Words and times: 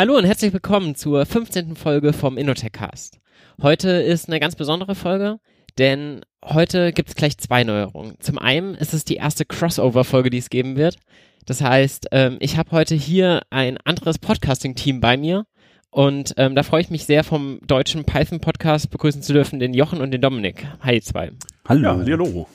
Hallo 0.00 0.16
und 0.16 0.24
herzlich 0.24 0.52
willkommen 0.52 0.94
zur 0.94 1.26
15. 1.26 1.74
Folge 1.74 2.12
vom 2.12 2.38
Innotech 2.38 2.70
Cast. 2.70 3.18
Heute 3.60 3.90
ist 3.90 4.28
eine 4.28 4.38
ganz 4.38 4.54
besondere 4.54 4.94
Folge, 4.94 5.40
denn 5.76 6.20
heute 6.44 6.92
gibt 6.92 7.08
es 7.08 7.16
gleich 7.16 7.36
zwei 7.36 7.64
Neuerungen. 7.64 8.14
Zum 8.20 8.38
einen 8.38 8.76
ist 8.76 8.94
es 8.94 9.04
die 9.04 9.16
erste 9.16 9.44
Crossover-Folge, 9.44 10.30
die 10.30 10.38
es 10.38 10.50
geben 10.50 10.76
wird. 10.76 10.98
Das 11.46 11.62
heißt, 11.62 12.10
ähm, 12.12 12.36
ich 12.38 12.56
habe 12.56 12.70
heute 12.70 12.94
hier 12.94 13.42
ein 13.50 13.76
anderes 13.78 14.20
Podcasting-Team 14.20 15.00
bei 15.00 15.16
mir 15.16 15.46
und 15.90 16.32
ähm, 16.36 16.54
da 16.54 16.62
freue 16.62 16.82
ich 16.82 16.90
mich 16.90 17.04
sehr, 17.04 17.24
vom 17.24 17.58
deutschen 17.66 18.04
Python-Podcast 18.04 18.90
begrüßen 18.90 19.22
zu 19.22 19.32
dürfen, 19.32 19.58
den 19.58 19.74
Jochen 19.74 20.00
und 20.00 20.12
den 20.12 20.20
Dominik. 20.20 20.64
Hi, 20.80 21.00
zwei. 21.00 21.32
Hallo. 21.66 22.04
Ja, 22.04 22.12
hallo. 22.12 22.46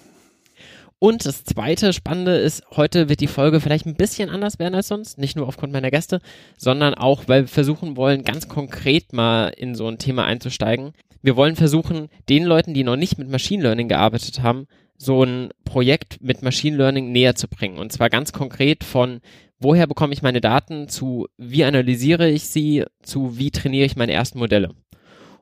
Und 1.04 1.26
das 1.26 1.44
zweite 1.44 1.92
Spannende 1.92 2.38
ist, 2.38 2.64
heute 2.78 3.10
wird 3.10 3.20
die 3.20 3.28
Folge 3.28 3.60
vielleicht 3.60 3.86
ein 3.86 3.98
bisschen 3.98 4.30
anders 4.30 4.58
werden 4.58 4.74
als 4.74 4.88
sonst. 4.88 5.18
Nicht 5.18 5.36
nur 5.36 5.50
aufgrund 5.50 5.74
meiner 5.74 5.92
Gäste, 5.92 6.22
sondern 6.58 6.94
auch, 6.94 7.24
weil 7.28 7.42
wir 7.42 7.48
versuchen 7.50 7.98
wollen, 7.98 8.24
ganz 8.24 8.48
konkret 8.48 9.12
mal 9.12 9.50
in 9.50 9.76
so 9.76 9.86
ein 9.90 9.98
Thema 9.98 10.24
einzusteigen. 10.24 10.94
Wir 11.22 11.36
wollen 11.36 11.58
versuchen, 11.58 12.08
den 12.30 12.46
Leuten, 12.46 12.74
die 12.74 12.86
noch 12.86 12.96
nicht 12.96 13.18
mit 13.18 13.28
Machine 13.28 13.64
Learning 13.64 13.90
gearbeitet 13.90 14.42
haben, 14.44 14.66
so 14.96 15.26
ein 15.26 15.50
Projekt 15.66 16.22
mit 16.22 16.42
Machine 16.42 16.78
Learning 16.78 17.12
näher 17.12 17.36
zu 17.36 17.50
bringen. 17.50 17.80
Und 17.80 17.92
zwar 17.92 18.10
ganz 18.10 18.32
konkret 18.32 18.86
von, 18.86 19.20
woher 19.60 19.88
bekomme 19.88 20.14
ich 20.14 20.22
meine 20.22 20.40
Daten 20.40 20.88
zu, 20.88 21.28
wie 21.36 21.66
analysiere 21.66 22.30
ich 22.30 22.46
sie, 22.46 22.86
zu, 23.02 23.38
wie 23.38 23.52
trainiere 23.52 23.88
ich 23.88 23.98
meine 23.98 24.14
ersten 24.14 24.40
Modelle. 24.40 24.70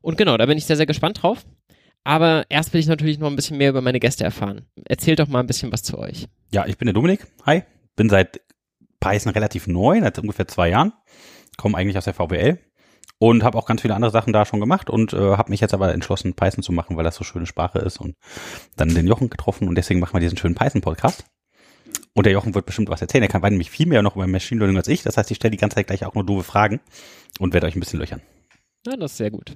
Und 0.01 0.17
genau, 0.17 0.37
da 0.37 0.47
bin 0.47 0.57
ich 0.57 0.65
sehr, 0.65 0.77
sehr 0.77 0.87
gespannt 0.87 1.21
drauf. 1.21 1.45
Aber 2.03 2.45
erst 2.49 2.73
will 2.73 2.81
ich 2.81 2.87
natürlich 2.87 3.19
noch 3.19 3.29
ein 3.29 3.35
bisschen 3.35 3.57
mehr 3.57 3.69
über 3.69 3.81
meine 3.81 3.99
Gäste 3.99 4.23
erfahren. 4.23 4.65
Erzählt 4.85 5.19
doch 5.19 5.27
mal 5.27 5.39
ein 5.39 5.47
bisschen 5.47 5.71
was 5.71 5.83
zu 5.83 5.97
euch. 5.97 6.27
Ja, 6.51 6.65
ich 6.65 6.77
bin 6.77 6.87
der 6.87 6.93
Dominik. 6.93 7.27
Hi. 7.45 7.63
Bin 7.95 8.09
seit 8.09 8.41
Python 8.99 9.31
relativ 9.33 9.67
neu, 9.67 9.99
seit 10.01 10.17
ungefähr 10.19 10.47
zwei 10.47 10.69
Jahren. 10.69 10.93
Komme 11.57 11.77
eigentlich 11.77 11.97
aus 11.97 12.05
der 12.05 12.13
VWL 12.13 12.59
und 13.19 13.43
habe 13.43 13.57
auch 13.57 13.67
ganz 13.67 13.81
viele 13.81 13.93
andere 13.93 14.11
Sachen 14.11 14.33
da 14.33 14.45
schon 14.45 14.59
gemacht 14.59 14.89
und 14.89 15.13
äh, 15.13 15.17
habe 15.37 15.51
mich 15.51 15.59
jetzt 15.59 15.75
aber 15.75 15.93
entschlossen, 15.93 16.33
Python 16.33 16.63
zu 16.63 16.71
machen, 16.71 16.97
weil 16.97 17.03
das 17.03 17.15
so 17.15 17.23
schöne 17.23 17.45
Sprache 17.45 17.77
ist 17.79 17.99
und 17.99 18.15
dann 18.77 18.89
den 18.95 19.05
Jochen 19.05 19.29
getroffen 19.29 19.67
und 19.67 19.75
deswegen 19.75 19.99
machen 19.99 20.13
wir 20.13 20.21
diesen 20.21 20.37
schönen 20.37 20.55
Python-Podcast. 20.55 21.25
Und 22.13 22.25
der 22.25 22.33
Jochen 22.33 22.55
wird 22.55 22.65
bestimmt 22.65 22.89
was 22.89 23.01
erzählen. 23.01 23.23
Er 23.23 23.29
kann 23.29 23.41
nämlich 23.41 23.69
viel 23.69 23.85
mehr 23.85 24.01
noch 24.01 24.15
über 24.15 24.27
Machine 24.27 24.59
Learning 24.59 24.77
als 24.77 24.87
ich. 24.87 25.03
Das 25.03 25.17
heißt, 25.17 25.29
ich 25.31 25.37
stelle 25.37 25.51
die 25.51 25.57
ganze 25.57 25.75
Zeit 25.75 25.87
gleich 25.87 26.05
auch 26.05 26.13
nur 26.13 26.25
doofe 26.25 26.43
Fragen 26.43 26.79
und 27.39 27.53
werde 27.53 27.67
euch 27.67 27.75
ein 27.75 27.79
bisschen 27.79 27.99
löchern. 27.99 28.21
Ja, 28.85 28.97
das 28.97 29.11
ist 29.11 29.17
sehr 29.17 29.31
gut. 29.31 29.55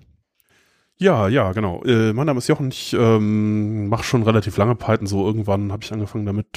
Ja, 0.98 1.28
ja, 1.28 1.52
genau. 1.52 1.84
Äh, 1.84 2.14
mein 2.14 2.26
Name 2.26 2.38
ist 2.38 2.48
Jochen. 2.48 2.70
Ich 2.70 2.94
ähm, 2.94 3.90
mache 3.90 4.04
schon 4.04 4.24
relativ 4.24 4.56
lange 4.56 4.76
Python. 4.76 5.08
So 5.08 5.26
irgendwann 5.26 5.72
habe 5.72 5.84
ich 5.84 5.92
angefangen 5.92 6.26
damit 6.26 6.48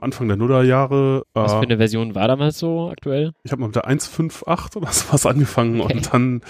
Anfang 0.00 0.28
der 0.28 0.38
Nullerjahre. 0.38 1.24
Äh, 1.34 1.40
was 1.40 1.52
für 1.52 1.60
eine 1.60 1.76
Version 1.76 2.14
war 2.14 2.26
damals 2.26 2.58
so 2.58 2.88
aktuell? 2.90 3.32
Ich 3.44 3.52
habe 3.52 3.60
mal 3.60 3.66
mit 3.66 3.76
der 3.76 3.88
1.5.8 3.88 4.76
oder 4.76 4.86
sowas 4.92 5.26
angefangen 5.26 5.80
okay. 5.82 5.94
und 5.94 6.12
dann 6.12 6.40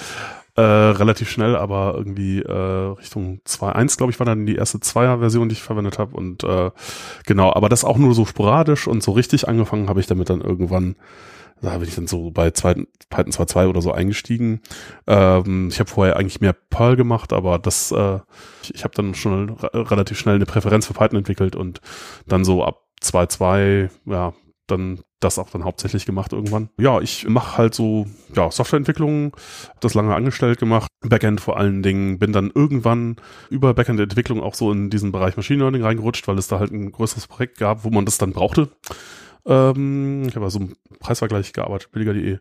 äh, 0.54 0.60
relativ 0.60 1.31
schnell, 1.31 1.56
aber 1.56 1.94
irgendwie 1.97 2.41
äh, 2.41 2.52
Richtung 2.52 3.41
2.1, 3.47 3.97
glaube 3.97 4.12
ich, 4.12 4.20
war 4.20 4.26
dann 4.26 4.47
die 4.47 4.56
erste 4.56 4.81
Zweier-Version, 4.81 5.48
die 5.48 5.54
ich 5.54 5.62
verwendet 5.62 5.98
habe. 5.98 6.14
Und 6.14 6.44
äh, 6.44 6.70
genau, 7.26 7.52
aber 7.52 7.69
das 7.69 7.84
auch 7.84 7.98
nur 7.98 8.14
so 8.14 8.25
sporadisch 8.25 8.86
und 8.86 9.02
so 9.02 9.12
richtig 9.12 9.48
angefangen 9.48 9.88
habe 9.88 9.98
ich 9.98 10.06
damit 10.06 10.31
dann 10.31 10.42
irgendwann 10.42 10.94
da 11.62 11.78
bin 11.78 11.89
ich 11.89 11.95
dann 11.95 12.06
so 12.06 12.31
bei 12.31 12.50
zweiten, 12.50 12.89
Python 13.09 13.33
2.2 13.33 13.69
oder 13.69 13.81
so 13.81 13.93
eingestiegen. 13.93 14.61
Ähm, 15.06 15.69
ich 15.71 15.81
habe 15.81 15.89
vorher 15.89 16.17
eigentlich 16.17 16.41
mehr 16.41 16.53
Perl 16.53 16.97
gemacht, 16.97 17.33
aber 17.33 17.59
das, 17.59 17.93
äh, 17.93 18.19
ich, 18.62 18.75
ich 18.75 18.84
habe 18.84 18.95
dann 18.95 19.15
schon 19.15 19.50
relativ 19.73 20.19
schnell 20.19 20.37
eine 20.37 20.47
Präferenz 20.47 20.87
für 20.87 20.95
Python 20.95 21.19
entwickelt 21.19 21.56
und 21.56 21.81
dann 22.27 22.45
so 22.45 22.65
ab 22.65 22.83
2.2, 23.03 23.91
ja, 24.06 24.34
dann 24.67 25.00
das 25.21 25.39
auch 25.39 25.50
dann 25.50 25.65
hauptsächlich 25.65 26.05
gemacht 26.05 26.33
irgendwann. 26.33 26.69
Ja, 26.78 27.00
ich 27.00 27.28
mache 27.28 27.59
halt 27.59 27.75
so 27.75 28.06
ja, 28.34 28.50
Softwareentwicklung, 28.50 29.33
habe 29.69 29.79
das 29.81 29.94
lange 29.94 30.15
angestellt 30.15 30.59
gemacht, 30.59 30.89
Backend 31.00 31.41
vor 31.41 31.59
allen 31.59 31.83
Dingen, 31.83 32.19
bin 32.19 32.33
dann 32.33 32.50
irgendwann 32.53 33.17
über 33.50 33.75
Backend-Entwicklung 33.75 34.41
auch 34.41 34.55
so 34.55 34.73
in 34.73 34.91
diesen 34.91 35.12
Bereich 35.12 35.37
Machine 35.37 35.61
Learning 35.61 35.83
reingerutscht, 35.83 36.27
weil 36.27 36.39
es 36.39 36.49
da 36.49 36.59
halt 36.59 36.73
ein 36.73 36.91
größeres 36.91 37.29
Projekt 37.29 37.59
gab, 37.59 37.84
wo 37.84 37.91
man 37.91 38.05
das 38.05 38.19
dann 38.19 38.33
brauchte. 38.33 38.69
Ähm, 39.47 40.25
ich 40.26 40.34
habe 40.36 40.44
also 40.44 40.60
im 40.60 40.76
Preisvergleich 41.00 41.53
gearbeitet, 41.53 41.91
billiger.de. 41.92 42.38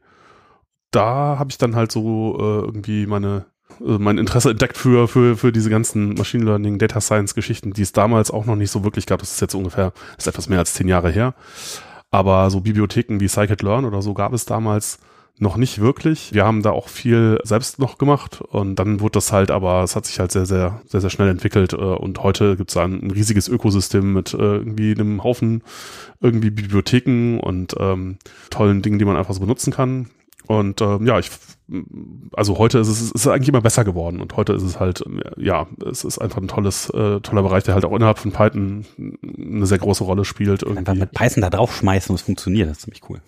Da 0.91 1.37
habe 1.39 1.49
ich 1.49 1.57
dann 1.57 1.75
halt 1.75 1.91
so 1.91 2.37
äh, 2.37 2.65
irgendwie 2.65 3.05
meine 3.05 3.45
äh, 3.79 3.97
mein 3.97 4.17
Interesse 4.17 4.51
entdeckt 4.51 4.77
für, 4.77 5.07
für, 5.07 5.37
für 5.37 5.51
diese 5.51 5.69
ganzen 5.69 6.13
Machine 6.15 6.43
Learning, 6.43 6.77
Data 6.77 7.01
Science 7.01 7.35
Geschichten, 7.35 7.73
die 7.73 7.81
es 7.81 7.93
damals 7.93 8.31
auch 8.31 8.45
noch 8.45 8.55
nicht 8.55 8.71
so 8.71 8.83
wirklich 8.83 9.05
gab. 9.05 9.19
Das 9.19 9.31
ist 9.31 9.41
jetzt 9.41 9.55
ungefähr, 9.55 9.93
ist 10.17 10.27
etwas 10.27 10.49
mehr 10.49 10.59
als 10.59 10.73
zehn 10.73 10.87
Jahre 10.87 11.09
her. 11.09 11.33
Aber 12.11 12.49
so 12.49 12.59
Bibliotheken 12.59 13.19
wie 13.19 13.29
Scikit-Learn 13.29 13.85
oder 13.85 14.01
so 14.01 14.13
gab 14.13 14.33
es 14.33 14.45
damals 14.45 14.99
noch 15.37 15.57
nicht 15.57 15.79
wirklich. 15.79 16.33
Wir 16.33 16.45
haben 16.45 16.61
da 16.61 16.71
auch 16.71 16.87
viel 16.87 17.39
selbst 17.43 17.79
noch 17.79 17.97
gemacht 17.97 18.41
und 18.41 18.75
dann 18.75 18.99
wurde 18.99 19.13
das 19.13 19.31
halt, 19.31 19.49
aber 19.49 19.83
es 19.83 19.95
hat 19.95 20.05
sich 20.05 20.19
halt 20.19 20.31
sehr, 20.31 20.45
sehr, 20.45 20.81
sehr, 20.85 21.01
sehr 21.01 21.09
schnell 21.09 21.29
entwickelt 21.29 21.73
äh, 21.73 21.77
und 21.77 22.21
heute 22.21 22.55
gibt 22.55 22.69
es 22.69 22.75
da 22.75 22.83
ein, 22.83 23.09
riesiges 23.11 23.47
Ökosystem 23.47 24.13
mit 24.13 24.33
äh, 24.33 24.37
irgendwie 24.37 24.91
einem 24.91 25.23
Haufen 25.23 25.63
irgendwie 26.19 26.51
Bibliotheken 26.51 27.39
und 27.39 27.75
ähm, 27.79 28.17
tollen 28.49 28.81
Dingen, 28.81 28.99
die 28.99 29.05
man 29.05 29.17
einfach 29.17 29.33
so 29.33 29.39
benutzen 29.39 29.73
kann. 29.73 30.09
Und 30.47 30.81
ähm, 30.81 31.07
ja, 31.07 31.17
ich, 31.17 31.31
also 32.33 32.57
heute 32.57 32.79
ist 32.79 32.89
es, 32.89 33.11
ist 33.11 33.27
eigentlich 33.27 33.49
immer 33.49 33.61
besser 33.61 33.83
geworden 33.83 34.21
und 34.21 34.35
heute 34.35 34.53
ist 34.53 34.63
es 34.63 34.79
halt, 34.79 35.03
ja, 35.37 35.67
es 35.89 36.03
ist 36.03 36.19
einfach 36.19 36.41
ein 36.41 36.47
tolles, 36.47 36.89
äh, 36.89 37.19
toller 37.21 37.43
Bereich, 37.43 37.63
der 37.63 37.73
halt 37.73 37.85
auch 37.85 37.95
innerhalb 37.95 38.19
von 38.19 38.31
Python 38.31 38.85
eine 38.97 39.65
sehr 39.65 39.77
große 39.77 40.03
Rolle 40.03 40.25
spielt. 40.25 40.63
Irgendwie. 40.63 40.79
Einfach 40.79 40.95
mit 40.95 41.13
Python 41.13 41.41
da 41.41 41.49
draufschmeißen 41.49 42.11
und 42.11 42.15
es 42.15 42.21
funktioniert, 42.21 42.69
das 42.69 42.77
ist 42.77 42.83
ziemlich 42.83 43.01
cool. 43.09 43.21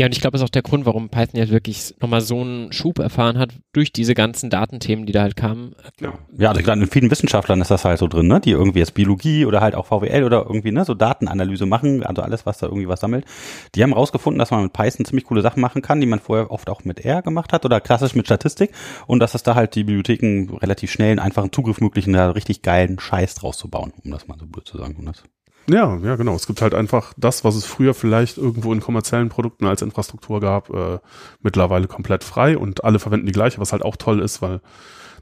Ja, 0.00 0.06
und 0.06 0.12
ich 0.12 0.22
glaube, 0.22 0.32
das 0.32 0.40
ist 0.40 0.46
auch 0.46 0.50
der 0.50 0.62
Grund, 0.62 0.86
warum 0.86 1.10
Python 1.10 1.38
jetzt 1.38 1.52
wirklich 1.52 1.94
nochmal 2.00 2.22
so 2.22 2.40
einen 2.40 2.72
Schub 2.72 3.00
erfahren 3.00 3.36
hat 3.36 3.50
durch 3.74 3.92
diese 3.92 4.14
ganzen 4.14 4.48
Datenthemen, 4.48 5.04
die 5.04 5.12
da 5.12 5.20
halt 5.20 5.36
kamen. 5.36 5.74
Ja, 6.00 6.14
ja 6.38 6.48
also 6.48 6.72
in 6.72 6.86
vielen 6.86 7.10
Wissenschaftlern 7.10 7.60
ist 7.60 7.70
das 7.70 7.84
halt 7.84 7.98
so 7.98 8.08
drin, 8.08 8.26
ne? 8.26 8.40
Die 8.40 8.52
irgendwie 8.52 8.78
jetzt 8.78 8.94
Biologie 8.94 9.44
oder 9.44 9.60
halt 9.60 9.74
auch 9.74 9.84
VWL 9.84 10.24
oder 10.24 10.46
irgendwie, 10.46 10.72
ne, 10.72 10.86
so 10.86 10.94
Datenanalyse 10.94 11.66
machen, 11.66 12.02
also 12.02 12.22
alles, 12.22 12.46
was 12.46 12.56
da 12.56 12.66
irgendwie 12.66 12.88
was 12.88 13.00
sammelt. 13.00 13.26
Die 13.74 13.82
haben 13.82 13.92
rausgefunden, 13.92 14.38
dass 14.38 14.50
man 14.50 14.62
mit 14.62 14.72
Python 14.72 15.04
ziemlich 15.04 15.26
coole 15.26 15.42
Sachen 15.42 15.60
machen 15.60 15.82
kann, 15.82 16.00
die 16.00 16.06
man 16.06 16.18
vorher 16.18 16.50
oft 16.50 16.70
auch 16.70 16.82
mit 16.82 17.04
R 17.04 17.20
gemacht 17.20 17.52
hat 17.52 17.66
oder 17.66 17.82
klassisch 17.82 18.14
mit 18.14 18.24
Statistik 18.24 18.70
und 19.06 19.18
dass 19.18 19.34
es 19.34 19.42
da 19.42 19.54
halt 19.54 19.74
die 19.74 19.84
Bibliotheken 19.84 20.56
relativ 20.62 20.90
schnell 20.90 21.10
einen 21.10 21.18
einfachen 21.18 21.52
Zugriff 21.52 21.82
möglichen, 21.82 22.14
da 22.14 22.30
richtig 22.30 22.62
geilen 22.62 22.98
Scheiß 22.98 23.34
draus 23.34 23.58
zu 23.58 23.68
bauen, 23.68 23.92
um 24.02 24.12
das 24.12 24.28
mal 24.28 24.38
so 24.38 24.46
blöd 24.46 24.66
zu 24.66 24.78
sagen. 24.78 24.96
Und 24.96 25.04
das 25.04 25.24
ja, 25.68 25.98
ja, 25.98 26.16
genau. 26.16 26.34
Es 26.34 26.46
gibt 26.46 26.62
halt 26.62 26.74
einfach 26.74 27.12
das, 27.16 27.44
was 27.44 27.54
es 27.54 27.64
früher 27.64 27.94
vielleicht 27.94 28.38
irgendwo 28.38 28.72
in 28.72 28.80
kommerziellen 28.80 29.28
Produkten 29.28 29.66
als 29.66 29.82
Infrastruktur 29.82 30.40
gab, 30.40 30.70
äh, 30.70 30.98
mittlerweile 31.42 31.86
komplett 31.86 32.24
frei 32.24 32.58
und 32.58 32.84
alle 32.84 32.98
verwenden 32.98 33.26
die 33.26 33.32
gleiche, 33.32 33.60
was 33.60 33.72
halt 33.72 33.82
auch 33.82 33.96
toll 33.96 34.20
ist, 34.20 34.42
weil 34.42 34.60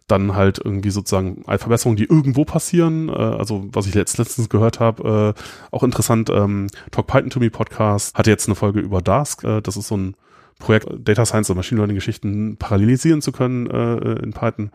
dann 0.06 0.34
halt 0.34 0.58
irgendwie 0.64 0.90
sozusagen 0.90 1.44
Verbesserungen, 1.44 1.96
die 1.96 2.04
irgendwo 2.04 2.44
passieren, 2.44 3.08
äh, 3.08 3.12
also 3.12 3.66
was 3.72 3.86
ich 3.86 3.94
jetzt 3.94 4.18
letztens 4.18 4.48
gehört 4.48 4.80
habe, 4.80 5.34
äh, 5.36 5.40
auch 5.70 5.82
interessant, 5.82 6.30
ähm, 6.30 6.68
Talk 6.90 7.06
Python 7.06 7.30
to 7.30 7.40
Me 7.40 7.50
Podcast 7.50 8.14
hatte 8.14 8.30
jetzt 8.30 8.48
eine 8.48 8.54
Folge 8.54 8.80
über 8.80 9.02
Dask, 9.02 9.44
äh, 9.44 9.60
das 9.60 9.76
ist 9.76 9.88
so 9.88 9.96
ein 9.96 10.16
Projekt, 10.58 10.88
Data 10.98 11.24
Science 11.24 11.50
und 11.50 11.56
Machine 11.56 11.78
Learning 11.78 11.94
Geschichten 11.94 12.56
parallelisieren 12.56 13.22
zu 13.22 13.32
können 13.32 13.68
äh, 13.68 14.14
in 14.22 14.32
Python. 14.32 14.70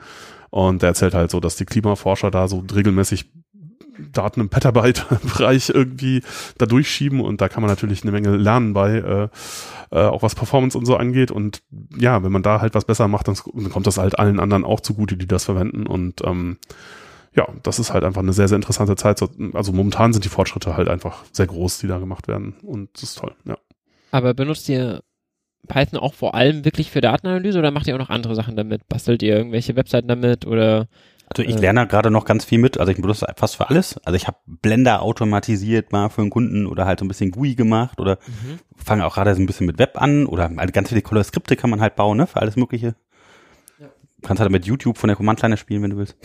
Und 0.50 0.82
der 0.82 0.90
erzählt 0.90 1.14
halt 1.14 1.32
so, 1.32 1.40
dass 1.40 1.56
die 1.56 1.66
Klimaforscher 1.66 2.32
da 2.32 2.48
so 2.48 2.64
regelmäßig 2.74 3.26
Daten 4.12 4.42
im 4.42 4.50
Petabyte-Bereich 4.50 5.70
irgendwie 5.70 6.22
da 6.58 6.66
durchschieben 6.66 7.22
und 7.22 7.42
da 7.42 7.50
kann 7.50 7.62
man 7.62 7.70
natürlich 7.70 8.04
eine 8.04 8.12
Menge 8.12 8.36
lernen 8.36 8.74
bei, 8.74 8.96
äh, 8.98 9.28
äh, 9.92 10.06
auch 10.06 10.24
was 10.24 10.36
Performance 10.36 10.78
und 10.78 10.86
so 10.86 10.96
angeht 10.96 11.32
und 11.32 11.62
ja, 11.98 12.24
wenn 12.24 12.32
man 12.32 12.44
da 12.44 12.62
halt 12.62 12.76
was 12.76 12.86
besser 12.86 13.08
macht, 13.08 13.28
dann, 13.28 13.38
dann 13.54 13.70
kommt 13.70 13.88
das 13.88 13.98
halt 13.98 14.20
allen 14.20 14.40
anderen 14.40 14.66
auch 14.66 14.80
zugute, 14.80 15.18
die 15.18 15.28
das 15.28 15.46
verwenden 15.46 15.86
und 15.86 16.22
ähm, 16.24 16.58
ja, 17.36 17.48
das 17.64 17.80
ist 17.80 17.94
halt 17.94 18.04
einfach 18.04 18.22
eine 18.22 18.34
sehr, 18.34 18.48
sehr 18.48 18.58
interessante 18.58 18.96
Zeit. 18.96 19.20
Also 19.54 19.72
momentan 19.72 20.14
sind 20.14 20.24
die 20.24 20.30
Fortschritte 20.30 20.78
halt 20.78 20.88
einfach 20.88 21.24
sehr 21.32 21.48
groß, 21.48 21.80
die 21.80 21.88
da 21.88 21.98
gemacht 21.98 22.28
werden 22.28 22.56
und 22.62 22.90
das 22.94 23.04
ist 23.04 23.18
toll, 23.18 23.36
ja. 23.46 23.58
Aber 24.12 24.36
benutzt 24.36 24.70
ihr 24.70 25.02
Python 25.68 26.00
auch 26.00 26.14
vor 26.14 26.36
allem 26.36 26.66
wirklich 26.66 26.92
für 26.92 27.02
Datenanalyse 27.02 27.58
oder 27.58 27.72
macht 27.72 27.88
ihr 27.88 27.96
auch 27.96 28.00
noch 28.00 28.10
andere 28.10 28.36
Sachen 28.36 28.56
damit? 28.56 28.88
Bastelt 28.88 29.24
ihr 29.24 29.36
irgendwelche 29.36 29.76
Webseiten 29.76 30.08
damit 30.08 30.46
oder 30.46 30.88
Also 31.40 31.50
ich 31.50 31.60
lerne 31.60 31.88
gerade 31.88 32.12
noch 32.12 32.26
ganz 32.26 32.46
viel 32.46 32.60
mit. 32.60 32.78
Also 32.80 32.92
ich 32.92 33.02
benutze 33.02 33.26
fast 33.36 33.56
für 33.56 33.70
alles. 33.70 33.98
Also 34.06 34.16
ich 34.16 34.28
habe 34.28 34.38
Blender 34.46 35.02
automatisiert 35.02 35.92
mal 35.92 36.10
für 36.10 36.22
einen 36.22 36.30
Kunden 36.30 36.68
oder 36.68 36.86
halt 36.86 37.00
so 37.00 37.06
ein 37.06 37.08
bisschen 37.08 37.32
GUI 37.32 37.56
gemacht 37.56 38.00
oder 38.00 38.18
Mhm. 38.28 38.60
fange 38.76 39.06
auch 39.06 39.16
gerade 39.16 39.34
so 39.36 39.42
ein 39.42 39.46
bisschen 39.46 39.66
mit 39.68 39.80
Web 39.80 40.02
an 40.02 40.26
oder 40.26 40.50
halt 40.58 40.74
ganz 40.74 40.90
viele 40.90 41.02
Color 41.02 41.24
Skripte 41.24 41.56
kann 41.56 41.70
man 41.70 41.82
halt 41.82 41.96
bauen, 41.96 42.18
ne, 42.18 42.28
für 42.28 42.40
alles 42.42 42.56
Mögliche. 42.56 42.96
Ja. 43.80 43.88
Kannst 44.22 44.42
halt 44.42 44.52
mit 44.52 44.66
YouTube 44.66 44.98
von 44.98 45.08
der 45.08 45.18
Command-Line 45.18 45.58
spielen, 45.58 45.82
wenn 45.84 45.92
du 45.92 45.98
willst. 45.98 46.16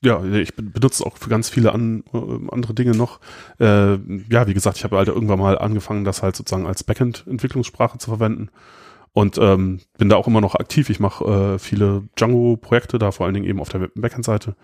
Ja, 0.00 0.22
ich 0.24 0.54
ben- 0.54 0.70
benutze 0.70 1.04
auch 1.04 1.16
für 1.16 1.28
ganz 1.28 1.48
viele 1.48 1.72
an, 1.72 2.04
äh, 2.14 2.18
andere 2.52 2.72
Dinge 2.74 2.92
noch. 2.92 3.18
Äh, 3.58 3.94
ja, 4.30 4.46
wie 4.46 4.54
gesagt, 4.54 4.76
ich 4.76 4.84
habe 4.84 4.96
halt 4.96 5.08
irgendwann 5.08 5.40
mal 5.40 5.58
angefangen, 5.58 6.04
das 6.04 6.22
halt 6.22 6.36
sozusagen 6.36 6.66
als 6.66 6.84
Backend-Entwicklungssprache 6.84 7.98
zu 7.98 8.10
verwenden. 8.10 8.48
Und 9.12 9.38
ähm, 9.38 9.80
bin 9.98 10.08
da 10.08 10.16
auch 10.16 10.26
immer 10.26 10.40
noch 10.40 10.54
aktiv. 10.54 10.90
Ich 10.90 11.00
mache 11.00 11.24
äh, 11.54 11.58
viele 11.58 12.04
Django-Projekte, 12.16 12.98
da 12.98 13.10
vor 13.10 13.26
allen 13.26 13.34
Dingen 13.34 13.46
eben 13.46 13.60
auf 13.60 13.68
der 13.68 13.88
Backend-Seite. 13.94 14.54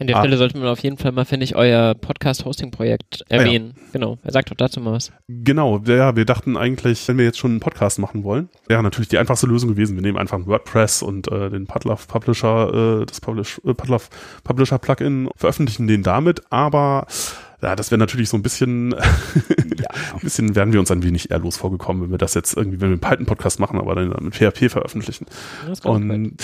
An 0.00 0.06
der 0.06 0.16
Ah. 0.16 0.20
Stelle 0.20 0.36
sollte 0.36 0.56
man 0.56 0.68
auf 0.68 0.78
jeden 0.78 0.96
Fall 0.96 1.10
mal, 1.10 1.24
finde 1.24 1.42
ich, 1.42 1.56
euer 1.56 1.94
Podcast-Hosting-Projekt 1.96 3.24
ja. 3.28 3.38
erwähnen. 3.38 3.74
Genau. 3.92 4.16
Er 4.22 4.30
sagt 4.30 4.48
doch 4.50 4.56
dazu 4.56 4.80
mal 4.80 4.92
was. 4.92 5.10
Genau, 5.26 5.78
ja, 5.86 6.14
wir 6.14 6.24
dachten 6.24 6.56
eigentlich, 6.56 7.08
wenn 7.08 7.18
wir 7.18 7.24
jetzt 7.24 7.38
schon 7.38 7.50
einen 7.50 7.60
Podcast 7.60 7.98
machen 7.98 8.22
wollen, 8.22 8.48
wäre 8.68 8.82
natürlich 8.84 9.08
die 9.08 9.18
einfachste 9.18 9.48
Lösung 9.48 9.70
gewesen. 9.70 9.96
Wir 9.96 10.02
nehmen 10.02 10.16
einfach 10.16 10.38
ein 10.38 10.46
WordPress 10.46 11.02
und 11.02 11.26
äh, 11.32 11.50
den 11.50 11.66
Padlove 11.66 12.06
Publisher, 12.06 13.00
äh, 13.00 13.06
das 13.06 13.20
Publish, 13.20 13.60
äh, 13.64 13.74
Padlove 13.74 14.04
Publisher 14.44 14.78
Plugin, 14.78 15.30
veröffentlichen 15.34 15.88
den 15.88 16.04
damit, 16.04 16.42
aber 16.50 17.06
ja, 17.60 17.74
das 17.74 17.90
wäre 17.90 17.98
natürlich 17.98 18.28
so 18.28 18.36
ein 18.36 18.42
bisschen, 18.42 18.94
ein 20.12 20.20
bisschen 20.22 20.54
wären 20.54 20.72
wir 20.72 20.80
uns 20.80 20.90
ein 20.90 21.02
wenig 21.02 21.30
ehrlos 21.30 21.56
vorgekommen, 21.56 22.02
wenn 22.02 22.10
wir 22.10 22.18
das 22.18 22.34
jetzt 22.34 22.56
irgendwie, 22.56 22.80
wenn 22.80 22.90
wir 22.90 22.94
einen 22.94 23.00
Python-Podcast 23.00 23.58
machen, 23.58 23.78
aber 23.78 23.94
dann 23.94 24.14
mit 24.20 24.34
PHP 24.34 24.70
veröffentlichen. 24.70 25.26
Und 25.84 26.36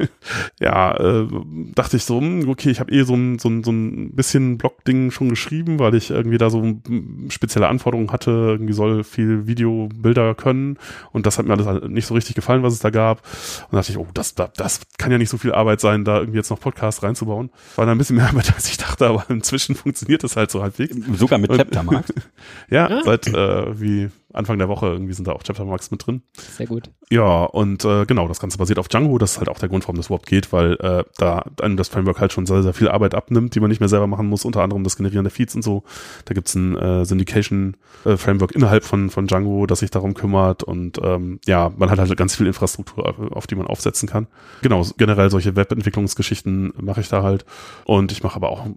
ja, 0.60 0.96
äh, 0.96 1.28
dachte 1.74 1.96
ich 1.96 2.04
so, 2.04 2.20
hm, 2.20 2.48
okay, 2.48 2.70
ich 2.70 2.80
habe 2.80 2.90
eh 2.92 3.04
so 3.04 3.14
ein, 3.14 3.38
so, 3.38 3.48
ein, 3.48 3.62
so 3.62 3.70
ein 3.70 4.14
bisschen 4.14 4.58
Blog-Ding 4.58 5.12
schon 5.12 5.28
geschrieben, 5.28 5.78
weil 5.78 5.94
ich 5.94 6.10
irgendwie 6.10 6.38
da 6.38 6.50
so 6.50 6.80
spezielle 7.28 7.68
Anforderungen 7.68 8.10
hatte, 8.10 8.30
irgendwie 8.30 8.72
soll 8.72 9.04
viel 9.04 9.46
Video, 9.46 9.88
Bilder 9.94 10.34
können 10.34 10.78
und 11.12 11.26
das 11.26 11.38
hat 11.38 11.46
mir 11.46 11.54
alles 11.54 11.66
halt 11.66 11.88
nicht 11.88 12.06
so 12.06 12.14
richtig 12.14 12.34
gefallen, 12.34 12.62
was 12.62 12.72
es 12.72 12.80
da 12.80 12.90
gab. 12.90 13.22
Und 13.70 13.76
dachte 13.76 13.92
ich, 13.92 13.98
oh, 13.98 14.06
das, 14.14 14.34
das, 14.34 14.50
das 14.56 14.80
kann 14.98 15.12
ja 15.12 15.18
nicht 15.18 15.30
so 15.30 15.38
viel 15.38 15.52
Arbeit 15.52 15.80
sein, 15.80 16.04
da 16.04 16.18
irgendwie 16.18 16.38
jetzt 16.38 16.50
noch 16.50 16.60
Podcast 16.60 17.02
reinzubauen. 17.02 17.50
War 17.76 17.86
da 17.86 17.92
ein 17.92 17.98
bisschen 17.98 18.16
mehr 18.16 18.26
Arbeit, 18.28 18.52
als 18.54 18.68
ich 18.68 18.78
dachte, 18.78 19.06
aber 19.06 19.24
inzwischen 19.28 19.76
funktioniert 19.76 20.24
das 20.24 20.36
halt 20.36 20.50
so 20.50 20.55
halbwegs. 20.62 20.96
Sogar 21.18 21.38
mit 21.38 21.52
Chaptermarks. 21.52 22.12
Ja, 22.70 23.02
seit 23.04 23.26
äh, 23.28 23.80
wie 23.80 24.10
Anfang 24.36 24.58
der 24.58 24.68
Woche 24.68 24.86
irgendwie 24.86 25.12
sind 25.12 25.26
da 25.26 25.32
auch 25.32 25.42
Chaptermarks 25.42 25.90
mit 25.90 26.06
drin. 26.06 26.22
Sehr 26.34 26.66
gut. 26.66 26.90
Ja, 27.10 27.44
und 27.44 27.84
äh, 27.84 28.04
genau, 28.04 28.28
das 28.28 28.40
Ganze 28.40 28.58
basiert 28.58 28.78
auf 28.78 28.88
Django. 28.88 29.18
Das 29.18 29.32
ist 29.32 29.38
halt 29.38 29.48
auch 29.48 29.58
der 29.58 29.68
Grund, 29.68 29.84
warum 29.84 29.96
das 29.96 30.06
überhaupt 30.06 30.26
geht, 30.26 30.52
weil 30.52 30.74
äh, 30.74 31.04
da 31.18 31.44
einem 31.60 31.76
das 31.76 31.88
Framework 31.88 32.20
halt 32.20 32.32
schon 32.32 32.46
sehr, 32.46 32.62
sehr 32.62 32.74
viel 32.74 32.88
Arbeit 32.88 33.14
abnimmt, 33.14 33.54
die 33.54 33.60
man 33.60 33.70
nicht 33.70 33.80
mehr 33.80 33.88
selber 33.88 34.06
machen 34.06 34.26
muss, 34.26 34.44
unter 34.44 34.62
anderem 34.62 34.84
das 34.84 34.96
Generieren 34.96 35.24
der 35.24 35.30
Feeds 35.30 35.54
und 35.54 35.62
so. 35.62 35.84
Da 36.24 36.34
gibt's 36.34 36.54
ein 36.54 36.76
äh, 36.76 37.04
Syndication-Framework 37.04 38.52
innerhalb 38.52 38.84
von, 38.84 39.10
von 39.10 39.26
Django, 39.26 39.66
das 39.66 39.80
sich 39.80 39.90
darum 39.90 40.14
kümmert 40.14 40.62
und 40.62 40.98
ähm, 41.02 41.40
ja, 41.46 41.72
man 41.76 41.90
hat 41.90 41.98
halt 41.98 42.16
ganz 42.16 42.34
viel 42.34 42.46
Infrastruktur, 42.46 43.08
auf, 43.08 43.18
auf 43.30 43.46
die 43.46 43.54
man 43.54 43.66
aufsetzen 43.66 44.08
kann. 44.08 44.26
Genau, 44.62 44.84
generell 44.96 45.30
solche 45.30 45.56
Webentwicklungsgeschichten 45.56 46.72
mache 46.80 47.00
ich 47.00 47.08
da 47.08 47.22
halt 47.22 47.44
und 47.84 48.12
ich 48.12 48.22
mache 48.22 48.36
aber 48.36 48.50
auch 48.50 48.66
äh, 48.66 48.70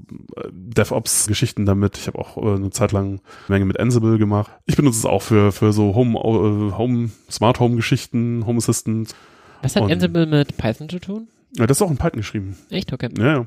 DevOps-Geschichten 0.51 1.65
damit. 1.65 1.97
Ich 1.97 2.07
habe 2.07 2.19
auch 2.19 2.37
äh, 2.37 2.55
eine 2.55 2.69
Zeit 2.69 2.91
lang 2.91 3.07
eine 3.07 3.19
Menge 3.47 3.65
mit 3.65 3.79
Ansible 3.79 4.17
gemacht. 4.17 4.51
Ich 4.65 4.75
benutze 4.75 4.99
es 4.99 5.05
auch 5.05 5.21
für, 5.21 5.48
für 5.51 5.73
so 5.73 5.95
Home, 5.95 6.17
äh, 6.17 6.77
Home, 6.77 7.09
Smart 7.29 7.59
Home 7.59 7.75
Geschichten, 7.75 8.45
Home 8.45 8.57
Assistant. 8.57 9.13
Was 9.61 9.75
hat 9.75 9.83
Ansible 9.83 10.25
mit 10.25 10.57
Python 10.57 10.89
zu 10.89 10.99
tun? 10.99 11.27
Ja, 11.57 11.67
das 11.67 11.77
ist 11.77 11.81
auch 11.81 11.91
in 11.91 11.97
Python 11.97 12.19
geschrieben. 12.19 12.57
Echt? 12.69 12.93
Okay. 12.93 13.09
Ja, 13.17 13.25
ja. 13.25 13.45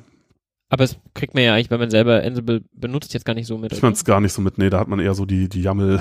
Aber 0.69 0.85
es 0.85 0.97
kriegt 1.13 1.35
man 1.35 1.45
ja 1.45 1.55
eigentlich, 1.55 1.71
wenn 1.71 1.81
man 1.81 1.91
selber 1.91 2.23
Ansible 2.23 2.63
benutzt, 2.73 3.13
jetzt 3.13 3.27
gar 3.27 3.35
nicht 3.35 3.47
so 3.47 3.59
mit. 3.59 3.73
Ich 3.73 3.81
fand's 3.81 4.07
gar 4.07 4.21
nicht 4.23 4.33
so 4.33 4.41
mit, 4.41 4.57
nee, 4.57 4.71
da 4.71 4.81
hat 4.81 4.89
man 4.89 5.01
eher 5.01 5.13
so 5.13 5.27
die, 5.27 5.49
die 5.51 5.61
YAML, 5.61 6.01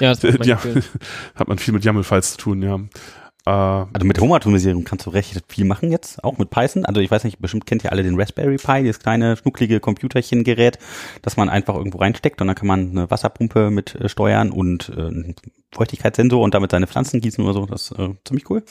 ja, 0.00 0.14
das 0.14 0.22
ja, 0.46 0.56
Gefühl. 0.56 0.82
hat 1.34 1.48
man 1.48 1.56
viel 1.58 1.72
mit 1.72 1.84
YAML-Files 1.84 2.32
zu 2.32 2.36
tun, 2.36 2.62
ja. 2.62 2.78
Äh, 3.46 3.50
Also 3.50 4.04
mit 4.04 4.20
Home-Automatisierung 4.20 4.84
kannst 4.84 5.06
du 5.06 5.10
recht 5.10 5.42
viel 5.48 5.64
machen 5.64 5.90
jetzt, 5.90 6.22
auch 6.24 6.38
mit 6.38 6.50
Python. 6.50 6.84
Also 6.84 7.00
ich 7.00 7.10
weiß 7.10 7.24
nicht, 7.24 7.38
bestimmt 7.40 7.66
kennt 7.66 7.84
ihr 7.84 7.92
alle 7.92 8.02
den 8.02 8.18
Raspberry 8.20 8.56
Pi, 8.56 8.82
dieses 8.82 8.98
kleine, 9.00 9.36
schnucklige 9.36 9.80
Computerchen-Gerät, 9.80 10.78
das 11.22 11.36
man 11.36 11.48
einfach 11.48 11.74
irgendwo 11.76 11.98
reinsteckt 11.98 12.40
und 12.40 12.46
dann 12.46 12.56
kann 12.56 12.66
man 12.68 12.90
eine 12.90 13.10
Wasserpumpe 13.10 13.70
mit 13.70 13.94
äh, 13.94 14.08
steuern 14.08 14.50
und 14.50 14.90
äh, 14.96 15.00
einen 15.00 15.34
Feuchtigkeitssensor 15.72 16.42
und 16.42 16.54
damit 16.54 16.70
seine 16.72 16.86
Pflanzen 16.86 17.20
gießen 17.20 17.42
oder 17.44 17.54
so. 17.54 17.66
Das 17.66 17.90
ist 17.90 17.98
äh, 17.98 18.10
ziemlich 18.24 18.48
cool. 18.50 18.62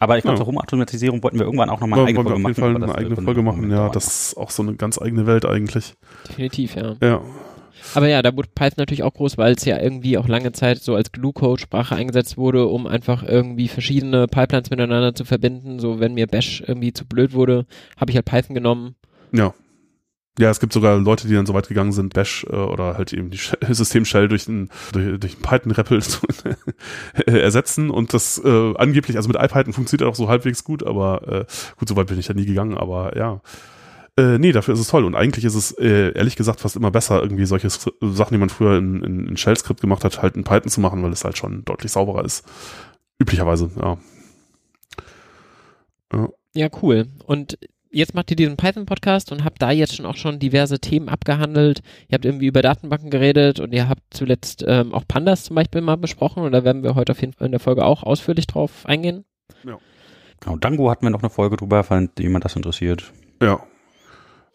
Aber 0.00 0.16
ich 0.18 0.22
glaube, 0.22 0.34
Ja. 0.34 0.38
zur 0.44 0.46
Home-Automatisierung 0.48 1.22
wollten 1.22 1.38
wir 1.38 1.46
irgendwann 1.46 1.70
auch 1.70 1.80
nochmal 1.80 2.00
eine 2.00 2.08
wir 2.08 2.18
eigene 2.18 2.20
auf 2.20 2.24
Folge 2.26 2.38
jeden 2.38 2.42
machen. 2.42 2.54
Fall 2.54 2.70
aber 2.70 2.76
eine 2.76 2.86
das, 2.86 2.96
eigene 2.96 3.12
äh, 3.12 3.16
Folge 3.16 3.34
können 3.34 3.46
wir 3.46 3.52
machen, 3.52 3.68
noch 3.68 3.76
ja, 3.76 3.88
das 3.90 4.06
ist 4.06 4.36
auch 4.36 4.50
so 4.50 4.62
eine 4.62 4.74
ganz 4.74 5.00
eigene 5.00 5.26
Welt 5.26 5.46
eigentlich. 5.46 5.94
Definitiv, 6.28 6.74
ja. 6.74 6.96
Ja. 7.00 7.20
Aber 7.94 8.08
ja, 8.08 8.22
da 8.22 8.34
wurde 8.34 8.48
Python 8.54 8.76
natürlich 8.78 9.02
auch 9.02 9.14
groß, 9.14 9.38
weil 9.38 9.54
es 9.54 9.64
ja 9.64 9.78
irgendwie 9.80 10.16
auch 10.18 10.26
lange 10.28 10.52
Zeit 10.52 10.78
so 10.78 10.94
als 10.94 11.12
Glue-Code-Sprache 11.12 11.94
eingesetzt 11.94 12.36
wurde, 12.36 12.66
um 12.66 12.86
einfach 12.86 13.22
irgendwie 13.22 13.68
verschiedene 13.68 14.26
Pipelines 14.26 14.70
miteinander 14.70 15.14
zu 15.14 15.24
verbinden. 15.24 15.78
So, 15.78 16.00
wenn 16.00 16.14
mir 16.14 16.26
Bash 16.26 16.62
irgendwie 16.66 16.92
zu 16.92 17.04
blöd 17.06 17.32
wurde, 17.34 17.66
habe 17.98 18.10
ich 18.10 18.16
halt 18.16 18.26
Python 18.26 18.54
genommen. 18.54 18.94
Ja. 19.32 19.54
Ja, 20.36 20.50
es 20.50 20.58
gibt 20.58 20.72
sogar 20.72 20.98
Leute, 20.98 21.28
die 21.28 21.34
dann 21.34 21.46
so 21.46 21.54
weit 21.54 21.68
gegangen 21.68 21.92
sind, 21.92 22.12
Bash 22.12 22.44
äh, 22.50 22.56
oder 22.56 22.96
halt 22.98 23.12
eben 23.12 23.30
die 23.30 23.38
Sh- 23.38 23.56
Systemshell 23.72 24.26
durch 24.26 24.48
ein 24.48 24.68
durch, 24.92 25.20
durch 25.20 25.36
ein 25.38 25.42
Python-REPL 25.42 26.02
zu 26.02 26.26
äh, 27.26 27.38
ersetzen 27.38 27.88
und 27.90 28.12
das 28.14 28.42
äh, 28.44 28.74
angeblich, 28.76 29.16
also 29.16 29.28
mit 29.28 29.36
IPython 29.40 29.72
funktioniert 29.72 30.08
auch 30.10 30.16
so 30.16 30.28
halbwegs 30.28 30.64
gut, 30.64 30.84
aber 30.84 31.22
äh, 31.28 31.44
gut, 31.78 31.88
so 31.88 31.94
weit 31.94 32.08
bin 32.08 32.18
ich 32.18 32.26
da 32.26 32.34
nie 32.34 32.46
gegangen, 32.46 32.76
aber 32.76 33.16
ja. 33.16 33.40
Äh, 34.16 34.38
nee, 34.38 34.52
dafür 34.52 34.74
ist 34.74 34.80
es 34.80 34.88
toll 34.88 35.04
und 35.04 35.16
eigentlich 35.16 35.44
ist 35.44 35.56
es 35.56 35.72
äh, 35.72 36.12
ehrlich 36.14 36.36
gesagt 36.36 36.60
fast 36.60 36.76
immer 36.76 36.92
besser, 36.92 37.20
irgendwie 37.20 37.46
solche 37.46 37.68
Sachen, 37.68 38.34
die 38.34 38.38
man 38.38 38.48
früher 38.48 38.78
in, 38.78 39.02
in, 39.02 39.26
in 39.28 39.36
Shell-Skript 39.36 39.80
gemacht 39.80 40.04
hat, 40.04 40.22
halt 40.22 40.36
in 40.36 40.44
Python 40.44 40.70
zu 40.70 40.80
machen, 40.80 41.02
weil 41.02 41.12
es 41.12 41.24
halt 41.24 41.36
schon 41.36 41.64
deutlich 41.64 41.90
sauberer 41.90 42.24
ist. 42.24 42.46
Üblicherweise, 43.18 43.70
ja. 43.76 43.98
Ja, 46.54 46.68
cool. 46.80 47.08
Und 47.26 47.58
jetzt 47.90 48.14
macht 48.14 48.30
ihr 48.30 48.36
diesen 48.36 48.56
Python-Podcast 48.56 49.32
und 49.32 49.44
habt 49.44 49.60
da 49.60 49.72
jetzt 49.72 49.96
schon 49.96 50.06
auch 50.06 50.16
schon 50.16 50.38
diverse 50.38 50.78
Themen 50.78 51.08
abgehandelt. 51.08 51.80
Ihr 52.08 52.14
habt 52.14 52.24
irgendwie 52.24 52.46
über 52.46 52.62
Datenbanken 52.62 53.10
geredet 53.10 53.58
und 53.58 53.72
ihr 53.72 53.88
habt 53.88 54.02
zuletzt 54.10 54.64
ähm, 54.66 54.94
auch 54.94 55.02
Pandas 55.08 55.42
zum 55.42 55.56
Beispiel 55.56 55.80
mal 55.80 55.96
besprochen 55.96 56.44
und 56.44 56.52
da 56.52 56.62
werden 56.62 56.84
wir 56.84 56.94
heute 56.94 57.12
auf 57.12 57.20
jeden 57.20 57.32
Fall 57.32 57.46
in 57.46 57.52
der 57.52 57.60
Folge 57.60 57.84
auch 57.84 58.04
ausführlich 58.04 58.46
drauf 58.46 58.86
eingehen. 58.86 59.24
Genau, 60.40 60.56
Django 60.58 60.88
hatten 60.88 61.06
wir 61.06 61.10
noch 61.10 61.22
eine 61.22 61.30
Folge 61.30 61.56
drüber, 61.56 61.82
falls 61.82 62.12
jemand 62.18 62.44
das 62.44 62.54
interessiert. 62.54 63.12
Ja, 63.42 63.60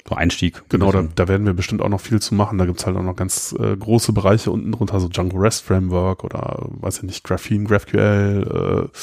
So 0.07 0.15
Einstieg. 0.15 0.63
Genau, 0.69 0.91
da, 0.91 1.03
da 1.13 1.27
werden 1.27 1.45
wir 1.45 1.53
bestimmt 1.53 1.81
auch 1.81 1.89
noch 1.89 2.01
viel 2.01 2.19
zu 2.19 2.33
machen. 2.33 2.57
Da 2.57 2.65
gibt's 2.65 2.85
halt 2.85 2.97
auch 2.97 3.03
noch 3.03 3.15
ganz 3.15 3.55
äh, 3.59 3.75
große 3.75 4.11
Bereiche 4.13 4.49
unten 4.51 4.71
drunter, 4.71 4.99
so 4.99 5.07
Django 5.07 5.37
REST 5.37 5.63
Framework 5.63 6.23
oder 6.23 6.67
weiß 6.69 6.97
ich 6.97 7.03
nicht, 7.03 7.23
Graphene, 7.23 7.65
GraphQL, 7.65 8.89
äh, 8.91 8.97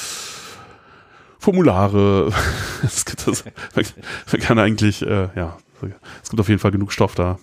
Formulare. 1.39 2.33
es 2.83 3.05
gibt 3.05 3.27
das, 3.27 3.45
man, 3.75 4.41
kann 4.41 4.59
eigentlich, 4.59 5.03
äh, 5.03 5.29
ja, 5.37 5.57
es 6.23 6.31
gibt 6.31 6.41
auf 6.41 6.49
jeden 6.49 6.59
Fall 6.59 6.73
genug 6.73 6.93
Stoff 6.93 7.15
da. 7.15 7.39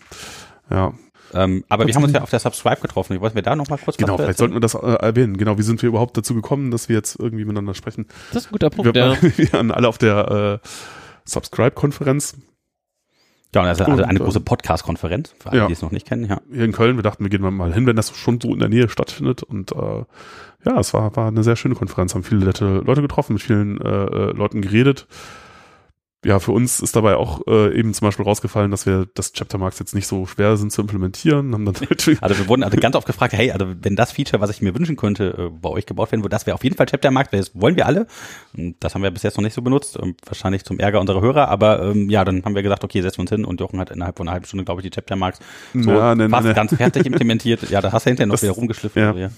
Ja, 0.70 0.94
Ähm, 1.34 1.64
aber 1.70 1.88
wir 1.88 1.96
haben 1.96 2.04
uns 2.04 2.14
ja 2.14 2.22
auf 2.22 2.30
der 2.30 2.40
Subscribe 2.40 2.82
getroffen. 2.82 3.14
Ich 3.14 3.22
wollte 3.22 3.36
mir 3.36 3.44
da 3.44 3.56
noch 3.56 3.70
mal 3.70 3.78
kurz 3.78 3.98
genau, 3.98 4.18
vielleicht 4.18 4.40
sollten 4.40 4.56
wir 4.56 4.62
das 4.62 4.76
äh, 4.76 4.80
erwähnen. 4.80 5.38
Genau, 5.38 5.58
wie 5.58 5.64
sind 5.64 5.82
wir 5.82 5.90
überhaupt 5.90 6.18
dazu 6.18 6.36
gekommen, 6.36 6.70
dass 6.70 6.90
wir 6.90 6.96
jetzt 6.96 7.18
irgendwie 7.18 7.46
miteinander 7.46 7.76
sprechen? 7.76 8.08
Das 8.34 8.44
ist 8.44 8.50
ein 8.50 8.52
guter 8.52 8.70
Punkt, 8.70 8.94
wir, 8.94 9.02
ja. 9.02 9.18
wir 9.38 9.54
waren 9.54 9.72
alle 9.72 9.88
auf 9.88 9.98
der 9.98 10.62
äh, 10.64 10.68
Subscribe-Konferenz 11.26 12.36
Ja, 13.54 13.62
und 13.62 13.68
das 13.68 13.80
ist 13.80 13.88
also 13.88 14.04
eine 14.04 14.20
ähm, 14.20 14.26
große 14.26 14.40
Podcast-Konferenz, 14.40 15.36
für 15.40 15.52
alle, 15.52 15.60
ja. 15.60 15.68
die 15.68 15.74
es 15.74 15.82
noch 15.82 15.92
nicht 15.92 16.08
kennen, 16.08 16.26
ja. 16.26 16.40
hier 16.52 16.66
in 16.66 16.72
Köln. 16.72 16.96
Wir 16.96 17.04
dachten, 17.04 17.24
wir 17.24 17.30
gehen 17.30 17.42
mal 17.42 17.74
hin, 17.74 17.86
wenn 17.86 17.96
das 17.96 18.16
schon 18.16 18.40
so 18.42 18.54
in 18.54 18.60
der 18.60 18.70
Nähe 18.70 18.90
stattfindet. 18.90 19.44
Und 19.44 19.72
äh, 19.72 20.04
ja, 20.66 20.80
es 20.80 20.94
war, 20.94 21.16
war 21.16 21.28
eine 21.28 21.44
sehr 21.44 21.56
schöne 21.56 21.76
Konferenz. 21.76 22.16
Haben 22.16 22.24
viele 22.24 22.46
nette 22.46 22.80
Leute 22.80 23.02
getroffen, 23.02 23.34
mit 23.34 23.42
vielen 23.42 23.80
äh, 23.80 23.88
äh, 23.88 24.32
Leuten 24.32 24.62
geredet. 24.62 25.08
Ja, 26.26 26.40
für 26.40 26.52
uns 26.54 26.80
ist 26.80 26.96
dabei 26.96 27.16
auch 27.18 27.42
äh, 27.48 27.78
eben 27.78 27.94
zum 27.94 28.08
Beispiel 28.08 28.24
rausgefallen, 28.24 28.72
dass 28.72 28.86
wir 28.86 29.08
das 29.14 29.34
Chapter 29.34 29.58
Marks 29.58 29.80
jetzt 29.80 29.94
nicht 29.94 30.08
so 30.08 30.26
schwer 30.26 30.56
sind 30.58 30.72
zu 30.72 30.82
implementieren. 30.82 31.54
Haben 31.54 31.66
dann 31.66 31.76
natürlich 31.90 32.18
Also 32.22 32.38
wir 32.38 32.48
wurden 32.48 32.64
also 32.64 32.78
ganz 32.78 32.96
oft 32.96 33.06
gefragt, 33.06 33.34
hey, 33.34 33.52
also 33.52 33.66
wenn 33.82 33.96
das 33.96 34.12
Feature, 34.14 34.42
was 34.42 34.50
ich 34.50 34.62
mir 34.62 34.74
wünschen 34.74 34.96
könnte, 34.96 35.36
äh, 35.38 35.50
bei 35.50 35.70
euch 35.70 35.86
gebaut 35.86 36.12
werden 36.12 36.22
würde, 36.24 36.30
das 36.34 36.46
wäre 36.46 36.56
auf 36.56 36.64
jeden 36.64 36.78
Fall 36.78 36.86
Chaptermarkt, 36.86 37.34
das 37.34 37.52
wollen 37.60 37.76
wir 37.76 37.86
alle. 37.86 38.08
Und 38.58 38.76
Das 38.80 38.96
haben 38.96 39.02
wir 39.04 39.12
bis 39.12 39.24
jetzt 39.24 39.36
noch 39.38 39.44
nicht 39.44 39.54
so 39.54 39.62
benutzt, 39.62 39.98
ähm, 40.02 40.16
wahrscheinlich 40.26 40.64
zum 40.64 40.80
Ärger 40.80 41.02
unserer 41.02 41.22
Hörer, 41.22 41.50
aber 41.50 41.82
ähm, 41.84 42.10
ja, 42.10 42.24
dann 42.24 42.44
haben 42.46 42.56
wir 42.56 42.64
gesagt, 42.64 42.84
okay, 42.84 43.02
setzen 43.02 43.18
wir 43.18 43.22
uns 43.24 43.30
hin 43.32 43.44
und 43.46 43.60
Jochen 43.60 43.80
hat 43.80 43.92
innerhalb 43.92 44.18
von 44.18 44.28
einer 44.28 44.34
halben 44.34 44.46
Stunde, 44.46 44.64
glaube 44.66 44.82
ich, 44.82 44.84
die 44.90 44.92
Chaptermarks 44.92 45.40
so 45.74 45.92
Ja, 45.92 46.16
ne, 46.16 46.24
ne, 46.26 46.30
fast 46.30 46.48
ne. 46.48 46.54
ganz 46.54 46.74
fertig 46.76 47.06
implementiert. 47.06 47.70
Ja, 47.70 47.82
da 47.82 47.92
hast 47.92 48.06
du 48.06 48.10
hinterher 48.12 48.28
noch 48.28 48.36
Das- 48.36 48.44
wieder 48.44 48.54
rumgeschliffen. 48.54 49.18
ja. 49.18 49.30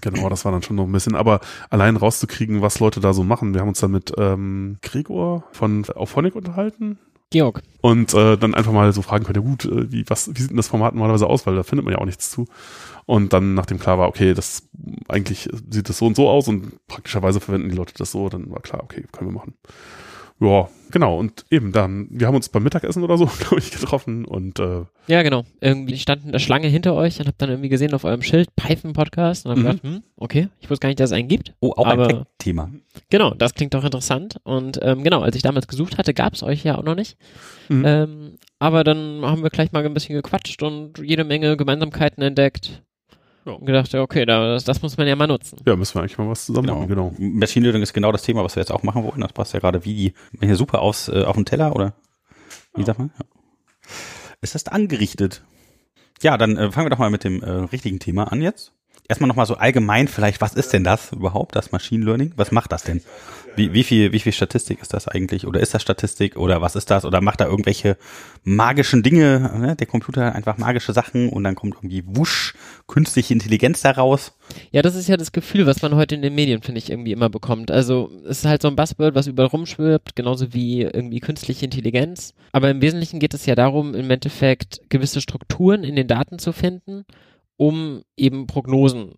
Genau, 0.00 0.28
das 0.28 0.44
war 0.44 0.52
dann 0.52 0.62
schon 0.62 0.76
noch 0.76 0.84
ein 0.86 0.92
bisschen. 0.92 1.14
Aber 1.14 1.40
allein 1.70 1.96
rauszukriegen, 1.96 2.62
was 2.62 2.80
Leute 2.80 3.00
da 3.00 3.12
so 3.12 3.24
machen. 3.24 3.54
Wir 3.54 3.60
haben 3.60 3.68
uns 3.68 3.80
dann 3.80 3.90
mit 3.90 4.12
ähm, 4.18 4.78
Gregor 4.82 5.44
von 5.52 5.84
Auphonic 5.94 6.34
unterhalten 6.34 6.98
Georg. 7.30 7.62
und 7.80 8.14
äh, 8.14 8.36
dann 8.36 8.54
einfach 8.54 8.72
mal 8.72 8.92
so 8.92 9.02
fragen 9.02 9.24
können, 9.24 9.42
ja 9.42 9.50
gut, 9.50 9.64
äh, 9.64 9.90
wie, 9.90 10.04
was, 10.08 10.28
wie 10.34 10.40
sieht 10.40 10.50
denn 10.50 10.56
das 10.56 10.68
Format 10.68 10.94
normalerweise 10.94 11.26
aus? 11.26 11.46
Weil 11.46 11.56
da 11.56 11.62
findet 11.62 11.84
man 11.84 11.92
ja 11.92 11.98
auch 11.98 12.06
nichts 12.06 12.30
zu. 12.30 12.46
Und 13.06 13.32
dann, 13.32 13.54
nachdem 13.54 13.78
klar 13.78 13.98
war, 13.98 14.08
okay, 14.08 14.34
das 14.34 14.68
eigentlich 15.08 15.48
sieht 15.70 15.88
das 15.88 15.98
so 15.98 16.06
und 16.06 16.16
so 16.16 16.28
aus 16.28 16.48
und 16.48 16.86
praktischerweise 16.86 17.40
verwenden 17.40 17.68
die 17.68 17.76
Leute 17.76 17.92
das 17.96 18.12
so, 18.12 18.28
dann 18.28 18.50
war 18.50 18.60
klar, 18.60 18.82
okay, 18.82 19.04
können 19.12 19.30
wir 19.30 19.34
machen. 19.34 19.54
Ja, 20.40 20.68
genau. 20.90 21.16
Und 21.18 21.44
eben 21.50 21.70
dann, 21.72 22.08
wir 22.10 22.26
haben 22.26 22.34
uns 22.34 22.48
beim 22.48 22.64
Mittagessen 22.64 23.02
oder 23.04 23.16
so, 23.16 23.26
glaube 23.38 23.58
ich, 23.60 23.70
getroffen 23.70 24.24
und 24.24 24.58
äh, 24.58 24.84
Ja, 25.06 25.22
genau. 25.22 25.44
Irgendwie 25.60 25.96
stand 25.96 26.26
eine 26.26 26.40
Schlange 26.40 26.66
hinter 26.68 26.94
euch 26.94 27.20
und 27.20 27.28
hab 27.28 27.38
dann 27.38 27.50
irgendwie 27.50 27.68
gesehen 27.68 27.94
auf 27.94 28.04
eurem 28.04 28.22
Schild 28.22 28.48
Pfeifen-Podcast 28.60 29.46
und 29.46 29.52
hab 29.52 29.58
Mhm. 29.58 29.62
gedacht, 29.62 29.82
hm, 29.84 30.02
okay, 30.16 30.48
ich 30.60 30.68
wusste 30.68 30.80
gar 30.82 30.88
nicht, 30.88 30.98
dass 31.00 31.10
es 31.10 31.16
einen 31.16 31.28
gibt. 31.28 31.54
Oh, 31.60 31.72
auch 31.76 31.86
Aber- 31.86 32.08
ein 32.08 32.08
Tech-Thema. 32.16 32.70
Genau, 33.10 33.30
das 33.32 33.54
klingt 33.54 33.74
doch 33.74 33.84
interessant. 33.84 34.36
Und 34.42 34.78
ähm, 34.82 35.02
genau, 35.04 35.20
als 35.20 35.36
ich 35.36 35.42
damals 35.42 35.68
gesucht 35.68 35.98
hatte, 35.98 36.14
gab 36.14 36.34
es 36.34 36.42
euch 36.42 36.64
ja 36.64 36.76
auch 36.78 36.82
noch 36.84 36.94
nicht. 36.96 37.16
Mhm. 37.68 37.84
Ähm, 37.86 38.34
aber 38.58 38.82
dann 38.84 39.20
haben 39.22 39.42
wir 39.42 39.50
gleich 39.50 39.72
mal 39.72 39.84
ein 39.84 39.94
bisschen 39.94 40.14
gequatscht 40.16 40.62
und 40.62 40.98
jede 40.98 41.24
Menge 41.24 41.56
Gemeinsamkeiten 41.56 42.22
entdeckt. 42.22 42.82
Ja. 43.44 43.52
Und 43.52 43.66
gedacht, 43.66 43.92
ja, 43.92 44.00
okay, 44.00 44.24
das, 44.24 44.64
das 44.64 44.80
muss 44.80 44.96
man 44.96 45.06
ja 45.06 45.16
mal 45.16 45.26
nutzen. 45.26 45.58
ja, 45.66 45.76
müssen 45.76 45.94
wir 45.94 46.00
eigentlich 46.00 46.16
mal 46.16 46.28
was 46.28 46.46
zusammen 46.46 46.68
machen, 46.68 46.88
genau. 46.88 47.14
Machine 47.18 47.64
Learning 47.64 47.82
ist 47.82 47.92
genau 47.92 48.10
das 48.10 48.22
Thema, 48.22 48.42
was 48.42 48.56
wir 48.56 48.62
jetzt 48.62 48.72
auch 48.72 48.82
machen 48.82 49.04
wollen. 49.04 49.20
Das 49.20 49.32
passt 49.32 49.52
ja 49.52 49.60
gerade 49.60 49.84
wie 49.84 49.94
die, 49.94 50.14
wenn 50.32 50.48
hier 50.48 50.56
super 50.56 50.80
aufs, 50.80 51.08
äh, 51.08 51.24
auf 51.24 51.36
den 51.36 51.44
Teller 51.44 51.76
oder 51.76 51.94
wie 52.74 52.84
sagt 52.84 52.98
man? 52.98 53.10
Ja. 53.18 53.24
Ist 54.40 54.54
das 54.54 54.66
angerichtet? 54.66 55.42
Ja, 56.22 56.38
dann 56.38 56.56
äh, 56.56 56.72
fangen 56.72 56.86
wir 56.86 56.90
doch 56.90 56.98
mal 56.98 57.10
mit 57.10 57.24
dem 57.24 57.42
äh, 57.42 57.50
richtigen 57.50 57.98
Thema 57.98 58.32
an 58.32 58.40
jetzt. 58.40 58.72
Erstmal 59.06 59.28
nochmal 59.28 59.44
so 59.44 59.56
allgemein 59.56 60.08
vielleicht, 60.08 60.40
was 60.40 60.54
ist 60.54 60.72
denn 60.72 60.82
das 60.82 61.12
überhaupt, 61.12 61.54
das 61.56 61.72
Machine 61.72 62.04
Learning? 62.04 62.32
Was 62.36 62.52
macht 62.52 62.72
das 62.72 62.84
denn? 62.84 63.02
Wie, 63.54 63.72
wie 63.72 63.84
viel, 63.84 64.12
wie 64.12 64.18
viel 64.18 64.32
Statistik 64.32 64.80
ist 64.80 64.94
das 64.94 65.06
eigentlich? 65.06 65.46
Oder 65.46 65.60
ist 65.60 65.74
das 65.74 65.82
Statistik? 65.82 66.36
Oder 66.36 66.62
was 66.62 66.74
ist 66.74 66.90
das? 66.90 67.04
Oder 67.04 67.20
macht 67.20 67.40
da 67.40 67.46
irgendwelche 67.46 67.98
magischen 68.42 69.02
Dinge? 69.02 69.52
Ne? 69.58 69.76
Der 69.76 69.86
Computer 69.86 70.34
einfach 70.34 70.56
magische 70.56 70.94
Sachen 70.94 71.28
und 71.28 71.44
dann 71.44 71.54
kommt 71.54 71.74
irgendwie 71.74 72.02
wusch, 72.06 72.54
künstliche 72.88 73.34
Intelligenz 73.34 73.82
daraus. 73.82 74.32
Ja, 74.72 74.80
das 74.80 74.94
ist 74.94 75.08
ja 75.08 75.18
das 75.18 75.32
Gefühl, 75.32 75.66
was 75.66 75.82
man 75.82 75.94
heute 75.94 76.14
in 76.14 76.22
den 76.22 76.34
Medien, 76.34 76.62
finde 76.62 76.78
ich, 76.78 76.90
irgendwie 76.90 77.12
immer 77.12 77.28
bekommt. 77.28 77.70
Also 77.70 78.10
es 78.24 78.38
ist 78.38 78.46
halt 78.46 78.62
so 78.62 78.68
ein 78.68 78.76
Buzzword, 78.76 79.14
was 79.14 79.26
überall 79.26 79.50
rumschwirbt, 79.50 80.16
genauso 80.16 80.54
wie 80.54 80.80
irgendwie 80.80 81.20
künstliche 81.20 81.66
Intelligenz. 81.66 82.34
Aber 82.52 82.70
im 82.70 82.80
Wesentlichen 82.80 83.20
geht 83.20 83.34
es 83.34 83.44
ja 83.46 83.54
darum, 83.54 83.94
im 83.94 84.10
Endeffekt 84.10 84.80
gewisse 84.88 85.20
Strukturen 85.20 85.84
in 85.84 85.94
den 85.94 86.08
Daten 86.08 86.38
zu 86.38 86.52
finden, 86.52 87.04
um 87.56 88.02
eben 88.16 88.46
Prognosen 88.46 89.12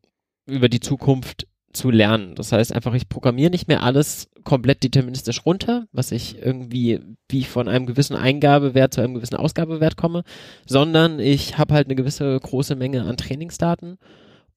über 0.47 0.69
die 0.69 0.81
Zukunft 0.81 1.47
zu 1.73 1.91
lernen. 1.91 2.35
Das 2.35 2.53
heißt 2.53 2.73
einfach, 2.73 2.95
ich 2.95 3.09
programmiere 3.09 3.51
nicht 3.51 3.69
mehr 3.69 3.83
alles 3.83 4.29
komplett 4.45 4.83
deterministisch 4.83 5.45
runter, 5.45 5.87
was 5.93 6.11
ich 6.11 6.39
irgendwie, 6.39 7.01
wie 7.29 7.41
ich 7.41 7.49
von 7.49 7.69
einem 7.69 7.87
gewissen 7.87 8.17
Eingabewert 8.17 8.95
zu 8.95 9.03
einem 9.03 9.15
gewissen 9.15 9.37
Ausgabewert 9.37 9.97
komme, 9.97 10.23
sondern 10.67 11.21
ich 11.21 11.59
habe 11.59 11.75
halt 11.75 11.87
eine 11.87 11.97
gewisse 11.97 12.39
große 12.41 12.77
Menge 12.77 13.05
an 13.05 13.17
Trainingsdaten 13.17 13.99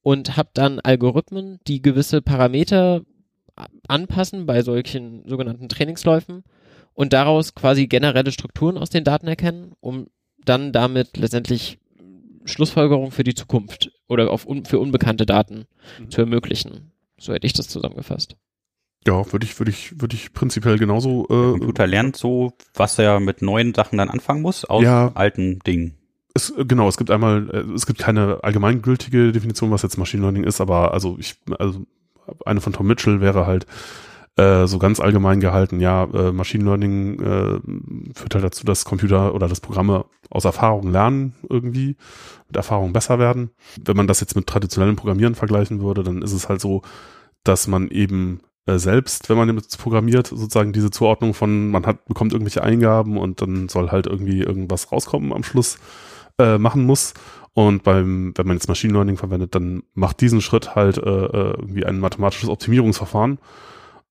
und 0.02 0.38
habe 0.38 0.50
dann 0.54 0.80
Algorithmen, 0.80 1.60
die 1.68 1.82
gewisse 1.82 2.22
Parameter 2.22 3.02
anpassen 3.88 4.46
bei 4.46 4.62
solchen 4.62 5.28
sogenannten 5.28 5.68
Trainingsläufen 5.68 6.44
und 6.94 7.12
daraus 7.14 7.54
quasi 7.54 7.88
generelle 7.88 8.32
Strukturen 8.32 8.78
aus 8.78 8.90
den 8.90 9.04
Daten 9.04 9.28
erkennen, 9.28 9.74
um 9.82 10.08
dann 10.46 10.72
damit 10.72 11.18
letztendlich 11.18 11.80
Schlussfolgerungen 12.46 13.12
für 13.12 13.24
die 13.24 13.34
Zukunft 13.36 13.92
oder 14.08 14.32
auf 14.32 14.46
un 14.48 14.66
für 14.66 14.80
unbekannte 14.80 15.26
Daten 15.26 15.66
Mhm. 16.00 16.12
zu 16.12 16.22
ermöglichen. 16.22 16.92
So 17.20 17.34
hätte 17.34 17.48
ich 17.48 17.54
das 17.54 17.68
zusammengefasst. 17.68 18.36
Ja, 19.08 19.32
würde 19.32 19.46
ich, 19.46 19.58
würde 19.60 19.72
ich, 19.72 20.00
würde 20.02 20.16
ich 20.16 20.34
prinzipiell 20.34 20.78
genauso 20.78 21.24
äh, 21.26 21.52
Computer 21.52 21.88
lernt 21.88 22.16
so, 22.18 22.54
was 22.74 23.00
er 23.00 23.20
mit 23.20 23.42
neuen 23.42 23.74
Sachen 23.74 23.98
dann 23.98 24.10
anfangen 24.10 24.42
muss, 24.42 24.66
aus 24.66 24.84
Ja. 24.84 25.12
alten 25.16 25.60
Dingen. 25.60 25.96
Es, 26.34 26.50
äh, 26.52 26.66
genau, 26.66 26.88
es 26.90 26.98
gibt 26.98 27.10
einmal, 27.10 27.50
äh, 27.50 27.74
es 27.74 27.86
gibt 27.86 28.00
keine 28.00 28.44
allgemeingültige 28.44 29.32
Definition, 29.32 29.72
was 29.72 29.82
jetzt 29.84 29.98
Machine 29.98 30.22
Learning 30.24 30.44
ist, 30.44 30.60
aber 30.62 30.94
also 30.94 31.16
ich, 31.18 31.36
also 31.58 31.86
eine 32.46 32.62
von 32.62 32.74
Tom 32.74 32.88
Mitchell 32.88 33.22
wäre 33.22 33.46
halt 33.48 33.66
äh, 34.40 34.68
so 34.68 34.80
ganz 34.80 35.02
allgemein 35.02 35.42
gehalten, 35.42 35.82
ja, 35.82 36.06
äh, 36.06 36.32
Machine 36.32 36.64
Learning 36.64 37.20
äh, 37.20 38.14
führt 38.16 38.36
halt 38.36 38.46
dazu, 38.46 38.66
dass 38.66 38.86
Computer 38.86 39.36
oder 39.36 39.50
dass 39.50 39.60
Programme 39.60 40.06
aus 40.30 40.46
Erfahrung 40.46 40.92
lernen 40.92 41.36
irgendwie, 41.50 41.98
mit 42.48 42.56
Erfahrung 42.56 42.94
besser 42.94 43.20
werden. 43.20 43.52
Wenn 43.84 43.98
man 43.98 44.08
das 44.08 44.22
jetzt 44.22 44.38
mit 44.38 44.48
traditionellem 44.48 44.96
Programmieren 44.96 45.36
vergleichen 45.36 45.82
würde, 45.82 46.04
dann 46.04 46.22
ist 46.22 46.32
es 46.32 46.48
halt 46.48 46.62
so, 46.62 46.84
dass 47.44 47.68
man 47.68 47.90
eben 47.90 48.40
äh, 48.66 48.78
selbst, 48.78 49.30
wenn 49.30 49.38
man 49.38 49.54
jetzt 49.58 49.78
programmiert, 49.78 50.28
sozusagen 50.28 50.72
diese 50.72 50.90
Zuordnung 50.90 51.34
von, 51.34 51.70
man 51.70 51.86
hat, 51.86 52.06
bekommt 52.06 52.32
irgendwelche 52.32 52.64
Eingaben 52.64 53.18
und 53.18 53.42
dann 53.42 53.68
soll 53.68 53.92
halt 53.92 54.08
irgendwie 54.08 54.40
irgendwas 54.40 54.90
rauskommen 54.92 55.34
am 55.34 55.44
Schluss, 55.44 55.80
äh, 56.38 56.58
machen 56.58 56.86
muss. 56.86 57.14
Und 57.54 57.84
beim, 57.84 58.32
wenn 58.38 58.48
man 58.48 58.56
jetzt 58.56 58.70
Machine 58.70 58.94
Learning 58.94 59.18
verwendet, 59.18 59.54
dann 59.54 59.84
macht 59.96 60.22
diesen 60.22 60.40
Schritt 60.40 60.76
halt 60.76 60.98
äh, 60.98 61.02
irgendwie 61.02 61.84
ein 61.84 62.00
mathematisches 62.00 62.48
Optimierungsverfahren. 62.48 63.40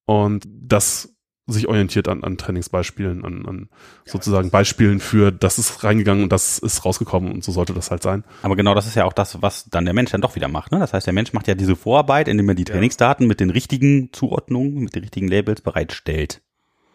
Und 0.09 0.47
das 0.49 1.13
sich 1.45 1.67
orientiert 1.67 2.07
an, 2.07 2.23
an 2.23 2.35
Trainingsbeispielen, 2.35 3.23
an, 3.23 3.45
an 3.45 3.69
sozusagen 4.05 4.49
Beispielen 4.49 4.99
für, 4.99 5.31
das 5.31 5.59
ist 5.59 5.83
reingegangen 5.83 6.23
und 6.23 6.31
das 6.31 6.57
ist 6.57 6.83
rausgekommen 6.83 7.31
und 7.31 7.43
so 7.43 7.51
sollte 7.51 7.75
das 7.75 7.91
halt 7.91 8.01
sein. 8.01 8.23
Aber 8.41 8.55
genau 8.55 8.73
das 8.73 8.87
ist 8.87 8.95
ja 8.95 9.05
auch 9.05 9.13
das, 9.13 9.43
was 9.43 9.69
dann 9.69 9.85
der 9.85 9.93
Mensch 9.93 10.09
dann 10.09 10.21
doch 10.21 10.35
wieder 10.35 10.47
macht. 10.47 10.71
Ne? 10.71 10.79
Das 10.79 10.93
heißt, 10.93 11.05
der 11.05 11.13
Mensch 11.13 11.31
macht 11.33 11.47
ja 11.47 11.53
diese 11.53 11.75
Vorarbeit, 11.75 12.27
indem 12.27 12.49
er 12.49 12.55
die 12.55 12.63
Trainingsdaten 12.63 13.27
mit 13.27 13.39
den 13.39 13.51
richtigen 13.51 14.11
Zuordnungen, 14.11 14.79
mit 14.79 14.95
den 14.95 15.03
richtigen 15.03 15.27
Labels 15.27 15.61
bereitstellt. 15.61 16.41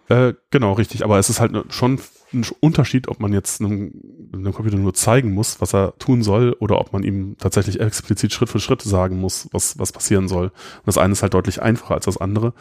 Äh, 0.09 0.35
genau, 0.51 0.73
richtig. 0.73 1.05
Aber 1.05 1.19
es 1.19 1.31
ist 1.31 1.41
halt 1.41 1.73
schon 1.73 2.01
ein 2.33 2.45
Unterschied, 2.61 3.09
ob 3.09 3.21
man 3.21 3.33
jetzt 3.33 3.61
einem, 3.61 3.93
einem 4.33 4.53
Computer 4.53 4.77
nur 4.77 4.93
zeigen 4.93 5.33
muss, 5.33 5.61
was 5.61 5.75
er 5.75 5.97
tun 5.99 6.23
soll, 6.23 6.55
oder 6.59 6.79
ob 6.79 6.93
man 6.93 7.05
ihm 7.05 7.37
tatsächlich 7.39 7.81
explizit 7.81 8.33
Schritt 8.33 8.51
für 8.51 8.61
Schritt 8.61 8.83
sagen 8.83 9.19
muss, 9.19 9.49
was, 9.53 9.79
was 9.79 9.93
passieren 9.93 10.29
soll. 10.29 10.47
Und 10.47 10.87
das 10.87 10.99
eine 10.99 11.13
ist 11.13 11.23
halt 11.23 11.33
deutlich 11.33 11.63
einfacher 11.63 11.95
als 11.95 12.05
das 12.05 12.19
andere. 12.19 12.53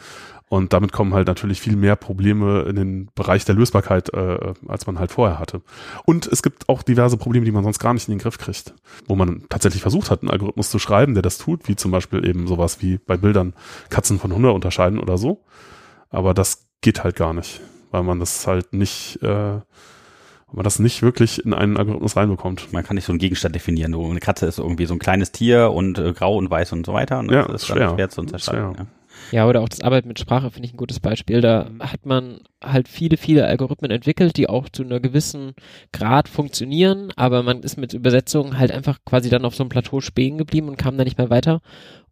Und 0.50 0.72
damit 0.72 0.92
kommen 0.92 1.14
halt 1.14 1.26
natürlich 1.26 1.60
viel 1.60 1.74
mehr 1.74 1.96
Probleme 1.96 2.62
in 2.62 2.76
den 2.76 3.08
Bereich 3.14 3.44
der 3.44 3.54
Lösbarkeit, 3.54 4.12
äh, 4.12 4.52
als 4.68 4.86
man 4.86 4.98
halt 4.98 5.10
vorher 5.10 5.38
hatte. 5.38 5.62
Und 6.04 6.26
es 6.26 6.42
gibt 6.42 6.68
auch 6.68 6.82
diverse 6.82 7.16
Probleme, 7.16 7.46
die 7.46 7.50
man 7.50 7.64
sonst 7.64 7.78
gar 7.78 7.94
nicht 7.94 8.08
in 8.08 8.12
den 8.14 8.20
Griff 8.20 8.38
kriegt. 8.38 8.74
Wo 9.06 9.16
man 9.16 9.44
tatsächlich 9.48 9.82
versucht 9.82 10.10
hat, 10.10 10.22
einen 10.22 10.30
Algorithmus 10.30 10.70
zu 10.70 10.78
schreiben, 10.78 11.14
der 11.14 11.22
das 11.22 11.38
tut, 11.38 11.66
wie 11.66 11.76
zum 11.76 11.90
Beispiel 11.90 12.26
eben 12.28 12.46
sowas 12.46 12.82
wie 12.82 12.98
bei 12.98 13.16
Bildern 13.16 13.54
Katzen 13.88 14.18
von 14.18 14.32
Hunde 14.32 14.52
unterscheiden 14.52 15.00
oder 15.00 15.16
so. 15.18 15.42
Aber 16.10 16.34
das 16.34 16.66
geht 16.82 17.02
halt 17.02 17.16
gar 17.16 17.32
nicht, 17.32 17.60
weil 17.90 18.02
man 18.02 18.20
das 18.20 18.46
halt 18.46 18.74
nicht, 18.74 19.20
äh, 19.22 19.26
weil 19.26 19.62
man 20.52 20.64
das 20.64 20.78
nicht 20.78 21.02
wirklich 21.02 21.44
in 21.44 21.54
einen 21.54 21.78
Algorithmus 21.78 22.16
reinbekommt. 22.16 22.72
Man 22.72 22.84
kann 22.84 22.96
nicht 22.96 23.06
so 23.06 23.12
einen 23.12 23.18
Gegenstand 23.18 23.54
definieren. 23.54 23.92
So 23.92 24.08
eine 24.08 24.20
Katze 24.20 24.46
ist 24.46 24.58
irgendwie 24.58 24.86
so 24.86 24.94
ein 24.94 25.00
kleines 25.00 25.32
Tier 25.32 25.72
und 25.72 25.98
äh, 25.98 26.12
grau 26.12 26.36
und 26.36 26.50
weiß 26.50 26.72
und 26.74 26.84
so 26.86 26.92
weiter. 26.92 27.18
Und 27.18 27.32
Ja, 27.32 27.42
das 27.46 27.62
ist 27.62 27.68
schwer. 27.68 27.94
schwer 27.94 28.10
zu 28.10 28.20
unterscheiden. 28.20 28.74
Schwer. 28.74 28.84
Ja. 28.84 28.86
Ja, 29.32 29.46
oder 29.48 29.60
auch 29.60 29.68
das 29.68 29.80
Arbeiten 29.80 30.08
mit 30.08 30.18
Sprache 30.18 30.50
finde 30.50 30.66
ich 30.66 30.74
ein 30.74 30.78
gutes 30.78 31.00
Beispiel. 31.00 31.40
Da 31.40 31.70
hat 31.80 32.06
man 32.06 32.40
halt 32.62 32.88
viele, 32.88 33.16
viele 33.16 33.46
Algorithmen 33.46 33.90
entwickelt, 33.90 34.36
die 34.36 34.48
auch 34.48 34.68
zu 34.68 34.82
einer 34.82 35.00
gewissen 35.00 35.54
Grad 35.92 36.28
funktionieren, 36.28 37.12
aber 37.16 37.42
man 37.42 37.62
ist 37.62 37.76
mit 37.76 37.94
Übersetzungen 37.94 38.58
halt 38.58 38.72
einfach 38.72 38.98
quasi 39.04 39.30
dann 39.30 39.44
auf 39.44 39.54
so 39.54 39.62
einem 39.62 39.70
Plateau 39.70 40.00
spähen 40.00 40.38
geblieben 40.38 40.68
und 40.68 40.78
kam 40.78 40.96
da 40.96 41.04
nicht 41.04 41.18
mehr 41.18 41.30
weiter. 41.30 41.60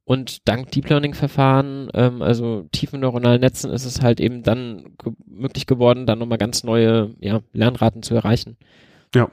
Und 0.05 0.49
dank 0.49 0.71
Deep 0.73 0.89
Learning 0.89 1.15
Verfahren, 1.15 1.89
ähm, 1.95 2.23
also 2.23 2.67
tiefen 2.73 3.01
neuronalen 3.01 3.41
Netzen, 3.41 3.71
ist 3.71 3.85
es 3.85 4.03
halt 4.03 4.21
eben 4.21 4.43
dann 4.43 4.97
ge 5.03 5.13
möglich 5.27 5.67
geworden, 5.67 6.07
dann 6.07 6.19
nochmal 6.19 6.39
ganz 6.39 6.65
neue 6.65 7.15
ja, 7.21 7.41
Lernraten 7.53 8.03
zu 8.03 8.15
erreichen. 8.15 8.57
Ja, 9.15 9.31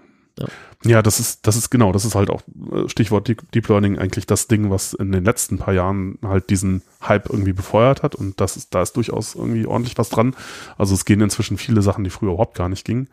das 1.01 1.19
ist, 1.19 1.45
das 1.45 1.55
ist 1.55 1.69
genau, 1.69 1.91
das 1.91 2.05
ist 2.05 2.15
halt 2.15 2.29
auch 2.29 2.41
äh, 2.71 2.87
Stichwort 2.87 3.27
Deep, 3.27 3.51
Deep 3.51 3.67
Learning 3.67 3.97
eigentlich 3.97 4.25
das 4.25 4.47
Ding, 4.47 4.69
was 4.69 4.93
in 4.93 5.11
den 5.11 5.25
letzten 5.25 5.57
paar 5.57 5.73
Jahren 5.73 6.17
halt 6.23 6.49
diesen 6.49 6.81
Hype 7.01 7.29
irgendwie 7.29 7.53
befeuert 7.53 8.03
hat 8.03 8.15
und 8.15 8.39
das 8.39 8.57
ist, 8.57 8.73
da 8.73 8.81
ist 8.81 8.95
durchaus 8.95 9.35
irgendwie 9.35 9.65
ordentlich 9.65 9.97
was 9.97 10.09
dran. 10.09 10.35
Also 10.77 10.93
es 10.93 11.05
gehen 11.05 11.21
inzwischen 11.21 11.57
viele 11.57 11.81
Sachen, 11.81 12.03
die 12.03 12.09
früher 12.09 12.31
überhaupt 12.31 12.55
gar 12.55 12.69
nicht 12.69 12.85
gingen. 12.85 13.09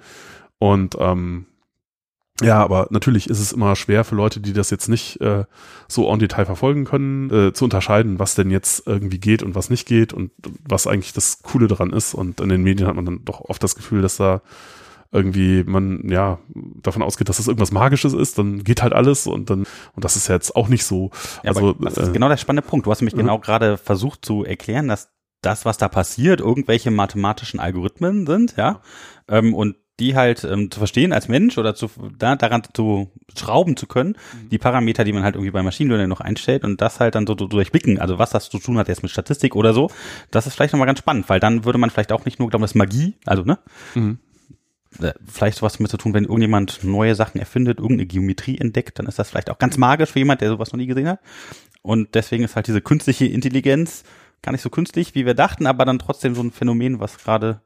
Und 0.58 0.96
ähm, 0.98 1.46
ja, 2.42 2.62
aber 2.62 2.86
natürlich 2.90 3.30
ist 3.30 3.40
es 3.40 3.52
immer 3.52 3.76
schwer 3.76 4.04
für 4.04 4.14
Leute, 4.14 4.40
die 4.40 4.52
das 4.52 4.68
jetzt 4.68 4.88
nicht 4.88 5.20
äh, 5.22 5.44
so 5.88 6.12
en 6.12 6.18
Detail 6.18 6.44
verfolgen 6.44 6.84
können, 6.84 7.30
äh, 7.30 7.52
zu 7.54 7.64
unterscheiden, 7.64 8.18
was 8.18 8.34
denn 8.34 8.50
jetzt 8.50 8.86
irgendwie 8.86 9.18
geht 9.18 9.42
und 9.42 9.54
was 9.54 9.70
nicht 9.70 9.88
geht 9.88 10.12
und 10.12 10.30
was 10.68 10.86
eigentlich 10.86 11.14
das 11.14 11.42
Coole 11.42 11.66
daran 11.66 11.90
ist. 11.90 12.12
Und 12.12 12.40
in 12.42 12.50
den 12.50 12.62
Medien 12.62 12.88
hat 12.88 12.94
man 12.94 13.06
dann 13.06 13.24
doch 13.24 13.40
oft 13.40 13.62
das 13.62 13.74
Gefühl, 13.74 14.02
dass 14.02 14.18
da 14.18 14.42
irgendwie 15.12 15.64
man 15.64 16.08
ja 16.08 16.38
davon 16.82 17.02
ausgeht, 17.02 17.28
dass 17.28 17.36
das 17.38 17.46
irgendwas 17.48 17.72
Magisches 17.72 18.12
ist, 18.12 18.38
dann 18.38 18.64
geht 18.64 18.82
halt 18.82 18.92
alles 18.92 19.26
und 19.26 19.50
dann 19.50 19.60
und 19.94 20.04
das 20.04 20.16
ist 20.16 20.28
ja 20.28 20.34
jetzt 20.34 20.54
auch 20.56 20.68
nicht 20.68 20.84
so. 20.84 21.10
Ja, 21.42 21.50
also 21.50 21.70
aber 21.70 21.84
das 21.84 21.96
ist 21.98 22.08
äh, 22.08 22.12
genau 22.12 22.28
der 22.28 22.36
spannende 22.36 22.68
Punkt. 22.68 22.86
Du 22.86 22.90
hast 22.90 23.00
nämlich 23.00 23.14
Mhm. 23.14 23.20
genau 23.20 23.38
gerade 23.38 23.76
versucht 23.76 24.24
zu 24.24 24.44
erklären, 24.44 24.88
dass 24.88 25.10
das, 25.42 25.64
was 25.64 25.78
da 25.78 25.88
passiert, 25.88 26.40
irgendwelche 26.40 26.90
mathematischen 26.90 27.60
Algorithmen 27.60 28.26
sind, 28.26 28.56
ja, 28.56 28.80
ähm, 29.28 29.54
und 29.54 29.76
die 29.98 30.14
halt 30.14 30.44
ähm, 30.44 30.70
zu 30.70 30.78
verstehen 30.78 31.14
als 31.14 31.26
Mensch 31.28 31.56
oder 31.56 31.74
zu, 31.74 31.88
da, 32.18 32.36
daran 32.36 32.62
zu 32.74 33.10
schrauben 33.34 33.78
zu 33.78 33.86
können, 33.86 34.10
Mhm. 34.10 34.48
die 34.50 34.58
Parameter, 34.58 35.04
die 35.04 35.12
man 35.14 35.22
halt 35.22 35.36
irgendwie 35.36 35.52
bei 35.52 35.62
Machine 35.62 35.88
Learning 35.88 36.08
noch 36.10 36.20
einstellt 36.20 36.64
und 36.64 36.80
das 36.82 37.00
halt 37.00 37.14
dann 37.14 37.26
so, 37.26 37.34
so 37.38 37.46
durchblicken, 37.46 37.98
also 37.98 38.18
was 38.18 38.28
das 38.30 38.50
zu 38.50 38.58
tun 38.58 38.76
hat 38.76 38.88
jetzt 38.88 39.02
mit 39.02 39.10
Statistik 39.10 39.54
oder 39.56 39.72
so, 39.72 39.90
das 40.30 40.46
ist 40.46 40.54
vielleicht 40.54 40.74
nochmal 40.74 40.86
ganz 40.86 40.98
spannend, 40.98 41.28
weil 41.30 41.40
dann 41.40 41.64
würde 41.64 41.78
man 41.78 41.88
vielleicht 41.88 42.12
auch 42.12 42.26
nicht 42.26 42.38
nur 42.38 42.50
glauben, 42.50 42.60
das 42.62 42.72
ist 42.72 42.74
Magie, 42.74 43.14
also 43.24 43.42
ne, 43.44 43.58
mhm. 43.94 44.18
Äh, 45.00 45.12
vielleicht 45.26 45.58
sowas 45.58 45.74
damit 45.78 45.90
zu 45.90 45.96
tun, 45.96 46.14
wenn 46.14 46.24
irgendjemand 46.24 46.82
neue 46.84 47.14
Sachen 47.14 47.38
erfindet, 47.38 47.78
irgendeine 47.78 48.06
Geometrie 48.06 48.58
entdeckt, 48.58 48.98
dann 48.98 49.06
ist 49.06 49.18
das 49.18 49.30
vielleicht 49.30 49.50
auch 49.50 49.58
ganz 49.58 49.76
magisch 49.76 50.10
für 50.10 50.18
jemand, 50.18 50.40
der 50.40 50.48
sowas 50.50 50.72
noch 50.72 50.78
nie 50.78 50.86
gesehen 50.86 51.08
hat. 51.08 51.20
Und 51.82 52.14
deswegen 52.14 52.44
ist 52.44 52.56
halt 52.56 52.66
diese 52.66 52.80
künstliche 52.80 53.26
Intelligenz 53.26 54.02
gar 54.42 54.52
nicht 54.52 54.62
so 54.62 54.70
künstlich, 54.70 55.14
wie 55.14 55.26
wir 55.26 55.34
dachten, 55.34 55.66
aber 55.66 55.84
dann 55.84 55.98
trotzdem 55.98 56.34
so 56.34 56.42
ein 56.42 56.50
Phänomen, 56.52 57.00
was 57.00 57.18
gerade 57.18 57.60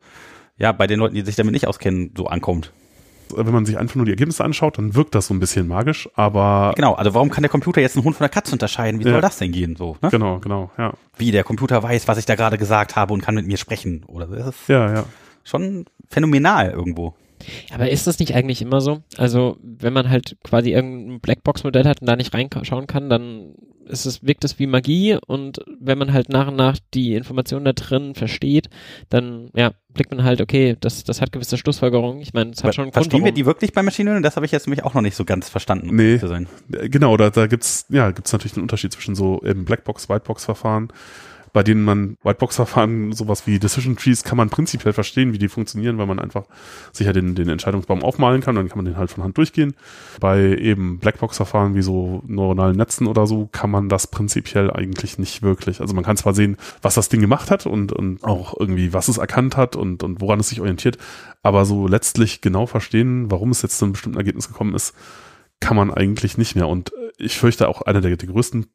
ja 0.56 0.72
bei 0.72 0.86
den 0.86 0.98
Leuten, 1.00 1.14
die 1.14 1.22
sich 1.22 1.36
damit 1.36 1.52
nicht 1.52 1.66
auskennen, 1.66 2.12
so 2.16 2.26
ankommt. 2.26 2.72
Wenn 3.34 3.52
man 3.52 3.64
sich 3.64 3.78
einfach 3.78 3.94
nur 3.94 4.06
die 4.06 4.10
Ergebnisse 4.10 4.42
anschaut, 4.42 4.76
dann 4.76 4.94
wirkt 4.96 5.14
das 5.14 5.28
so 5.28 5.34
ein 5.34 5.38
bisschen 5.38 5.68
magisch, 5.68 6.08
aber 6.16 6.72
Genau, 6.74 6.94
also 6.94 7.14
warum 7.14 7.30
kann 7.30 7.42
der 7.42 7.48
Computer 7.48 7.80
jetzt 7.80 7.96
einen 7.96 8.04
Hund 8.04 8.16
von 8.16 8.24
der 8.24 8.28
Katze 8.28 8.52
unterscheiden? 8.52 8.98
Wie 8.98 9.04
soll 9.04 9.12
Ja. 9.12 9.20
das 9.20 9.38
denn 9.38 9.52
gehen? 9.52 9.76
So, 9.76 9.96
ne? 10.02 10.10
genau, 10.10 10.40
genau, 10.40 10.70
ja. 10.76 10.94
Wie 11.16 11.30
der 11.30 11.44
Computer 11.44 11.80
weiß, 11.82 12.08
was 12.08 12.18
ich 12.18 12.26
da 12.26 12.34
gerade 12.34 12.58
gesagt 12.58 12.96
habe 12.96 13.14
und 13.14 13.22
kann 13.22 13.36
mit 13.36 13.46
mir 13.46 13.56
sprechen. 13.56 14.02
Oder 14.08 14.26
so. 14.26 14.34
Das 14.34 14.48
ist 14.48 14.68
Ja, 14.68 14.92
ja. 14.92 15.04
Schon 15.44 15.84
phänomenal 16.08 16.70
irgendwo. 16.70 17.14
Aber 17.72 17.88
ist 17.88 18.06
das 18.06 18.18
nicht 18.18 18.34
eigentlich 18.34 18.60
immer 18.60 18.80
so? 18.82 19.02
Also, 19.16 19.56
wenn 19.62 19.94
man 19.94 20.10
halt 20.10 20.36
quasi 20.44 20.72
irgendein 20.72 21.20
Blackbox-Modell 21.20 21.84
hat 21.86 22.02
und 22.02 22.06
da 22.06 22.14
nicht 22.16 22.34
reinschauen 22.34 22.86
kann, 22.86 23.08
dann 23.08 23.54
ist 23.86 24.04
es, 24.06 24.22
wirkt 24.22 24.44
es 24.44 24.58
wie 24.60 24.66
Magie 24.68 25.16
und 25.26 25.58
wenn 25.80 25.98
man 25.98 26.12
halt 26.12 26.28
nach 26.28 26.46
und 26.48 26.54
nach 26.56 26.76
die 26.94 27.14
Informationen 27.14 27.64
da 27.64 27.72
drin 27.72 28.14
versteht, 28.14 28.68
dann, 29.08 29.48
ja, 29.56 29.72
blickt 29.92 30.12
man 30.12 30.22
halt, 30.22 30.40
okay, 30.40 30.76
das, 30.80 31.02
das 31.02 31.20
hat 31.20 31.32
gewisse 31.32 31.56
Schlussfolgerungen. 31.56 32.20
Ich 32.20 32.32
meine, 32.32 32.50
es 32.50 32.62
hat 32.62 32.74
schon 32.74 32.82
einen 32.84 32.92
Grund, 32.92 33.04
Verstehen 33.06 33.20
wir 33.20 33.24
warum- 33.24 33.34
die 33.34 33.46
wirklich 33.46 33.72
bei 33.72 33.82
Machine 33.82 34.10
Learning? 34.10 34.22
Das 34.22 34.36
habe 34.36 34.46
ich 34.46 34.52
jetzt 34.52 34.66
nämlich 34.68 34.84
auch 34.84 34.94
noch 34.94 35.00
nicht 35.02 35.16
so 35.16 35.24
ganz 35.24 35.48
verstanden. 35.48 35.88
um 35.88 35.96
Nee. 35.96 36.04
ehrlich 36.04 36.20
Zu 36.20 36.28
sein. 36.28 36.46
Äh, 36.72 36.88
Genau, 36.90 37.16
da, 37.16 37.30
da 37.30 37.46
gibt's 37.48 37.86
ja 37.88 38.10
gibt's 38.12 38.32
natürlich 38.32 38.52
einen 38.54 38.62
Unterschied 38.62 38.92
zwischen 38.92 39.14
so 39.16 39.42
eben 39.44 39.64
Blackbox, 39.64 40.08
Whitebox-Verfahren, 40.08 40.88
bei 41.52 41.62
denen 41.62 41.84
man 41.84 42.16
Whitebox-Verfahren, 42.22 43.12
sowas 43.12 43.46
wie 43.46 43.58
Decision 43.58 43.96
Trees, 43.96 44.24
kann 44.24 44.36
man 44.36 44.50
prinzipiell 44.50 44.92
verstehen, 44.92 45.32
wie 45.32 45.38
die 45.38 45.48
funktionieren, 45.48 45.98
weil 45.98 46.06
man 46.06 46.18
einfach 46.18 46.44
sich 46.92 47.06
ja 47.06 47.12
den, 47.12 47.34
den 47.34 47.48
Entscheidungsbaum 47.48 48.02
aufmalen 48.02 48.40
kann, 48.40 48.54
dann 48.54 48.68
kann 48.68 48.78
man 48.78 48.84
den 48.84 48.96
halt 48.96 49.10
von 49.10 49.24
Hand 49.24 49.36
durchgehen. 49.36 49.74
Bei 50.20 50.40
eben 50.40 50.98
Blackbox-Verfahren 50.98 51.74
wie 51.74 51.82
so 51.82 52.22
neuronalen 52.26 52.76
Netzen 52.76 53.06
oder 53.06 53.26
so 53.26 53.48
kann 53.50 53.70
man 53.70 53.88
das 53.88 54.06
prinzipiell 54.06 54.70
eigentlich 54.70 55.18
nicht 55.18 55.42
wirklich. 55.42 55.80
Also 55.80 55.94
man 55.94 56.04
kann 56.04 56.16
zwar 56.16 56.34
sehen, 56.34 56.56
was 56.82 56.94
das 56.94 57.08
Ding 57.08 57.20
gemacht 57.20 57.50
hat 57.50 57.66
und, 57.66 57.92
und 57.92 58.22
auch 58.24 58.58
irgendwie, 58.58 58.92
was 58.92 59.08
es 59.08 59.18
erkannt 59.18 59.56
hat 59.56 59.76
und, 59.76 60.02
und 60.02 60.20
woran 60.20 60.40
es 60.40 60.48
sich 60.48 60.60
orientiert, 60.60 60.98
aber 61.42 61.64
so 61.64 61.86
letztlich 61.86 62.40
genau 62.40 62.66
verstehen, 62.66 63.30
warum 63.30 63.50
es 63.50 63.62
jetzt 63.62 63.78
zu 63.78 63.84
einem 63.84 63.92
bestimmten 63.92 64.18
Ergebnis 64.18 64.48
gekommen 64.48 64.74
ist, 64.74 64.94
kann 65.60 65.76
man 65.76 65.92
eigentlich 65.92 66.38
nicht 66.38 66.54
mehr. 66.54 66.68
Und 66.68 66.92
ich 67.18 67.38
fürchte 67.38 67.68
auch 67.68 67.82
einer 67.82 68.00
der, 68.00 68.16
der 68.16 68.28
größten, 68.28 68.66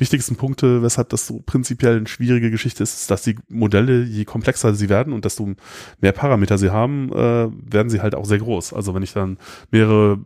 wichtigsten 0.00 0.36
Punkte, 0.36 0.82
weshalb 0.82 1.10
das 1.10 1.26
so 1.26 1.40
prinzipiell 1.44 1.98
eine 1.98 2.08
schwierige 2.08 2.50
Geschichte 2.50 2.82
ist, 2.82 2.94
ist, 2.94 3.10
dass 3.10 3.22
die 3.22 3.36
Modelle, 3.48 4.02
je 4.02 4.24
komplexer 4.24 4.74
sie 4.74 4.88
werden 4.88 5.12
und 5.12 5.24
desto 5.24 5.54
mehr 6.00 6.12
Parameter 6.12 6.58
sie 6.58 6.70
haben, 6.70 7.10
äh, 7.12 7.48
werden 7.72 7.90
sie 7.90 8.00
halt 8.00 8.14
auch 8.14 8.24
sehr 8.24 8.38
groß. 8.38 8.72
Also 8.72 8.94
wenn 8.94 9.02
ich 9.02 9.12
dann 9.12 9.38
mehrere, 9.70 10.18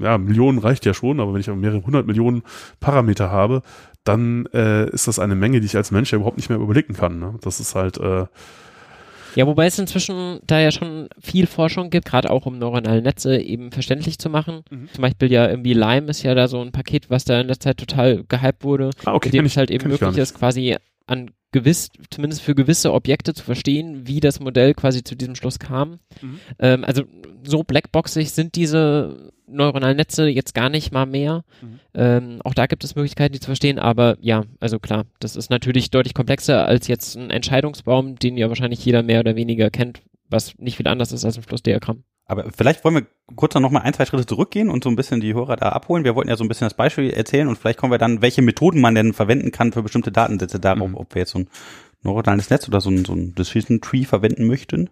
ja, 0.00 0.18
Millionen 0.18 0.58
reicht 0.58 0.86
ja 0.86 0.94
schon, 0.94 1.20
aber 1.20 1.34
wenn 1.34 1.40
ich 1.40 1.48
mehrere 1.48 1.84
hundert 1.84 2.06
Millionen 2.06 2.42
Parameter 2.80 3.30
habe, 3.30 3.62
dann 4.04 4.46
äh, 4.54 4.88
ist 4.90 5.08
das 5.08 5.18
eine 5.18 5.34
Menge, 5.34 5.60
die 5.60 5.66
ich 5.66 5.76
als 5.76 5.90
Mensch 5.90 6.12
ja 6.12 6.16
überhaupt 6.16 6.36
nicht 6.38 6.48
mehr 6.48 6.58
überblicken 6.58 6.94
kann. 6.94 7.18
Ne? 7.18 7.34
Das 7.42 7.60
ist 7.60 7.74
halt, 7.74 7.98
äh, 7.98 8.26
Ja, 9.34 9.46
wobei 9.46 9.66
es 9.66 9.78
inzwischen 9.78 10.40
da 10.46 10.60
ja 10.60 10.70
schon 10.70 11.08
viel 11.20 11.46
Forschung 11.46 11.90
gibt, 11.90 12.06
gerade 12.06 12.30
auch 12.30 12.46
um 12.46 12.58
neuronale 12.58 13.02
Netze 13.02 13.38
eben 13.38 13.70
verständlich 13.72 14.18
zu 14.18 14.30
machen. 14.30 14.62
Mhm. 14.70 14.88
Zum 14.92 15.02
Beispiel 15.02 15.30
ja 15.30 15.48
irgendwie 15.48 15.74
Lime 15.74 16.08
ist 16.08 16.22
ja 16.22 16.34
da 16.34 16.48
so 16.48 16.60
ein 16.60 16.72
Paket, 16.72 17.10
was 17.10 17.24
da 17.24 17.40
in 17.40 17.48
der 17.48 17.60
Zeit 17.60 17.78
total 17.78 18.24
gehypt 18.28 18.64
wurde, 18.64 18.90
ah, 19.04 19.14
okay, 19.14 19.28
in 19.28 19.32
dem 19.32 19.44
es 19.46 19.56
halt 19.56 19.70
eben 19.70 19.88
möglich 19.88 20.16
ist, 20.16 20.34
quasi 20.34 20.76
an 21.06 21.30
gewiss, 21.52 21.88
zumindest 22.10 22.42
für 22.42 22.54
gewisse 22.54 22.92
Objekte 22.92 23.32
zu 23.32 23.42
verstehen, 23.42 24.06
wie 24.06 24.20
das 24.20 24.40
Modell 24.40 24.74
quasi 24.74 25.02
zu 25.02 25.16
diesem 25.16 25.34
Schluss 25.34 25.58
kam. 25.58 25.98
Mhm. 26.20 26.40
Ähm, 26.58 26.84
also 26.84 27.04
so 27.42 27.62
blackboxig 27.64 28.32
sind 28.32 28.54
diese 28.54 29.32
neuronalen 29.46 29.96
Netze 29.96 30.28
jetzt 30.28 30.54
gar 30.54 30.68
nicht 30.68 30.92
mal 30.92 31.06
mehr. 31.06 31.44
Mhm. 31.62 31.80
Ähm, 31.94 32.42
auch 32.44 32.54
da 32.54 32.66
gibt 32.66 32.84
es 32.84 32.96
Möglichkeiten, 32.96 33.32
die 33.32 33.40
zu 33.40 33.46
verstehen, 33.46 33.78
aber 33.78 34.18
ja, 34.20 34.44
also 34.60 34.78
klar, 34.78 35.06
das 35.20 35.36
ist 35.36 35.50
natürlich 35.50 35.90
deutlich 35.90 36.14
komplexer 36.14 36.66
als 36.66 36.86
jetzt 36.86 37.16
ein 37.16 37.30
Entscheidungsbaum, 37.30 38.16
den 38.16 38.36
ja 38.36 38.48
wahrscheinlich 38.48 38.84
jeder 38.84 39.02
mehr 39.02 39.20
oder 39.20 39.36
weniger 39.36 39.70
kennt, 39.70 40.02
was 40.28 40.56
nicht 40.58 40.76
viel 40.76 40.88
anders 40.88 41.12
ist 41.12 41.24
als 41.24 41.36
ein 41.38 41.42
Flussdiagramm. 41.42 42.04
Aber 42.28 42.44
vielleicht 42.54 42.84
wollen 42.84 42.94
wir 42.94 43.06
kurz 43.36 43.54
noch 43.54 43.70
mal 43.70 43.80
ein, 43.80 43.94
zwei 43.94 44.04
Schritte 44.04 44.26
zurückgehen 44.26 44.68
und 44.70 44.84
so 44.84 44.90
ein 44.90 44.96
bisschen 44.96 45.20
die 45.20 45.32
Hörer 45.34 45.56
da 45.56 45.70
abholen. 45.70 46.04
Wir 46.04 46.14
wollten 46.14 46.28
ja 46.28 46.36
so 46.36 46.44
ein 46.44 46.48
bisschen 46.48 46.66
das 46.66 46.74
Beispiel 46.74 47.10
erzählen 47.10 47.48
und 47.48 47.56
vielleicht 47.56 47.78
kommen 47.78 47.90
wir 47.92 47.98
dann, 47.98 48.20
welche 48.22 48.42
Methoden 48.42 48.80
man 48.80 48.94
denn 48.94 49.14
verwenden 49.14 49.50
kann 49.50 49.72
für 49.72 49.82
bestimmte 49.82 50.12
Datensätze 50.12 50.60
darauf, 50.60 50.88
Mhm. 50.90 50.94
ob 50.96 51.14
wir 51.14 51.20
jetzt 51.20 51.32
so 51.32 51.38
ein 51.40 51.48
neuronales 52.02 52.50
Netz 52.50 52.68
oder 52.68 52.80
so 52.80 52.90
ein, 52.90 53.04
so 53.04 53.14
ein 53.14 53.34
Decision 53.34 53.80
Tree 53.80 54.04
verwenden 54.04 54.46
möchten. 54.46 54.90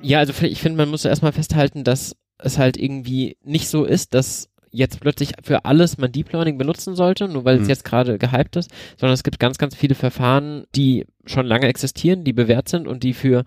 Ja, 0.00 0.18
also 0.18 0.32
ich 0.44 0.60
finde, 0.60 0.76
man 0.76 0.90
muss 0.90 1.04
erstmal 1.04 1.32
festhalten, 1.32 1.84
dass 1.84 2.16
es 2.38 2.58
halt 2.58 2.76
irgendwie 2.76 3.36
nicht 3.42 3.68
so 3.68 3.84
ist, 3.84 4.14
dass 4.14 4.48
jetzt 4.74 5.00
plötzlich 5.00 5.34
für 5.42 5.64
alles 5.66 5.98
man 5.98 6.10
Deep 6.12 6.32
Learning 6.32 6.56
benutzen 6.58 6.96
sollte, 6.96 7.28
nur 7.28 7.44
weil 7.44 7.56
es 7.56 7.62
Mhm. 7.64 7.68
jetzt 7.68 7.84
gerade 7.84 8.18
gehypt 8.18 8.56
ist, 8.56 8.70
sondern 8.98 9.12
es 9.14 9.22
gibt 9.22 9.38
ganz, 9.38 9.58
ganz 9.58 9.74
viele 9.76 9.94
Verfahren, 9.94 10.64
die 10.74 11.04
schon 11.26 11.46
lange 11.46 11.66
existieren, 11.68 12.24
die 12.24 12.32
bewährt 12.32 12.68
sind 12.70 12.88
und 12.88 13.02
die 13.02 13.12
für 13.12 13.44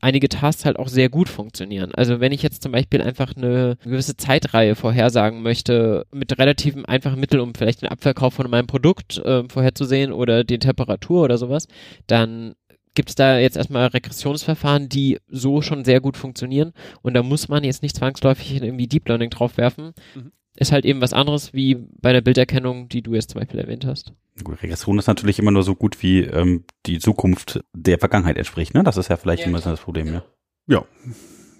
einige 0.00 0.28
Tasks 0.28 0.64
halt 0.64 0.78
auch 0.78 0.88
sehr 0.88 1.08
gut 1.08 1.28
funktionieren. 1.28 1.92
Also 1.94 2.20
wenn 2.20 2.32
ich 2.32 2.42
jetzt 2.42 2.62
zum 2.62 2.72
Beispiel 2.72 3.02
einfach 3.02 3.36
eine 3.36 3.76
gewisse 3.82 4.16
Zeitreihe 4.16 4.74
vorhersagen 4.74 5.42
möchte, 5.42 6.06
mit 6.12 6.38
relativ 6.38 6.76
einfachen 6.86 7.20
Mitteln, 7.20 7.40
um 7.40 7.54
vielleicht 7.54 7.82
den 7.82 7.88
Abverkauf 7.88 8.34
von 8.34 8.50
meinem 8.50 8.66
Produkt 8.66 9.18
äh, 9.18 9.44
vorherzusehen 9.48 10.12
oder 10.12 10.44
die 10.44 10.58
Temperatur 10.58 11.22
oder 11.24 11.38
sowas, 11.38 11.68
dann 12.06 12.54
gibt 12.94 13.10
es 13.10 13.14
da 13.14 13.38
jetzt 13.38 13.56
erstmal 13.56 13.86
Regressionsverfahren, 13.86 14.88
die 14.88 15.18
so 15.28 15.62
schon 15.62 15.84
sehr 15.84 16.00
gut 16.00 16.16
funktionieren 16.16 16.72
und 17.02 17.14
da 17.14 17.22
muss 17.22 17.48
man 17.48 17.64
jetzt 17.64 17.82
nicht 17.82 17.96
zwangsläufig 17.96 18.54
irgendwie 18.54 18.88
Deep 18.88 19.08
Learning 19.08 19.30
drauf 19.30 19.56
werfen. 19.56 19.94
Mhm. 20.14 20.32
Ist 20.60 20.72
halt 20.72 20.84
eben 20.84 21.00
was 21.00 21.12
anderes 21.14 21.52
wie 21.54 21.74
bei 21.74 22.12
der 22.12 22.20
Bilderkennung, 22.20 22.88
die 22.88 23.00
du 23.02 23.14
jetzt 23.14 23.30
zum 23.30 23.40
Beispiel 23.40 23.58
erwähnt 23.58 23.86
hast. 23.86 24.12
Regression 24.46 24.98
ist 24.98 25.06
natürlich 25.06 25.38
immer 25.38 25.50
nur 25.50 25.62
so 25.62 25.74
gut, 25.74 26.02
wie 26.02 26.20
ähm, 26.20 26.64
die 26.84 26.98
Zukunft 26.98 27.64
der 27.72 27.98
Vergangenheit 27.98 28.36
entspricht. 28.36 28.74
Ne? 28.74 28.84
Das 28.84 28.96
ist 28.98 29.08
ja 29.08 29.16
vielleicht 29.16 29.42
Ja, 29.42 29.48
immer 29.48 29.60
das 29.60 29.80
Problem. 29.80 30.06
Ja. 30.12 30.22
Ja. 30.66 30.84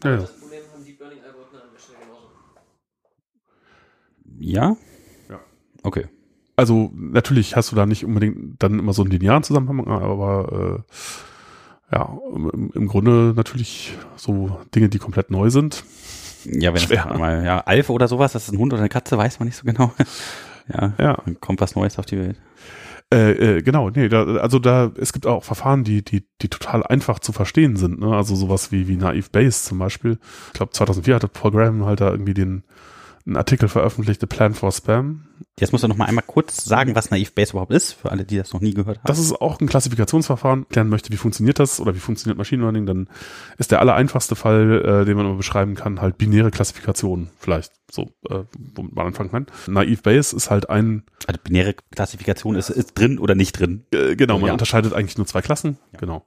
Ja, 0.05 0.11
ja. 0.17 0.29
Ja? 4.39 4.77
Ja. 5.29 5.41
Okay. 5.83 6.07
Also 6.57 6.91
natürlich 6.95 7.57
hast 7.57 7.73
du 7.73 7.77
da 7.77 7.87
nicht 7.87 8.05
unbedingt 8.05 8.63
dann 8.63 8.79
immer 8.79 8.93
so 8.93 9.03
einen 9.03 9.11
linearen 9.11 9.43
Zusammenhang, 9.43 9.87
aber 9.89 10.85
äh, 11.91 11.95
ja, 11.95 12.19
im, 12.35 12.71
im 12.75 12.87
Grunde 12.87 13.33
natürlich 13.35 13.95
so 14.17 14.61
Dinge, 14.75 14.91
die 14.91 14.99
komplett 14.99 15.31
neu 15.31 15.49
sind. 15.51 15.85
Ja, 16.45 16.73
wenn 16.73 16.81
Schwer. 16.81 17.09
es 17.13 17.19
mal, 17.19 17.45
ja, 17.45 17.61
Alf 17.61 17.91
oder 17.91 18.09
sowas, 18.09 18.33
das 18.33 18.45
ist 18.49 18.53
ein 18.55 18.59
Hund 18.59 18.73
oder 18.73 18.81
eine 18.83 18.89
Katze, 18.89 19.17
weiß 19.19 19.39
man 19.39 19.49
nicht 19.49 19.57
so 19.57 19.65
genau. 19.65 19.93
ja, 20.73 20.93
Ja. 20.99 21.19
dann 21.25 21.41
kommt 21.41 21.61
was 21.61 21.75
Neues 21.77 21.99
auf 21.99 22.07
die 22.07 22.19
Welt. 22.19 22.37
Äh, 23.13 23.57
äh, 23.57 23.63
genau, 23.63 23.91
nee, 23.91 24.09
da, 24.09 24.23
also 24.37 24.61
da, 24.61 24.93
es 24.97 25.13
gibt 25.13 25.27
auch 25.27 25.43
Verfahren, 25.43 25.83
die, 25.83 26.05
die, 26.05 26.25
die 26.43 26.49
total 26.49 26.85
einfach 26.85 27.19
zu 27.19 27.33
verstehen 27.33 27.75
sind, 27.77 27.99
ne? 27.99 28.15
Also 28.15 28.37
sowas 28.37 28.71
wie, 28.71 28.87
wie 28.87 28.95
Naive 28.97 29.31
Bayes 29.33 29.65
zum 29.65 29.81
Beispiel. 29.81 30.19
Ich 30.49 30.53
glaube, 30.53 30.71
2004 30.73 31.17
hatte 31.17 31.27
Paul 31.27 31.51
Graham 31.51 31.85
halt 31.85 32.01
da 32.01 32.11
irgendwie 32.13 32.35
den, 32.35 32.63
einen 33.27 33.37
Artikel 33.37 33.69
veröffentlicht, 33.69 34.21
The 34.21 34.27
Plan 34.29 34.55
for 34.55 34.71
Spam. 34.71 35.23
Jetzt 35.59 35.73
musst 35.73 35.85
du 35.85 35.89
noch 35.89 35.97
mal 35.97 36.07
einmal 36.07 36.25
kurz 36.27 36.65
sagen, 36.65 36.95
was 36.95 37.11
Naive 37.11 37.33
Bayes 37.35 37.51
überhaupt 37.51 37.73
ist, 37.73 37.93
für 37.93 38.11
alle, 38.11 38.25
die 38.25 38.37
das 38.37 38.53
noch 38.53 38.61
nie 38.61 38.73
gehört 38.75 38.99
haben. 38.99 39.07
Das 39.07 39.19
ist 39.19 39.33
auch 39.41 39.61
ein 39.61 39.67
Klassifikationsverfahren. 39.69 40.69
Klären 40.69 40.89
möchte, 40.89 41.13
wie 41.13 41.17
funktioniert 41.17 41.59
das 41.59 41.81
oder 41.81 41.95
wie 41.95 41.99
funktioniert 41.99 42.39
Machine 42.39 42.63
Learning, 42.63 42.87
dann 42.87 43.09
ist 43.59 43.71
der 43.71 43.81
allereinfachste 43.81 44.37
Fall, 44.37 45.03
äh, 45.03 45.05
den 45.05 45.17
man 45.17 45.27
immer 45.27 45.37
beschreiben 45.37 45.75
kann, 45.75 46.01
halt 46.01 46.19
binäre 46.19 46.51
Klassifikation 46.51 47.31
vielleicht, 47.39 47.73
so, 47.91 48.11
äh, 48.29 48.45
womit 48.75 48.95
man 48.95 49.07
anfangen 49.09 49.31
kann. 49.31 49.47
Naive 49.67 50.03
Bayes 50.03 50.33
ist 50.33 50.51
halt 50.51 50.71
ein, 50.71 51.05
also 51.27 51.41
binäre 51.43 51.75
Klassifikation 51.91 52.57
ist, 52.57 52.71
ist 52.71 52.95
drin 52.95 53.19
oder 53.19 53.35
nicht 53.35 53.59
drin. 53.59 53.85
äh, 53.93 54.17
genau, 54.17 54.39
man 54.39 54.49
Ja. 54.49 54.53
unterscheidet 54.53 54.93
eigentlich 54.95 55.19
nur 55.19 55.27
zwei 55.27 55.43
Klassen, 55.43 55.79
genau. 55.99 56.25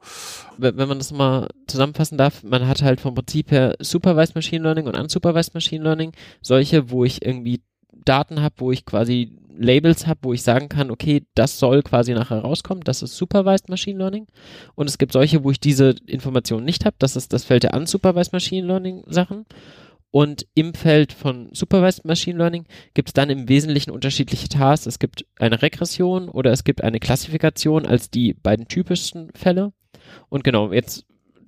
wenn 0.58 0.78
wenn 0.78 0.88
man 0.88 0.98
das 1.00 1.12
mal 1.12 1.50
zusammenfassen 1.68 2.18
darf, 2.18 2.44
man 2.44 2.68
hat 2.68 2.82
halt 2.82 3.02
vom 3.02 3.16
Prinzip 3.16 3.52
her 3.52 3.76
Supervised 3.80 4.36
Machine 4.36 4.64
Learning 4.64 4.86
und 4.88 4.98
Unsupervised 4.98 5.54
Machine 5.54 5.84
Learning. 5.84 6.12
Solche, 6.42 6.90
wo 6.92 7.04
ich 7.06 7.26
irgendwie 7.26 7.62
Daten 8.06 8.42
habe, 8.42 8.56
wo 8.58 8.72
ich 8.72 8.86
quasi 8.86 9.38
Labels 9.56 10.08
habe, 10.08 10.20
wo 10.24 10.34
ich 10.34 10.42
sagen 10.42 10.70
kann, 10.70 10.92
okay, 10.92 11.26
das 11.36 11.60
soll 11.60 11.84
quasi 11.84 12.14
nachher 12.14 12.40
rauskommen, 12.40 12.84
das 12.84 13.02
ist 13.02 13.16
Supervised 13.16 13.70
Machine 13.70 14.00
Learning. 14.00 14.28
Und 14.76 14.90
es 14.90 14.98
gibt 14.98 15.14
solche, 15.14 15.44
wo 15.44 15.52
ich 15.52 15.60
diese 15.60 15.96
Informationen 16.08 16.66
nicht 16.66 16.86
habe, 16.86 16.96
das 17.00 17.16
ist 17.16 17.34
das 17.34 17.44
Feld 17.44 17.64
der 17.64 17.74
Unsupervised 17.74 18.34
Machine 18.34 18.68
Learning 18.68 19.04
Sachen. 19.08 19.46
Und 20.12 20.46
im 20.54 20.76
Feld 20.76 21.12
von 21.12 21.50
Supervised 21.54 22.06
Machine 22.06 22.38
Learning 22.38 22.66
gibt 22.94 23.10
es 23.10 23.14
dann 23.14 23.32
im 23.32 23.50
Wesentlichen 23.50 23.90
unterschiedliche 23.90 24.48
Tasks. 24.48 24.86
Es 24.86 25.00
gibt 25.00 25.26
eine 25.40 25.64
Regression 25.64 26.30
oder 26.30 26.52
es 26.52 26.64
gibt 26.64 26.84
eine 26.84 27.00
Klassifikation 27.00 27.88
als 27.88 28.12
die 28.12 28.36
beiden 28.36 28.68
typischsten 28.68 29.32
Fälle. 29.34 29.74
Und 30.30 30.44
genau, 30.44 30.72
jetzt 30.72 31.08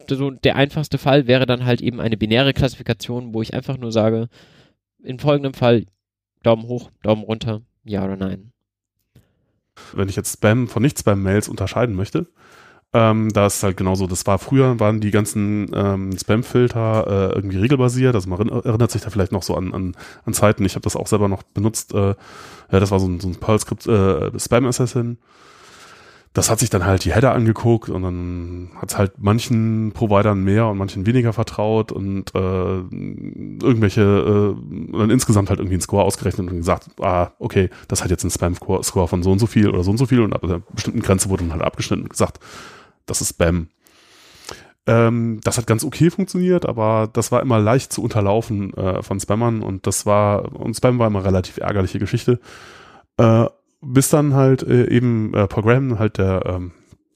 so 0.09 0.31
der 0.31 0.55
einfachste 0.55 0.97
Fall 0.97 1.27
wäre 1.27 1.45
dann 1.45 1.65
halt 1.65 1.81
eben 1.81 2.01
eine 2.01 2.17
binäre 2.17 2.53
Klassifikation, 2.53 3.35
wo 3.35 3.43
ich 3.43 3.53
einfach 3.53 3.77
nur 3.77 3.91
sage, 3.91 4.29
in 5.03 5.19
folgendem 5.19 5.53
Fall 5.53 5.85
Daumen 6.45 6.67
hoch, 6.67 6.91
Daumen 7.03 7.23
runter, 7.23 7.61
ja 7.83 8.03
oder 8.03 8.17
nein. 8.17 8.51
wenn 9.93 10.09
ich 10.09 10.15
jetzt 10.15 10.33
Spam 10.33 10.67
von 10.67 10.81
Nicht-Spam-Mails 10.83 11.49
unterscheiden 11.49 11.95
möchte, 11.95 12.27
ähm, 12.93 13.31
da 13.33 13.47
ist 13.47 13.61
halt 13.61 13.75
genauso, 13.75 14.07
das 14.07 14.25
war 14.25 14.39
früher, 14.39 14.79
waren 14.79 15.01
die 15.01 15.11
ganzen 15.11 15.69
ähm, 15.73 16.17
Spam-Filter 16.17 17.07
äh, 17.07 17.35
irgendwie 17.35 17.57
regelbasiert, 17.57 18.15
also 18.15 18.29
man 18.29 18.39
erinner- 18.39 18.65
erinnert 18.65 18.91
sich 18.91 19.01
da 19.01 19.09
vielleicht 19.09 19.33
noch 19.33 19.43
so 19.43 19.55
an, 19.55 19.73
an, 19.73 19.97
an 20.23 20.33
Zeiten, 20.33 20.63
ich 20.63 20.75
habe 20.75 20.83
das 20.83 20.95
auch 20.95 21.07
selber 21.07 21.27
noch 21.27 21.43
benutzt, 21.43 21.93
äh, 21.93 22.15
ja, 22.71 22.79
das 22.79 22.91
war 22.91 22.99
so 22.99 23.07
ein, 23.07 23.19
so 23.19 23.27
ein 23.27 23.35
Perl-Skript, 23.35 23.87
äh, 23.87 24.39
Spam-Assassin, 24.39 25.17
das 26.35 26.49
hat 26.49 26.59
sich 26.59 26.69
dann 26.69 26.85
halt 26.85 27.05
die 27.05 27.15
Header 27.15 27.33
angeguckt 27.33 27.87
und 27.87 28.01
dann 28.01 28.69
hat 28.75 28.97
halt 28.97 29.13
manchen 29.19 29.93
Providern 29.93 30.43
mehr 30.43 30.67
und 30.67 30.77
manchen 30.77 31.05
weniger 31.05 31.31
vertraut 31.31 31.93
und 31.93 32.35
äh, 32.35 32.39
irgendwelche 32.39 34.01
äh, 34.01 34.97
dann 34.97 35.09
insgesamt 35.09 35.49
halt 35.49 35.59
irgendwie 35.59 35.75
einen 35.75 35.81
Score 35.81 36.03
ausgerechnet 36.03 36.51
und 36.51 36.57
gesagt, 36.57 36.87
ah, 36.99 37.31
okay, 37.39 37.69
das 37.87 38.03
hat 38.03 38.11
jetzt 38.11 38.25
einen 38.25 38.31
Spam-Score 38.31 39.07
von 39.07 39.23
so 39.23 39.31
und 39.31 39.39
so 39.39 39.47
viel 39.47 39.69
oder 39.69 39.81
so 39.85 39.91
und 39.91 39.97
so 39.97 40.07
viel 40.07 40.19
und 40.19 40.33
ab 40.33 40.43
einer 40.43 40.59
bestimmten 40.59 40.99
Grenze 40.99 41.29
wurde 41.29 41.43
dann 41.43 41.53
halt 41.53 41.63
abgeschnitten 41.63 42.03
und 42.03 42.09
gesagt, 42.09 42.41
das 43.05 43.21
ist 43.21 43.29
Spam. 43.29 43.69
Ähm, 44.87 45.39
das 45.41 45.57
hat 45.57 45.67
ganz 45.67 45.85
okay 45.85 46.09
funktioniert, 46.09 46.65
aber 46.65 47.09
das 47.13 47.31
war 47.31 47.41
immer 47.41 47.59
leicht 47.59 47.93
zu 47.93 48.03
unterlaufen 48.03 48.73
äh, 48.73 49.01
von 49.01 49.21
Spammern 49.21 49.63
und 49.63 49.87
das 49.87 50.05
war, 50.05 50.53
und 50.53 50.75
Spam 50.75 50.99
war 50.99 51.07
immer 51.07 51.23
relativ 51.23 51.59
ärgerliche 51.59 51.99
Geschichte. 51.99 52.41
Äh, 53.15 53.45
bis 53.85 54.09
dann 54.09 54.33
halt 54.33 54.63
äh, 54.63 54.89
eben 54.89 55.33
äh, 55.33 55.47
Paul 55.47 55.63
Graham, 55.63 55.99
halt 55.99 56.17
der, 56.17 56.43
ähm, 56.45 56.71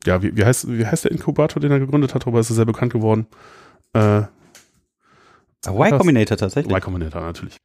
ja, 0.06 0.22
wie, 0.22 0.36
wie, 0.38 0.46
heißt, 0.46 0.72
wie 0.72 0.86
heißt 0.86 1.06
der 1.06 1.12
Inkubator, 1.12 1.62
den 1.62 1.72
er 1.72 1.80
gegründet 1.80 2.14
hat, 2.14 2.24
darüber 2.24 2.40
ist 2.40 2.50
er 2.50 2.56
sehr 2.56 2.66
bekannt 2.66 2.94
geworden. 2.94 3.28
Äh, 3.94 4.24
Y 5.68 5.98
Combinator 5.98 6.38
tatsächlich. 6.38 6.74
Y 6.74 6.82
Combinator 6.82 7.22
natürlich. 7.22 7.58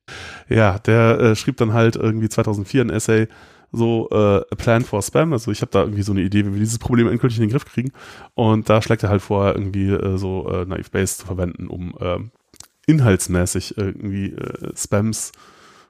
Ja, 0.49 0.79
der 0.81 1.21
äh, 1.21 1.37
schrieb 1.37 1.57
dann 1.59 1.73
halt 1.73 1.97
irgendwie 1.97 2.29
2004 2.29 2.83
ein 2.83 2.90
Essay, 2.90 3.29
so 3.71 4.09
äh, 4.11 4.40
A 4.51 4.55
Plan 4.57 4.85
for 4.85 5.01
Spam. 5.03 5.33
Also 5.33 5.51
ich 5.53 5.61
habe 5.61 5.71
da 5.71 5.81
irgendwie 5.83 6.03
so 6.03 6.12
eine 6.12 6.23
Idee, 6.23 6.45
wie 6.47 6.53
wir 6.53 6.59
dieses 6.59 6.79
Problem 6.79 7.09
endgültig 7.09 7.38
in 7.38 7.45
den 7.45 7.51
Griff 7.51 7.64
kriegen. 7.64 7.93
Und 8.35 8.69
da 8.69 8.83
schlägt 8.83 9.03
er 9.05 9.11
halt 9.11 9.23
vor, 9.23 9.55
irgendwie 9.55 9.90
äh, 9.90 10.17
so 10.17 10.49
äh, 10.49 10.64
Naive 10.64 10.90
Base 10.90 11.19
zu 11.19 11.27
verwenden, 11.27 11.69
um 11.69 11.95
äh, 12.01 12.19
inhaltsmäßig 12.87 13.79
irgendwie 13.79 14.33
äh, 14.33 14.73
Spams 14.77 15.33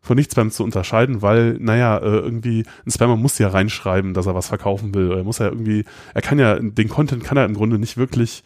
von 0.05 0.17
Nicht-Spam 0.17 0.51
zu 0.51 0.63
unterscheiden, 0.63 1.23
weil, 1.23 1.57
naja, 1.59 1.99
äh, 1.99 2.19
irgendwie 2.19 2.65
ein 2.87 2.91
Spammer 2.91 3.17
muss 3.17 3.39
ja 3.39 3.49
reinschreiben, 3.49 4.15
dass 4.15 4.27
er 4.27 4.35
was 4.35 4.49
verkaufen 4.49 4.95
will. 4.95 5.11
Er 5.13 5.25
muss 5.25 5.39
ja 5.39 5.47
irgendwie, 5.47 5.85
er 6.13 6.23
kann 6.23 6.39
ja, 6.39 6.59
den 6.61 6.89
Content 6.89 7.25
kann 7.25 7.39
er 7.39 7.47
im 7.47 7.55
Grunde 7.55 7.79
nicht 7.79 7.97
wirklich 7.97 8.45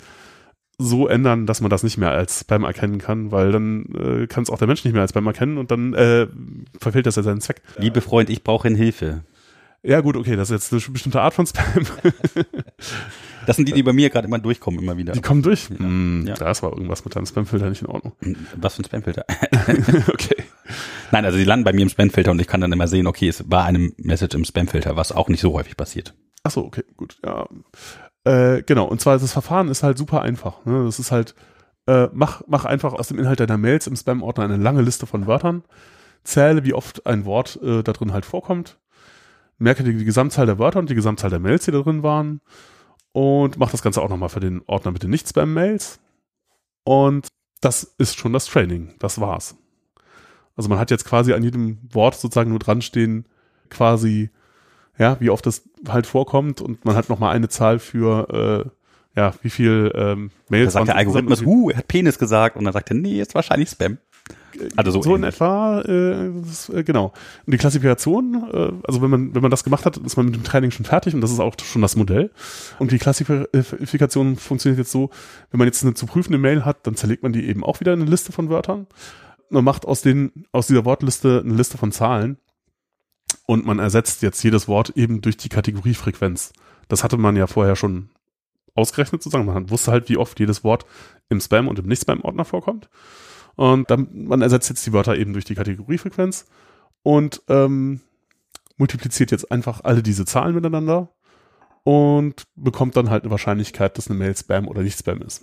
so 0.79 1.09
ändern, 1.09 1.47
dass 1.47 1.61
man 1.61 1.71
das 1.71 1.83
nicht 1.83 1.99
mehr 1.99 2.12
als 2.12 2.40
Spam 2.40 2.62
erkennen 2.62 2.99
kann, 2.99 3.33
weil 3.33 3.51
dann 3.51 3.87
äh, 3.94 4.27
kann 4.29 4.44
es 4.44 4.51
auch 4.51 4.59
der 4.59 4.68
Mensch 4.68 4.85
nicht 4.85 4.92
mehr 4.92 5.03
als 5.03 5.11
Spam 5.11 5.27
erkennen 5.27 5.59
und 5.59 5.73
dann 5.73 5.92
äh, 5.94 6.29
verfehlt 6.81 7.07
das 7.07 7.16
ja 7.16 7.25
seinen 7.25 7.40
Zweck. 7.40 7.62
Liebe 7.77 8.01
Freund, 8.01 8.31
ich 8.31 8.44
brauche 8.44 8.68
Hilfe. 8.68 9.23
Ja 9.83 10.01
gut, 10.01 10.16
okay, 10.16 10.37
das 10.37 10.51
ist 10.51 10.73
jetzt 10.73 10.87
eine 10.87 10.92
bestimmte 10.92 11.21
Art 11.21 11.35
von 11.35 11.47
Spam. 11.47 11.64
das 13.47 13.57
sind 13.57 13.68
die, 13.68 13.73
die 13.73 13.83
bei 13.83 13.92
mir 13.92 14.11
gerade 14.11 14.27
immer 14.27 14.38
durchkommen, 14.38 14.81
immer 14.81 14.97
wieder. 14.97 15.12
Die 15.12 15.21
kommen 15.21 15.42
durch? 15.42 15.68
Ja. 15.71 15.79
Hm, 15.79 16.25
ja. 16.27 16.35
Das 16.35 16.62
war 16.62 16.73
irgendwas 16.73 17.05
mit 17.05 17.14
deinem 17.16 17.27
Spamfilter 17.27 17.68
nicht 17.68 17.83
in 17.83 17.88
Ordnung. 17.88 18.12
Was 18.57 18.75
für 18.75 18.83
ein 18.83 18.85
Spamfilter? 18.85 19.25
okay. 20.09 20.37
Nein, 21.11 21.25
also 21.25 21.38
die 21.38 21.44
landen 21.44 21.64
bei 21.64 21.73
mir 21.73 21.83
im 21.83 21.88
Spamfilter 21.88 22.31
und 22.31 22.40
ich 22.40 22.47
kann 22.47 22.61
dann 22.61 22.73
immer 22.73 22.88
sehen, 22.88 23.07
okay, 23.07 23.29
es 23.29 23.51
war 23.51 23.64
eine 23.64 23.92
Message 23.97 24.35
im 24.35 24.44
Spamfilter, 24.44 24.97
was 24.97 25.12
auch 25.12 25.29
nicht 25.29 25.40
so 25.40 25.53
häufig 25.53 25.77
passiert. 25.77 26.14
Ach 26.42 26.51
so, 26.51 26.64
okay, 26.64 26.85
gut, 26.97 27.18
ja. 27.25 27.47
Äh, 28.25 28.62
genau, 28.62 28.85
und 28.85 29.01
zwar 29.01 29.18
das 29.18 29.33
Verfahren 29.33 29.68
ist 29.68 29.83
halt 29.83 29.99
super 29.99 30.23
einfach. 30.23 30.64
Ne? 30.64 30.85
Das 30.85 30.99
ist 30.99 31.11
halt, 31.11 31.35
äh, 31.87 32.09
mach, 32.12 32.42
mach 32.47 32.64
einfach 32.64 32.92
aus 32.92 33.09
dem 33.09 33.18
Inhalt 33.18 33.40
deiner 33.40 33.59
Mails 33.59 33.87
im 33.87 33.97
Spam-Ordner 33.97 34.44
eine 34.44 34.57
lange 34.57 34.83
Liste 34.83 35.07
von 35.07 35.27
Wörtern, 35.27 35.64
zähle, 36.25 36.64
wie 36.64 36.75
oft 36.75 37.07
ein 37.07 37.25
Wort 37.25 37.59
äh, 37.62 37.83
da 37.83 37.92
drin 37.92 38.12
halt 38.12 38.27
vorkommt, 38.27 38.79
merke 39.59 39.85
dir 39.85 39.94
die 39.94 40.05
Gesamtzahl 40.05 40.47
der 40.47 40.59
Wörter 40.59 40.79
und 40.79 40.90
die 40.90 40.94
Gesamtzahl 40.94 41.31
der 41.31 41.40
Mails, 41.40 41.64
die 41.64 41.71
da 41.73 41.81
drin 41.81 42.03
waren 42.03 42.40
und 43.12 43.59
mach 43.59 43.71
das 43.71 43.83
Ganze 43.83 44.03
auch 44.03 44.09
nochmal 44.09 44.29
für 44.29 44.40
den 44.40 44.62
Ordner 44.66 44.92
mit 44.92 45.03
den 45.03 45.11
Nicht-Spam-Mails. 45.11 46.01
Und 46.85 47.29
das 47.61 47.83
ist 47.83 48.16
schon 48.16 48.33
das 48.33 48.47
Training. 48.47 48.94
Das 48.99 49.21
war's. 49.21 49.57
Also 50.59 50.68
man 50.68 50.81
hat 50.81 50.90
jetzt 50.90 51.05
quasi 51.05 51.33
an 51.33 51.44
jedem 51.44 51.79
Wort 51.92 52.16
sozusagen 52.16 52.51
nur 52.51 52.59
dran 52.59 52.83
stehen, 52.83 53.25
quasi, 53.71 54.31
ja, 54.99 55.16
wie 55.21 55.31
oft 55.31 55.47
das 55.47 55.62
halt 55.88 56.07
vorkommt 56.07 56.61
und 56.61 56.85
man 56.85 56.97
hat 56.97 57.09
nochmal 57.09 57.35
eine 57.35 57.49
Zahl 57.49 57.79
für, 57.79 58.66
äh, 58.66 59.18
ja, 59.18 59.35
wie 59.42 59.51
viel 59.51 59.92
ähm, 59.94 60.33
Mails. 60.49 60.73
Da 60.73 60.81
sagt 60.81 60.88
der 60.88 60.97
Algorithmus, 60.97 61.42
uh, 61.42 61.71
er 61.71 61.79
hat 61.79 61.87
Penis 61.87 62.18
gesagt 62.18 62.57
und 62.57 62.64
dann 62.64 62.73
sagt 62.73 62.90
er, 62.90 62.97
nee, 62.97 63.21
ist 63.21 63.37
wahrscheinlich 63.37 63.71
Spam. 63.71 63.99
Also 64.75 64.90
so, 64.90 65.03
so 65.03 65.14
in 65.14 65.23
etwa, 65.23 65.81
äh, 65.83 66.31
das, 66.44 66.68
äh, 66.71 66.83
genau. 66.83 67.12
Und 67.47 67.53
die 67.53 67.59
Klassifikation, 67.59 68.49
äh, 68.53 68.73
also 68.83 69.01
wenn 69.01 69.11
man 69.11 69.35
wenn 69.37 69.42
man 69.42 69.53
das 69.53 69.62
gemacht 69.62 69.87
hat, 69.87 69.97
ist 69.99 70.16
man 70.16 70.27
mit 70.27 70.35
dem 70.35 70.42
Training 70.42 70.73
schon 70.73 70.85
fertig 70.85 71.14
und 71.14 71.21
das 71.21 71.31
ist 71.31 71.38
auch 71.38 71.55
schon 71.62 71.83
das 71.83 71.94
Modell. 71.94 72.33
Und 72.81 72.90
die 72.90 72.99
Klassifikation 72.99 74.35
funktioniert 74.35 74.79
jetzt 74.79 74.90
so, 74.90 75.11
wenn 75.53 75.59
man 75.59 75.68
jetzt 75.68 75.85
eine 75.85 75.94
zu 75.94 76.07
prüfende 76.07 76.38
Mail 76.38 76.64
hat, 76.64 76.85
dann 76.88 76.97
zerlegt 76.97 77.23
man 77.23 77.33
die 77.33 77.47
eben 77.47 77.62
auch 77.62 77.79
wieder 77.79 77.92
in 77.92 78.01
eine 78.01 78.11
Liste 78.11 78.33
von 78.33 78.49
Wörtern 78.49 78.88
man 79.51 79.65
macht 79.65 79.87
aus, 79.87 80.03
den, 80.03 80.45
aus 80.53 80.67
dieser 80.67 80.85
Wortliste 80.85 81.43
eine 81.45 81.55
Liste 81.55 81.79
von 81.79 81.93
Zahlen 81.93 82.39
und 83.47 83.67
man 83.67 83.79
ersetzt 83.79 84.23
jetzt 84.23 84.43
jedes 84.43 84.69
Wort 84.69 84.91
eben 84.91 85.21
durch 85.21 85.37
die 85.37 85.49
Kategoriefrequenz. 85.49 86.53
Das 86.89 87.05
hatte 87.05 87.17
man 87.17 87.37
ja 87.37 87.47
vorher 87.47 87.77
schon 87.77 88.11
ausgerechnet 88.75 89.23
sozusagen. 89.23 89.47
Man 89.47 89.71
wusste 89.71 89.93
halt, 89.93 90.09
wie 90.09 90.17
oft 90.17 90.39
jedes 90.41 90.65
Wort 90.65 90.87
im 91.29 91.41
Spam 91.41 91.69
und 91.69 91.79
im 91.79 91.87
Nicht-Spam-Ordner 91.87 92.45
vorkommt. 92.45 92.89
Und 93.57 93.91
dann, 93.91 94.09
man 94.13 94.41
ersetzt 94.41 94.69
jetzt 94.69 94.87
die 94.87 94.93
Wörter 94.93 95.17
eben 95.17 95.33
durch 95.33 95.45
die 95.45 95.57
Kategoriefrequenz 95.57 96.47
und 97.03 97.43
ähm, 97.49 98.01
multipliziert 98.77 99.31
jetzt 99.31 99.51
einfach 99.51 99.83
alle 99.83 100.03
diese 100.03 100.25
Zahlen 100.25 100.55
miteinander 100.55 101.09
und 101.83 102.45
bekommt 102.55 102.97
dann 102.97 103.11
halt 103.11 103.25
eine 103.25 103.31
Wahrscheinlichkeit, 103.31 103.99
dass 103.99 104.09
eine 104.09 104.19
Mail 104.19 104.37
Spam 104.37 104.69
oder 104.69 104.83
nicht 104.83 104.99
Spam 104.99 105.23
ist. 105.23 105.43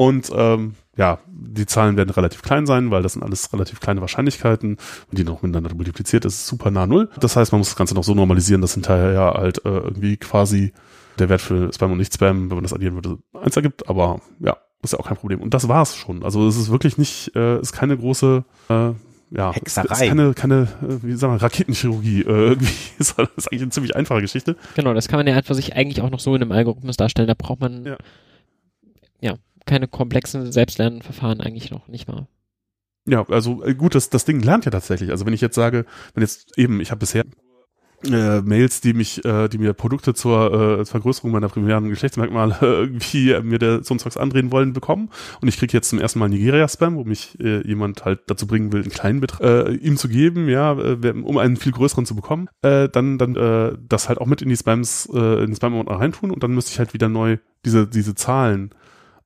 Und 0.00 0.30
ähm, 0.34 0.76
ja, 0.96 1.18
die 1.26 1.66
Zahlen 1.66 1.98
werden 1.98 2.08
relativ 2.08 2.40
klein 2.40 2.64
sein, 2.64 2.90
weil 2.90 3.02
das 3.02 3.12
sind 3.12 3.22
alles 3.22 3.52
relativ 3.52 3.80
kleine 3.80 4.00
Wahrscheinlichkeiten 4.00 4.78
und 5.10 5.18
die 5.18 5.24
noch 5.24 5.42
miteinander 5.42 5.74
multipliziert, 5.74 6.24
das 6.24 6.36
ist 6.36 6.46
super 6.46 6.70
nah 6.70 6.86
null. 6.86 7.10
Das 7.20 7.36
heißt, 7.36 7.52
man 7.52 7.58
muss 7.58 7.68
das 7.68 7.76
Ganze 7.76 7.94
noch 7.94 8.02
so 8.02 8.14
normalisieren, 8.14 8.62
dass 8.62 8.72
hinterher 8.72 9.12
ja 9.12 9.34
halt 9.34 9.58
äh, 9.66 9.68
irgendwie 9.68 10.16
quasi 10.16 10.72
der 11.18 11.28
Wert 11.28 11.42
für 11.42 11.70
Spam 11.74 11.92
und 11.92 11.98
Nicht-Spam, 11.98 12.48
wenn 12.48 12.56
man 12.56 12.62
das 12.62 12.72
addieren 12.72 12.94
würde, 12.94 13.18
eins 13.34 13.54
ergibt, 13.56 13.90
aber 13.90 14.22
ja, 14.38 14.56
ist 14.82 14.94
ja 14.94 14.98
auch 14.98 15.06
kein 15.06 15.18
Problem. 15.18 15.42
Und 15.42 15.52
das 15.52 15.68
war's 15.68 15.94
schon. 15.94 16.22
Also 16.22 16.48
es 16.48 16.56
ist 16.56 16.70
wirklich 16.70 16.96
nicht, 16.96 17.36
äh, 17.36 17.60
ist 17.60 17.72
keine 17.72 17.98
große 17.98 18.42
äh, 18.70 18.92
ja, 19.36 19.52
Hexerei. 19.52 19.92
Ist 19.92 20.08
keine, 20.08 20.32
keine, 20.32 20.62
äh, 20.80 21.02
wie 21.02 21.12
sagen 21.12 21.34
wir, 21.34 21.42
Raketenchirurgie. 21.42 22.22
Äh, 22.22 22.24
irgendwie 22.24 22.72
ist 22.98 23.18
das 23.18 23.48
eigentlich 23.48 23.60
eine 23.60 23.70
ziemlich 23.70 23.94
einfache 23.96 24.22
Geschichte. 24.22 24.56
Genau, 24.76 24.94
das 24.94 25.08
kann 25.08 25.18
man 25.18 25.26
ja 25.26 25.36
einfach 25.36 25.54
sich 25.54 25.76
eigentlich 25.76 26.00
auch 26.00 26.08
noch 26.08 26.20
so 26.20 26.34
in 26.34 26.40
einem 26.40 26.52
Algorithmus 26.52 26.96
darstellen. 26.96 27.28
Da 27.28 27.34
braucht 27.34 27.60
man 27.60 27.84
ja, 27.84 27.98
ja 29.20 29.34
keine 29.66 29.88
komplexen 29.88 30.52
Selbstlernverfahren 30.52 31.40
eigentlich 31.40 31.70
noch 31.70 31.88
nicht 31.88 32.08
mal. 32.08 32.26
Ja, 33.06 33.26
also 33.28 33.64
äh, 33.64 33.74
gut, 33.74 33.94
das, 33.94 34.10
das 34.10 34.24
Ding 34.24 34.40
lernt 34.40 34.64
ja 34.64 34.70
tatsächlich. 34.70 35.10
Also 35.10 35.26
wenn 35.26 35.32
ich 35.32 35.40
jetzt 35.40 35.54
sage, 35.54 35.86
wenn 36.14 36.22
jetzt 36.22 36.56
eben, 36.58 36.80
ich 36.80 36.90
habe 36.90 37.00
bisher 37.00 37.24
äh, 38.04 38.40
Mails, 38.40 38.80
die 38.80 38.94
mich, 38.94 39.24
äh, 39.24 39.48
die 39.48 39.58
mir 39.58 39.74
Produkte 39.74 40.14
zur 40.14 40.80
äh, 40.80 40.84
Vergrößerung 40.84 41.32
meiner 41.32 41.48
primären 41.48 41.88
Geschlechtsmerkmale 41.88 42.56
äh, 42.62 42.80
irgendwie 42.80 43.32
äh, 43.32 43.42
mir 43.42 43.58
der 43.58 43.82
so 43.82 43.94
andrehen 44.16 44.52
wollen 44.52 44.72
bekommen 44.72 45.10
und 45.40 45.48
ich 45.48 45.58
kriege 45.58 45.72
jetzt 45.72 45.90
zum 45.90 45.98
ersten 45.98 46.18
Mal 46.18 46.28
Nigeria-Spam, 46.28 46.96
wo 46.96 47.04
mich 47.04 47.38
äh, 47.40 47.66
jemand 47.66 48.04
halt 48.04 48.20
dazu 48.26 48.46
bringen 48.46 48.72
will, 48.72 48.82
einen 48.82 48.90
kleinen 48.90 49.20
Betrag 49.20 49.40
äh, 49.42 49.74
ihm 49.74 49.96
zu 49.96 50.08
geben, 50.08 50.48
ja, 50.48 50.72
äh, 50.78 51.12
um 51.22 51.36
einen 51.36 51.56
viel 51.56 51.72
größeren 51.72 52.06
zu 52.06 52.16
bekommen, 52.16 52.48
äh, 52.62 52.88
dann 52.88 53.18
dann 53.18 53.36
äh, 53.36 53.76
das 53.86 54.08
halt 54.08 54.18
auch 54.18 54.26
mit 54.26 54.40
in 54.40 54.48
die 54.48 54.56
Spams, 54.56 55.08
äh, 55.12 55.40
in 55.40 55.46
den 55.46 55.56
Spam-Ordner 55.56 56.00
reintun 56.00 56.30
und 56.30 56.42
dann 56.42 56.52
müsste 56.52 56.72
ich 56.72 56.78
halt 56.78 56.94
wieder 56.94 57.08
neu 57.08 57.38
diese 57.64 57.86
diese 57.86 58.14
Zahlen 58.14 58.70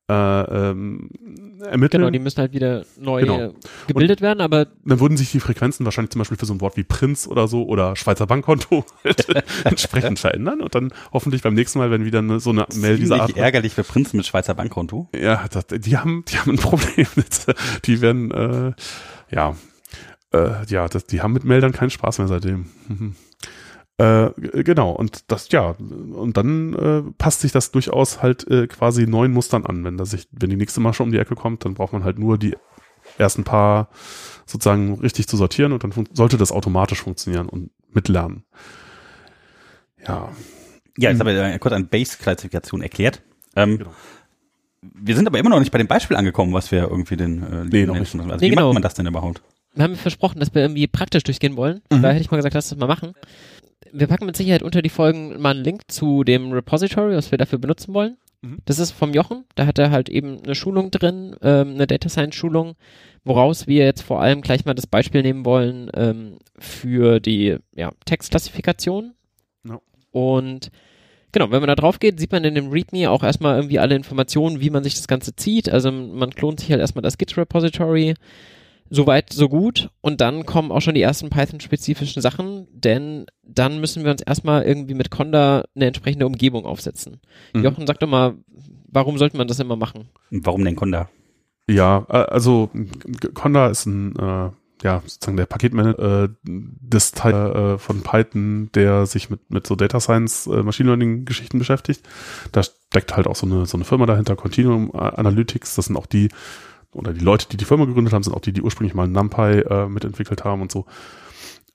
äh, 0.07 0.13
ähm, 0.13 1.09
ermitteln. 1.61 2.01
Genau, 2.01 2.11
die 2.11 2.19
müssen 2.19 2.39
halt 2.39 2.53
wieder 2.53 2.85
neu 2.99 3.21
genau. 3.21 3.53
gebildet 3.87 4.19
und 4.19 4.21
werden, 4.21 4.41
aber 4.41 4.67
dann 4.85 4.99
würden 4.99 5.17
sich 5.17 5.31
die 5.31 5.39
Frequenzen 5.39 5.83
wahrscheinlich 5.85 6.11
zum 6.11 6.19
Beispiel 6.19 6.37
für 6.37 6.45
so 6.45 6.53
ein 6.53 6.61
Wort 6.61 6.77
wie 6.77 6.83
Prinz 6.83 7.27
oder 7.27 7.47
so 7.47 7.65
oder 7.65 7.95
Schweizer 7.95 8.27
Bankkonto 8.27 8.85
entsprechend 9.63 10.19
verändern 10.19 10.61
und 10.61 10.75
dann 10.75 10.93
hoffentlich 11.11 11.41
beim 11.41 11.55
nächsten 11.55 11.79
Mal, 11.79 11.89
wenn 11.89 12.05
wieder 12.05 12.19
eine, 12.19 12.39
so 12.39 12.51
eine 12.51 12.67
Mail 12.75 12.97
dieser 12.97 13.21
Art. 13.21 13.35
ärgerlich 13.35 13.73
für 13.73 13.83
Prinzen 13.83 14.17
mit 14.17 14.25
Schweizer 14.27 14.53
Bankkonto. 14.53 15.09
Ja, 15.15 15.45
das, 15.51 15.65
die 15.67 15.97
haben, 15.97 16.23
die 16.27 16.37
haben 16.37 16.51
ein 16.51 16.57
Problem. 16.57 17.07
die 17.85 18.01
werden, 18.01 18.31
äh, 18.31 18.73
ja, 19.31 19.55
äh, 20.33 20.65
ja, 20.67 20.87
das, 20.87 21.05
die 21.05 21.21
haben 21.21 21.33
mit 21.33 21.45
Meldern 21.45 21.71
keinen 21.71 21.89
Spaß 21.89 22.19
mehr 22.19 22.27
seitdem. 22.27 22.67
Äh, 23.97 24.31
genau, 24.63 24.91
und 24.91 25.31
das, 25.31 25.49
ja, 25.51 25.69
und 25.69 26.35
dann 26.35 26.73
äh, 26.73 27.11
passt 27.17 27.41
sich 27.41 27.53
das 27.53 27.71
durchaus 27.71 28.21
halt 28.21 28.45
äh, 28.49 28.67
quasi 28.67 29.07
neuen 29.07 29.31
Mustern 29.31 29.65
an. 29.65 29.85
Wenn 29.85 29.97
das 29.97 30.09
sich, 30.11 30.27
wenn 30.31 30.49
die 30.49 30.57
nächste 30.57 30.81
Masche 30.81 31.01
um 31.01 31.11
die 31.13 31.17
Ecke 31.17 31.35
kommt, 31.35 31.63
dann 31.63 31.75
braucht 31.75 31.93
man 31.93 32.03
halt 32.03 32.19
nur 32.19 32.37
die 32.37 32.55
ersten 33.17 33.45
paar 33.45 33.89
sozusagen 34.45 34.99
richtig 34.99 35.27
zu 35.27 35.37
sortieren 35.37 35.71
und 35.71 35.83
dann 35.83 35.93
sollte 36.11 36.37
das 36.37 36.51
automatisch 36.51 37.03
funktionieren 37.03 37.47
und 37.47 37.71
mitlernen. 37.89 38.43
Ja. 40.05 40.29
Ja, 40.97 41.09
jetzt 41.09 41.19
habe 41.19 41.51
ich 41.53 41.59
kurz 41.61 41.73
eine 41.73 41.85
Base-Klassifikation 41.85 42.81
erklärt. 42.81 43.21
Ähm, 43.55 43.77
genau. 43.77 43.93
Wir 44.81 45.15
sind 45.15 45.25
aber 45.27 45.39
immer 45.39 45.49
noch 45.49 45.59
nicht 45.59 45.71
bei 45.71 45.77
dem 45.77 45.87
Beispiel 45.87 46.17
angekommen, 46.17 46.53
was 46.53 46.71
wir 46.71 46.83
irgendwie 46.83 47.15
den 47.15 47.43
äh, 47.43 47.65
nee, 47.65 47.85
noch 47.85 47.95
Menschen, 47.95 48.19
also 48.19 48.35
nee, 48.35 48.41
wie 48.41 48.49
genau. 48.49 48.67
macht 48.67 48.73
man 48.75 48.83
das 48.83 48.93
denn 48.93 49.07
überhaupt? 49.07 49.41
Wir 49.73 49.83
haben 49.83 49.95
versprochen, 49.95 50.39
dass 50.39 50.53
wir 50.53 50.61
irgendwie 50.61 50.87
praktisch 50.87 51.23
durchgehen 51.23 51.57
wollen. 51.57 51.81
Mhm. 51.91 52.01
Da 52.01 52.11
hätte 52.11 52.21
ich 52.21 52.31
mal 52.31 52.37
gesagt, 52.37 52.55
lass 52.55 52.69
das 52.69 52.77
mal 52.77 52.87
machen 52.87 53.13
wir 53.99 54.07
packen 54.07 54.25
mit 54.25 54.35
Sicherheit 54.35 54.63
unter 54.63 54.81
die 54.81 54.89
Folgen 54.89 55.39
mal 55.41 55.51
einen 55.51 55.63
Link 55.63 55.83
zu 55.87 56.23
dem 56.23 56.51
Repository, 56.51 57.15
was 57.15 57.31
wir 57.31 57.37
dafür 57.37 57.59
benutzen 57.59 57.93
wollen. 57.93 58.17
Mhm. 58.41 58.57
Das 58.65 58.79
ist 58.79 58.91
vom 58.91 59.13
Jochen. 59.13 59.45
Da 59.55 59.65
hat 59.65 59.79
er 59.79 59.91
halt 59.91 60.09
eben 60.09 60.43
eine 60.43 60.55
Schulung 60.55 60.91
drin, 60.91 61.35
ähm, 61.41 61.75
eine 61.75 61.87
Data 61.87 62.09
Science 62.09 62.35
Schulung, 62.35 62.75
woraus 63.23 63.67
wir 63.67 63.85
jetzt 63.85 64.01
vor 64.01 64.21
allem 64.21 64.41
gleich 64.41 64.65
mal 64.65 64.73
das 64.73 64.87
Beispiel 64.87 65.21
nehmen 65.21 65.45
wollen 65.45 65.89
ähm, 65.95 66.37
für 66.57 67.19
die 67.19 67.57
ja, 67.75 67.91
Textklassifikation. 68.05 69.13
No. 69.63 69.81
Und 70.11 70.71
Genau, 71.35 71.51
wenn 71.51 71.59
man 71.59 71.67
da 71.67 71.75
drauf 71.75 71.99
geht, 71.99 72.17
sieht 72.17 72.31
man 72.31 72.45
in 72.45 72.55
dem 72.55 72.71
README 72.71 73.11
auch 73.11 73.21
erstmal 73.21 73.57
irgendwie 73.57 73.77
alle 73.77 73.93
Informationen, 73.93 74.61
wie 74.61 74.69
man 74.69 74.85
sich 74.85 74.95
das 74.95 75.09
Ganze 75.09 75.35
zieht. 75.35 75.67
Also 75.67 75.91
man 75.91 76.29
klont 76.29 76.61
sich 76.61 76.71
halt 76.71 76.79
erstmal 76.79 77.01
das 77.01 77.17
Git-Repository. 77.17 78.13
Soweit, 78.95 79.33
so 79.33 79.49
gut. 79.49 79.89
Und 79.99 80.21
dann 80.21 80.45
kommen 80.45 80.71
auch 80.71 80.79
schon 80.79 80.95
die 80.95 81.01
ersten 81.01 81.29
Python-spezifischen 81.29 82.21
Sachen, 82.21 82.65
denn 82.71 83.25
dann 83.43 83.81
müssen 83.81 84.05
wir 84.05 84.11
uns 84.11 84.21
erstmal 84.21 84.63
irgendwie 84.63 84.93
mit 84.93 85.11
Conda 85.11 85.65
eine 85.75 85.87
entsprechende 85.87 86.25
Umgebung 86.25 86.65
aufsetzen. 86.65 87.19
Mhm. 87.53 87.63
Jochen, 87.65 87.87
sag 87.87 87.99
doch 87.99 88.07
mal, 88.07 88.35
warum 88.87 89.17
sollte 89.17 89.35
man 89.35 89.49
das 89.49 89.59
immer 89.59 89.75
machen? 89.75 90.07
Warum 90.29 90.63
denn 90.63 90.77
Conda? 90.77 91.09
Ja, 91.69 92.05
äh, 92.09 92.13
also 92.13 92.69
Conda 93.33 93.67
ist 93.67 93.85
ein 93.85 94.15
äh, 94.15 94.51
ja, 94.81 95.01
sozusagen 95.05 95.35
der 95.35 95.45
Paketmanager 95.45 96.23
äh, 96.25 96.29
des 96.45 97.11
Teil 97.11 97.33
äh, 97.33 97.77
von 97.77 98.01
Python, 98.01 98.69
der 98.75 99.05
sich 99.07 99.29
mit, 99.29 99.51
mit 99.51 99.67
so 99.67 99.75
Data 99.75 99.99
Science, 99.99 100.47
äh, 100.47 100.63
Machine 100.63 100.87
Learning 100.87 101.25
Geschichten 101.25 101.59
beschäftigt. 101.59 102.07
Da 102.53 102.63
steckt 102.63 103.17
halt 103.17 103.27
auch 103.27 103.35
so 103.35 103.45
eine, 103.45 103.65
so 103.65 103.75
eine 103.75 103.83
Firma 103.83 104.05
dahinter, 104.05 104.37
Continuum 104.37 104.95
Analytics. 104.95 105.75
Das 105.75 105.85
sind 105.85 105.97
auch 105.97 106.05
die, 106.05 106.29
oder 106.95 107.13
die 107.13 107.23
Leute, 107.23 107.47
die 107.49 107.57
die 107.57 107.65
Firma 107.65 107.85
gegründet 107.85 108.13
haben, 108.13 108.23
sind 108.23 108.33
auch 108.33 108.41
die, 108.41 108.53
die 108.53 108.61
ursprünglich 108.61 108.95
mal 108.95 109.07
NumPy 109.07 109.59
äh, 109.61 109.87
mitentwickelt 109.87 110.43
haben 110.43 110.61
und 110.61 110.71
so. 110.71 110.85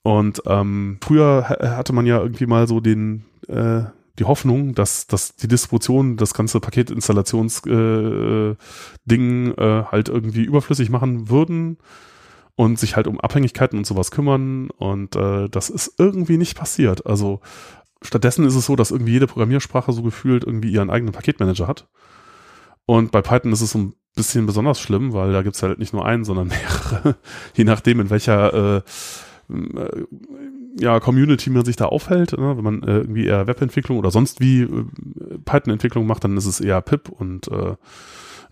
Und 0.03 0.43
ähm, 0.47 0.99
früher 1.03 1.49
hatte 1.49 1.93
man 1.93 2.07
ja 2.07 2.21
irgendwie 2.21 2.47
mal 2.47 2.67
so 2.67 2.81
den, 2.81 3.27
äh, 3.49 3.83
die 4.19 4.25
Hoffnung, 4.25 4.75
dass, 4.75 5.07
dass 5.07 5.37
die 5.37 5.49
Distribution 5.49 6.17
das 6.17 6.33
ganze 6.33 6.59
Paketinstallationsding 6.61 8.57
äh, 9.09 9.51
äh, 9.51 9.85
halt 9.85 10.09
irgendwie 10.09 10.45
überflüssig 10.45 10.89
machen 10.91 11.29
würden 11.29 11.77
und 12.57 12.79
sich 12.79 12.97
halt 12.97 13.07
um 13.07 13.21
Abhängigkeiten 13.21 13.79
und 13.79 13.87
sowas 13.87 14.11
kümmern. 14.11 14.71
Und 14.71 15.17
äh, 15.17 15.49
das 15.51 15.69
ist 15.69 15.95
irgendwie 15.99 16.39
nicht 16.39 16.57
passiert. 16.57 17.07
Also 17.07 17.41
stattdessen 18.03 18.47
ist 18.47 18.55
es 18.55 18.65
so, 18.67 18.77
dass 18.77 18.91
irgendwie 18.91 19.13
jede 19.13 19.27
Programmiersprache 19.27 19.93
so 19.93 20.03
gefühlt 20.03 20.45
irgendwie 20.45 20.71
ihren 20.71 20.91
eigenen 20.91 21.13
Paketmanager 21.13 21.69
hat. 21.69 21.89
Und 22.87 23.13
bei 23.13 23.23
Python 23.23 23.53
ist 23.53 23.61
es 23.61 23.73
so 23.73 23.79
ein 23.79 23.95
bisschen 24.15 24.47
besonders 24.47 24.81
schlimm, 24.81 25.13
weil 25.13 25.33
da 25.33 25.43
gibt 25.43 25.57
es 25.57 25.63
halt 25.63 25.79
nicht 25.79 25.93
nur 25.93 26.05
einen, 26.05 26.25
sondern 26.25 26.49
mehrere, 26.49 27.17
je 27.55 27.65
nachdem, 27.65 28.01
in 28.01 28.11
welcher 28.11 28.77
äh, 28.77 28.83
äh, 29.53 30.05
ja, 30.79 31.01
Community 31.01 31.51
man 31.51 31.65
sich 31.65 31.77
da 31.77 31.87
aufhält. 31.87 32.33
Ne? 32.33 32.57
Wenn 32.57 32.65
man 32.65 32.83
äh, 32.83 32.99
irgendwie 32.99 33.27
eher 33.27 33.47
Webentwicklung 33.47 33.99
oder 33.99 34.11
sonst 34.11 34.41
wie 34.41 34.63
äh, 34.63 34.85
Python-Entwicklung 35.45 36.07
macht, 36.07 36.25
dann 36.25 36.37
ist 36.37 36.47
es 36.47 36.61
eher 36.61 36.81
pip 36.81 37.09
und 37.09 37.49
äh, 37.49 37.75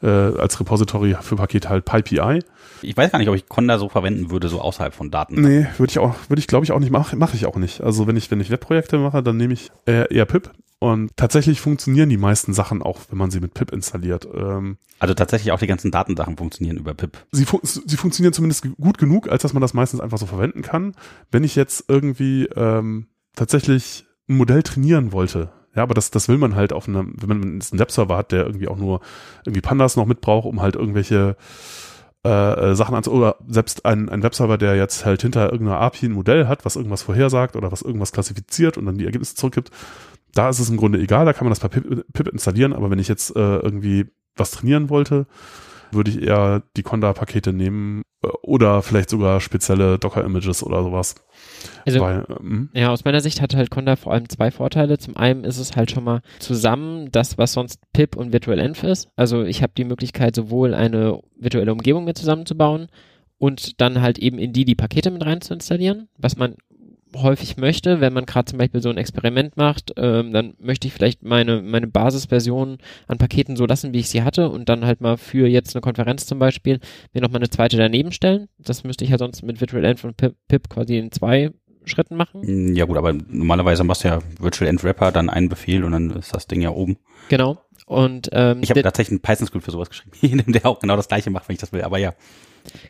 äh, 0.02 0.06
als 0.06 0.58
Repository 0.60 1.16
für 1.20 1.36
Pakete 1.36 1.68
halt 1.68 1.84
PyPI. 1.84 2.40
Ich 2.82 2.96
weiß 2.96 3.10
gar 3.10 3.18
nicht, 3.18 3.28
ob 3.28 3.34
ich 3.34 3.48
Conda 3.48 3.78
so 3.78 3.88
verwenden 3.88 4.30
würde, 4.30 4.48
so 4.48 4.60
außerhalb 4.60 4.94
von 4.94 5.10
Daten. 5.10 5.40
Nee, 5.40 5.66
würde 5.76 5.90
ich 5.90 5.98
auch, 5.98 6.14
würde 6.28 6.40
ich 6.40 6.46
glaube 6.46 6.64
ich 6.64 6.72
auch 6.72 6.78
nicht 6.78 6.90
machen, 6.90 7.18
mache 7.18 7.36
ich 7.36 7.46
auch 7.46 7.56
nicht. 7.56 7.80
Also 7.80 8.06
wenn 8.06 8.16
ich, 8.16 8.30
wenn 8.30 8.40
ich 8.40 8.50
Webprojekte 8.50 8.98
mache, 8.98 9.22
dann 9.22 9.36
nehme 9.36 9.54
ich 9.54 9.70
eher, 9.86 10.10
eher 10.10 10.26
pip. 10.26 10.50
Und 10.80 11.16
tatsächlich 11.16 11.60
funktionieren 11.60 12.08
die 12.08 12.16
meisten 12.16 12.54
Sachen 12.54 12.82
auch, 12.82 13.00
wenn 13.10 13.18
man 13.18 13.32
sie 13.32 13.40
mit 13.40 13.52
pip 13.52 13.72
installiert. 13.72 14.28
Ähm, 14.32 14.78
also 15.00 15.14
tatsächlich 15.14 15.50
auch 15.50 15.58
die 15.58 15.66
ganzen 15.66 15.90
Datensachen 15.90 16.36
funktionieren 16.36 16.76
über 16.76 16.94
pip. 16.94 17.18
Sie, 17.32 17.44
fu 17.44 17.58
sie 17.62 17.96
funktionieren 17.96 18.32
zumindest 18.32 18.64
gut 18.76 18.98
genug, 18.98 19.28
als 19.28 19.42
dass 19.42 19.54
man 19.54 19.60
das 19.60 19.74
meistens 19.74 20.00
einfach 20.00 20.18
so 20.18 20.26
verwenden 20.26 20.62
kann. 20.62 20.94
Wenn 21.32 21.42
ich 21.42 21.56
jetzt 21.56 21.86
irgendwie 21.88 22.44
ähm, 22.54 23.08
tatsächlich 23.34 24.06
ein 24.28 24.36
Modell 24.36 24.62
trainieren 24.62 25.10
wollte, 25.10 25.50
ja, 25.74 25.82
aber 25.82 25.94
das, 25.94 26.10
das 26.10 26.28
will 26.28 26.38
man 26.38 26.54
halt 26.54 26.72
auf 26.72 26.88
einem, 26.88 27.14
wenn 27.18 27.28
man 27.28 27.42
einen 27.42 27.78
Webserver 27.78 28.16
hat, 28.16 28.32
der 28.32 28.46
irgendwie 28.46 28.68
auch 28.68 28.76
nur 28.76 29.00
irgendwie 29.44 29.60
Pandas 29.60 29.96
noch 29.96 30.06
mitbraucht, 30.06 30.46
um 30.46 30.60
halt 30.60 30.76
irgendwelche 30.76 31.36
äh, 32.24 32.70
äh 32.70 32.74
Sachen 32.74 32.94
anzu 32.94 33.12
oder 33.12 33.36
selbst 33.46 33.84
ein, 33.84 34.08
ein 34.08 34.22
Webserver, 34.22 34.58
der 34.58 34.76
jetzt 34.76 35.04
halt 35.04 35.22
hinter 35.22 35.52
irgendeiner 35.52 35.80
API 35.80 36.06
ein 36.06 36.12
Modell 36.12 36.48
hat, 36.48 36.64
was 36.64 36.76
irgendwas 36.76 37.02
vorhersagt 37.02 37.56
oder 37.56 37.70
was 37.70 37.82
irgendwas 37.82 38.12
klassifiziert 38.12 38.76
und 38.76 38.86
dann 38.86 38.98
die 38.98 39.04
Ergebnisse 39.04 39.34
zurückgibt, 39.34 39.70
da 40.34 40.48
ist 40.48 40.58
es 40.58 40.70
im 40.70 40.76
Grunde 40.76 41.00
egal, 41.00 41.24
da 41.24 41.32
kann 41.32 41.44
man 41.44 41.54
das 41.54 41.60
Pip, 41.60 42.12
Pip 42.12 42.28
installieren, 42.28 42.72
aber 42.72 42.90
wenn 42.90 42.98
ich 42.98 43.08
jetzt 43.08 43.34
äh, 43.36 43.58
irgendwie 43.58 44.06
was 44.36 44.50
trainieren 44.52 44.90
wollte, 44.90 45.26
würde 45.90 46.10
ich 46.10 46.22
eher 46.22 46.62
die 46.76 46.82
Conda-Pakete 46.82 47.52
nehmen 47.52 48.02
äh, 48.22 48.28
oder 48.42 48.82
vielleicht 48.82 49.10
sogar 49.10 49.40
spezielle 49.40 49.98
Docker-Images 49.98 50.62
oder 50.62 50.82
sowas. 50.82 51.14
Also, 51.86 52.00
Weil, 52.00 52.24
ähm, 52.40 52.70
ja, 52.74 52.90
aus 52.90 53.04
meiner 53.04 53.20
Sicht 53.20 53.40
hat 53.40 53.54
halt 53.54 53.70
Conda 53.70 53.96
vor 53.96 54.12
allem 54.12 54.28
zwei 54.28 54.50
Vorteile. 54.50 54.98
Zum 54.98 55.16
einen 55.16 55.44
ist 55.44 55.58
es 55.58 55.76
halt 55.76 55.90
schon 55.90 56.04
mal 56.04 56.20
zusammen 56.38 57.10
das, 57.12 57.38
was 57.38 57.52
sonst 57.52 57.80
Pip 57.92 58.16
und 58.16 58.32
Virtual 58.32 58.58
Env 58.58 58.82
ist. 58.84 59.08
Also 59.16 59.44
ich 59.44 59.62
habe 59.62 59.72
die 59.76 59.84
Möglichkeit, 59.84 60.34
sowohl 60.34 60.74
eine 60.74 61.20
virtuelle 61.36 61.72
Umgebung 61.72 62.04
mit 62.04 62.18
zusammenzubauen 62.18 62.88
und 63.38 63.80
dann 63.80 64.00
halt 64.02 64.18
eben 64.18 64.38
in 64.38 64.52
die 64.52 64.64
die 64.64 64.74
Pakete 64.74 65.10
mit 65.10 65.24
rein 65.24 65.40
zu 65.40 65.54
installieren, 65.54 66.08
was 66.18 66.36
man 66.36 66.56
häufig 67.16 67.56
möchte, 67.56 68.00
wenn 68.00 68.12
man 68.12 68.26
gerade 68.26 68.46
zum 68.46 68.58
Beispiel 68.58 68.82
so 68.82 68.90
ein 68.90 68.96
Experiment 68.96 69.56
macht, 69.56 69.92
ähm, 69.96 70.32
dann 70.32 70.54
möchte 70.58 70.86
ich 70.86 70.94
vielleicht 70.94 71.22
meine, 71.22 71.62
meine 71.62 71.86
Basisversion 71.86 72.78
an 73.06 73.18
Paketen 73.18 73.56
so 73.56 73.66
lassen, 73.66 73.92
wie 73.92 74.00
ich 74.00 74.08
sie 74.08 74.22
hatte 74.22 74.48
und 74.48 74.68
dann 74.68 74.84
halt 74.84 75.00
mal 75.00 75.16
für 75.16 75.46
jetzt 75.46 75.74
eine 75.74 75.80
Konferenz 75.80 76.26
zum 76.26 76.38
Beispiel 76.38 76.80
mir 77.12 77.22
nochmal 77.22 77.40
eine 77.40 77.50
zweite 77.50 77.76
daneben 77.76 78.12
stellen. 78.12 78.48
Das 78.58 78.84
müsste 78.84 79.04
ich 79.04 79.10
ja 79.10 79.18
sonst 79.18 79.42
mit 79.42 79.60
Virtual 79.60 79.84
Env 79.84 80.04
und 80.04 80.16
Pip, 80.16 80.34
Pip 80.48 80.68
quasi 80.68 80.98
in 80.98 81.12
zwei 81.12 81.50
Schritten 81.84 82.16
machen. 82.16 82.42
Mm, 82.42 82.74
ja 82.74 82.84
gut, 82.84 82.96
aber 82.96 83.12
normalerweise 83.12 83.84
machst 83.84 84.04
du 84.04 84.08
ja 84.08 84.18
Virtual 84.38 84.68
Env 84.68 84.84
Wrapper, 84.84 85.12
dann 85.12 85.30
einen 85.30 85.48
Befehl 85.48 85.84
und 85.84 85.92
dann 85.92 86.10
ist 86.10 86.34
das 86.34 86.46
Ding 86.46 86.60
ja 86.60 86.70
oben. 86.70 86.98
Genau. 87.28 87.58
Und 87.86 88.28
ähm, 88.32 88.58
ich 88.62 88.70
habe 88.70 88.82
tatsächlich 88.82 89.12
einen 89.12 89.22
Python-Script 89.22 89.64
für 89.64 89.70
sowas 89.70 89.88
geschrieben, 89.88 90.44
der 90.52 90.66
auch 90.66 90.78
genau 90.78 90.96
das 90.96 91.08
gleiche 91.08 91.30
macht, 91.30 91.48
wenn 91.48 91.54
ich 91.54 91.60
das 91.60 91.72
will, 91.72 91.82
aber 91.82 91.98
ja. 91.98 92.14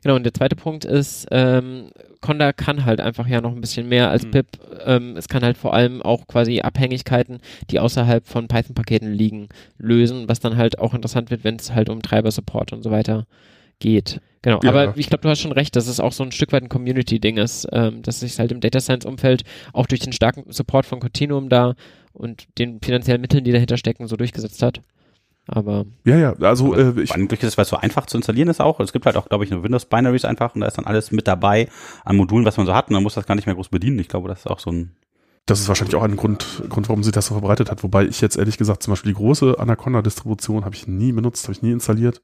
Genau, 0.03 0.17
und 0.17 0.25
der 0.25 0.35
zweite 0.35 0.57
Punkt 0.57 0.85
ist, 0.85 1.27
ähm, 1.31 1.91
Conda 2.21 2.53
kann 2.53 2.85
halt 2.85 3.01
einfach 3.01 3.27
ja 3.27 3.41
noch 3.41 3.53
ein 3.53 3.61
bisschen 3.61 3.89
mehr 3.89 4.11
als 4.11 4.25
mhm. 4.25 4.31
Pip. 4.31 4.47
Ähm, 4.85 5.17
es 5.17 5.29
kann 5.29 5.43
halt 5.43 5.57
vor 5.57 5.75
allem 5.75 6.03
auch 6.03 6.27
quasi 6.27 6.61
Abhängigkeiten, 6.61 7.39
die 7.71 7.81
außerhalb 7.81 8.27
von 8.27 8.49
Python-Paketen 8.49 9.13
liegen, 9.13 9.49
lösen, 9.79 10.29
was 10.29 10.41
dann 10.41 10.57
halt 10.57 10.79
auch 10.79 10.95
interessant 10.95 11.31
wird, 11.31 11.45
wenn 11.45 11.57
es 11.57 11.73
halt 11.73 11.89
um 11.89 12.03
Treiber-Support 12.03 12.73
und 12.73 12.83
so 12.83 12.91
weiter 12.91 13.27
geht. 13.79 14.21
Genau, 14.43 14.61
ja. 14.63 14.71
aber 14.71 14.97
ich 14.97 15.09
glaube, 15.09 15.23
du 15.23 15.29
hast 15.29 15.41
schon 15.41 15.53
recht, 15.53 15.75
dass 15.77 15.89
es 15.89 16.01
auch 16.01 16.13
so 16.13 16.23
ein 16.23 16.33
Stück 16.33 16.53
weit 16.53 16.63
ein 16.63 16.69
Community-Ding 16.69 17.39
ist, 17.39 17.67
ähm, 17.73 18.03
dass 18.03 18.21
sich 18.21 18.39
halt 18.39 18.53
im 18.53 18.61
Data 18.61 18.81
Science-Umfeld 18.81 19.43
auch 19.73 19.87
durch 19.87 20.01
den 20.01 20.13
starken 20.13 20.45
Support 20.53 20.87
von 20.87 21.01
Continuum 21.01 21.49
da 21.49 21.75
und 22.13 22.47
den 22.59 22.81
finanziellen 22.81 23.21
Mitteln, 23.21 23.45
die 23.45 23.53
dahinter 23.53 23.77
stecken, 23.77 24.07
so 24.07 24.17
durchgesetzt 24.17 24.63
hat. 24.63 24.81
Aber 25.49 25.87
ja, 26.05 26.17
ja, 26.17 26.35
also 26.41 26.75
äh, 26.75 27.01
ich 27.01 27.15
eigentlich 27.15 27.43
ist, 27.43 27.57
weil 27.57 27.63
es 27.63 27.71
so 27.71 27.77
einfach 27.77 28.07
zu 28.07 28.19
installieren 28.19 28.49
ist 28.49 28.61
auch. 28.61 28.81
Es 28.81 28.93
gibt 28.93 29.07
halt 29.07 29.17
auch, 29.17 29.29
glaube 29.29 29.45
ich, 29.45 29.51
nur 29.51 29.63
Windows 29.63 29.87
Binaries 29.87 30.27
einfach 30.27 30.55
und 30.55 30.61
da 30.61 30.67
ist 30.67 30.77
dann 30.77 30.87
alles 30.87 31.11
mit 31.11 31.27
dabei 31.27 31.69
an 32.05 32.17
Modulen, 32.17 32.45
was 32.45 32.59
man 32.59 32.67
so 32.67 32.75
hat 32.75 32.89
und 32.89 32.95
man 32.95 33.03
muss 33.03 33.15
das 33.15 33.27
gar 33.27 33.35
nicht 33.35 33.47
mehr 33.47 33.55
groß 33.55 33.71
bedienen. 33.71 33.99
Ich 33.99 34.09
glaube, 34.09 34.29
das 34.29 34.41
ist 34.41 34.47
auch 34.47 34.59
so 34.61 34.71
ein 34.71 34.93
das 35.47 35.61
ist 35.61 35.69
wahrscheinlich 35.69 35.97
auch 35.97 36.03
ein 36.03 36.17
Grund, 36.17 36.63
Grund, 36.69 36.91
warum 36.91 37.03
sie 37.03 37.11
das 37.11 37.27
so 37.27 37.35
verbreitet 37.35 37.71
hat. 37.71 37.83
Wobei 37.83 38.05
ich 38.05 38.21
jetzt 38.21 38.37
ehrlich 38.37 38.59
gesagt 38.59 38.83
zum 38.83 38.93
Beispiel 38.93 39.13
die 39.13 39.17
große 39.17 39.59
Anaconda-Distribution 39.59 40.67
habe 40.67 40.75
ich 40.75 40.87
nie 40.87 41.11
benutzt, 41.11 41.45
habe 41.45 41.53
ich 41.55 41.63
nie 41.63 41.73
installiert. 41.73 42.21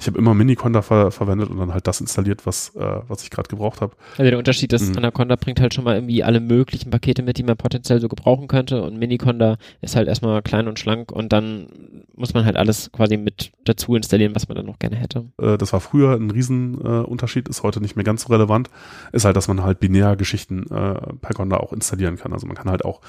Ich 0.00 0.06
habe 0.06 0.18
immer 0.18 0.34
Miniconda 0.34 0.82
ver 0.82 1.10
verwendet 1.10 1.50
und 1.50 1.58
dann 1.58 1.72
halt 1.72 1.86
das 1.86 2.00
installiert, 2.00 2.46
was, 2.46 2.74
äh, 2.76 3.00
was 3.08 3.22
ich 3.22 3.30
gerade 3.30 3.48
gebraucht 3.48 3.80
habe. 3.80 3.96
Also 4.16 4.30
der 4.30 4.38
Unterschied 4.38 4.72
ist, 4.72 4.90
mhm. 4.90 4.98
Anaconda 4.98 5.36
bringt 5.36 5.60
halt 5.60 5.74
schon 5.74 5.84
mal 5.84 5.96
irgendwie 5.96 6.22
alle 6.22 6.40
möglichen 6.40 6.90
Pakete 6.90 7.22
mit, 7.22 7.38
die 7.38 7.42
man 7.42 7.56
potenziell 7.56 8.00
so 8.00 8.08
gebrauchen 8.08 8.48
könnte 8.48 8.82
und 8.82 8.98
Miniconda 8.98 9.56
ist 9.80 9.96
halt 9.96 10.08
erstmal 10.08 10.42
klein 10.42 10.68
und 10.68 10.78
schlank 10.78 11.10
und 11.10 11.32
dann 11.32 11.68
muss 12.14 12.34
man 12.34 12.44
halt 12.44 12.56
alles 12.56 12.90
quasi 12.92 13.16
mit 13.16 13.52
dazu 13.64 13.94
installieren, 13.94 14.34
was 14.34 14.48
man 14.48 14.56
dann 14.56 14.66
noch 14.66 14.78
gerne 14.78 14.96
hätte. 14.96 15.26
Äh, 15.40 15.58
das 15.58 15.72
war 15.72 15.80
früher 15.80 16.14
ein 16.14 16.30
Riesenunterschied, 16.30 17.48
äh, 17.48 17.50
ist 17.50 17.62
heute 17.62 17.80
nicht 17.80 17.96
mehr 17.96 18.04
ganz 18.04 18.22
so 18.22 18.32
relevant. 18.32 18.70
Ist 19.12 19.24
halt, 19.24 19.36
dass 19.36 19.48
man 19.48 19.62
halt 19.62 19.80
binär 19.80 20.16
Geschichten 20.16 20.64
äh, 20.64 21.14
per 21.20 21.34
Conda 21.34 21.58
auch 21.58 21.72
installieren 21.72 22.16
kann. 22.16 22.32
Also 22.32 22.46
man 22.46 22.56
kann 22.56 22.70
halt 22.70 22.84
auch 22.84 23.00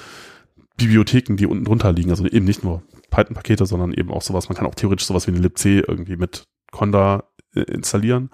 Bibliotheken, 0.77 1.35
die 1.35 1.45
unten 1.45 1.65
drunter 1.65 1.91
liegen, 1.91 2.09
also 2.09 2.25
eben 2.25 2.45
nicht 2.45 2.63
nur 2.63 2.81
Python-Pakete, 3.11 3.65
sondern 3.65 3.93
eben 3.93 4.11
auch 4.11 4.21
sowas, 4.21 4.49
man 4.49 4.57
kann 4.57 4.65
auch 4.65 4.75
theoretisch 4.75 5.05
sowas 5.05 5.27
wie 5.27 5.31
eine 5.31 5.41
libc 5.41 5.65
irgendwie 5.65 6.15
mit 6.15 6.43
Conda 6.71 7.23
äh, 7.53 7.61
installieren 7.61 8.29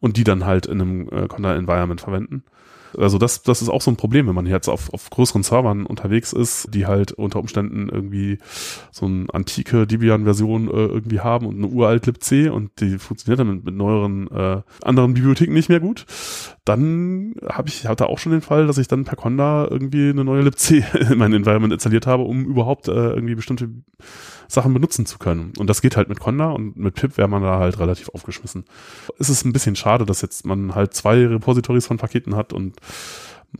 und 0.00 0.16
die 0.16 0.24
dann 0.24 0.44
halt 0.44 0.66
in 0.66 0.80
einem 0.80 1.08
äh, 1.08 1.28
Conda-Environment 1.28 2.00
verwenden. 2.00 2.44
Also 2.96 3.18
das, 3.18 3.42
das 3.42 3.62
ist 3.62 3.68
auch 3.68 3.82
so 3.82 3.90
ein 3.90 3.96
Problem, 3.96 4.26
wenn 4.26 4.34
man 4.34 4.46
jetzt 4.46 4.68
auf, 4.68 4.92
auf 4.92 5.10
größeren 5.10 5.42
Servern 5.42 5.86
unterwegs 5.86 6.32
ist, 6.32 6.68
die 6.74 6.86
halt 6.86 7.12
unter 7.12 7.40
Umständen 7.40 7.88
irgendwie 7.88 8.38
so 8.90 9.06
eine 9.06 9.26
antike 9.32 9.86
Debian-Version 9.86 10.68
äh, 10.68 10.86
irgendwie 10.86 11.20
haben 11.20 11.46
und 11.46 11.56
eine 11.56 11.68
uralt 11.68 12.06
libc 12.06 12.52
und 12.52 12.70
die 12.80 12.98
funktioniert 12.98 13.40
dann 13.40 13.54
mit, 13.54 13.64
mit 13.64 13.74
neueren 13.74 14.30
äh, 14.30 14.62
anderen 14.82 15.14
Bibliotheken 15.14 15.52
nicht 15.52 15.68
mehr 15.68 15.80
gut. 15.80 16.06
Dann 16.64 17.34
habe 17.48 17.68
ich 17.68 17.86
hatte 17.86 18.08
auch 18.08 18.18
schon 18.18 18.32
den 18.32 18.40
Fall, 18.40 18.66
dass 18.66 18.78
ich 18.78 18.88
dann 18.88 19.04
per 19.04 19.16
Conda 19.16 19.68
irgendwie 19.70 20.10
eine 20.10 20.24
neue 20.24 20.42
libc 20.42 20.70
in 21.10 21.18
mein 21.18 21.32
Environment 21.32 21.72
installiert 21.72 22.06
habe, 22.06 22.24
um 22.24 22.44
überhaupt 22.44 22.88
äh, 22.88 22.92
irgendwie 22.92 23.34
bestimmte 23.34 23.68
Sachen 24.48 24.72
benutzen 24.72 25.06
zu 25.06 25.18
können. 25.18 25.52
Und 25.58 25.68
das 25.68 25.82
geht 25.82 25.96
halt 25.96 26.08
mit 26.08 26.20
Conda 26.20 26.50
und 26.50 26.76
mit 26.76 26.94
Pip 26.94 27.16
wäre 27.16 27.28
man 27.28 27.42
da 27.42 27.58
halt 27.58 27.78
relativ 27.78 28.08
aufgeschmissen. 28.10 28.64
Es 29.18 29.28
ist 29.28 29.44
ein 29.44 29.52
bisschen 29.52 29.76
schade, 29.76 30.06
dass 30.06 30.22
jetzt 30.22 30.46
man 30.46 30.74
halt 30.74 30.94
zwei 30.94 31.26
Repositories 31.26 31.86
von 31.86 31.96
Paketen 31.96 32.36
hat 32.36 32.52
und 32.52 32.75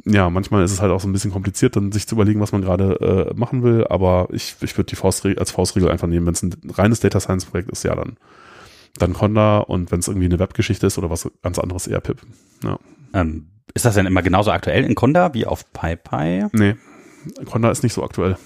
ja, 0.05 0.29
manchmal 0.31 0.65
ist 0.65 0.73
es 0.73 0.81
halt 0.81 0.93
auch 0.93 1.01
so 1.01 1.09
ein 1.09 1.13
bisschen 1.13 1.33
kompliziert, 1.33 1.77
dann 1.77 1.93
sich 1.93 2.07
zu 2.07 2.15
überlegen, 2.15 2.41
was 2.41 2.53
man 2.53 2.63
gerade 2.63 3.31
äh, 3.33 3.35
machen 3.35 3.63
will, 3.63 3.87
aber 3.89 4.29
ich, 4.31 4.57
ich 4.61 4.77
würde 4.77 4.89
die 4.89 4.97
Faustregel 4.97 5.39
als 5.39 5.51
Faustregel 5.51 5.91
einfach 5.91 6.09
nehmen, 6.09 6.27
wenn 6.27 6.35
es 6.35 6.43
ein 6.43 6.55
reines 6.71 7.01
Data 7.01 7.21
Science 7.21 7.47
Projekt 7.47 7.71
ist, 7.71 7.83
ja, 7.83 7.95
dann, 7.95 8.17
dann 8.99 9.13
Conda 9.15 9.59
und 9.59 9.91
wenn 9.91 10.01
es 10.01 10.09
irgendwie 10.09 10.27
eine 10.27 10.39
Webgeschichte 10.39 10.87
ist 10.87 10.99
oder 10.99 11.11
was 11.11 11.31
ganz 11.43 11.59
anderes, 11.59 11.87
eher 11.87 12.01
Pip. 12.01 12.21
Ja. 12.63 12.79
Ähm, 13.15 13.49
ist 13.75 13.85
das 13.85 13.95
denn 13.95 14.07
immer 14.07 14.23
genauso 14.23 14.51
aktuell 14.51 14.85
in 14.85 14.95
Conda 14.95 15.35
wie 15.35 15.47
auf 15.47 15.73
PyPy? 15.73 16.47
Nee, 16.53 16.77
Conda 17.45 17.71
ist 17.71 17.83
nicht 17.83 17.93
so 17.93 18.05
aktuell. 18.05 18.37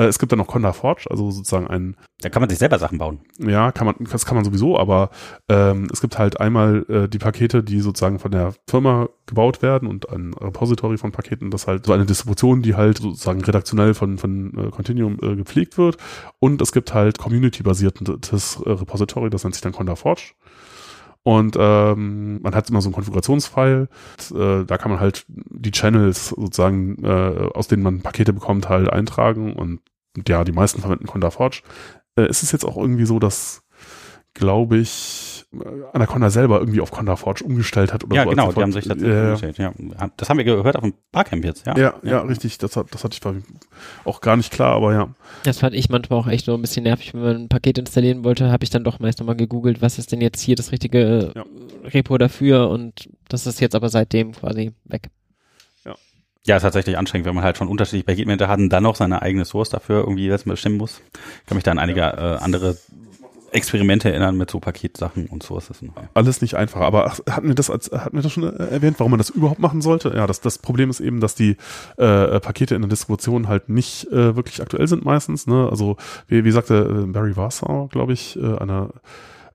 Äh, 0.00 0.06
es 0.06 0.18
gibt 0.18 0.32
dann 0.32 0.38
noch 0.38 0.46
Conda 0.46 0.72
Forge, 0.72 1.06
also 1.10 1.30
sozusagen 1.30 1.66
ein, 1.66 1.96
Da 2.22 2.30
kann 2.30 2.40
man 2.40 2.48
sich 2.48 2.58
selber 2.58 2.78
Sachen 2.78 2.98
bauen. 2.98 3.20
ja, 3.38 3.70
kann 3.72 3.86
man, 3.86 3.96
das 4.10 4.24
kann 4.24 4.36
man 4.36 4.44
sowieso, 4.44 4.78
aber 4.78 5.10
ähm, 5.48 5.88
es 5.92 6.00
gibt 6.00 6.18
halt 6.18 6.40
einmal 6.40 6.86
äh, 6.88 7.08
die 7.08 7.18
Pakete, 7.18 7.62
die 7.62 7.80
sozusagen 7.80 8.18
von 8.18 8.30
der 8.30 8.54
Firma 8.66 9.08
gebaut 9.26 9.62
werden 9.62 9.88
und 9.88 10.08
ein 10.08 10.32
Repository 10.34 10.96
von 10.96 11.12
Paketen, 11.12 11.50
das 11.50 11.66
halt 11.66 11.86
so 11.86 11.92
eine 11.92 12.06
Distribution, 12.06 12.62
die 12.62 12.74
halt 12.74 12.98
sozusagen 12.98 13.44
redaktionell 13.44 13.94
von, 13.94 14.16
von 14.18 14.56
äh, 14.56 14.70
Continuum 14.70 15.18
äh, 15.22 15.36
gepflegt 15.36 15.76
wird. 15.76 15.98
Und 16.38 16.62
es 16.62 16.72
gibt 16.72 16.94
halt 16.94 17.18
community-basiertes 17.18 18.60
äh, 18.64 18.70
Repository, 18.70 19.28
das 19.28 19.44
nennt 19.44 19.54
sich 19.54 19.62
dann 19.62 19.72
Conda 19.72 19.96
Forge. 19.96 20.32
Und 21.22 21.56
ähm, 21.58 22.40
man 22.40 22.54
hat 22.54 22.70
immer 22.70 22.80
so 22.80 22.88
einen 22.88 22.94
Konfigurationsfile. 22.94 23.88
Äh, 24.34 24.64
da 24.64 24.78
kann 24.78 24.90
man 24.90 25.00
halt 25.00 25.26
die 25.28 25.70
Channels 25.70 26.30
sozusagen, 26.30 27.04
äh, 27.04 27.50
aus 27.54 27.68
denen 27.68 27.82
man 27.82 28.00
Pakete 28.00 28.32
bekommt, 28.32 28.68
halt 28.68 28.90
eintragen. 28.90 29.52
Und 29.54 29.80
ja, 30.28 30.44
die 30.44 30.52
meisten 30.52 30.80
verwenden 30.80 31.06
Conda 31.06 31.30
Forge. 31.30 31.62
Äh, 32.16 32.28
ist 32.28 32.42
es 32.42 32.52
jetzt 32.52 32.64
auch 32.64 32.76
irgendwie 32.76 33.06
so, 33.06 33.18
dass, 33.18 33.62
glaube 34.34 34.78
ich, 34.78 35.44
äh, 35.52 35.58
Anaconda 35.92 36.30
selber 36.30 36.58
irgendwie 36.60 36.80
auf 36.80 36.90
Conda 36.90 37.16
Forge 37.16 37.44
umgestellt 37.44 37.92
hat 37.92 38.04
oder 38.04 38.16
Ja, 38.16 38.24
so. 38.24 38.30
genau, 38.30 38.52
die 38.52 38.60
haben 38.62 38.72
sich 38.72 38.84
tatsächlich 38.86 39.12
Ja, 39.14 39.20
ja. 39.22 39.24
umgestellt, 39.26 39.58
ja. 39.58 39.72
Das 40.16 40.28
haben 40.30 40.38
wir 40.38 40.44
gehört 40.44 40.76
auf 40.76 40.82
dem 40.82 40.94
Barcamp 41.12 41.44
jetzt, 41.44 41.66
ja. 41.66 41.76
Ja, 41.76 41.94
ja, 42.02 42.20
richtig. 42.22 42.58
Das, 42.58 42.76
hat, 42.76 42.86
das 42.92 43.04
hatte 43.04 43.16
ich 43.20 43.42
auch 44.04 44.20
gar 44.20 44.36
nicht 44.36 44.52
klar, 44.52 44.74
aber 44.76 44.92
ja. 44.92 45.08
Das 45.44 45.58
fand 45.58 45.74
ich 45.74 45.88
manchmal 45.88 46.18
auch 46.20 46.26
echt 46.28 46.44
so 46.46 46.54
ein 46.54 46.60
bisschen 46.60 46.84
nervig, 46.84 47.14
wenn 47.14 47.22
man 47.22 47.36
ein 47.42 47.48
Paket 47.48 47.78
installieren 47.78 48.24
wollte, 48.24 48.50
habe 48.50 48.64
ich 48.64 48.70
dann 48.70 48.84
doch 48.84 48.98
meist 48.98 49.18
nochmal 49.20 49.36
gegoogelt, 49.36 49.80
was 49.82 49.98
ist 49.98 50.12
denn 50.12 50.20
jetzt 50.20 50.40
hier 50.40 50.56
das 50.56 50.72
richtige 50.72 51.32
Ja. 51.34 51.44
Repo 51.84 52.18
dafür 52.18 52.68
und 52.68 53.08
das 53.28 53.46
ist 53.46 53.60
jetzt 53.60 53.74
aber 53.74 53.88
seitdem 53.88 54.32
quasi 54.32 54.72
weg. 54.84 55.08
Ja, 56.46 56.56
ist 56.56 56.62
tatsächlich 56.62 56.96
anstrengend, 56.96 57.26
wenn 57.26 57.34
man 57.34 57.44
halt 57.44 57.58
schon 57.58 57.68
unterschiedliche 57.68 58.04
Paketmanager 58.04 58.48
hat 58.48 58.58
und 58.58 58.70
dann 58.70 58.82
noch 58.82 58.96
seine 58.96 59.20
eigene 59.20 59.44
Source 59.44 59.68
dafür 59.68 60.00
irgendwie 60.00 60.26
jetzt 60.26 60.46
bestimmen 60.46 60.78
muss. 60.78 61.02
Ich 61.42 61.46
kann 61.46 61.56
mich 61.56 61.64
da 61.64 61.70
an 61.70 61.78
einige 61.78 62.00
äh, 62.00 62.38
andere 62.42 62.76
Experimente 63.52 64.10
erinnern 64.10 64.36
mit 64.36 64.50
so 64.50 64.60
Paketsachen 64.60 65.26
und 65.26 65.42
Sources. 65.42 65.82
Alles 66.14 66.40
nicht 66.40 66.54
einfach. 66.54 66.80
Aber 66.80 67.12
hatten 67.28 67.48
wir 67.48 67.54
das 67.54 67.68
als, 67.68 67.90
hatten 67.90 68.16
wir 68.16 68.22
das 68.22 68.32
schon 68.32 68.44
äh, 68.44 68.66
erwähnt, 68.66 68.98
warum 68.98 69.10
man 69.10 69.18
das 69.18 69.30
überhaupt 69.30 69.58
machen 69.58 69.82
sollte? 69.82 70.12
Ja, 70.14 70.26
das, 70.26 70.40
das 70.40 70.58
Problem 70.58 70.88
ist 70.90 71.00
eben, 71.00 71.20
dass 71.20 71.34
die 71.34 71.56
äh, 71.96 72.40
Pakete 72.40 72.74
in 72.74 72.82
der 72.82 72.88
Distribution 72.88 73.48
halt 73.48 73.68
nicht 73.68 74.06
äh, 74.12 74.36
wirklich 74.36 74.62
aktuell 74.62 74.86
sind 74.86 75.04
meistens. 75.04 75.46
Ne? 75.46 75.68
Also 75.70 75.96
wie, 76.28 76.44
wie 76.44 76.50
sagte 76.50 77.04
äh, 77.06 77.06
Barry 77.06 77.36
Warsaw, 77.36 77.88
glaube 77.88 78.12
ich, 78.12 78.38
äh, 78.40 78.58
einer 78.58 78.90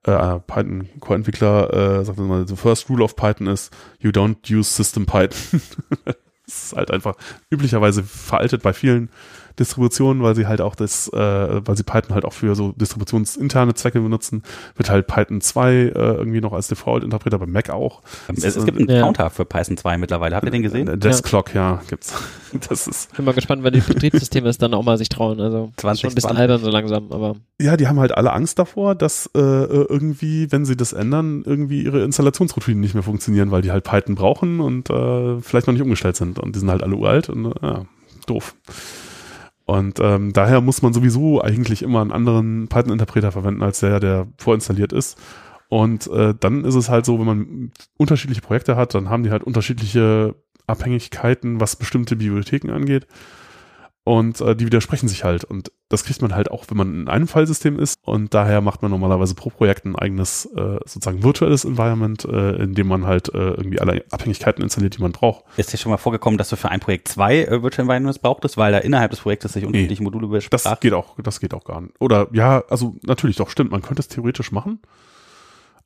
äh, 0.05 0.11
einer 0.11 0.39
Python-Core-Entwickler, 0.39 1.99
äh, 1.99 2.05
sagte 2.05 2.21
mal, 2.21 2.47
the 2.47 2.55
first 2.55 2.89
rule 2.89 3.03
of 3.03 3.15
Python 3.15 3.47
ist, 3.47 3.73
you 3.99 4.11
don't 4.11 4.37
use 4.51 4.69
system 4.69 5.05
Python. 5.05 5.61
ist 6.47 6.73
halt 6.75 6.91
einfach 6.91 7.15
üblicherweise 7.49 8.03
veraltet 8.03 8.63
bei 8.63 8.73
vielen 8.73 9.09
Distributionen, 9.59 10.21
weil 10.23 10.35
sie 10.35 10.47
halt 10.47 10.61
auch 10.61 10.75
das, 10.75 11.07
äh, 11.09 11.17
weil 11.17 11.77
sie 11.77 11.83
Python 11.83 12.13
halt 12.13 12.25
auch 12.25 12.33
für 12.33 12.55
so 12.55 12.73
distributionsinterne 12.73 13.73
Zwecke 13.73 13.99
benutzen, 14.01 14.43
wird 14.75 14.89
halt 14.89 15.07
Python 15.07 15.41
2 15.41 15.73
äh, 15.73 15.89
irgendwie 15.93 16.41
noch 16.41 16.53
als 16.53 16.67
Default-Interpreter, 16.67 17.39
bei 17.39 17.45
Mac 17.45 17.69
auch. 17.69 18.01
Es, 18.27 18.43
es 18.43 18.65
gibt 18.65 18.77
einen 18.77 18.89
Ja. 18.89 19.01
Counter 19.01 19.29
für 19.29 19.45
Python 19.45 19.77
2 19.77 19.97
mittlerweile. 19.97 20.35
Habt 20.35 20.45
ihr 20.45 20.51
den 20.51 20.61
gesehen? 20.63 20.87
Äh, 20.87 20.97
Deskclock, 20.97 21.53
ja, 21.53 21.81
gibt's. 21.89 22.13
Das 22.69 22.87
ist, 22.87 23.13
Bin 23.13 23.25
mal 23.25 23.33
gespannt, 23.33 23.63
weil 23.63 23.71
die 23.71 23.81
Betriebssysteme 23.81 24.47
es 24.47 24.57
dann 24.57 24.73
auch 24.73 24.83
mal 24.83 24.97
sich 24.97 25.09
trauen. 25.09 25.41
Also 25.41 25.73
ist 25.75 25.81
schon 25.81 26.11
ein 26.11 26.15
bisschen 26.15 26.35
2020. 26.35 26.39
albern 26.39 26.61
so 26.61 26.69
langsam, 26.69 27.11
aber 27.11 27.35
ja, 27.59 27.75
die 27.75 27.89
haben 27.89 27.99
halt 27.99 28.15
alle 28.15 28.31
Angst 28.31 28.59
davor, 28.59 28.95
dass 28.95 29.29
äh, 29.35 29.39
irgendwie, 29.39 30.49
wenn 30.53 30.63
sie 30.63 30.77
das 30.77 30.93
ändern, 30.93 31.43
irgendwie 31.45 31.83
ihre 31.83 32.03
Installationsroutinen 32.03 32.79
nicht 32.79 32.93
mehr 32.93 33.03
funktionieren, 33.03 33.51
weil 33.51 33.61
die 33.61 33.71
halt 33.71 33.83
Python 33.83 34.15
brauchen 34.15 34.61
und 34.61 34.89
äh, 34.89 35.41
vielleicht 35.41 35.67
noch 35.67 35.73
nicht 35.73 35.83
umgestellt 35.83 36.15
sind. 36.15 36.39
Und 36.39 36.55
die 36.55 36.59
sind 36.59 36.71
halt 36.71 36.81
alle 36.81 36.95
uralt 36.95 37.27
und 37.29 37.45
äh, 37.47 37.51
ja, 37.61 37.85
doof. 38.25 38.55
Und 39.65 39.99
ähm, 39.99 40.31
daher 40.31 40.61
muss 40.61 40.81
man 40.81 40.93
sowieso 40.93 41.41
eigentlich 41.41 41.81
immer 41.81 42.01
einen 42.01 42.11
anderen 42.11 42.67
Python-Interpreter 42.67 43.31
verwenden, 43.31 43.63
als 43.63 43.79
der, 43.79 43.99
der 43.99 44.27
vorinstalliert 44.37 44.93
ist. 44.93 45.19
Und 45.69 46.07
äh, 46.07 46.35
dann 46.39 46.63
ist 46.63 46.75
es 46.75 46.89
halt 46.89 47.05
so, 47.05 47.19
wenn 47.19 47.25
man 47.25 47.71
unterschiedliche 47.97 48.41
Projekte 48.41 48.75
hat, 48.75 48.93
dann 48.93 49.09
haben 49.09 49.23
die 49.23 49.31
halt 49.31 49.43
unterschiedliche 49.43 50.35
Abhängigkeiten, 50.67 51.59
was 51.59 51.75
bestimmte 51.75 52.15
Bibliotheken 52.15 52.71
angeht. 52.71 53.07
Und 54.05 54.39
äh, 54.39 54.55
die 54.55 54.67
widersprechen 54.67 55.07
sich 55.09 55.23
halt. 55.23 55.43
Und 55.43 55.71
das 55.89 56.03
kriegt 56.05 56.21
man 56.21 56.35
halt 56.35 56.51
auch, 56.51 56.65
wenn 56.69 56.77
man 56.77 56.93
in 56.93 57.07
einem 57.07 57.27
Filesystem 57.27 57.79
ist. 57.79 57.95
Und 58.03 58.35
daher 58.35 58.61
macht 58.61 58.83
man 58.83 58.91
normalerweise 58.91 59.33
pro 59.33 59.49
Projekt 59.49 59.83
ein 59.83 59.95
eigenes, 59.95 60.45
äh, 60.55 60.77
sozusagen 60.85 61.23
virtuelles 61.23 61.65
Environment, 61.65 62.23
äh, 62.23 62.51
in 62.57 62.75
dem 62.75 62.87
man 62.87 63.07
halt 63.07 63.29
äh, 63.33 63.37
irgendwie 63.37 63.79
alle 63.81 64.05
Abhängigkeiten 64.11 64.63
installiert, 64.63 64.95
die 64.95 65.01
man 65.01 65.11
braucht. 65.11 65.43
Ist 65.57 65.73
dir 65.73 65.77
schon 65.77 65.91
mal 65.91 65.97
vorgekommen, 65.97 66.37
dass 66.37 66.49
du 66.49 66.55
für 66.55 66.69
ein 66.69 66.79
Projekt 66.81 67.07
zwei 67.07 67.39
äh, 67.45 67.63
Virtual 67.63 67.83
Environments 67.85 68.19
brauchtest, 68.19 68.57
weil 68.57 68.71
da 68.71 68.77
innerhalb 68.77 69.09
des 69.09 69.21
Projektes 69.21 69.53
sich 69.53 69.65
unterschiedliche 69.65 70.03
Module 70.03 70.27
Das 70.29 70.49
besprachen? 70.49 70.77
geht 70.81 70.93
auch, 70.93 71.15
das 71.23 71.39
geht 71.39 71.55
auch 71.55 71.65
gar 71.65 71.81
nicht. 71.81 71.93
Oder 71.99 72.27
ja, 72.31 72.63
also 72.69 72.95
natürlich 73.01 73.37
doch, 73.37 73.49
stimmt, 73.49 73.71
man 73.71 73.81
könnte 73.81 74.01
es 74.01 74.07
theoretisch 74.07 74.51
machen. 74.51 74.79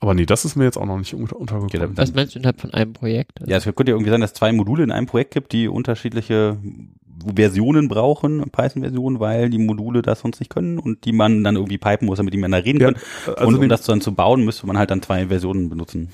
Aber 0.02 0.14
nee, 0.14 0.26
das 0.26 0.46
ist 0.46 0.56
mir 0.56 0.64
jetzt 0.64 0.78
auch 0.78 0.86
noch 0.86 0.98
nicht 0.98 1.14
unter 1.14 1.36
untergekommen. 1.38 1.98
Was 1.98 2.14
meinst 2.14 2.34
du 2.34 2.40
innerhalb 2.40 2.62
von 2.62 2.74
einem 2.74 2.94
Projekt? 2.94 3.40
Ja, 3.46 3.58
es 3.58 3.64
könnte 3.66 3.88
ja 3.88 3.96
irgendwie 3.96 4.12
sein, 4.12 4.22
dass 4.22 4.32
es 4.32 4.38
zwei 4.38 4.52
Module 4.54 4.84
in 4.84 4.92
einem 4.92 5.08
Projekt 5.08 5.34
gibt, 5.34 5.52
die 5.52 5.68
unterschiedliche 5.68 6.58
Versionen 7.36 7.90
brauchen, 7.90 8.50
Python-Versionen, 8.50 9.20
weil 9.20 9.50
die 9.50 9.58
Module 9.58 10.02
das 10.02 10.22
sonst 10.22 10.40
nicht 10.40 10.50
können 10.50 10.80
und 10.80 11.04
die 11.04 11.12
man 11.12 11.44
dann 11.44 11.56
irgendwie 11.58 11.78
pipen 11.78 12.06
muss, 12.06 12.18
damit 12.18 12.34
die 12.34 12.38
miteinander 12.38 12.66
reden 12.66 12.80
Ja, 12.80 12.88
können. 12.88 13.00
also 13.36 13.48
und 13.48 13.56
um 13.56 13.68
das 13.70 13.82
dann 13.84 14.00
zu 14.00 14.14
bauen, 14.14 14.46
müsste 14.46 14.66
man 14.68 14.78
halt 14.78 14.90
dann 14.92 15.02
zwei 15.02 15.28
Versionen 15.28 15.70
benutzen. 15.70 16.10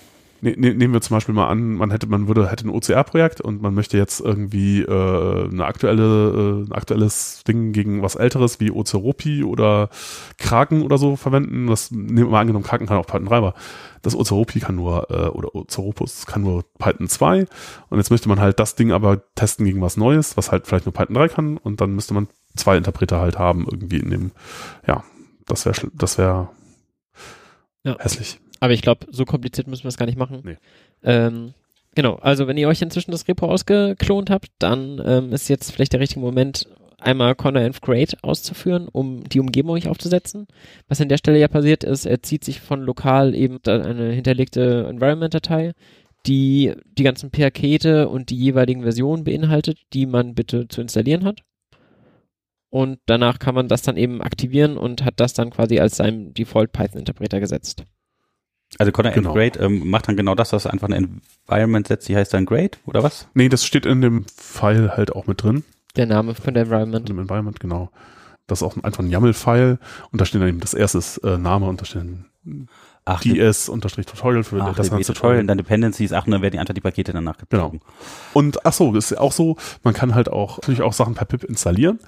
Ne, 0.46 0.54
ne, 0.58 0.76
nehmen 0.76 0.94
wir 0.94 1.02
zum 1.02 1.16
Beispiel 1.18 1.34
mal 1.34 1.48
an, 1.48 1.74
man 1.74 1.90
hätte, 1.90 2.06
man 2.06 2.28
würde, 2.28 2.52
hätte 2.52 2.68
ein 2.68 2.70
OCR-Projekt 2.70 3.42
und 3.42 3.64
man 3.64 3.74
möchte 3.74 3.98
jetzt 3.98 4.20
irgendwie 4.20 4.84
äh, 4.84 5.50
eine 5.50 5.66
aktuelle, 5.66 6.04
äh, 6.04 6.68
ein 6.68 6.72
aktuelles 6.72 7.44
Ding 7.48 7.72
gegen 7.72 8.04
was 8.04 8.14
älteres 8.14 8.60
wie 8.60 8.70
Oceropi 8.70 9.44
oder 9.44 9.90
Kraken 10.38 10.84
oder 10.84 11.00
so 11.00 11.16
verwenden. 11.16 11.66
Das 11.66 11.90
nehmen 11.90 12.16
wir 12.18 12.26
mal 12.28 12.42
angenommen, 12.42 12.64
Kraken 12.64 12.86
kann 12.86 12.98
auch 12.98 13.08
Python 13.08 13.26
3, 13.26 13.38
aber 13.38 13.54
das 14.04 14.16
Oceropi 14.16 14.60
kann 14.60 14.76
nur, 14.76 15.10
äh, 15.10 15.30
oder 15.30 15.56
Oceropus 15.56 16.28
kann 16.28 16.44
nur 16.44 16.64
Python 16.78 17.08
2 17.08 17.48
und 17.90 17.98
jetzt 17.98 18.12
möchte 18.12 18.30
man 18.30 18.40
halt 18.40 18.60
das 18.60 18.76
Ding 18.76 18.92
aber 18.92 19.24
testen 19.34 19.66
gegen 19.66 19.82
was 19.82 19.98
Neues, 19.98 20.38
was 20.38 20.52
halt 20.52 20.68
vielleicht 20.68 20.86
nur 20.86 20.94
Python 20.94 21.16
3 21.16 21.28
kann 21.28 21.58
und 21.58 21.82
dann 21.82 21.96
müsste 21.96 22.14
man 22.14 22.28
zwei 22.56 22.78
Interpreter 22.78 23.20
halt 23.20 23.40
haben 23.40 23.66
irgendwie 23.66 23.98
in 23.98 24.12
dem, 24.12 24.32
ja, 24.86 25.04
das 25.48 25.66
wäre, 25.66 25.90
das 25.96 26.20
wäre 26.20 26.50
Ja. 27.84 27.98
hässlich. 27.98 28.40
Aber 28.60 28.74
ich 28.74 28.82
glaube, 28.82 29.08
so 29.12 29.26
kompliziert 29.26 29.68
müssen 29.68 29.84
wir 29.84 29.90
es 29.90 29.98
gar 29.98 30.06
nicht 30.06 30.18
machen. 30.18 30.42
Nee. 30.44 30.58
Ähm, 31.04 31.54
genau, 31.94 32.16
also 32.16 32.48
wenn 32.48 32.58
ihr 32.58 32.68
euch 32.68 32.82
inzwischen 32.82 33.12
das 33.12 33.28
Repo 33.28 33.48
ausgeklont 33.48 34.30
habt, 34.30 34.50
dann 34.60 35.02
ähm, 35.06 35.34
ist 35.34 35.50
jetzt 35.50 35.72
vielleicht 35.72 35.94
der 35.94 36.00
richtige 36.00 36.22
Moment, 36.22 36.68
einmal 36.98 37.36
conda-env 37.36 37.82
create 37.82 38.24
auszuführen, 38.24 38.88
um 38.88 39.24
die 39.26 39.40
Umgebung 39.40 39.76
euch 39.76 39.88
aufzusetzen. 39.88 40.48
Was 40.88 41.02
an 41.02 41.10
der 41.10 41.18
Stelle 41.18 41.40
ja 41.40 41.48
passiert 41.48 41.84
ist, 41.84 42.06
er 42.06 42.24
zieht 42.24 42.44
sich 42.44 42.62
von 42.62 42.82
lokal 42.82 43.36
eben 43.36 43.60
eine 43.66 44.12
hinterlegte 44.12 44.88
Environment-Datei, 44.90 45.74
die 46.26 46.74
die 46.98 47.04
ganzen 47.04 47.32
Pakete 47.32 48.10
und 48.10 48.30
die 48.30 48.38
jeweiligen 48.38 48.82
Versionen 48.82 49.24
beinhaltet, 49.24 49.80
die 49.94 50.06
man 50.06 50.34
bitte 50.34 50.68
zu 50.68 50.82
installieren 50.82 51.24
hat. 51.24 51.42
Und 52.70 53.00
danach 53.06 53.40
kann 53.40 53.56
man 53.56 53.68
das 53.68 53.84
dann 53.84 53.96
eben 53.96 54.22
aktivieren 54.22 54.78
und 54.78 55.06
hat 55.06 55.20
das 55.20 55.34
dann 55.34 55.52
quasi 55.52 55.80
als 55.80 55.98
seinem 55.98 56.34
Default 56.34 56.72
Python-Interpreter 56.72 57.40
gesetzt. 57.40 57.84
Also 58.78 58.92
Conda 58.92 59.12
Genau. 59.12 59.34
genau. 59.34 59.50
Grade 59.52 59.60
ähm, 59.66 59.90
macht 59.90 60.08
dann 60.08 60.18
genau 60.18 60.36
das, 60.36 60.50
dass 60.50 60.66
er 60.66 60.74
einfach 60.74 60.90
ein 60.90 61.22
Environment 61.48 61.88
setzt, 61.88 62.08
die 62.10 62.16
heißt 62.16 62.34
dann 62.34 62.46
Grade, 62.46 62.72
oder 62.86 63.04
was? 63.04 63.28
Nee, 63.34 63.50
das 63.50 63.66
steht 63.66 63.86
in 63.86 64.02
dem 64.02 64.26
File 64.36 64.98
halt 64.98 65.14
auch 65.16 65.28
mit 65.28 65.42
drin. 65.44 65.64
Der 65.96 66.06
Name 66.08 66.36
von 66.36 66.54
der 66.54 66.64
in 66.64 66.68
Environment. 66.72 67.08
dem 67.10 67.20
Environment, 67.20 67.60
genau. 67.60 67.90
Das 68.48 68.60
ist 68.62 68.64
auch 68.64 68.76
einfach 68.84 69.02
ein 69.04 69.10
YAML-File 69.10 69.80
und 70.12 70.22
da 70.22 70.26
steht 70.26 70.42
dann 70.42 70.50
eben 70.50 70.60
das 70.60 70.74
erste 70.74 70.98
ist, 71.00 71.18
äh, 71.20 71.38
Name 71.38 71.66
und 71.68 71.82
da 71.82 71.86
steht 71.86 72.04
ein 72.04 72.26
Ach, 73.06 73.22
DS-Tutorial 73.22 74.44
für 74.44 74.62
ach, 74.62 74.68
das 74.70 74.78
das 74.78 74.90
ganze 74.92 75.14
Tutorial, 75.14 75.42
und 75.42 75.48
dann 75.48 75.58
Dependencies, 75.58 76.12
ach, 76.12 76.26
und 76.26 76.32
dann 76.32 76.42
werden 76.42 76.54
die 76.54 76.60
einfach 76.60 76.74
die 76.74 76.82
Pakete 76.82 77.14
danach 77.14 77.38
Genau. 77.50 77.70
gezogen. 77.70 77.82
Und 78.34 78.66
ach 78.66 78.74
so, 78.74 78.94
ist 78.96 79.12
ja 79.12 79.20
auch 79.20 79.32
so, 79.32 79.58
man 79.84 79.94
kann 79.94 80.16
halt 80.16 80.30
auch 80.30 80.58
natürlich 80.58 80.82
auch 80.82 80.94
Sachen 80.94 81.14
per 81.14 81.26
pip 81.26 81.44
installieren. 81.44 82.00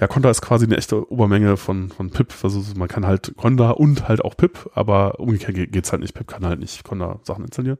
Ja, 0.00 0.06
Conda 0.06 0.30
ist 0.30 0.40
quasi 0.40 0.64
eine 0.64 0.78
echte 0.78 1.10
Obermenge 1.12 1.58
von, 1.58 1.90
von 1.90 2.08
pip. 2.10 2.32
Also 2.42 2.62
man 2.74 2.88
kann 2.88 3.06
halt 3.06 3.34
Conda 3.36 3.72
und 3.72 4.08
halt 4.08 4.24
auch 4.24 4.34
pip, 4.36 4.70
aber 4.74 5.20
umgekehrt 5.20 5.54
ge- 5.54 5.66
geht's 5.66 5.92
halt 5.92 6.00
nicht. 6.00 6.14
Pip 6.14 6.26
kann 6.26 6.44
halt 6.46 6.58
nicht 6.58 6.84
Conda 6.84 7.20
Sachen 7.22 7.44
installieren. 7.44 7.76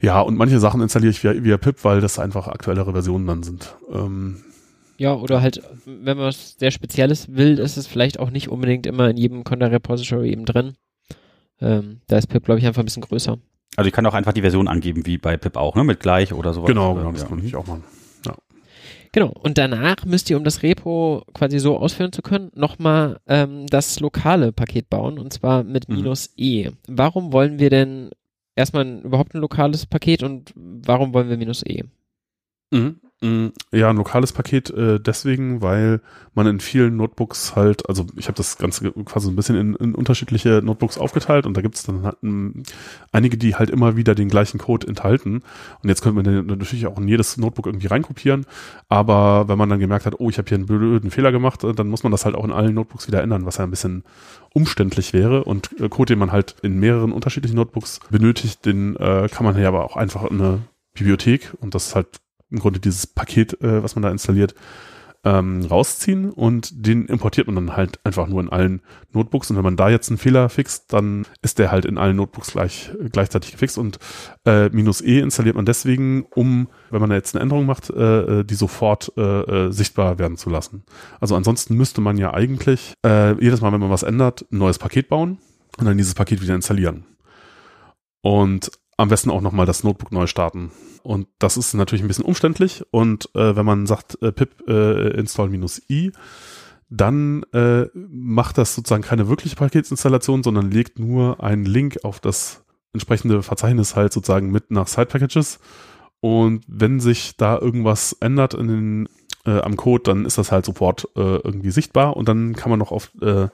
Ja, 0.00 0.20
und 0.20 0.36
manche 0.36 0.58
Sachen 0.58 0.80
installiere 0.80 1.10
ich 1.10 1.22
via, 1.22 1.34
via 1.44 1.56
pip, 1.58 1.84
weil 1.84 2.00
das 2.00 2.18
einfach 2.18 2.48
aktuellere 2.48 2.92
Versionen 2.92 3.26
dann 3.26 3.42
sind. 3.42 3.74
Ähm, 3.92 4.42
Ja, 4.96 5.14
oder 5.14 5.42
halt, 5.42 5.62
wenn 5.84 6.16
man 6.16 6.26
was 6.26 6.56
sehr 6.58 6.70
Spezielles 6.70 7.34
will, 7.34 7.58
ist 7.58 7.76
es 7.76 7.86
vielleicht 7.86 8.18
auch 8.18 8.30
nicht 8.30 8.48
unbedingt 8.48 8.86
immer 8.86 9.10
in 9.10 9.16
jedem 9.18 9.44
Conda-Repository 9.44 10.30
eben 10.30 10.46
drin. 10.46 10.74
Ähm, 11.60 12.00
da 12.06 12.16
ist 12.18 12.26
pip, 12.28 12.44
glaube 12.44 12.60
ich, 12.60 12.66
einfach 12.66 12.82
ein 12.82 12.86
bisschen 12.86 13.02
größer. 13.02 13.38
Also 13.76 13.88
ich 13.88 13.94
kann 13.94 14.06
auch 14.06 14.14
einfach 14.14 14.32
die 14.32 14.40
Version 14.40 14.68
angeben, 14.68 15.04
wie 15.04 15.18
bei 15.18 15.36
Pip 15.36 15.56
auch, 15.56 15.74
ne? 15.74 15.84
Mit 15.84 16.00
gleich 16.00 16.32
oder 16.32 16.54
sowas. 16.54 16.68
genau, 16.68 16.94
genau, 16.94 17.12
das 17.12 17.22
ja. 17.22 17.28
kann 17.28 17.44
ich 17.44 17.54
auch 17.56 17.66
machen. 17.66 17.84
Genau. 19.14 19.28
Und 19.28 19.58
danach 19.58 20.04
müsst 20.04 20.28
ihr, 20.28 20.36
um 20.36 20.42
das 20.42 20.64
Repo 20.64 21.22
quasi 21.34 21.60
so 21.60 21.76
ausführen 21.78 22.10
zu 22.10 22.20
können, 22.20 22.50
nochmal 22.56 23.20
ähm, 23.28 23.64
das 23.68 24.00
lokale 24.00 24.50
Paket 24.50 24.90
bauen 24.90 25.20
und 25.20 25.32
zwar 25.32 25.62
mit 25.62 25.88
Mhm. 25.88 25.94
minus 25.94 26.34
E. 26.36 26.70
Warum 26.88 27.32
wollen 27.32 27.60
wir 27.60 27.70
denn 27.70 28.10
erstmal 28.56 28.84
überhaupt 29.04 29.32
ein 29.36 29.40
lokales 29.40 29.86
Paket 29.86 30.24
und 30.24 30.52
warum 30.56 31.14
wollen 31.14 31.28
wir 31.28 31.36
minus 31.36 31.64
E? 31.64 31.84
Mhm. 32.72 32.96
Mm, 33.24 33.52
Ja, 33.72 33.88
ein 33.88 33.96
lokales 33.96 34.32
Paket 34.32 34.68
äh, 34.70 35.00
deswegen, 35.00 35.62
weil 35.62 36.00
man 36.34 36.46
in 36.46 36.60
vielen 36.60 36.96
Notebooks 36.98 37.56
halt, 37.56 37.88
also 37.88 38.06
ich 38.16 38.26
habe 38.26 38.36
das 38.36 38.58
Ganze 38.58 38.92
quasi 39.04 39.30
ein 39.30 39.36
bisschen 39.36 39.56
in, 39.56 39.74
in 39.76 39.94
unterschiedliche 39.94 40.60
Notebooks 40.62 40.98
aufgeteilt 40.98 41.46
und 41.46 41.56
da 41.56 41.62
gibt 41.62 41.76
es 41.76 41.84
dann 41.84 42.02
halt, 42.02 42.16
m, 42.22 42.64
einige, 43.12 43.38
die 43.38 43.54
halt 43.54 43.70
immer 43.70 43.96
wieder 43.96 44.14
den 44.14 44.28
gleichen 44.28 44.58
Code 44.58 44.86
enthalten. 44.86 45.42
Und 45.82 45.88
jetzt 45.88 46.02
könnte 46.02 46.22
man 46.22 46.46
natürlich 46.46 46.86
auch 46.86 46.98
in 46.98 47.08
jedes 47.08 47.38
Notebook 47.38 47.64
irgendwie 47.66 47.86
reinkopieren, 47.86 48.44
aber 48.90 49.48
wenn 49.48 49.56
man 49.56 49.70
dann 49.70 49.80
gemerkt 49.80 50.04
hat, 50.04 50.16
oh, 50.20 50.28
ich 50.28 50.36
habe 50.36 50.48
hier 50.48 50.58
einen 50.58 50.66
blöden 50.66 51.10
Fehler 51.10 51.32
gemacht, 51.32 51.64
äh, 51.64 51.72
dann 51.72 51.88
muss 51.88 52.02
man 52.02 52.12
das 52.12 52.26
halt 52.26 52.34
auch 52.34 52.44
in 52.44 52.52
allen 52.52 52.74
Notebooks 52.74 53.06
wieder 53.08 53.22
ändern, 53.22 53.46
was 53.46 53.56
ja 53.56 53.64
ein 53.64 53.70
bisschen 53.70 54.04
umständlich 54.52 55.14
wäre 55.14 55.44
und 55.44 55.70
äh, 55.80 55.88
Code, 55.88 56.12
den 56.12 56.18
man 56.18 56.30
halt 56.32 56.56
in 56.62 56.78
mehreren 56.78 57.12
unterschiedlichen 57.12 57.56
Notebooks 57.56 58.00
benötigt, 58.10 58.66
den 58.66 58.96
äh, 58.96 59.28
kann 59.30 59.46
man 59.46 59.56
ja 59.58 59.68
aber 59.68 59.84
auch 59.84 59.96
einfach 59.96 60.24
in 60.30 60.40
eine 60.42 60.58
Bibliothek 60.92 61.54
und 61.60 61.74
das 61.74 61.86
ist 61.88 61.94
halt 61.94 62.08
im 62.54 62.60
Grunde 62.60 62.80
dieses 62.80 63.06
Paket, 63.06 63.60
äh, 63.62 63.82
was 63.82 63.94
man 63.94 64.02
da 64.02 64.10
installiert, 64.10 64.54
ähm, 65.24 65.64
rausziehen 65.64 66.30
und 66.30 66.86
den 66.86 67.06
importiert 67.06 67.46
man 67.46 67.56
dann 67.56 67.76
halt 67.76 67.98
einfach 68.04 68.26
nur 68.26 68.40
in 68.40 68.50
allen 68.50 68.82
Notebooks 69.12 69.50
und 69.50 69.56
wenn 69.56 69.64
man 69.64 69.76
da 69.76 69.88
jetzt 69.88 70.10
einen 70.10 70.18
Fehler 70.18 70.48
fixt, 70.50 70.92
dann 70.92 71.26
ist 71.40 71.58
der 71.58 71.72
halt 71.72 71.86
in 71.86 71.96
allen 71.96 72.16
Notebooks 72.16 72.52
gleich, 72.52 72.90
gleichzeitig 73.10 73.52
gefixt 73.52 73.78
und 73.78 73.98
äh, 74.44 74.68
minus 74.68 75.00
E 75.00 75.20
installiert 75.20 75.56
man 75.56 75.64
deswegen, 75.64 76.26
um, 76.34 76.68
wenn 76.90 77.00
man 77.00 77.10
da 77.10 77.16
jetzt 77.16 77.34
eine 77.34 77.42
Änderung 77.42 77.64
macht, 77.64 77.88
äh, 77.90 78.40
äh, 78.40 78.44
die 78.44 78.54
sofort 78.54 79.12
äh, 79.16 79.22
äh, 79.22 79.72
sichtbar 79.72 80.18
werden 80.18 80.36
zu 80.36 80.50
lassen. 80.50 80.84
Also 81.20 81.36
ansonsten 81.36 81.74
müsste 81.74 82.02
man 82.02 82.18
ja 82.18 82.34
eigentlich 82.34 82.92
äh, 83.04 83.32
jedes 83.42 83.62
Mal, 83.62 83.72
wenn 83.72 83.80
man 83.80 83.90
was 83.90 84.02
ändert, 84.02 84.44
ein 84.52 84.58
neues 84.58 84.78
Paket 84.78 85.08
bauen 85.08 85.38
und 85.78 85.86
dann 85.86 85.96
dieses 85.96 86.14
Paket 86.14 86.42
wieder 86.42 86.54
installieren. 86.54 87.04
Und 88.20 88.70
am 88.96 89.08
besten 89.08 89.30
auch 89.30 89.40
nochmal 89.40 89.66
das 89.66 89.84
Notebook 89.84 90.12
neu 90.12 90.26
starten. 90.26 90.70
Und 91.02 91.28
das 91.38 91.56
ist 91.56 91.74
natürlich 91.74 92.02
ein 92.02 92.08
bisschen 92.08 92.24
umständlich. 92.24 92.84
Und 92.90 93.28
äh, 93.34 93.56
wenn 93.56 93.66
man 93.66 93.86
sagt 93.86 94.20
äh, 94.22 94.32
pip 94.32 94.68
äh, 94.68 95.18
install 95.18 95.48
minus 95.48 95.82
i, 95.90 96.12
dann 96.88 97.42
äh, 97.52 97.86
macht 97.94 98.58
das 98.58 98.74
sozusagen 98.74 99.02
keine 99.02 99.28
wirkliche 99.28 99.56
Paketsinstallation, 99.56 100.42
sondern 100.42 100.70
legt 100.70 100.98
nur 100.98 101.42
einen 101.42 101.64
Link 101.64 101.98
auf 102.04 102.20
das 102.20 102.64
entsprechende 102.92 103.42
Verzeichnis 103.42 103.96
halt 103.96 104.12
sozusagen 104.12 104.50
mit 104.50 104.70
nach 104.70 104.86
Side 104.86 105.06
Packages. 105.06 105.58
Und 106.20 106.64
wenn 106.68 107.00
sich 107.00 107.36
da 107.36 107.58
irgendwas 107.58 108.16
ändert 108.20 108.54
in 108.54 108.68
den, 108.68 109.08
äh, 109.44 109.60
am 109.60 109.76
Code, 109.76 110.04
dann 110.04 110.24
ist 110.24 110.38
das 110.38 110.52
halt 110.52 110.64
sofort 110.64 111.08
äh, 111.16 111.36
irgendwie 111.36 111.70
sichtbar 111.70 112.16
und 112.16 112.28
dann 112.28 112.54
kann 112.54 112.70
man 112.70 112.78
noch 112.78 112.92
auf 112.92 113.10
äh, 113.20 113.48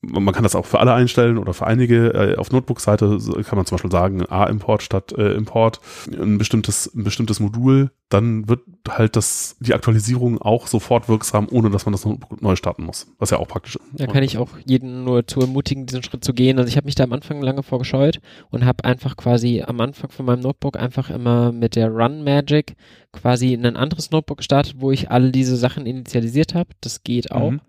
man 0.00 0.32
kann 0.32 0.44
das 0.44 0.54
auch 0.54 0.64
für 0.64 0.78
alle 0.78 0.94
einstellen 0.94 1.38
oder 1.38 1.52
für 1.54 1.66
einige. 1.66 2.14
Äh, 2.14 2.36
auf 2.36 2.52
Notebook-Seite 2.52 3.18
kann 3.44 3.56
man 3.56 3.66
zum 3.66 3.76
Beispiel 3.76 3.90
sagen, 3.90 4.24
A-Import 4.26 4.82
statt 4.82 5.12
äh, 5.12 5.32
Import, 5.32 5.80
ein 6.12 6.38
bestimmtes, 6.38 6.92
ein 6.94 7.02
bestimmtes 7.02 7.40
Modul. 7.40 7.90
Dann 8.08 8.48
wird 8.48 8.60
halt 8.88 9.16
das, 9.16 9.56
die 9.60 9.74
Aktualisierung 9.74 10.40
auch 10.40 10.66
sofort 10.68 11.08
wirksam, 11.08 11.48
ohne 11.50 11.70
dass 11.70 11.84
man 11.84 11.92
das 11.92 12.04
Notebook 12.04 12.40
neu 12.40 12.54
starten 12.54 12.84
muss. 12.84 13.08
Was 13.18 13.30
ja 13.30 13.38
auch 13.38 13.48
praktisch 13.48 13.76
ist. 13.76 13.84
Da 13.92 14.06
kann 14.06 14.22
ich 14.22 14.38
auch 14.38 14.50
jeden 14.64 15.04
nur 15.04 15.26
zu 15.26 15.40
ermutigen, 15.40 15.86
diesen 15.86 16.04
Schritt 16.04 16.24
zu 16.24 16.32
gehen. 16.32 16.58
Also 16.58 16.68
ich 16.68 16.76
habe 16.76 16.86
mich 16.86 16.94
da 16.94 17.04
am 17.04 17.12
Anfang 17.12 17.42
lange 17.42 17.64
vorgescheut 17.64 18.20
und 18.50 18.64
habe 18.64 18.84
einfach 18.84 19.16
quasi 19.16 19.62
am 19.66 19.80
Anfang 19.80 20.10
von 20.10 20.26
meinem 20.26 20.40
Notebook 20.40 20.78
einfach 20.78 21.10
immer 21.10 21.50
mit 21.50 21.74
der 21.74 21.90
Run 21.90 22.22
Magic 22.22 22.76
quasi 23.12 23.52
in 23.52 23.66
ein 23.66 23.76
anderes 23.76 24.10
Notebook 24.10 24.38
gestartet, 24.38 24.76
wo 24.78 24.92
ich 24.92 25.10
alle 25.10 25.32
diese 25.32 25.56
Sachen 25.56 25.86
initialisiert 25.86 26.54
habe. 26.54 26.70
Das 26.80 27.02
geht 27.02 27.32
auch. 27.32 27.50
Mhm. 27.50 27.60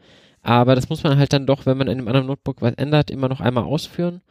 Aber 0.42 0.76
das 0.76 0.90
muss 0.90 1.04
man 1.04 1.18
halt 1.18 1.34
dann 1.34 1.46
doch, 1.46 1.66
wenn 1.66 1.78
man 1.78 1.88
in 1.88 1.98
einem 1.98 2.08
anderen 2.08 2.28
Notebook 2.28 2.62
was 2.62 2.74
ändert, 2.76 3.12
immer 3.12 3.30
noch 3.30 3.42
einmal 3.42 3.66
ausführen. 3.66 4.22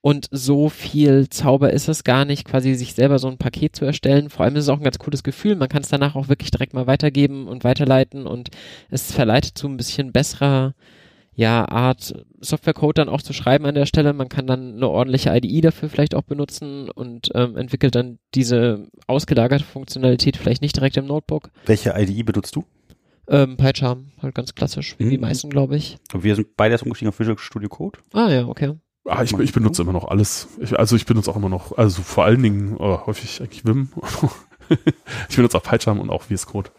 Und 0.00 0.28
so 0.30 0.68
viel 0.68 1.28
Zauber 1.28 1.72
ist 1.72 1.88
es 1.88 2.04
gar 2.04 2.24
nicht, 2.24 2.44
quasi 2.44 2.74
sich 2.74 2.94
selber 2.94 3.18
so 3.18 3.28
ein 3.28 3.38
Paket 3.38 3.74
zu 3.74 3.84
erstellen. 3.84 4.30
Vor 4.30 4.44
allem 4.44 4.56
ist 4.56 4.64
es 4.64 4.68
auch 4.68 4.78
ein 4.78 4.84
ganz 4.84 4.98
cooles 4.98 5.22
Gefühl. 5.22 5.56
Man 5.56 5.68
kann 5.68 5.82
es 5.82 5.88
danach 5.88 6.14
auch 6.14 6.28
wirklich 6.28 6.50
direkt 6.50 6.72
mal 6.72 6.86
weitergeben 6.86 7.48
und 7.48 7.64
weiterleiten 7.64 8.26
und 8.26 8.50
es 8.90 9.12
verleitet 9.12 9.58
zu 9.58 9.66
ein 9.66 9.76
bisschen 9.76 10.12
besserer 10.12 10.74
ja, 11.34 11.68
Art 11.68 12.14
Softwarecode 12.40 12.98
dann 12.98 13.08
auch 13.08 13.22
zu 13.22 13.32
schreiben 13.32 13.64
an 13.64 13.76
der 13.76 13.86
Stelle. 13.86 14.12
Man 14.12 14.28
kann 14.28 14.48
dann 14.48 14.74
eine 14.74 14.88
ordentliche 14.88 15.30
IDE 15.32 15.60
dafür 15.60 15.88
vielleicht 15.88 16.16
auch 16.16 16.22
benutzen 16.22 16.90
und 16.90 17.30
ähm, 17.34 17.56
entwickelt 17.56 17.94
dann 17.94 18.18
diese 18.34 18.88
ausgelagerte 19.06 19.64
Funktionalität 19.64 20.36
vielleicht 20.36 20.62
nicht 20.62 20.74
direkt 20.74 20.96
im 20.96 21.06
Notebook. 21.06 21.50
Welche 21.66 21.94
IDE 21.96 22.24
benutzt 22.24 22.56
du? 22.56 22.64
Ähm, 23.30 23.56
PyCharm, 23.58 24.12
halt 24.22 24.34
ganz 24.34 24.54
klassisch, 24.54 24.94
wie 24.98 25.08
die 25.08 25.16
Mhm. 25.18 25.22
meisten, 25.22 25.50
glaube 25.50 25.76
ich. 25.76 25.98
Wir 26.18 26.34
sind 26.34 26.56
beide 26.56 26.72
erst 26.72 26.84
umgestiegen 26.84 27.10
auf 27.10 27.18
Visual 27.20 27.36
Studio 27.38 27.68
Code. 27.68 27.98
Ah 28.14 28.28
ja, 28.30 28.46
okay. 28.46 28.74
Ah, 29.06 29.22
ich, 29.22 29.32
ich 29.38 29.52
benutze 29.52 29.82
immer 29.82 29.92
noch 29.92 30.08
alles. 30.08 30.48
Ich, 30.60 30.78
also 30.78 30.96
ich 30.96 31.06
benutze 31.06 31.30
auch 31.30 31.36
immer 31.36 31.48
noch, 31.48 31.76
also 31.76 32.02
vor 32.02 32.24
allen 32.24 32.42
Dingen 32.42 32.76
äh, 32.76 32.98
häufig 33.06 33.40
eigentlich 33.40 33.64
Vim. 33.66 33.90
ich 35.28 35.36
benutze 35.36 35.56
auch 35.56 35.62
PyCharm 35.62 36.00
und 36.00 36.10
auch 36.10 36.22
VS 36.22 36.46
Code. 36.46 36.70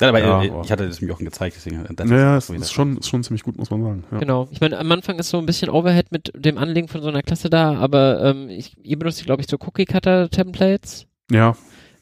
Ja, 0.00 0.10
aber 0.10 0.18
Ja, 0.20 0.42
äh, 0.42 0.50
aber- 0.50 0.62
ich 0.62 0.70
hatte 0.70 0.86
das 0.86 1.00
mir 1.00 1.14
auch 1.14 1.18
gezeigt, 1.18 1.56
deswegen. 1.56 1.84
Das 1.96 2.06
Naja, 2.08 2.36
ist 2.36 2.50
ist 2.50 2.72
schon, 2.72 2.98
ist 2.98 3.08
schon 3.08 3.22
ziemlich 3.24 3.42
gut, 3.42 3.56
muss 3.56 3.70
man 3.70 3.82
sagen. 3.82 4.04
Ja. 4.12 4.18
Genau. 4.18 4.48
Ich 4.50 4.60
meine, 4.60 4.78
am 4.78 4.92
Anfang 4.92 5.18
ist 5.18 5.30
so 5.30 5.38
ein 5.38 5.46
bisschen 5.46 5.70
Overhead 5.70 6.12
mit 6.12 6.30
dem 6.34 6.58
Anlegen 6.58 6.88
von 6.88 7.00
so 7.00 7.08
einer 7.08 7.22
Klasse 7.22 7.48
da, 7.48 7.74
aber 7.76 8.22
ähm, 8.22 8.50
ich, 8.50 8.76
ihr 8.82 8.98
benutzt, 8.98 9.24
glaube 9.24 9.40
ich, 9.40 9.48
so 9.48 9.56
Cookie-Cutter-Templates. 9.58 11.06
ja, 11.30 11.56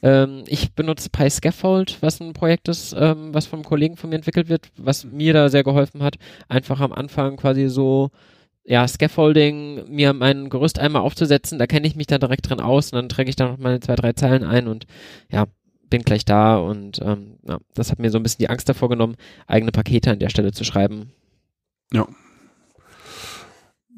Ähm, 0.04 0.44
ich 0.46 0.74
benutze 0.74 1.08
PyScaffold, 1.08 2.02
was 2.02 2.20
ein 2.20 2.34
Projekt 2.34 2.68
ist, 2.68 2.94
ähm, 2.96 3.32
was 3.32 3.46
vom 3.46 3.64
Kollegen 3.64 3.96
von 3.96 4.10
mir 4.10 4.16
entwickelt 4.16 4.50
wird, 4.50 4.68
was 4.76 5.04
mir 5.04 5.32
da 5.32 5.48
sehr 5.48 5.64
geholfen 5.64 6.02
hat. 6.02 6.16
Einfach 6.46 6.80
am 6.80 6.92
Anfang 6.92 7.38
quasi 7.38 7.70
so, 7.70 8.10
ja, 8.64 8.86
Scaffolding, 8.86 9.88
mir 9.88 10.12
mein 10.12 10.50
Gerüst 10.50 10.78
einmal 10.78 11.00
aufzusetzen, 11.00 11.58
da 11.58 11.66
kenne 11.66 11.86
ich 11.86 11.96
mich 11.96 12.06
dann 12.06 12.20
direkt 12.20 12.50
drin 12.50 12.60
aus 12.60 12.92
und 12.92 12.96
dann 12.96 13.08
träge 13.08 13.30
ich 13.30 13.36
da 13.36 13.48
noch 13.48 13.56
meine 13.56 13.80
zwei, 13.80 13.94
drei 13.96 14.12
Zeilen 14.12 14.44
ein 14.44 14.68
und 14.68 14.86
ja, 15.32 15.46
bin 15.88 16.02
gleich 16.02 16.26
da 16.26 16.58
und 16.58 17.00
ähm, 17.00 17.38
ja, 17.48 17.58
das 17.74 17.90
hat 17.90 17.98
mir 17.98 18.10
so 18.10 18.18
ein 18.18 18.22
bisschen 18.22 18.40
die 18.40 18.50
Angst 18.50 18.68
davor 18.68 18.90
genommen, 18.90 19.16
eigene 19.46 19.72
Pakete 19.72 20.10
an 20.10 20.18
der 20.18 20.28
Stelle 20.28 20.52
zu 20.52 20.64
schreiben. 20.64 21.12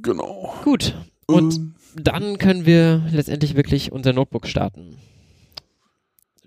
genau. 0.02 0.54
Gut. 0.62 0.94
Und 1.26 1.56
Ähm, 1.56 1.74
dann 1.96 2.38
können 2.38 2.64
wir 2.64 3.02
letztendlich 3.10 3.56
wirklich 3.56 3.90
unser 3.90 4.12
Notebook 4.12 4.46
starten. 4.46 4.98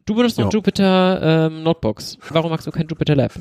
Du 0.09 0.15
benutzt 0.15 0.39
noch 0.39 0.45
Ja. 0.45 0.57
Jupyter 0.57 1.49
ähm, 1.51 1.61
Notebooks. 1.61 2.17
Warum 2.31 2.49
magst 2.49 2.65
du 2.65 2.71
kein 2.71 2.87
Jupyter 2.87 3.15
Lab? 3.15 3.31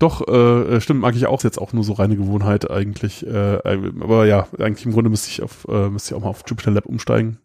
Doch, 0.00 0.26
äh, 0.26 0.80
stimmt, 0.80 1.00
mag 1.00 1.14
ich 1.14 1.24
auch 1.28 1.44
jetzt 1.44 1.58
auch 1.58 1.72
nur 1.72 1.84
so 1.84 1.92
reine 1.92 2.16
Gewohnheit 2.16 2.68
eigentlich. 2.68 3.24
Äh, 3.24 3.54
äh, 3.58 3.92
aber 4.00 4.26
ja, 4.26 4.48
eigentlich 4.58 4.84
im 4.84 4.94
Grunde 4.94 5.10
müsste 5.10 5.28
ich 5.30 5.42
auf, 5.44 5.64
äh, 5.68 5.88
müsste 5.88 6.12
ich 6.12 6.18
auch 6.18 6.24
mal 6.24 6.30
auf 6.30 6.42
Jupyter 6.44 6.72
Lab 6.72 6.86
umsteigen. 6.86 7.38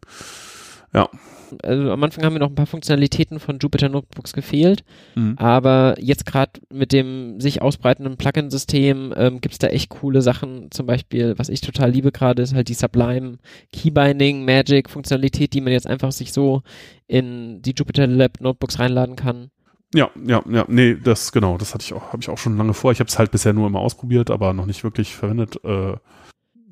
Also 1.62 1.90
am 1.90 2.02
Anfang 2.02 2.24
haben 2.24 2.32
mir 2.34 2.38
noch 2.40 2.48
ein 2.48 2.54
paar 2.54 2.66
Funktionalitäten 2.66 3.38
von 3.40 3.58
Jupyter 3.60 3.88
Notebooks 3.88 4.32
gefehlt, 4.32 4.84
Mhm. 5.14 5.34
aber 5.38 5.94
jetzt 5.98 6.26
gerade 6.26 6.52
mit 6.72 6.92
dem 6.92 7.40
sich 7.40 7.62
ausbreitenden 7.62 8.16
Plugin-System 8.16 9.14
ähm, 9.16 9.40
gibt's 9.40 9.58
da 9.58 9.68
echt 9.68 9.88
coole 9.90 10.22
Sachen. 10.22 10.70
Zum 10.70 10.86
Beispiel, 10.86 11.34
was 11.38 11.48
ich 11.48 11.60
total 11.60 11.90
liebe 11.90 12.12
gerade, 12.12 12.42
ist 12.42 12.54
halt 12.54 12.68
die 12.68 12.74
Sublime 12.74 13.38
Keybinding 13.72 14.44
Magic 14.44 14.90
Funktionalität, 14.90 15.52
die 15.54 15.60
man 15.60 15.72
jetzt 15.72 15.86
einfach 15.86 16.12
sich 16.12 16.32
so 16.32 16.62
in 17.06 17.60
die 17.62 17.74
Jupyter 17.76 18.06
Lab 18.06 18.40
Notebooks 18.40 18.78
reinladen 18.78 19.16
kann. 19.16 19.50
Ja, 19.94 20.10
ja, 20.26 20.42
ja, 20.50 20.64
nee, 20.66 20.96
das 21.02 21.30
genau, 21.30 21.56
das 21.56 21.72
hatte 21.72 21.84
ich 21.84 21.92
auch, 21.92 22.08
habe 22.12 22.18
ich 22.20 22.28
auch 22.28 22.38
schon 22.38 22.56
lange 22.56 22.74
vor. 22.74 22.90
Ich 22.90 22.98
habe 22.98 23.08
es 23.08 23.16
halt 23.18 23.30
bisher 23.30 23.52
nur 23.52 23.68
immer 23.68 23.78
ausprobiert, 23.78 24.28
aber 24.30 24.52
noch 24.52 24.66
nicht 24.66 24.82
wirklich 24.82 25.14
verwendet. 25.14 25.56
Äh, 25.64 25.94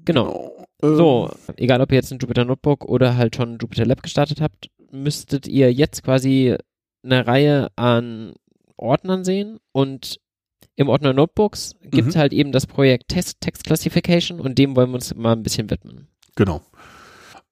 Genau. 0.05 0.62
Ähm, 0.83 0.97
So, 0.97 1.31
egal 1.57 1.81
ob 1.81 1.93
ihr 1.93 1.97
jetzt 1.97 2.13
ein 2.13 2.19
Jupyter 2.19 2.45
Notebook 2.45 2.85
oder 2.85 3.17
halt 3.17 3.37
schon 3.37 3.55
ein 3.55 3.59
Jupyter 3.61 3.87
Lab 3.87 4.03
gestartet 4.03 4.41
habt, 4.41 4.69
müsstet 4.91 5.47
ihr 5.47 5.73
jetzt 5.73 6.03
quasi 6.03 6.57
eine 7.05 7.27
Reihe 7.27 7.69
an 7.77 8.35
Ordnern 8.77 9.25
sehen 9.25 9.59
und 9.73 10.21
im 10.77 10.89
Ordner 10.89 11.13
Notebooks 11.13 11.75
gibt 11.83 12.09
es 12.09 12.15
Mhm. 12.15 12.19
halt 12.21 12.33
eben 12.33 12.53
das 12.53 12.67
Projekt 12.67 13.09
Test 13.09 13.41
Text 13.41 13.65
Classification 13.65 14.41
und 14.41 14.59
dem 14.59 14.75
wollen 14.77 14.91
wir 14.91 14.95
uns 14.95 15.15
mal 15.15 15.33
ein 15.33 15.43
bisschen 15.43 15.71
widmen. 15.71 16.09
Genau. 16.37 16.63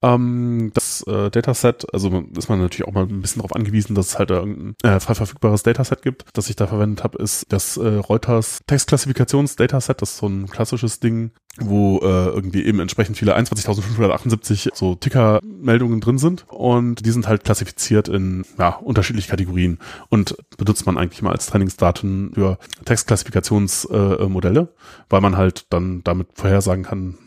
Ähm, 0.03 0.71
das 0.75 1.03
äh, 1.07 1.31
Dataset, 1.31 1.87
also 1.93 2.25
ist 2.37 2.49
man 2.49 2.61
natürlich 2.61 2.89
auch 2.89 2.93
mal 2.93 3.05
ein 3.05 3.21
bisschen 3.21 3.41
darauf 3.41 3.55
angewiesen, 3.55 3.95
dass 3.95 4.09
es 4.09 4.19
halt 4.19 4.31
irgendein 4.31 4.75
äh, 4.83 4.99
frei 4.99 5.15
verfügbares 5.15 5.63
Dataset 5.63 6.03
gibt. 6.03 6.25
Das 6.33 6.49
ich 6.49 6.57
da 6.57 6.67
verwendet 6.67 7.05
habe, 7.05 7.23
ist 7.23 7.47
das 7.51 7.77
äh, 7.77 7.97
Reuters 7.97 8.61
Textklassifikations-Dataset. 8.67 10.01
Das 10.01 10.13
ist 10.13 10.17
so 10.19 10.27
ein 10.27 10.49
klassisches 10.49 11.01
Ding, 11.01 11.33
wo 11.59 11.99
äh, 11.99 12.29
irgendwie 12.29 12.65
eben 12.65 12.81
entsprechend 12.81 13.19
viele 13.19 13.37
21.578 13.37 14.71
so 14.75 14.95
Ticker-Meldungen 14.95 16.01
drin 16.01 16.19
sind. 16.19 16.47
Und 16.49 17.05
die 17.05 17.11
sind 17.11 17.29
halt 17.29 17.45
klassifiziert 17.45 18.09
in 18.09 18.47
ja, 18.59 18.77
unterschiedliche 18.77 19.29
Kategorien 19.29 19.79
und 20.09 20.37
benutzt 20.57 20.87
man 20.87 20.97
eigentlich 20.97 21.21
mal 21.21 21.33
als 21.33 21.47
Trainingsdaten 21.47 22.33
für 22.35 22.59
Textklassifikationsmodelle, 22.87 24.25
äh, 24.25 24.29
Modelle, 24.29 24.69
weil 25.11 25.21
man 25.21 25.37
halt 25.37 25.67
dann 25.71 26.03
damit 26.05 26.29
vorhersagen 26.35 26.85
kann, 26.85 27.19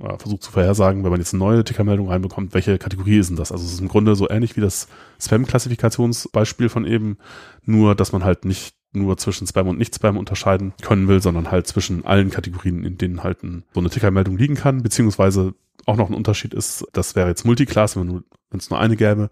äh, 0.00 0.18
versucht 0.18 0.42
zu 0.42 0.50
vorhersagen, 0.50 1.04
wenn 1.04 1.10
man 1.10 1.20
jetzt 1.20 1.34
eine 1.34 1.42
neue 1.42 1.64
Tickermeldung 1.64 2.08
reinbekommt, 2.08 2.54
welche 2.54 2.78
Kategorie 2.78 3.18
ist 3.18 3.28
denn 3.28 3.36
das? 3.36 3.52
Also 3.52 3.64
es 3.64 3.72
ist 3.72 3.80
im 3.80 3.88
Grunde 3.88 4.14
so 4.16 4.28
ähnlich 4.28 4.56
wie 4.56 4.60
das 4.60 4.88
Spam-Klassifikationsbeispiel 5.20 6.68
von 6.68 6.86
eben, 6.86 7.18
nur 7.64 7.94
dass 7.94 8.12
man 8.12 8.24
halt 8.24 8.44
nicht 8.44 8.74
nur 8.92 9.16
zwischen 9.16 9.46
Spam 9.46 9.68
und 9.68 9.78
Nicht-Spam 9.78 10.16
unterscheiden 10.16 10.74
können 10.82 11.08
will, 11.08 11.22
sondern 11.22 11.50
halt 11.50 11.66
zwischen 11.66 12.04
allen 12.04 12.30
Kategorien, 12.30 12.84
in 12.84 12.98
denen 12.98 13.22
halt 13.22 13.42
ein, 13.42 13.64
so 13.72 13.80
eine 13.80 13.90
Tickermeldung 13.90 14.36
liegen 14.36 14.54
kann, 14.54 14.82
beziehungsweise 14.82 15.54
auch 15.86 15.96
noch 15.96 16.10
ein 16.10 16.14
Unterschied 16.14 16.54
ist, 16.54 16.86
das 16.92 17.16
wäre 17.16 17.28
jetzt 17.28 17.44
Multiclass, 17.44 17.96
wenn 17.96 18.22
es 18.56 18.70
nur 18.70 18.78
eine 18.78 18.96
gäbe, 18.96 19.30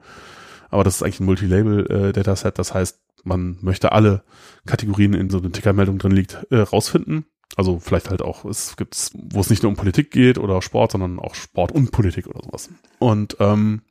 aber 0.71 0.83
das 0.85 0.97
ist 0.97 1.03
eigentlich 1.03 1.21
ein 1.21 1.27
Multilabel-Dataset, 1.27 2.59
das 2.59 2.73
heißt, 2.73 3.01
man 3.25 3.59
möchte 3.61 3.93
alle 3.93 4.23
Kategorien 4.67 5.15
in 5.15 5.29
so 5.31 5.39
einer 5.39 5.53
Tickermeldung 5.53 5.99
drin 5.99 6.13
liegt, 6.13 6.47
äh, 6.51 6.57
rausfinden. 6.61 7.27
Also 7.57 7.79
vielleicht 7.79 8.11
halt 8.11 8.23
auch, 8.23 8.45
es 8.45 8.77
gibt's, 8.77 9.11
wo 9.15 9.41
es 9.41 9.51
nicht 9.51 9.63
nur 9.63 9.71
um 9.71 9.77
Politik 9.77 10.11
geht 10.11 10.39
oder 10.39 10.63
Sport, 10.63 10.93
sondern 10.93 11.19
auch 11.19 11.35
Sport 11.35 11.73
und 11.73 11.91
Politik 11.91 12.27
oder 12.27 12.43
sowas. 12.43 12.71
Und 12.99 13.37
ähm, 13.41 13.83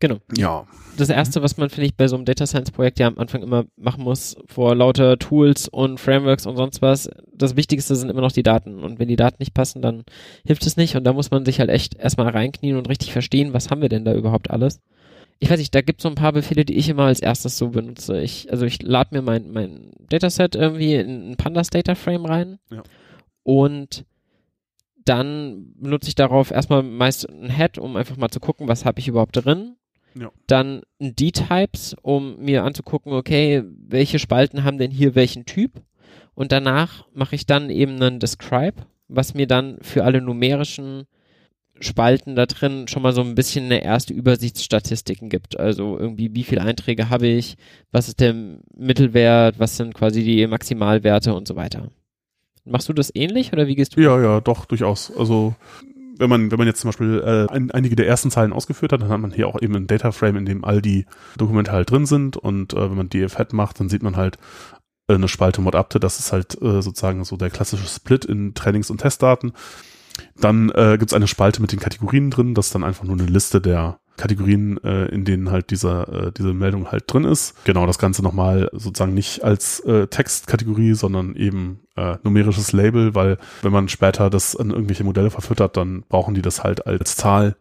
Genau. 0.00 0.18
ja, 0.36 0.64
Das 0.96 1.10
erste, 1.10 1.42
was 1.42 1.56
man, 1.56 1.70
finde 1.70 1.86
ich, 1.86 1.96
bei 1.96 2.06
so 2.06 2.14
einem 2.14 2.24
Data 2.24 2.46
Science 2.46 2.70
Projekt 2.70 3.00
ja 3.00 3.08
am 3.08 3.18
Anfang 3.18 3.42
immer 3.42 3.64
machen 3.76 4.04
muss, 4.04 4.36
vor 4.46 4.76
lauter 4.76 5.18
Tools 5.18 5.68
und 5.68 5.98
Frameworks 5.98 6.46
und 6.46 6.56
sonst 6.56 6.80
was, 6.82 7.10
das 7.32 7.56
Wichtigste 7.56 7.96
sind 7.96 8.08
immer 8.08 8.20
noch 8.20 8.30
die 8.30 8.44
Daten. 8.44 8.84
Und 8.84 9.00
wenn 9.00 9.08
die 9.08 9.16
Daten 9.16 9.38
nicht 9.40 9.54
passen, 9.54 9.82
dann 9.82 10.04
hilft 10.46 10.64
es 10.66 10.76
nicht. 10.76 10.94
Und 10.94 11.02
da 11.02 11.12
muss 11.12 11.32
man 11.32 11.44
sich 11.44 11.58
halt 11.58 11.70
echt 11.70 11.96
erstmal 11.96 12.28
reinknien 12.28 12.76
und 12.76 12.88
richtig 12.88 13.12
verstehen, 13.12 13.52
was 13.52 13.70
haben 13.70 13.82
wir 13.82 13.88
denn 13.88 14.04
da 14.04 14.14
überhaupt 14.14 14.50
alles. 14.50 14.80
Ich 15.40 15.50
weiß 15.50 15.58
nicht, 15.58 15.74
da 15.74 15.82
gibt 15.82 16.00
es 16.00 16.02
so 16.02 16.08
ein 16.08 16.14
paar 16.16 16.32
Befehle, 16.32 16.64
die 16.64 16.76
ich 16.76 16.88
immer 16.88 17.04
als 17.04 17.20
erstes 17.20 17.56
so 17.58 17.68
benutze. 17.68 18.20
Ich, 18.20 18.50
also 18.50 18.66
ich 18.66 18.82
lade 18.82 19.14
mir 19.14 19.22
mein, 19.22 19.50
mein 19.52 19.92
Dataset 20.08 20.56
irgendwie 20.56 20.94
in 20.94 21.30
ein 21.30 21.36
Pandas 21.36 21.70
Data 21.70 21.94
Frame 21.94 22.26
rein 22.26 22.58
Ja. 22.70 22.82
und 23.44 24.04
dann 25.04 25.72
benutze 25.76 26.08
ich 26.08 26.14
darauf 26.16 26.50
erstmal 26.50 26.82
meist 26.82 27.28
ein 27.30 27.50
Head, 27.50 27.78
um 27.78 27.96
einfach 27.96 28.16
mal 28.16 28.28
zu 28.28 28.40
gucken, 28.40 28.68
was 28.68 28.84
habe 28.84 29.00
ich 29.00 29.08
überhaupt 29.08 29.42
drin. 29.42 29.76
Ja. 30.18 30.30
Dann 30.46 30.82
ein 31.00 31.14
D-Types, 31.14 31.96
um 32.02 32.36
mir 32.40 32.64
anzugucken, 32.64 33.12
okay, 33.12 33.62
welche 33.64 34.18
Spalten 34.18 34.64
haben 34.64 34.76
denn 34.78 34.90
hier 34.90 35.14
welchen 35.14 35.46
Typ. 35.46 35.82
Und 36.34 36.52
danach 36.52 37.06
mache 37.14 37.36
ich 37.36 37.46
dann 37.46 37.70
eben 37.70 38.02
einen 38.02 38.20
Describe, 38.20 38.82
was 39.08 39.32
mir 39.34 39.46
dann 39.46 39.78
für 39.80 40.04
alle 40.04 40.20
numerischen 40.20 41.06
Spalten 41.80 42.34
da 42.34 42.46
drin 42.46 42.88
schon 42.88 43.02
mal 43.02 43.12
so 43.12 43.20
ein 43.20 43.34
bisschen 43.34 43.66
eine 43.66 43.82
erste 43.82 44.12
Übersichtsstatistiken 44.12 45.28
gibt. 45.28 45.58
Also 45.58 45.98
irgendwie, 45.98 46.34
wie 46.34 46.44
viele 46.44 46.62
Einträge 46.62 47.10
habe 47.10 47.26
ich, 47.26 47.56
was 47.92 48.08
ist 48.08 48.20
der 48.20 48.34
Mittelwert, 48.76 49.58
was 49.58 49.76
sind 49.76 49.94
quasi 49.94 50.22
die 50.22 50.46
Maximalwerte 50.46 51.34
und 51.34 51.46
so 51.46 51.56
weiter. 51.56 51.90
Machst 52.64 52.88
du 52.88 52.92
das 52.92 53.14
ähnlich 53.14 53.52
oder 53.52 53.66
wie 53.66 53.76
gehst 53.76 53.96
du? 53.96 54.00
Ja, 54.00 54.20
ja, 54.20 54.40
doch, 54.40 54.66
durchaus. 54.66 55.16
Also 55.16 55.54
wenn 56.18 56.28
man, 56.28 56.50
wenn 56.50 56.58
man 56.58 56.66
jetzt 56.66 56.80
zum 56.80 56.88
Beispiel 56.88 57.22
äh, 57.24 57.52
ein, 57.52 57.70
einige 57.70 57.96
der 57.96 58.06
ersten 58.06 58.30
Zeilen 58.30 58.52
ausgeführt 58.52 58.92
hat, 58.92 59.00
dann 59.00 59.08
hat 59.08 59.20
man 59.20 59.30
hier 59.30 59.48
auch 59.48 59.60
eben 59.62 59.76
ein 59.76 59.86
Data 59.86 60.12
Frame, 60.12 60.38
in 60.38 60.46
dem 60.46 60.64
all 60.64 60.82
die 60.82 61.06
Dokumente 61.36 61.72
halt 61.72 61.90
drin 61.90 62.06
sind 62.06 62.36
und 62.36 62.74
äh, 62.74 62.90
wenn 62.90 62.96
man 62.96 63.08
DFHEad 63.08 63.52
macht, 63.52 63.80
dann 63.80 63.88
sieht 63.88 64.02
man 64.02 64.16
halt 64.16 64.36
äh, 65.08 65.14
eine 65.14 65.28
Spalte 65.28 65.60
Mod-Upte, 65.60 66.00
das 66.00 66.18
ist 66.18 66.32
halt 66.32 66.60
äh, 66.60 66.82
sozusagen 66.82 67.24
so 67.24 67.36
der 67.36 67.50
klassische 67.50 67.86
Split 67.86 68.24
in 68.24 68.54
Trainings- 68.54 68.90
und 68.90 69.00
Testdaten. 69.00 69.52
Dann 70.40 70.70
äh, 70.70 70.96
gibt 70.98 71.10
es 71.10 71.14
eine 71.14 71.26
Spalte 71.26 71.60
mit 71.60 71.72
den 71.72 71.80
Kategorien 71.80 72.30
drin, 72.30 72.54
das 72.54 72.66
ist 72.66 72.74
dann 72.74 72.84
einfach 72.84 73.04
nur 73.04 73.16
eine 73.18 73.26
Liste 73.26 73.60
der 73.60 73.98
Kategorien, 74.18 74.82
äh, 74.84 75.06
in 75.06 75.24
denen 75.24 75.50
halt 75.50 75.70
dieser, 75.70 76.26
äh, 76.26 76.32
diese 76.32 76.52
Meldung 76.52 76.90
halt 76.90 77.04
drin 77.06 77.24
ist. 77.24 77.54
Genau, 77.64 77.86
das 77.86 77.98
Ganze 77.98 78.22
nochmal 78.22 78.68
sozusagen 78.72 79.14
nicht 79.14 79.42
als 79.42 79.80
äh, 79.80 80.08
Textkategorie, 80.08 80.92
sondern 80.92 81.34
eben 81.36 81.80
äh, 81.96 82.16
numerisches 82.22 82.72
Label, 82.72 83.14
weil 83.14 83.38
wenn 83.62 83.72
man 83.72 83.88
später 83.88 84.28
das 84.28 84.54
an 84.56 84.70
irgendwelche 84.70 85.04
Modelle 85.04 85.30
verfüttert, 85.30 85.76
dann 85.76 86.02
brauchen 86.08 86.34
die 86.34 86.42
das 86.42 86.62
halt 86.62 86.86
als 86.86 87.16
Zahl 87.16 87.56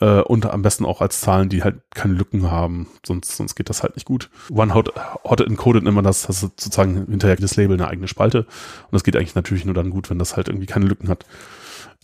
äh, 0.00 0.20
und 0.22 0.46
am 0.46 0.62
besten 0.62 0.84
auch 0.84 1.00
als 1.00 1.20
Zahlen, 1.20 1.48
die 1.48 1.62
halt 1.62 1.76
keine 1.94 2.14
Lücken 2.14 2.50
haben, 2.50 2.88
sonst, 3.06 3.36
sonst 3.36 3.54
geht 3.54 3.68
das 3.68 3.82
halt 3.82 3.94
nicht 3.96 4.06
gut. 4.06 4.30
OneHot 4.50 4.92
Hot 5.24 5.40
Encoded 5.42 5.84
nennt 5.84 5.94
man 5.94 6.04
das, 6.04 6.22
das 6.22 6.36
ist 6.36 6.40
sozusagen 6.42 7.06
hinterher 7.08 7.36
das 7.36 7.56
Label 7.56 7.76
eine 7.76 7.88
eigene 7.88 8.08
Spalte 8.08 8.40
und 8.40 8.92
das 8.92 9.04
geht 9.04 9.16
eigentlich 9.16 9.34
natürlich 9.34 9.64
nur 9.64 9.74
dann 9.74 9.90
gut, 9.90 10.10
wenn 10.10 10.18
das 10.18 10.36
halt 10.36 10.48
irgendwie 10.48 10.66
keine 10.66 10.86
Lücken 10.86 11.08
hat. 11.08 11.26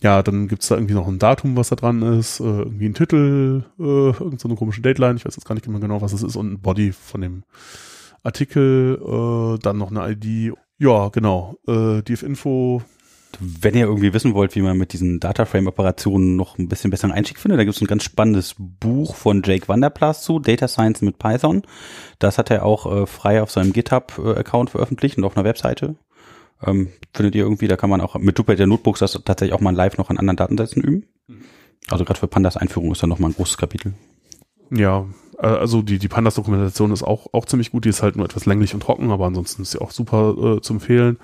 Ja, 0.01 0.21
dann 0.21 0.47
gibt's 0.47 0.67
da 0.67 0.75
irgendwie 0.75 0.93
noch 0.93 1.07
ein 1.07 1.17
Datum, 1.17 1.57
was 1.57 1.69
da 1.69 1.75
dran 1.75 2.03
ist, 2.03 2.39
äh, 2.39 2.43
irgendwie 2.43 2.85
ein 2.85 2.93
Titel, 2.93 3.63
äh, 3.79 3.83
irgend 3.83 4.39
so 4.39 4.47
komische 4.55 4.81
Dateline, 4.81 5.15
ich 5.15 5.25
weiß 5.25 5.35
jetzt 5.35 5.45
gar 5.45 5.55
nicht 5.55 5.65
immer 5.65 5.79
genau, 5.79 6.01
was 6.01 6.13
es 6.13 6.21
ist, 6.21 6.35
und 6.35 6.53
ein 6.53 6.59
Body 6.61 6.91
von 6.91 7.21
dem 7.21 7.43
Artikel, 8.23 8.99
äh, 9.01 9.59
dann 9.59 9.77
noch 9.77 9.89
eine 9.89 10.11
ID. 10.11 10.53
Ja, 10.77 11.09
genau, 11.09 11.55
äh, 11.67 12.03
DF-Info, 12.03 12.83
Wenn 13.39 13.75
ihr 13.75 13.85
irgendwie 13.85 14.13
wissen 14.13 14.33
wollt, 14.33 14.55
wie 14.55 14.61
man 14.61 14.77
mit 14.77 14.93
diesen 14.93 15.19
Dataframe-Operationen 15.19 16.35
noch 16.35 16.57
ein 16.57 16.69
bisschen 16.69 16.91
besseren 16.91 17.11
Einstieg 17.11 17.39
findet, 17.39 17.59
da 17.59 17.63
gibt 17.65 17.75
es 17.75 17.81
ein 17.81 17.87
ganz 17.87 18.03
spannendes 18.03 18.55
Buch 18.57 19.15
von 19.15 19.43
Jake 19.43 19.67
Vanderplas 19.67 20.23
zu, 20.23 20.39
Data 20.39 20.67
Science 20.67 21.01
mit 21.01 21.19
Python. 21.19 21.63
Das 22.19 22.37
hat 22.37 22.49
er 22.51 22.65
auch 22.65 22.85
äh, 22.91 23.05
frei 23.05 23.41
auf 23.43 23.51
seinem 23.51 23.73
GitHub-Account 23.73 24.69
veröffentlicht 24.71 25.17
und 25.17 25.23
auf 25.23 25.35
einer 25.35 25.43
Webseite. 25.43 25.95
Ähm, 26.65 26.89
findet 27.13 27.35
ihr 27.35 27.43
irgendwie, 27.43 27.67
da 27.67 27.77
kann 27.77 27.89
man 27.89 28.01
auch 28.01 28.15
mit 28.15 28.37
Jupyter 28.37 28.65
Notebooks 28.65 28.99
das 28.99 29.13
tatsächlich 29.23 29.53
auch 29.53 29.61
mal 29.61 29.75
live 29.75 29.97
noch 29.97 30.09
an 30.09 30.17
anderen 30.17 30.37
Datensätzen 30.37 30.81
üben. 30.81 31.03
Also 31.89 32.03
gerade 32.03 32.19
für 32.19 32.27
Pandas 32.27 32.57
Einführung 32.57 32.91
ist 32.91 33.03
da 33.03 33.07
noch 33.07 33.19
mal 33.19 33.29
ein 33.29 33.35
großes 33.35 33.57
Kapitel. 33.57 33.93
Ja, 34.71 35.05
äh, 35.39 35.47
also 35.47 35.81
die, 35.81 35.99
die 35.99 36.07
Pandas-Dokumentation 36.07 36.91
ist 36.91 37.03
auch, 37.03 37.33
auch 37.33 37.45
ziemlich 37.45 37.71
gut. 37.71 37.85
Die 37.85 37.89
ist 37.89 38.03
halt 38.03 38.15
nur 38.15 38.25
etwas 38.25 38.45
länglich 38.45 38.73
und 38.73 38.81
trocken, 38.81 39.11
aber 39.11 39.25
ansonsten 39.25 39.61
ist 39.61 39.71
sie 39.71 39.81
auch 39.81 39.91
super 39.91 40.57
äh, 40.57 40.61
zu 40.61 40.73
empfehlen. 40.73 41.17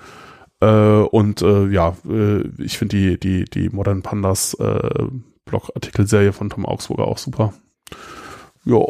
Äh, 0.60 0.66
und 0.66 1.42
äh, 1.42 1.66
ja, 1.68 1.96
äh, 2.08 2.42
ich 2.62 2.78
finde 2.78 2.96
die, 2.96 3.20
die, 3.20 3.44
die 3.44 3.68
Modern 3.70 4.02
Pandas 4.02 4.54
äh, 4.54 5.04
Blogartikelserie 5.44 6.32
von 6.32 6.50
Tom 6.50 6.64
Augsburger 6.64 7.06
auch 7.06 7.18
super. 7.18 7.52
Ja. 8.64 8.80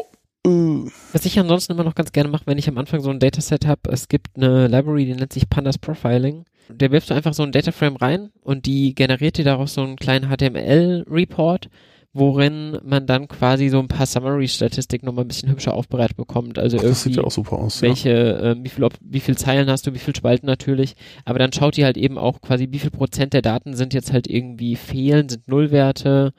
Was 1.13 1.25
ich 1.25 1.39
ansonsten 1.39 1.73
immer 1.73 1.83
noch 1.83 1.95
ganz 1.95 2.11
gerne 2.11 2.29
mache, 2.29 2.43
wenn 2.45 2.57
ich 2.57 2.67
am 2.67 2.77
Anfang 2.77 3.01
so 3.01 3.09
ein 3.09 3.19
Dataset 3.19 3.65
habe, 3.65 3.91
es 3.91 4.07
gibt 4.07 4.35
eine 4.35 4.67
Library, 4.67 5.05
die 5.05 5.15
nennt 5.15 5.33
sich 5.33 5.49
Pandas 5.49 5.77
Profiling. 5.77 6.45
Der 6.69 6.91
wirfst 6.91 7.09
du 7.09 7.13
einfach 7.13 7.33
so 7.33 7.43
ein 7.43 7.51
Dataframe 7.51 7.95
rein 7.95 8.29
und 8.41 8.65
die 8.65 8.95
generiert 8.95 9.37
dir 9.37 9.45
daraus 9.45 9.75
so 9.75 9.81
einen 9.81 9.97
kleinen 9.97 10.29
HTML-Report, 10.29 11.69
worin 12.13 12.79
man 12.83 13.05
dann 13.05 13.27
quasi 13.27 13.69
so 13.69 13.77
ein 13.77 13.87
paar 13.87 14.05
Summary-Statistiken 14.05 15.05
nochmal 15.05 15.25
ein 15.25 15.27
bisschen 15.27 15.49
hübscher 15.49 15.73
aufbereitet 15.73 16.15
bekommt. 16.15 16.57
Also 16.57 16.77
das 16.77 17.03
sieht 17.03 17.17
ja 17.17 17.23
auch 17.23 17.31
super 17.31 17.59
aus. 17.59 17.81
welche, 17.81 18.09
äh, 18.09 18.55
wie 18.63 18.69
viel, 18.69 18.83
ob, 18.83 18.93
wie 19.01 19.19
viel 19.19 19.37
Zeilen 19.37 19.69
hast 19.69 19.85
du, 19.85 19.93
wie 19.93 19.99
viel 19.99 20.15
Spalten 20.15 20.47
natürlich, 20.47 20.95
aber 21.25 21.39
dann 21.39 21.51
schaut 21.51 21.75
die 21.77 21.83
halt 21.83 21.97
eben 21.97 22.17
auch 22.17 22.41
quasi, 22.41 22.69
wie 22.71 22.79
viel 22.79 22.89
Prozent 22.91 23.33
der 23.33 23.41
Daten 23.41 23.75
sind 23.75 23.93
jetzt 23.93 24.13
halt 24.13 24.27
irgendwie 24.27 24.75
fehlen, 24.75 25.27
sind 25.27 25.47
Nullwerte. 25.47 26.33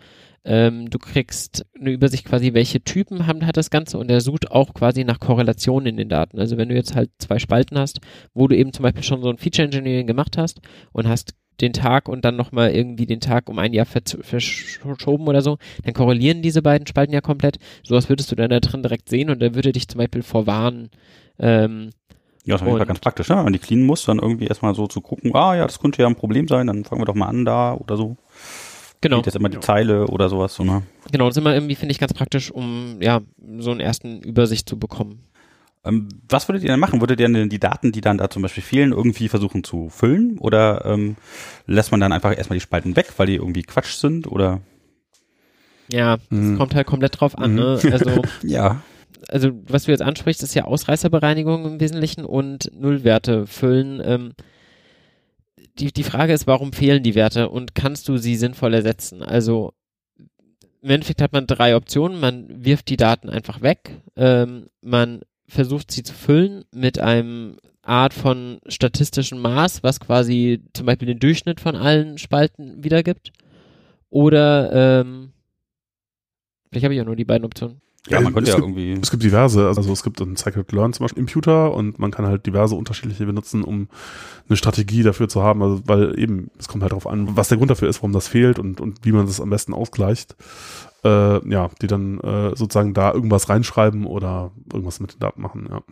Ähm, 0.48 0.88
du 0.88 0.98
kriegst 1.00 1.66
eine 1.78 1.90
Übersicht 1.90 2.24
quasi, 2.24 2.54
welche 2.54 2.80
Typen 2.80 3.26
haben, 3.26 3.44
hat 3.44 3.56
das 3.56 3.68
Ganze 3.68 3.98
und 3.98 4.08
er 4.10 4.20
sucht 4.20 4.52
auch 4.52 4.74
quasi 4.74 5.02
nach 5.02 5.18
Korrelationen 5.18 5.88
in 5.88 5.96
den 5.96 6.08
Daten. 6.08 6.38
Also 6.38 6.56
wenn 6.56 6.68
du 6.68 6.76
jetzt 6.76 6.94
halt 6.94 7.10
zwei 7.18 7.40
Spalten 7.40 7.76
hast, 7.76 7.98
wo 8.32 8.46
du 8.46 8.56
eben 8.56 8.72
zum 8.72 8.84
Beispiel 8.84 9.02
schon 9.02 9.22
so 9.22 9.28
ein 9.28 9.38
Feature 9.38 9.66
Engineering 9.66 10.06
gemacht 10.06 10.38
hast 10.38 10.60
und 10.92 11.08
hast 11.08 11.34
den 11.60 11.72
Tag 11.72 12.08
und 12.08 12.24
dann 12.24 12.36
nochmal 12.36 12.70
irgendwie 12.70 13.06
den 13.06 13.18
Tag 13.18 13.48
um 13.48 13.58
ein 13.58 13.72
Jahr 13.72 13.86
verschoben 13.86 15.26
oder 15.26 15.42
so, 15.42 15.58
dann 15.84 15.94
korrelieren 15.94 16.42
diese 16.42 16.62
beiden 16.62 16.86
Spalten 16.86 17.14
ja 17.14 17.20
komplett. 17.20 17.58
Sowas 17.82 18.08
würdest 18.08 18.30
du 18.30 18.36
dann 18.36 18.50
da 18.50 18.60
drin 18.60 18.82
direkt 18.82 19.08
sehen 19.08 19.30
und 19.30 19.40
der 19.40 19.54
würde 19.54 19.72
dich 19.72 19.88
zum 19.88 19.98
Beispiel 19.98 20.22
vorwarnen, 20.22 20.90
ähm, 21.38 21.90
Ja, 22.44 22.56
das 22.56 22.62
Und- 22.68 22.86
ganz 22.86 23.00
praktisch, 23.00 23.28
ne? 23.28 23.36
wenn 23.38 23.44
man 23.44 23.52
die 23.52 23.58
cleanen 23.58 23.84
muss, 23.84 24.04
dann 24.04 24.20
irgendwie 24.20 24.46
erstmal 24.46 24.72
so 24.76 24.86
zu 24.86 25.00
gucken, 25.00 25.34
ah 25.34 25.56
ja, 25.56 25.64
das 25.66 25.80
könnte 25.80 26.02
ja 26.02 26.06
ein 26.06 26.14
Problem 26.14 26.46
sein, 26.46 26.68
dann 26.68 26.84
fangen 26.84 27.00
wir 27.00 27.06
doch 27.06 27.16
mal 27.16 27.26
an 27.26 27.44
da 27.44 27.74
oder 27.74 27.96
so. 27.96 28.16
Genau. 29.00 29.16
Geht 29.18 29.26
jetzt 29.26 29.36
immer 29.36 29.48
die. 29.48 29.60
Zeile 29.60 30.06
oder 30.08 30.28
sowas, 30.28 30.54
so, 30.54 30.64
ne? 30.64 30.82
Genau, 31.12 31.26
das 31.26 31.36
ist 31.36 31.40
immer 31.40 31.54
irgendwie, 31.54 31.74
finde 31.74 31.92
ich, 31.92 31.98
ganz 31.98 32.12
praktisch, 32.14 32.50
um 32.50 32.96
ja, 33.00 33.20
so 33.58 33.70
einen 33.70 33.80
ersten 33.80 34.20
Übersicht 34.22 34.68
zu 34.68 34.78
bekommen. 34.78 35.20
Ähm, 35.84 36.08
was 36.28 36.48
würdet 36.48 36.64
ihr 36.64 36.70
denn 36.70 36.80
machen? 36.80 37.00
Würdet 37.00 37.20
ihr 37.20 37.28
denn 37.28 37.48
die 37.48 37.60
Daten, 37.60 37.92
die 37.92 38.00
dann 38.00 38.18
da 38.18 38.28
zum 38.28 38.42
Beispiel 38.42 38.62
fehlen, 38.64 38.92
irgendwie 38.92 39.28
versuchen 39.28 39.62
zu 39.62 39.88
füllen? 39.88 40.36
Oder 40.38 40.84
ähm, 40.84 41.16
lässt 41.66 41.90
man 41.92 42.00
dann 42.00 42.12
einfach 42.12 42.36
erstmal 42.36 42.56
die 42.56 42.62
Spalten 42.62 42.96
weg, 42.96 43.12
weil 43.18 43.28
die 43.28 43.36
irgendwie 43.36 43.62
Quatsch 43.62 43.94
sind? 43.94 44.26
Oder 44.26 44.60
Ja, 45.88 46.16
Mhm. 46.30 46.52
es 46.52 46.58
kommt 46.58 46.74
halt 46.74 46.86
komplett 46.88 47.20
drauf 47.20 47.38
an, 47.38 47.50
Mhm. 47.52 47.56
ne? 47.56 47.78
Also, 47.92 48.22
ja. 48.42 48.82
also, 49.28 49.50
was 49.68 49.84
du 49.84 49.92
jetzt 49.92 50.02
ansprichst, 50.02 50.42
ist 50.42 50.54
ja 50.56 50.64
Ausreißerbereinigung 50.64 51.64
im 51.64 51.80
Wesentlichen 51.80 52.24
und 52.24 52.72
Nullwerte 52.74 53.46
füllen. 53.46 54.02
Ähm, 54.04 54.32
die, 55.78 55.92
die 55.92 56.02
Frage 56.02 56.32
ist, 56.32 56.46
warum 56.46 56.72
fehlen 56.72 57.02
die 57.02 57.14
Werte 57.14 57.48
und 57.48 57.74
kannst 57.74 58.08
du 58.08 58.16
sie 58.16 58.36
sinnvoll 58.36 58.74
ersetzen? 58.74 59.22
Also, 59.22 59.72
im 60.82 60.90
Endeffekt 60.90 61.22
hat 61.22 61.32
man 61.32 61.46
drei 61.46 61.76
Optionen. 61.76 62.20
Man 62.20 62.64
wirft 62.64 62.88
die 62.88 62.96
Daten 62.96 63.28
einfach 63.28 63.60
weg. 63.60 64.00
Ähm, 64.16 64.68
man 64.80 65.20
versucht 65.48 65.90
sie 65.90 66.02
zu 66.02 66.14
füllen 66.14 66.64
mit 66.72 66.98
einem 66.98 67.58
Art 67.82 68.14
von 68.14 68.58
statistischem 68.66 69.40
Maß, 69.40 69.82
was 69.82 70.00
quasi 70.00 70.62
zum 70.72 70.86
Beispiel 70.86 71.06
den 71.06 71.20
Durchschnitt 71.20 71.60
von 71.60 71.76
allen 71.76 72.18
Spalten 72.18 72.82
wiedergibt. 72.82 73.32
Oder 74.10 75.00
ähm, 75.00 75.32
vielleicht 76.70 76.84
habe 76.84 76.94
ich 76.94 77.00
auch 77.00 77.06
nur 77.06 77.16
die 77.16 77.24
beiden 77.24 77.44
Optionen. 77.44 77.80
Ja, 78.08 78.20
man 78.20 78.32
könnte 78.32 78.50
es 78.50 78.56
ja 78.56 78.62
gibt, 78.62 78.76
irgendwie. 78.76 79.00
Es 79.02 79.10
gibt 79.10 79.22
diverse, 79.22 79.66
also 79.66 79.92
es 79.92 80.02
gibt 80.02 80.20
ein 80.20 80.36
Scikit-Learn 80.36 80.92
zum 80.92 81.04
Beispiel 81.04 81.20
im 81.20 81.26
Computer 81.26 81.74
und 81.74 81.98
man 81.98 82.10
kann 82.10 82.26
halt 82.26 82.46
diverse 82.46 82.74
unterschiedliche 82.74 83.26
benutzen, 83.26 83.62
um 83.62 83.88
eine 84.48 84.56
Strategie 84.56 85.02
dafür 85.02 85.28
zu 85.28 85.42
haben, 85.42 85.62
also 85.62 85.82
weil 85.86 86.18
eben, 86.18 86.50
es 86.58 86.68
kommt 86.68 86.82
halt 86.82 86.92
darauf 86.92 87.06
an, 87.06 87.36
was 87.36 87.48
der 87.48 87.58
Grund 87.58 87.70
dafür 87.70 87.88
ist, 87.88 87.98
warum 87.98 88.12
das 88.12 88.28
fehlt 88.28 88.58
und, 88.58 88.80
und 88.80 89.04
wie 89.04 89.12
man 89.12 89.26
das 89.26 89.40
am 89.40 89.50
besten 89.50 89.74
ausgleicht. 89.74 90.36
Äh, 91.04 91.48
ja, 91.48 91.70
die 91.82 91.86
dann 91.86 92.18
äh, 92.20 92.56
sozusagen 92.56 92.94
da 92.94 93.12
irgendwas 93.12 93.48
reinschreiben 93.48 94.06
oder 94.06 94.50
irgendwas 94.72 95.00
mit 95.00 95.14
den 95.14 95.20
Daten 95.20 95.42
machen, 95.42 95.68
ja. 95.70 95.82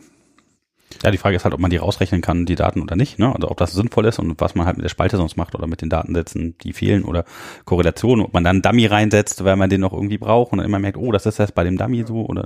Ja, 1.03 1.11
die 1.11 1.17
Frage 1.17 1.35
ist 1.35 1.43
halt, 1.43 1.53
ob 1.53 1.59
man 1.59 1.71
die 1.71 1.77
rausrechnen 1.77 2.21
kann, 2.21 2.45
die 2.45 2.55
Daten 2.55 2.81
oder 2.81 2.95
nicht, 2.95 3.19
ne? 3.19 3.33
Also 3.33 3.49
ob 3.49 3.57
das 3.57 3.73
sinnvoll 3.73 4.05
ist 4.05 4.19
und 4.19 4.39
was 4.39 4.55
man 4.55 4.65
halt 4.65 4.77
mit 4.77 4.83
der 4.83 4.89
Spalte 4.89 5.17
sonst 5.17 5.35
macht 5.35 5.55
oder 5.55 5.67
mit 5.67 5.81
den 5.81 5.89
Datensätzen, 5.89 6.57
die 6.59 6.73
fehlen 6.73 7.03
oder 7.03 7.25
Korrelationen, 7.65 8.25
ob 8.25 8.33
man 8.33 8.43
dann 8.43 8.57
einen 8.57 8.61
Dummy 8.61 8.85
reinsetzt, 8.85 9.43
weil 9.43 9.55
man 9.55 9.69
den 9.69 9.81
noch 9.81 9.93
irgendwie 9.93 10.17
braucht 10.17 10.51
und 10.51 10.59
dann 10.59 10.65
immer 10.65 10.79
merkt, 10.79 10.97
oh, 10.97 11.11
das 11.11 11.25
ist 11.25 11.39
erst 11.39 11.55
bei 11.55 11.63
dem 11.63 11.77
Dummy 11.77 12.05
so 12.07 12.25
oder 12.25 12.45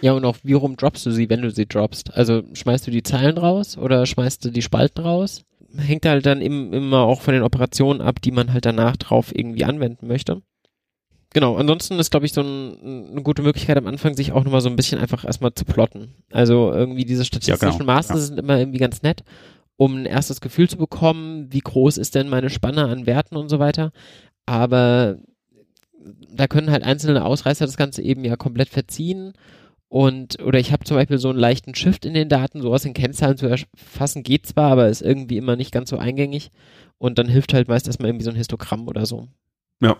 Ja, 0.00 0.12
und 0.12 0.24
auch 0.24 0.36
wie 0.42 0.52
rum 0.52 0.76
droppst 0.76 1.06
du 1.06 1.10
sie, 1.12 1.30
wenn 1.30 1.42
du 1.42 1.50
sie 1.50 1.66
droppst? 1.66 2.14
Also 2.14 2.42
schmeißt 2.52 2.86
du 2.86 2.90
die 2.90 3.02
Zeilen 3.02 3.38
raus 3.38 3.78
oder 3.78 4.06
schmeißt 4.06 4.44
du 4.44 4.50
die 4.50 4.62
Spalten 4.62 5.00
raus? 5.02 5.44
Hängt 5.76 6.04
halt 6.04 6.26
dann 6.26 6.42
im, 6.42 6.72
immer 6.72 7.00
auch 7.00 7.22
von 7.22 7.32
den 7.32 7.42
Operationen 7.42 8.02
ab, 8.02 8.20
die 8.20 8.32
man 8.32 8.52
halt 8.52 8.66
danach 8.66 8.96
drauf 8.96 9.34
irgendwie 9.34 9.64
anwenden 9.64 10.06
möchte. 10.06 10.42
Genau, 11.34 11.56
ansonsten 11.56 11.98
ist, 11.98 12.10
glaube 12.10 12.26
ich, 12.26 12.32
so 12.32 12.42
ein, 12.42 13.10
eine 13.12 13.22
gute 13.22 13.42
Möglichkeit 13.42 13.76
am 13.78 13.86
Anfang, 13.86 14.14
sich 14.14 14.32
auch 14.32 14.44
nochmal 14.44 14.60
so 14.60 14.68
ein 14.68 14.76
bisschen 14.76 15.00
einfach 15.00 15.24
erstmal 15.24 15.54
zu 15.54 15.64
plotten. 15.64 16.14
Also 16.30 16.70
irgendwie 16.72 17.04
diese 17.06 17.24
statistischen 17.24 17.66
Ja, 17.70 17.78
genau. 17.78 17.84
Maße 17.92 18.12
Ja. 18.12 18.18
sind 18.18 18.38
immer 18.38 18.58
irgendwie 18.58 18.78
ganz 18.78 19.02
nett, 19.02 19.24
um 19.76 19.96
ein 20.02 20.06
erstes 20.06 20.40
Gefühl 20.42 20.68
zu 20.68 20.76
bekommen, 20.76 21.50
wie 21.50 21.60
groß 21.60 21.96
ist 21.96 22.14
denn 22.14 22.28
meine 22.28 22.50
Spanne 22.50 22.84
an 22.84 23.06
Werten 23.06 23.36
und 23.36 23.48
so 23.48 23.58
weiter. 23.58 23.92
Aber 24.44 25.16
da 26.34 26.46
können 26.48 26.70
halt 26.70 26.82
einzelne 26.84 27.24
Ausreißer 27.24 27.64
das 27.64 27.76
Ganze 27.76 28.02
eben 28.02 28.24
ja 28.24 28.36
komplett 28.36 28.68
verziehen. 28.68 29.32
Und, 29.88 30.42
oder 30.42 30.58
ich 30.58 30.72
habe 30.72 30.84
zum 30.84 30.96
Beispiel 30.96 31.18
so 31.18 31.28
einen 31.28 31.38
leichten 31.38 31.74
Shift 31.74 32.04
in 32.04 32.14
den 32.14 32.28
Daten, 32.28 32.60
sowas 32.62 32.84
in 32.84 32.94
Kennzahlen 32.94 33.36
zu 33.36 33.46
erfassen 33.46 34.22
geht 34.22 34.46
zwar, 34.46 34.72
aber 34.72 34.88
ist 34.88 35.02
irgendwie 35.02 35.36
immer 35.36 35.54
nicht 35.56 35.70
ganz 35.72 35.90
so 35.90 35.98
eingängig. 35.98 36.50
Und 36.98 37.18
dann 37.18 37.28
hilft 37.28 37.52
halt 37.52 37.68
meist 37.68 37.86
erstmal 37.86 38.08
irgendwie 38.08 38.24
so 38.24 38.30
ein 38.30 38.36
Histogramm 38.36 38.88
oder 38.88 39.06
so. 39.06 39.28
Ja. 39.80 39.96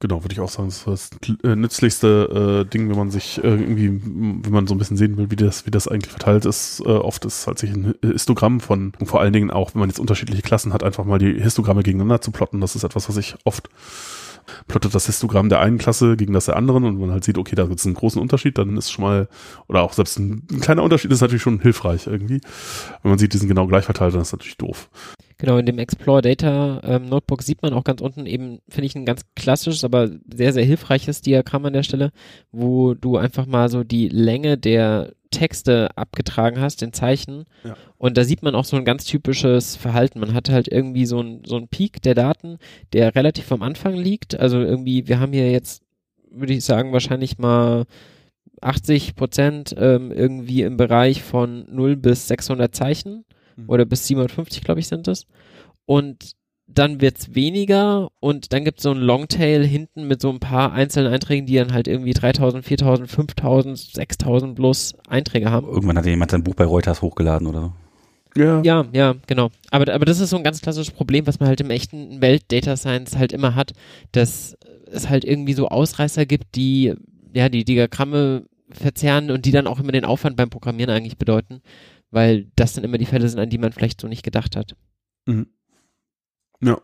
Genau, 0.00 0.22
würde 0.22 0.32
ich 0.32 0.38
auch 0.38 0.48
sagen, 0.48 0.68
das 0.68 0.86
ist 0.86 1.16
das 1.20 1.38
äh, 1.42 1.56
nützlichste 1.56 2.64
äh, 2.64 2.70
Ding, 2.70 2.88
wenn 2.88 2.96
man 2.96 3.10
sich 3.10 3.38
äh, 3.42 3.48
irgendwie, 3.48 4.00
wenn 4.00 4.52
man 4.52 4.68
so 4.68 4.74
ein 4.74 4.78
bisschen 4.78 4.96
sehen 4.96 5.16
will, 5.16 5.32
wie 5.32 5.36
das, 5.36 5.66
wie 5.66 5.72
das 5.72 5.88
eigentlich 5.88 6.12
verteilt 6.12 6.44
ist. 6.44 6.80
Äh, 6.86 6.90
oft 6.90 7.24
ist 7.24 7.48
halt 7.48 7.58
sich 7.58 7.70
ein 7.70 7.94
Histogramm 8.00 8.60
von, 8.60 8.92
vor 9.04 9.20
allen 9.20 9.32
Dingen 9.32 9.50
auch, 9.50 9.74
wenn 9.74 9.80
man 9.80 9.88
jetzt 9.88 9.98
unterschiedliche 9.98 10.42
Klassen 10.42 10.72
hat, 10.72 10.84
einfach 10.84 11.04
mal 11.04 11.18
die 11.18 11.40
Histogramme 11.42 11.82
gegeneinander 11.82 12.20
zu 12.20 12.30
plotten. 12.30 12.60
Das 12.60 12.76
ist 12.76 12.84
etwas, 12.84 13.08
was 13.08 13.16
ich 13.16 13.34
oft 13.42 13.70
plottet 14.66 14.94
das 14.94 15.06
Histogramm 15.06 15.48
der 15.48 15.60
einen 15.60 15.78
Klasse 15.78 16.16
gegen 16.16 16.32
das 16.32 16.46
der 16.46 16.56
anderen 16.56 16.84
und 16.84 16.98
man 16.98 17.10
halt 17.10 17.24
sieht, 17.24 17.38
okay, 17.38 17.54
da 17.54 17.66
gibt 17.66 17.80
es 17.80 17.86
einen 17.86 17.94
großen 17.94 18.20
Unterschied, 18.20 18.58
dann 18.58 18.76
ist 18.76 18.90
schon 18.90 19.04
mal, 19.04 19.28
oder 19.68 19.82
auch 19.82 19.92
selbst 19.92 20.18
ein, 20.18 20.46
ein 20.50 20.60
kleiner 20.60 20.82
Unterschied 20.82 21.10
ist 21.10 21.20
natürlich 21.20 21.42
schon 21.42 21.60
hilfreich 21.60 22.06
irgendwie. 22.06 22.40
Wenn 23.02 23.10
man 23.10 23.18
sieht, 23.18 23.32
die 23.32 23.38
sind 23.38 23.48
genau 23.48 23.66
gleich 23.66 23.84
verteilt, 23.84 24.14
dann 24.14 24.22
ist 24.22 24.32
das 24.32 24.38
natürlich 24.38 24.58
doof. 24.58 24.88
Genau, 25.40 25.56
in 25.58 25.66
dem 25.66 25.78
Explore 25.78 26.20
Data 26.20 26.80
ähm, 26.82 27.08
Notebook 27.08 27.42
sieht 27.42 27.62
man 27.62 27.72
auch 27.72 27.84
ganz 27.84 28.00
unten 28.00 28.26
eben, 28.26 28.58
finde 28.68 28.86
ich, 28.86 28.96
ein 28.96 29.06
ganz 29.06 29.22
klassisches, 29.36 29.84
aber 29.84 30.08
sehr, 30.34 30.52
sehr 30.52 30.64
hilfreiches 30.64 31.20
Diagramm 31.20 31.64
an 31.64 31.74
der 31.74 31.84
Stelle, 31.84 32.10
wo 32.50 32.94
du 32.94 33.16
einfach 33.16 33.46
mal 33.46 33.68
so 33.68 33.84
die 33.84 34.08
Länge 34.08 34.58
der 34.58 35.12
Texte 35.30 35.96
abgetragen 35.96 36.60
hast, 36.60 36.82
in 36.82 36.92
Zeichen. 36.92 37.44
Ja. 37.64 37.76
Und 37.96 38.16
da 38.16 38.24
sieht 38.24 38.42
man 38.42 38.54
auch 38.54 38.64
so 38.64 38.76
ein 38.76 38.84
ganz 38.84 39.04
typisches 39.04 39.76
Verhalten. 39.76 40.20
Man 40.20 40.34
hat 40.34 40.48
halt 40.48 40.68
irgendwie 40.68 41.06
so 41.06 41.20
ein, 41.20 41.42
so 41.44 41.60
Peak 41.70 42.02
der 42.02 42.14
Daten, 42.14 42.58
der 42.92 43.14
relativ 43.14 43.50
am 43.52 43.62
Anfang 43.62 43.94
liegt. 43.94 44.38
Also 44.38 44.58
irgendwie, 44.60 45.08
wir 45.08 45.20
haben 45.20 45.32
hier 45.32 45.50
jetzt, 45.50 45.82
würde 46.30 46.54
ich 46.54 46.64
sagen, 46.64 46.92
wahrscheinlich 46.92 47.38
mal 47.38 47.84
80 48.60 49.14
Prozent 49.14 49.74
ähm, 49.78 50.10
irgendwie 50.10 50.62
im 50.62 50.76
Bereich 50.76 51.22
von 51.22 51.66
0 51.70 51.96
bis 51.96 52.28
600 52.28 52.74
Zeichen 52.74 53.24
Mhm. 53.58 53.68
oder 53.68 53.84
bis 53.84 54.06
750, 54.06 54.62
glaube 54.62 54.80
ich, 54.80 54.88
sind 54.88 55.08
es. 55.08 55.26
Und 55.84 56.32
dann 56.68 57.00
wird's 57.00 57.34
weniger 57.34 58.10
und 58.20 58.52
dann 58.52 58.64
gibt's 58.64 58.82
so 58.82 58.90
einen 58.90 59.00
Longtail 59.00 59.64
hinten 59.64 60.06
mit 60.06 60.20
so 60.20 60.30
ein 60.30 60.38
paar 60.38 60.72
einzelnen 60.72 61.12
Einträgen, 61.12 61.46
die 61.46 61.56
dann 61.56 61.72
halt 61.72 61.88
irgendwie 61.88 62.12
3000, 62.12 62.64
4000, 62.64 63.10
5000, 63.10 63.78
6000 63.78 64.54
plus 64.54 64.94
Einträge 65.08 65.50
haben. 65.50 65.66
Irgendwann 65.66 65.96
hat 65.96 66.04
ja 66.04 66.10
jemand 66.10 66.30
sein 66.30 66.44
Buch 66.44 66.54
bei 66.54 66.64
Reuters 66.64 67.02
hochgeladen 67.02 67.46
oder 67.46 67.60
so. 67.60 67.72
Ja. 68.36 68.62
Ja, 68.62 68.86
ja, 68.92 69.14
genau. 69.26 69.50
Aber, 69.70 69.92
aber 69.92 70.04
das 70.04 70.20
ist 70.20 70.30
so 70.30 70.36
ein 70.36 70.44
ganz 70.44 70.60
klassisches 70.60 70.92
Problem, 70.92 71.26
was 71.26 71.40
man 71.40 71.48
halt 71.48 71.60
im 71.60 71.70
echten 71.70 72.20
Welt-Data 72.20 72.76
Science 72.76 73.16
halt 73.16 73.32
immer 73.32 73.54
hat, 73.54 73.72
dass 74.12 74.56
es 74.90 75.08
halt 75.08 75.24
irgendwie 75.24 75.54
so 75.54 75.68
Ausreißer 75.68 76.26
gibt, 76.26 76.54
die, 76.54 76.94
ja, 77.32 77.48
die 77.48 77.64
Diagramme 77.64 78.44
verzerren 78.70 79.30
und 79.30 79.46
die 79.46 79.50
dann 79.50 79.66
auch 79.66 79.80
immer 79.80 79.92
den 79.92 80.04
Aufwand 80.04 80.36
beim 80.36 80.50
Programmieren 80.50 80.90
eigentlich 80.90 81.16
bedeuten, 81.16 81.62
weil 82.10 82.46
das 82.56 82.74
dann 82.74 82.84
immer 82.84 82.98
die 82.98 83.06
Fälle 83.06 83.28
sind, 83.28 83.40
an 83.40 83.50
die 83.50 83.58
man 83.58 83.72
vielleicht 83.72 84.00
so 84.00 84.08
nicht 84.08 84.22
gedacht 84.22 84.54
hat. 84.54 84.76
Mhm. 85.26 85.46
Ja, 86.60 86.78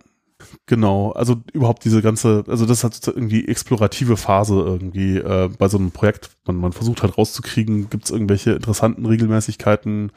genau. 0.66 1.12
Also 1.12 1.37
überhaupt 1.53 1.85
diese 1.85 2.03
ganze, 2.03 2.45
also 2.49 2.66
das 2.66 2.79
ist 2.79 2.85
halt 2.85 2.95
sozusagen 2.95 3.18
irgendwie 3.18 3.49
explorative 3.49 4.16
Phase 4.16 4.55
irgendwie 4.55 5.18
äh, 5.18 5.49
bei 5.59 5.68
so 5.68 5.79
einem 5.79 5.91
Projekt. 5.91 6.31
Man, 6.47 6.57
man 6.57 6.72
versucht 6.72 7.03
halt 7.03 7.16
rauszukriegen, 7.16 7.91
gibt 7.91 8.05
es 8.05 8.11
irgendwelche 8.11 8.53
interessanten 8.53 9.07
Regelmäßigkeiten, 9.07 10.12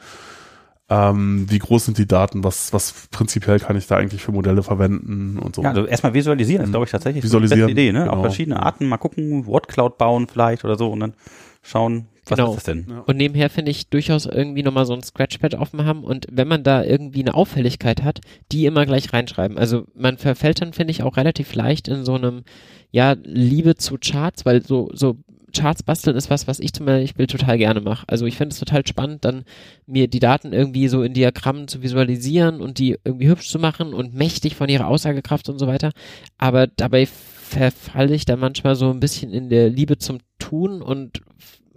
ähm, 0.90 1.46
wie 1.48 1.58
groß 1.58 1.86
sind 1.86 1.98
die 1.98 2.06
Daten, 2.06 2.44
was, 2.44 2.72
was 2.72 3.08
prinzipiell 3.10 3.58
kann 3.58 3.76
ich 3.76 3.86
da 3.86 3.96
eigentlich 3.96 4.22
für 4.22 4.32
Modelle 4.32 4.62
verwenden 4.62 5.38
und 5.38 5.54
so. 5.54 5.62
Ja, 5.62 5.70
also 5.70 5.84
erstmal 5.84 6.14
visualisieren 6.14 6.64
ist, 6.64 6.70
glaube 6.70 6.86
ich, 6.86 6.90
tatsächlich 6.90 7.22
so 7.24 7.38
die 7.38 7.44
Visualisieren, 7.44 7.74
beste 7.74 7.80
Idee, 7.80 7.92
ne? 7.92 8.04
genau. 8.04 8.12
Auf 8.12 8.20
verschiedene 8.22 8.62
Arten 8.62 8.86
mal 8.86 8.96
gucken, 8.96 9.46
Wordcloud 9.46 9.98
bauen 9.98 10.28
vielleicht 10.28 10.64
oder 10.64 10.76
so 10.76 10.90
und 10.90 11.00
dann 11.00 11.14
schauen, 11.62 12.06
was 12.30 12.36
Genau. 12.36 12.50
ist 12.50 12.56
das 12.56 12.64
denn? 12.64 12.86
Ja. 12.88 13.00
Und 13.00 13.16
nebenher 13.16 13.50
finde 13.50 13.70
ich 13.70 13.88
durchaus 13.88 14.26
irgendwie 14.26 14.62
nochmal 14.62 14.86
so 14.86 14.94
ein 14.94 15.02
Scratchpad 15.02 15.54
offen 15.54 15.84
haben 15.84 16.04
und 16.04 16.26
wenn 16.30 16.48
man 16.48 16.62
da 16.62 16.84
irgendwie 16.84 17.20
eine 17.20 17.34
Auffälligkeit 17.34 18.02
hat, 18.02 18.20
die 18.52 18.66
immer 18.66 18.86
gleich 18.86 19.12
reinschreiben. 19.12 19.58
Also 19.58 19.84
man 19.94 20.18
verfällt 20.18 20.60
dann, 20.60 20.72
finde 20.72 20.90
ich, 20.90 21.02
auch 21.02 21.16
relativ 21.16 21.54
leicht 21.54 21.88
in 21.88 22.04
so 22.04 22.14
einem, 22.14 22.42
ja, 22.90 23.16
Liebe 23.22 23.74
zu 23.76 23.96
Charts, 23.98 24.44
weil 24.46 24.62
so, 24.64 24.90
so 24.92 25.16
Charts 25.56 25.82
basteln 25.82 26.16
ist 26.16 26.28
was, 26.30 26.46
was 26.46 26.60
ich 26.60 26.72
zum 26.74 26.86
Beispiel 26.86 27.26
total 27.26 27.56
gerne 27.56 27.80
mache. 27.80 28.04
Also 28.08 28.26
ich 28.26 28.36
finde 28.36 28.52
es 28.52 28.58
total 28.58 28.86
spannend, 28.86 29.24
dann 29.24 29.44
mir 29.86 30.06
die 30.08 30.18
Daten 30.20 30.52
irgendwie 30.52 30.88
so 30.88 31.02
in 31.02 31.14
Diagrammen 31.14 31.68
zu 31.68 31.82
visualisieren 31.82 32.60
und 32.60 32.78
die 32.78 32.98
irgendwie 33.04 33.28
hübsch 33.28 33.48
zu 33.48 33.58
machen 33.58 33.94
und 33.94 34.14
mächtig 34.14 34.56
von 34.56 34.68
ihrer 34.68 34.86
Aussagekraft 34.88 35.48
und 35.48 35.58
so 35.58 35.66
weiter. 35.66 35.92
Aber 36.36 36.66
dabei 36.66 37.06
verfalle 37.06 38.14
ich 38.14 38.26
dann 38.26 38.40
manchmal 38.40 38.76
so 38.76 38.90
ein 38.90 39.00
bisschen 39.00 39.32
in 39.32 39.48
der 39.48 39.70
Liebe 39.70 39.96
zum 39.96 40.18
Tun 40.38 40.82
und 40.82 41.22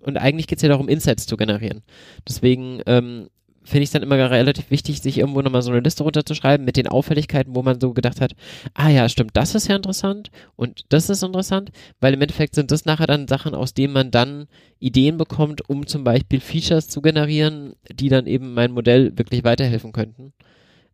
und 0.01 0.17
eigentlich 0.17 0.47
geht 0.47 0.57
es 0.57 0.63
ja 0.63 0.69
darum, 0.69 0.87
Insights 0.87 1.25
zu 1.25 1.37
generieren. 1.37 1.81
Deswegen 2.27 2.81
ähm, 2.85 3.27
finde 3.63 3.83
ich 3.83 3.89
es 3.89 3.93
dann 3.93 4.03
immer 4.03 4.17
relativ 4.31 4.71
wichtig, 4.71 5.01
sich 5.01 5.19
irgendwo 5.19 5.41
nochmal 5.41 5.61
so 5.61 5.71
eine 5.71 5.81
Liste 5.81 6.03
runterzuschreiben 6.03 6.65
mit 6.65 6.77
den 6.77 6.87
Auffälligkeiten, 6.87 7.55
wo 7.55 7.61
man 7.61 7.79
so 7.79 7.93
gedacht 7.93 8.19
hat, 8.19 8.33
ah 8.73 8.89
ja, 8.89 9.07
stimmt, 9.07 9.31
das 9.33 9.55
ist 9.55 9.67
ja 9.67 9.75
interessant 9.75 10.31
und 10.55 10.85
das 10.89 11.09
ist 11.09 11.23
interessant, 11.23 11.71
weil 11.99 12.13
im 12.13 12.21
Endeffekt 12.21 12.55
sind 12.55 12.71
das 12.71 12.85
nachher 12.85 13.07
dann 13.07 13.27
Sachen, 13.27 13.53
aus 13.53 13.73
denen 13.73 13.93
man 13.93 14.11
dann 14.11 14.47
Ideen 14.79 15.17
bekommt, 15.17 15.69
um 15.69 15.85
zum 15.85 16.03
Beispiel 16.03 16.39
Features 16.39 16.89
zu 16.89 17.01
generieren, 17.01 17.73
die 17.91 18.09
dann 18.09 18.25
eben 18.25 18.53
mein 18.53 18.71
Modell 18.71 19.17
wirklich 19.17 19.43
weiterhelfen 19.43 19.91
könnten. 19.91 20.33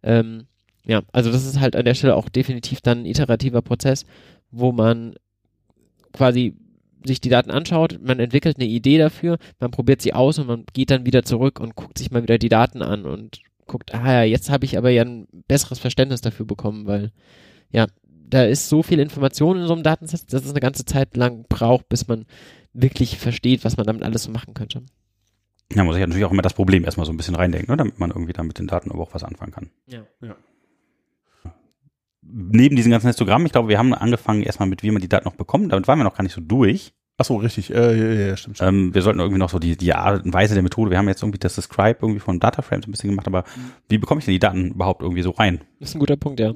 Ähm, 0.03 0.47
ja, 0.85 1.03
also 1.11 1.31
das 1.31 1.45
ist 1.45 1.59
halt 1.59 1.75
an 1.75 1.85
der 1.85 1.95
Stelle 1.95 2.15
auch 2.15 2.29
definitiv 2.29 2.81
dann 2.81 2.99
ein 2.99 3.05
iterativer 3.05 3.61
Prozess, 3.61 4.05
wo 4.51 4.71
man 4.71 5.15
quasi 6.13 6.55
sich 7.07 7.21
die 7.21 7.29
Daten 7.29 7.51
anschaut, 7.51 7.99
man 8.01 8.19
entwickelt 8.19 8.57
eine 8.57 8.67
Idee 8.67 8.97
dafür, 8.97 9.37
man 9.59 9.71
probiert 9.71 10.01
sie 10.01 10.13
aus 10.13 10.37
und 10.39 10.47
man 10.47 10.65
geht 10.73 10.91
dann 10.91 11.05
wieder 11.05 11.23
zurück 11.23 11.59
und 11.59 11.75
guckt 11.75 11.97
sich 11.97 12.11
mal 12.11 12.23
wieder 12.23 12.37
die 12.37 12.49
Daten 12.49 12.81
an 12.81 13.05
und 13.05 13.41
guckt, 13.65 13.93
ah 13.93 14.13
ja, 14.13 14.23
jetzt 14.23 14.49
habe 14.49 14.65
ich 14.65 14.77
aber 14.77 14.89
ja 14.89 15.03
ein 15.03 15.27
besseres 15.47 15.79
Verständnis 15.79 16.21
dafür 16.21 16.45
bekommen, 16.45 16.85
weil 16.87 17.11
ja, 17.69 17.87
da 18.29 18.43
ist 18.43 18.69
so 18.69 18.83
viel 18.83 18.99
Information 18.99 19.57
in 19.57 19.67
so 19.67 19.73
einem 19.73 19.83
Datensatz, 19.83 20.25
dass 20.25 20.43
es 20.43 20.51
eine 20.51 20.59
ganze 20.59 20.85
Zeit 20.85 21.15
lang 21.15 21.45
braucht, 21.47 21.89
bis 21.89 22.07
man 22.07 22.25
wirklich 22.73 23.17
versteht, 23.17 23.63
was 23.63 23.77
man 23.77 23.85
damit 23.85 24.03
alles 24.03 24.23
so 24.23 24.31
machen 24.31 24.53
könnte. 24.53 24.83
Ja, 25.73 25.83
muss 25.83 25.95
ich 25.95 26.01
natürlich 26.01 26.25
auch 26.25 26.31
immer 26.31 26.41
das 26.41 26.53
Problem 26.53 26.85
erstmal 26.85 27.05
so 27.05 27.11
ein 27.11 27.17
bisschen 27.17 27.35
reindenken, 27.35 27.71
ne? 27.71 27.77
damit 27.77 27.99
man 27.99 28.11
irgendwie 28.11 28.33
dann 28.33 28.47
mit 28.47 28.59
den 28.59 28.67
Daten 28.67 28.91
aber 28.91 29.01
auch 29.01 29.13
was 29.13 29.23
anfangen 29.23 29.51
kann. 29.51 29.71
Ja. 29.87 30.05
Neben 32.21 32.75
diesen 32.75 32.91
ganzen 32.91 33.07
Histogrammen, 33.07 33.45
ich 33.45 33.53
glaube, 33.53 33.69
wir 33.69 33.77
haben 33.77 33.93
angefangen 33.93 34.43
erstmal 34.43 34.67
mit, 34.67 34.83
wie 34.83 34.91
man 34.91 35.01
die 35.01 35.09
Daten 35.09 35.25
noch 35.25 35.35
bekommt, 35.35 35.71
damit 35.71 35.87
waren 35.87 35.99
wir 35.99 36.03
noch 36.03 36.15
gar 36.15 36.23
nicht 36.23 36.33
so 36.33 36.41
durch. 36.41 36.93
Ach 37.19 37.25
so, 37.25 37.37
richtig. 37.37 37.73
Äh, 37.73 37.97
ja, 37.97 38.05
ja, 38.13 38.27
ja, 38.27 38.37
stimmt. 38.37 38.57
stimmt. 38.57 38.69
Ähm, 38.69 38.93
wir 38.93 39.01
sollten 39.01 39.19
irgendwie 39.19 39.39
noch 39.39 39.49
so 39.49 39.57
die, 39.57 39.75
die 39.75 39.91
Art 39.93 40.23
und 40.23 40.31
Weise 40.33 40.53
der 40.53 40.61
Methode, 40.61 40.91
wir 40.91 40.99
haben 40.99 41.07
jetzt 41.07 41.23
irgendwie 41.23 41.39
das 41.39 41.55
Describe 41.55 41.97
irgendwie 42.01 42.19
von 42.19 42.39
Dataframes 42.39 42.87
ein 42.87 42.91
bisschen 42.91 43.09
gemacht, 43.09 43.25
aber 43.25 43.43
wie 43.89 43.97
bekomme 43.97 44.19
ich 44.19 44.25
denn 44.25 44.33
die 44.33 44.39
Daten 44.39 44.71
überhaupt 44.71 45.01
irgendwie 45.01 45.23
so 45.23 45.31
rein? 45.31 45.61
Das 45.79 45.89
ist 45.89 45.95
ein 45.95 45.99
guter 45.99 46.15
Punkt, 46.15 46.39
ja. 46.39 46.53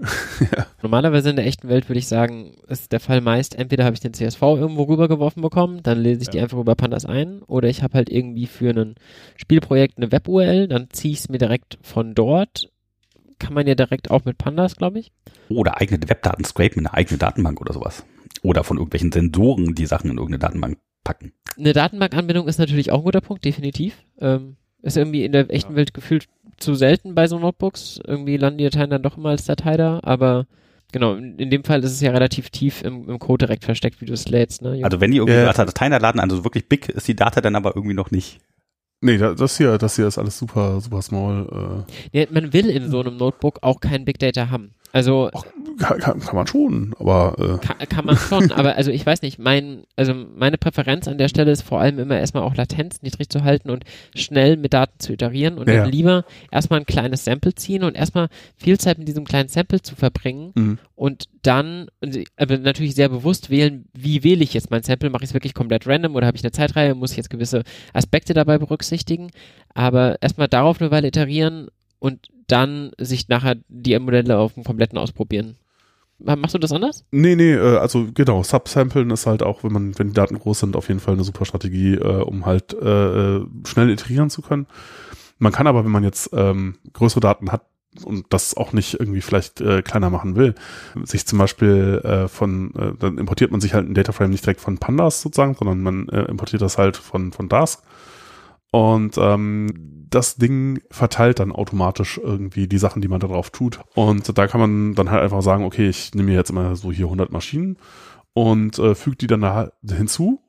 Normalerweise 0.83 1.31
in 1.31 1.35
der 1.35 1.47
echten 1.47 1.67
Welt 1.67 1.89
würde 1.89 1.97
ich 1.97 2.07
sagen, 2.07 2.57
ist 2.67 2.91
der 2.91 2.99
Fall 2.99 3.21
meist, 3.21 3.55
entweder 3.55 3.85
habe 3.85 3.95
ich 3.95 4.01
den 4.01 4.13
CSV 4.13 4.39
irgendwo 4.41 4.83
rübergeworfen 4.83 5.41
bekommen, 5.41 5.81
dann 5.81 5.99
lese 5.99 6.21
ich 6.21 6.29
die 6.29 6.37
Ja. 6.37 6.43
einfach 6.43 6.59
über 6.59 6.75
Pandas 6.75 7.05
ein, 7.05 7.41
oder 7.41 7.67
ich 7.67 7.81
habe 7.81 7.95
halt 7.95 8.09
irgendwie 8.09 8.45
für 8.45 8.69
ein 8.69 8.95
Spielprojekt 9.37 9.97
eine 9.97 10.11
Web-URL, 10.11 10.67
dann 10.67 10.89
ziehe 10.91 11.13
ich 11.13 11.21
es 11.21 11.29
mir 11.29 11.39
direkt 11.39 11.79
von 11.81 12.13
dort. 12.13 12.69
Kann 13.39 13.55
man 13.55 13.65
ja 13.65 13.73
direkt 13.73 14.11
auch 14.11 14.25
mit 14.25 14.37
Pandas, 14.37 14.75
glaube 14.75 14.99
ich. 14.99 15.11
Oder 15.49 15.81
eigene 15.81 16.07
Webdaten 16.07 16.45
scrapen 16.45 16.81
in 16.81 16.85
eine 16.85 16.93
eigene 16.93 17.17
Datenbank 17.17 17.59
oder 17.59 17.73
sowas. 17.73 18.05
Oder 18.43 18.63
von 18.63 18.77
irgendwelchen 18.77 19.11
Sensoren 19.11 19.75
die 19.75 19.85
Sachen 19.85 20.09
in 20.09 20.17
irgendeine 20.17 20.39
Datenbank 20.39 20.77
packen. 21.03 21.31
Eine 21.57 21.73
Datenbankanbindung 21.73 22.47
ist 22.47 22.57
natürlich 22.59 22.91
auch 22.91 22.99
ein 22.99 23.03
guter 23.05 23.21
Punkt, 23.21 23.45
definitiv. 23.45 23.95
Ähm, 24.19 24.55
ist 24.81 24.97
irgendwie 24.97 25.23
in 25.25 25.31
der 25.31 25.49
echten 25.53 25.73
Ja. 25.73 25.77
Welt 25.77 25.93
gefühlt 25.93 26.25
zu 26.57 26.73
selten 26.75 27.13
bei 27.15 27.27
so 27.27 27.37
Notebooks. 27.39 27.99
Irgendwie 28.05 28.37
landen 28.37 28.57
die 28.59 28.63
Dateien 28.63 28.89
dann 28.89 29.03
doch 29.03 29.17
immer 29.17 29.29
als 29.29 29.45
Datei 29.45 29.77
da, 29.77 29.99
aber 30.03 30.47
genau, 30.91 31.15
in, 31.15 31.37
in 31.37 31.49
dem 31.51 31.63
Fall 31.63 31.83
ist 31.83 31.91
es 31.91 32.01
ja 32.01 32.11
relativ 32.11 32.49
tief 32.49 32.81
im, 32.83 33.09
im 33.09 33.19
Code 33.19 33.45
direkt 33.45 33.63
versteckt, 33.63 34.01
wie 34.01 34.05
du 34.05 34.13
es 34.13 34.27
lädst. 34.27 34.61
Ne? 34.61 34.79
Also 34.83 34.99
wenn 35.01 35.11
die 35.11 35.17
irgendwie 35.17 35.35
Ja, 35.39 35.53
Dateien 35.53 35.91
laden, 36.01 36.19
also 36.19 36.43
wirklich 36.43 36.67
big 36.67 36.89
ist 36.89 37.07
die 37.07 37.15
Data 37.15 37.41
dann 37.41 37.55
aber 37.55 37.75
irgendwie 37.75 37.95
noch 37.95 38.09
nicht. 38.11 38.39
Nee, 39.01 39.17
da- 39.17 39.33
das 39.33 39.57
hier, 39.57 39.77
das 39.79 39.95
hier 39.95 40.07
ist 40.07 40.17
alles 40.19 40.37
super, 40.37 40.79
super 40.81 41.01
small. 41.01 41.85
Ja, 42.11 42.25
man 42.31 42.53
will 42.53 42.69
in 42.69 42.89
so 42.91 42.99
einem 43.01 43.17
Notebook 43.17 43.59
auch 43.61 43.79
kein 43.79 44.05
Big 44.05 44.19
Data 44.19 44.49
haben. 44.51 44.73
Also 44.93 45.29
Ach, 45.33 45.43
kann, 45.79 45.99
kann, 46.19 46.35
man 46.35 46.47
schon, 46.47 46.93
aber 46.99 47.35
äh, 47.39 47.65
kann, 47.65 47.77
kann 47.89 48.05
man 48.05 48.17
schon, 48.17 48.51
aber 48.51 48.75
also 48.75 48.91
ich 48.91 49.05
weiß 49.05 49.21
nicht, 49.21 49.39
mein, 49.39 49.83
also 49.95 50.13
meine 50.13 50.57
Präferenz 50.57 51.07
an 51.07 51.17
der 51.17 51.29
Stelle 51.29 51.51
ist 51.51 51.61
vor 51.61 51.79
allem 51.79 51.97
immer 51.97 52.17
erstmal 52.19 52.43
auch 52.43 52.55
Latenz 52.55 53.01
niedrig 53.01 53.29
zu 53.29 53.43
halten 53.43 53.69
und 53.69 53.85
schnell 54.15 54.57
mit 54.57 54.73
Daten 54.73 54.99
zu 54.99 55.13
iterieren 55.13 55.57
und 55.57 55.67
Ja, 55.69 55.75
dann 55.77 55.85
ja. 55.85 55.89
lieber 55.89 56.25
erstmal 56.51 56.79
ein 56.81 56.85
kleines 56.85 57.23
Sample 57.23 57.55
ziehen 57.55 57.83
und 57.83 57.95
erstmal 57.95 58.27
viel 58.57 58.77
Zeit 58.79 58.97
mit 58.97 59.07
diesem 59.07 59.23
kleinen 59.23 59.47
Sample 59.49 59.81
zu 59.81 59.95
verbringen 59.95 60.51
Mhm. 60.55 60.77
und 60.95 61.25
dann, 61.41 61.87
aber 62.35 62.57
natürlich 62.57 62.93
sehr 62.95 63.09
bewusst 63.09 63.49
wählen, 63.49 63.85
wie 63.93 64.23
wähle 64.23 64.43
ich 64.43 64.53
jetzt 64.53 64.71
mein 64.71 64.83
Sample, 64.83 65.09
mache 65.09 65.23
ich 65.23 65.29
es 65.29 65.33
wirklich 65.33 65.53
komplett 65.53 65.87
random 65.87 66.15
oder 66.15 66.27
habe 66.27 66.35
ich 66.37 66.43
eine 66.43 66.51
Zeitreihe, 66.51 66.93
muss 66.95 67.11
ich 67.11 67.17
jetzt 67.17 67.29
gewisse 67.29 67.63
Aspekte 67.93 68.33
dabei 68.33 68.57
berücksichtigen, 68.57 69.31
aber 69.73 70.21
erstmal 70.21 70.47
darauf 70.49 70.81
eine 70.81 70.91
Weile 70.91 71.07
iterieren 71.07 71.67
und 71.99 72.27
dann 72.51 72.91
sich 72.97 73.27
nachher 73.29 73.55
die 73.67 73.97
Modelle 73.99 74.37
auf 74.37 74.53
dem 74.53 74.63
kompletten 74.63 74.97
ausprobieren. 74.97 75.57
Machst 76.23 76.53
du 76.53 76.59
das 76.59 76.71
anders? 76.71 77.03
Nee, 77.11 77.35
nee, 77.35 77.53
äh, 77.53 77.77
also 77.77 78.07
genau, 78.13 78.43
Subsamplen 78.43 79.09
ist 79.09 79.25
halt 79.25 79.41
auch, 79.41 79.63
wenn 79.63 79.71
man, 79.71 79.97
wenn 79.97 80.09
die 80.09 80.13
Daten 80.13 80.37
groß 80.37 80.59
sind, 80.59 80.75
auf 80.75 80.87
jeden 80.87 80.99
Fall 80.99 81.15
eine 81.15 81.23
super 81.23 81.45
Strategie, 81.45 81.95
äh, 81.95 82.21
um 82.21 82.45
halt 82.45 82.73
äh, 82.73 83.39
schnell 83.65 83.89
iterieren 83.89 84.29
zu 84.29 84.41
können. 84.41 84.67
Man 85.39 85.51
kann 85.51 85.65
aber, 85.65 85.83
wenn 85.83 85.91
man 85.91 86.03
jetzt 86.03 86.29
ähm, 86.33 86.75
größere 86.93 87.21
Daten 87.21 87.51
hat 87.51 87.65
und 88.05 88.25
das 88.29 88.55
auch 88.55 88.71
nicht 88.71 88.99
irgendwie 88.99 89.21
vielleicht 89.21 89.59
äh, 89.61 89.81
kleiner 89.81 90.11
machen 90.11 90.35
will, 90.35 90.53
sich 91.03 91.25
zum 91.25 91.39
Beispiel 91.39 92.01
äh, 92.03 92.27
von, 92.27 92.73
äh, 92.75 92.93
dann 92.99 93.17
importiert 93.17 93.51
man 93.51 93.59
sich 93.59 93.73
halt 93.73 93.89
ein 93.89 93.95
Dataframe 93.95 94.29
nicht 94.29 94.45
direkt 94.45 94.61
von 94.61 94.77
Pandas 94.77 95.21
sozusagen, 95.21 95.55
sondern 95.55 95.81
man 95.81 96.07
äh, 96.09 96.25
importiert 96.25 96.61
das 96.61 96.77
halt 96.77 96.97
von, 96.97 97.31
von 97.31 97.49
Dask. 97.49 97.83
Und 98.71 99.17
ähm, 99.17 100.07
das 100.09 100.35
Ding 100.35 100.81
verteilt 100.89 101.39
dann 101.39 101.51
automatisch 101.51 102.19
irgendwie 102.21 102.67
die 102.67 102.77
Sachen, 102.77 103.01
die 103.01 103.07
man 103.07 103.19
da 103.19 103.27
drauf 103.27 103.49
tut. 103.49 103.79
Und 103.95 104.37
da 104.37 104.47
kann 104.47 104.61
man 104.61 104.95
dann 104.95 105.11
halt 105.11 105.23
einfach 105.23 105.41
sagen, 105.41 105.63
okay, 105.65 105.89
ich 105.89 106.13
nehme 106.13 106.31
mir 106.31 106.37
jetzt 106.37 106.49
immer 106.49 106.75
so 106.75 106.91
hier 106.91 107.05
100 107.05 107.31
Maschinen 107.31 107.77
und 108.33 108.79
äh, 108.79 108.95
füge 108.95 109.17
die 109.17 109.27
dann 109.27 109.41
da 109.41 109.71
hinzu. 109.89 110.41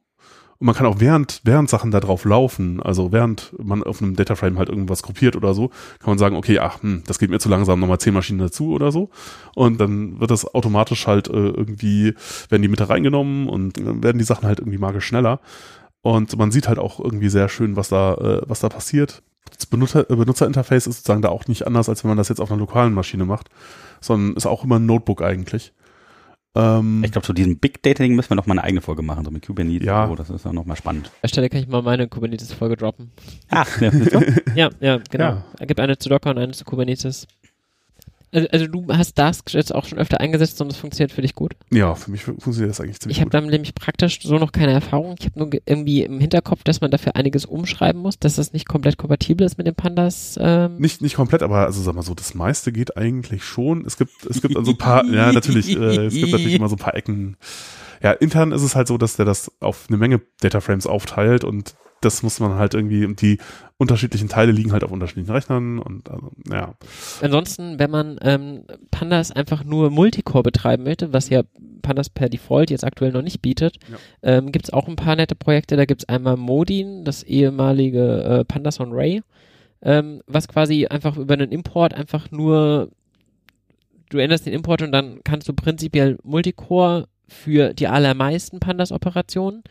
Und 0.58 0.66
man 0.66 0.76
kann 0.76 0.86
auch 0.86 1.00
während, 1.00 1.40
während 1.42 1.68
Sachen 1.68 1.90
da 1.90 1.98
drauf 1.98 2.24
laufen, 2.24 2.80
also 2.80 3.10
während 3.10 3.52
man 3.60 3.82
auf 3.82 4.00
einem 4.00 4.14
Dataframe 4.14 4.58
halt 4.58 4.68
irgendwas 4.68 5.02
gruppiert 5.02 5.34
oder 5.34 5.54
so, 5.54 5.70
kann 5.98 6.10
man 6.10 6.18
sagen, 6.18 6.36
okay, 6.36 6.60
ach, 6.60 6.80
hm, 6.82 7.02
das 7.04 7.18
geht 7.18 7.30
mir 7.30 7.40
zu 7.40 7.48
langsam, 7.48 7.80
nochmal 7.80 7.98
10 7.98 8.14
Maschinen 8.14 8.38
dazu 8.38 8.70
oder 8.70 8.92
so. 8.92 9.10
Und 9.56 9.80
dann 9.80 10.20
wird 10.20 10.30
das 10.30 10.54
automatisch 10.54 11.08
halt 11.08 11.26
äh, 11.26 11.32
irgendwie, 11.32 12.14
werden 12.48 12.62
die 12.62 12.68
mit 12.68 12.88
reingenommen 12.88 13.48
und 13.48 13.76
dann 13.76 14.04
werden 14.04 14.18
die 14.18 14.24
Sachen 14.24 14.46
halt 14.46 14.60
irgendwie 14.60 14.78
magisch 14.78 15.06
schneller. 15.06 15.40
Und 16.02 16.36
man 16.36 16.50
sieht 16.50 16.68
halt 16.68 16.78
auch 16.78 16.98
irgendwie 17.00 17.28
sehr 17.28 17.48
schön, 17.48 17.76
was 17.76 17.88
da, 17.88 18.14
äh, 18.14 18.42
was 18.46 18.60
da 18.60 18.68
passiert. 18.68 19.22
Das 19.56 19.66
Benutzer, 19.66 20.08
äh, 20.10 20.16
Benutzerinterface 20.16 20.86
ist 20.88 20.96
sozusagen 20.96 21.22
da 21.22 21.28
auch 21.28 21.46
nicht 21.46 21.66
anders, 21.66 21.88
als 21.88 22.02
wenn 22.04 22.08
man 22.08 22.18
das 22.18 22.28
jetzt 22.28 22.40
auf 22.40 22.50
einer 22.50 22.58
lokalen 22.60 22.92
Maschine 22.92 23.24
macht, 23.24 23.48
sondern 24.00 24.36
ist 24.36 24.46
auch 24.46 24.64
immer 24.64 24.78
ein 24.78 24.86
Notebook 24.86 25.22
eigentlich. 25.22 25.72
Ähm, 26.54 27.02
Ich 27.04 27.12
glaube, 27.12 27.26
zu 27.26 27.32
diesem 27.32 27.58
Big 27.58 27.82
Data-Ding 27.82 28.14
müssen 28.14 28.30
wir 28.30 28.34
noch 28.34 28.46
mal 28.46 28.54
eine 28.54 28.64
eigene 28.64 28.80
Folge 28.82 29.02
machen, 29.02 29.24
so 29.24 29.30
mit 29.30 29.46
Kubernetes. 29.46 29.86
Ja. 29.86 30.06
So, 30.08 30.14
das 30.16 30.28
ist 30.28 30.44
dann 30.44 30.54
noch 30.54 30.66
mal 30.66 30.76
spannend. 30.76 31.06
An 31.06 31.12
der 31.22 31.28
Stelle 31.28 31.48
kann 31.48 31.60
ich 31.60 31.68
mal 31.68 31.82
meine 31.82 32.08
Kubernetes-Folge 32.08 32.76
droppen. 32.76 33.10
Ah, 33.50 33.64
ja? 33.80 33.90
Ja, 34.54 34.70
ja, 34.80 34.98
genau. 35.10 35.24
Ja. 35.24 35.44
Es 35.58 35.66
gibt 35.66 35.80
eine 35.80 35.96
zu 35.98 36.08
Docker 36.08 36.30
und 36.30 36.38
eine 36.38 36.52
zu 36.52 36.64
Kubernetes. 36.64 37.26
Also, 38.34 38.48
also 38.50 38.66
du 38.66 38.86
hast 38.88 39.18
Dask 39.18 39.52
jetzt 39.52 39.74
auch 39.74 39.84
schon 39.84 39.98
öfter 39.98 40.20
eingesetzt 40.20 40.60
und 40.62 40.70
es 40.72 40.78
funktioniert 40.78 41.12
für 41.12 41.20
dich 41.22 41.34
gut. 41.34 41.52
ja, 41.70 41.94
für 41.94 42.10
mich 42.10 42.24
fun- 42.24 42.40
funktioniert 42.40 42.70
das 42.70 42.80
eigentlich 42.80 42.98
ziemlich 43.00 43.18
Ich 43.18 43.20
habe 43.20 43.28
gut. 43.28 43.34
damit 43.34 43.50
nämlich 43.50 43.74
praktisch 43.74 44.20
so 44.22 44.38
noch 44.38 44.52
keine 44.52 44.72
Erfahrung. 44.72 45.14
Ich 45.18 45.26
habe 45.26 45.38
nur 45.38 45.50
ge- 45.50 45.60
irgendwie 45.66 46.02
im 46.02 46.18
Hinterkopf, 46.18 46.64
dass 46.64 46.80
man 46.80 46.90
dafür 46.90 47.14
einiges 47.14 47.44
umschreiben 47.44 48.00
muss, 48.00 48.18
dass 48.18 48.36
das 48.36 48.52
nicht 48.54 48.66
komplett 48.66 48.96
kompatibel 48.96 49.46
ist 49.46 49.58
mit 49.58 49.66
den 49.66 49.74
Pandas. 49.74 50.38
Ähm, 50.40 50.78
Nicht, 50.78 51.02
nicht 51.02 51.14
komplett, 51.16 51.42
aber 51.42 51.66
also 51.66 51.82
sag 51.82 51.94
mal 51.94 52.02
so, 52.02 52.14
das 52.14 52.34
meiste 52.34 52.72
geht 52.72 52.96
eigentlich 52.96 53.44
schon. 53.44 53.84
Es 53.84 53.96
gibt, 53.98 54.24
es 54.24 54.40
gibt 54.40 54.56
also 54.56 54.70
ein 54.72 54.78
paar, 54.78 55.04
ja 55.04 55.30
natürlich, 55.32 55.68
äh, 55.76 56.06
es 56.06 56.14
gibt 56.14 56.32
natürlich 56.32 56.54
immer 56.54 56.68
so 56.70 56.76
ein 56.76 56.78
paar 56.78 56.94
Ecken. 56.94 57.36
Ja, 58.02 58.12
intern 58.12 58.50
ist 58.52 58.62
es 58.62 58.74
halt 58.74 58.88
so, 58.88 58.96
dass 58.98 59.16
der 59.16 59.26
das 59.26 59.52
auf 59.60 59.84
eine 59.88 59.98
Menge 59.98 60.22
Dataframes 60.40 60.86
aufteilt 60.86 61.44
und 61.44 61.74
das 62.04 62.22
muss 62.22 62.38
man 62.40 62.54
halt 62.54 62.74
irgendwie, 62.74 63.04
und 63.04 63.20
die 63.22 63.38
unterschiedlichen 63.78 64.28
Teile 64.28 64.52
liegen 64.52 64.72
halt 64.72 64.84
auf 64.84 64.92
unterschiedlichen 64.92 65.32
Rechnern 65.32 65.78
und 65.78 66.10
also, 66.10 66.30
ja. 66.50 66.74
Ansonsten, 67.20 67.78
wenn 67.78 67.90
man 67.90 68.18
ähm, 68.22 68.64
Pandas 68.90 69.32
einfach 69.32 69.64
nur 69.64 69.90
Multicore 69.90 70.42
betreiben 70.42 70.84
möchte, 70.84 71.12
was 71.12 71.28
ja 71.30 71.42
Pandas 71.82 72.10
per 72.10 72.28
Default 72.28 72.70
jetzt 72.70 72.84
aktuell 72.84 73.10
noch 73.12 73.22
nicht 73.22 73.42
bietet, 73.42 73.78
Ja. 73.90 73.96
ähm, 74.22 74.52
gibt 74.52 74.66
es 74.66 74.72
auch 74.72 74.86
ein 74.86 74.96
paar 74.96 75.16
nette 75.16 75.34
Projekte. 75.34 75.76
Da 75.76 75.84
gibt 75.84 76.02
es 76.02 76.08
einmal 76.08 76.36
Modin, 76.36 77.04
das 77.04 77.22
ehemalige 77.24 78.22
äh, 78.22 78.44
Pandas 78.44 78.78
on 78.78 78.92
Ray, 78.92 79.22
ähm, 79.82 80.22
was 80.26 80.46
quasi 80.46 80.86
einfach 80.86 81.16
über 81.16 81.34
einen 81.34 81.50
Import 81.50 81.92
einfach 81.94 82.30
nur, 82.30 82.90
du 84.10 84.18
änderst 84.18 84.46
den 84.46 84.52
Import 84.52 84.82
und 84.82 84.92
dann 84.92 85.20
kannst 85.24 85.48
du 85.48 85.54
prinzipiell 85.54 86.18
Multicore 86.22 87.08
für 87.26 87.74
die 87.74 87.88
allermeisten 87.88 88.60
Pandas-Operationen. 88.60 89.62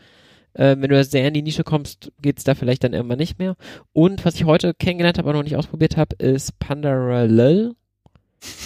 Äh, 0.54 0.76
wenn 0.78 0.90
du 0.90 1.04
sehr 1.04 1.26
in 1.26 1.34
die 1.34 1.42
Nische 1.42 1.64
kommst, 1.64 2.12
geht's 2.20 2.44
da 2.44 2.54
vielleicht 2.54 2.84
dann 2.84 2.92
irgendwann 2.92 3.18
nicht 3.18 3.38
mehr. 3.38 3.56
Und 3.92 4.24
was 4.24 4.34
ich 4.34 4.44
heute 4.44 4.74
kennengelernt 4.74 5.18
habe, 5.18 5.28
aber 5.28 5.38
noch 5.38 5.44
nicht 5.44 5.56
ausprobiert 5.56 5.96
habe, 5.96 6.16
ist 6.16 6.58
Pandarallel. 6.58 7.74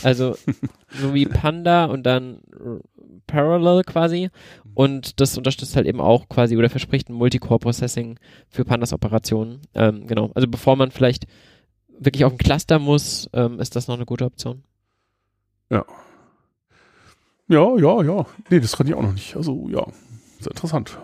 Also 0.03 0.37
so 1.01 1.15
wie 1.15 1.27
Panda 1.27 1.87
und 1.87 2.05
dann 2.05 2.41
Parallel 3.27 3.83
quasi. 3.85 4.31
Und 4.75 5.21
das 5.21 5.37
unterstützt 5.37 5.77
halt 5.77 5.87
eben 5.87 6.01
auch 6.01 6.29
quasi 6.29 6.57
oder 6.57 6.71
verspricht 6.71 7.09
ein 7.09 7.15
Multicore-Processing 7.15 8.19
für 8.49 8.65
Pandas-Operationen. 8.65 9.61
Ähm, 9.75 10.07
genau. 10.07 10.31
Also 10.35 10.49
bevor 10.49 10.77
man 10.77 10.91
vielleicht 10.91 11.27
wirklich 11.99 12.25
auf 12.25 12.33
ein 12.33 12.39
Cluster 12.39 12.79
muss, 12.79 13.29
ähm, 13.33 13.61
ist 13.61 13.77
das 13.77 13.89
noch 13.89 13.97
eine 13.97 14.07
gute 14.07 14.25
Option. 14.25 14.63
Ja, 17.49 17.77
ja, 17.77 18.03
ja. 18.03 18.27
Nee, 18.51 18.61
das 18.61 18.77
kann 18.77 18.87
ich 18.87 18.95
auch 18.95 19.03
noch 19.03 19.13
nicht. 19.13 19.37
Also, 19.37 19.69
ja, 19.69 19.87
sehr 20.41 20.51
interessant. 20.51 20.99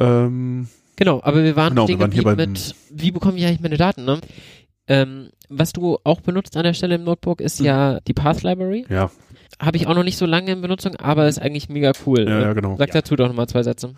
Ähm, 0.00 0.68
Genau, 0.96 1.20
aber 1.22 1.42
wir 1.42 1.56
waren 1.56 1.70
Genau, 1.70 1.88
wir 1.88 1.98
waren 1.98 2.12
hier 2.12 2.22
beim- 2.24 2.36
mit, 2.36 2.74
wie 2.90 3.10
bekomme 3.10 3.38
ich 3.38 3.46
eigentlich 3.46 3.60
meine 3.60 3.78
Daten, 3.78 4.04
ne? 4.04 4.20
Ähm, 4.86 5.30
was 5.48 5.72
du 5.72 5.98
auch 6.04 6.20
benutzt 6.20 6.56
an 6.56 6.64
der 6.64 6.74
Stelle 6.74 6.96
im 6.96 7.04
Notebook 7.04 7.40
ist 7.40 7.60
Mhm. 7.60 7.66
ja 7.66 8.00
die 8.00 8.12
Path 8.12 8.42
Library. 8.42 8.84
ja, 8.90 9.10
Habe 9.60 9.76
ich 9.76 9.86
auch 9.86 9.94
noch 9.94 10.02
nicht 10.04 10.16
so 10.18 10.26
lange 10.26 10.52
in 10.52 10.60
Benutzung, 10.60 10.96
aber 10.96 11.26
ist 11.28 11.40
eigentlich 11.40 11.68
mega 11.68 11.92
cool. 12.06 12.26
ja, 12.28 12.40
ja, 12.40 12.52
genau. 12.52 12.76
Sag 12.76 12.90
dazu 12.90 13.14
doch 13.16 13.28
nochmal 13.28 13.46
zwei 13.48 13.62
Sätze. 13.62 13.94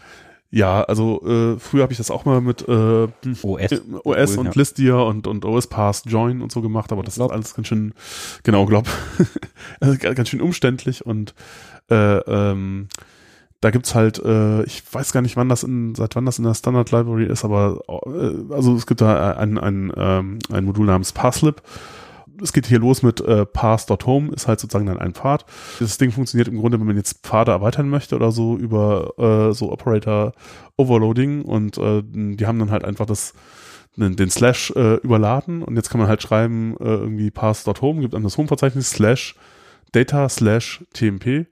Ja, 0.51 0.83
also 0.83 1.23
äh, 1.27 1.59
früher 1.59 1.83
habe 1.83 1.93
ich 1.93 1.99
das 1.99 2.11
auch 2.11 2.25
mal 2.27 2.41
mit 2.43 2.61
äh, 2.69 3.09
OS. 3.43 3.71
OS 4.05 4.37
und 4.37 4.47
ja. 4.47 4.53
Listier 4.55 4.97
und, 4.99 5.27
und 5.27 5.45
OS 5.47 5.67
Pass 5.67 6.03
Join 6.07 6.43
und 6.43 6.53
so 6.53 6.61
gemacht, 6.61 6.93
aber 6.93 7.03
das 7.03 7.15
ist 7.17 7.21
alles 7.23 7.55
ganz 7.55 7.69
schön, 7.69 7.95
genau, 8.43 8.67
glaub, 8.67 8.87
also 9.81 9.97
ga- 9.99 10.13
ganz 10.13 10.29
schön 10.29 10.43
umständlich 10.43 11.05
und 11.07 11.35
äh, 11.91 11.95
ähm, 12.19 12.89
da 13.63 13.71
gibt's 13.71 13.95
halt, 13.95 14.19
äh, 14.19 14.65
ich 14.65 14.83
weiß 14.93 15.13
gar 15.13 15.23
nicht, 15.23 15.37
wann 15.37 15.49
das 15.49 15.63
in, 15.63 15.95
seit 15.95 16.17
wann 16.17 16.27
das 16.27 16.39
in 16.39 16.45
der 16.45 16.55
Standard 16.55 16.91
Library 16.91 17.27
ist, 17.27 17.45
aber 17.45 17.81
äh, 17.89 18.53
also 18.53 18.75
es 18.75 18.89
gibt 18.89 19.01
da 19.01 19.37
ein, 19.37 19.57
ein, 19.57 19.93
ähm, 19.97 20.41
ein 20.51 20.65
Modul 20.65 20.87
namens 20.87 21.13
Parslip. 21.13 21.63
Es 22.43 22.53
geht 22.53 22.67
hier 22.67 22.81
los 22.81 23.05
mit 23.05 23.21
äh, 23.21 23.47
pass.home, 23.47 24.33
ist 24.33 24.49
halt 24.49 24.59
sozusagen 24.59 24.87
dann 24.87 24.99
ein 24.99 25.15
Pfad. 25.15 25.47
Das 25.79 25.97
Ding 25.97 26.11
funktioniert 26.11 26.49
im 26.49 26.59
Grunde, 26.59 26.81
wenn 26.81 26.89
man 26.89 26.97
jetzt 26.97 27.25
Pfade 27.25 27.53
erweitern 27.53 27.89
möchte 27.89 28.17
oder 28.17 28.33
so, 28.33 28.57
über 28.57 29.15
äh, 29.17 29.55
so 29.55 29.71
Operator 29.71 30.33
Overloading 30.77 31.43
und 31.43 31.79
äh, 31.79 32.03
die 32.05 32.45
haben 32.47 32.59
dann 32.59 32.73
halt 32.73 32.85
einfach 32.85 33.07
das 33.07 33.33
den, 33.97 34.17
den 34.17 34.31
Slash 34.31 34.73
äh, 34.75 34.95
überladen 34.97 35.63
und 35.63 35.77
jetzt 35.77 35.89
kann 35.89 36.01
man 36.01 36.09
halt 36.09 36.21
schreiben, 36.21 36.75
äh, 36.81 36.85
irgendwie 36.85 37.31
pass.home, 37.31 38.01
gibt 38.01 38.15
dann 38.15 38.25
das 38.25 38.37
Home-Verzeichnis 38.37 38.91
slash 38.91 39.37
data 39.93 40.29
slash 40.29 40.83
tmp 40.95 41.47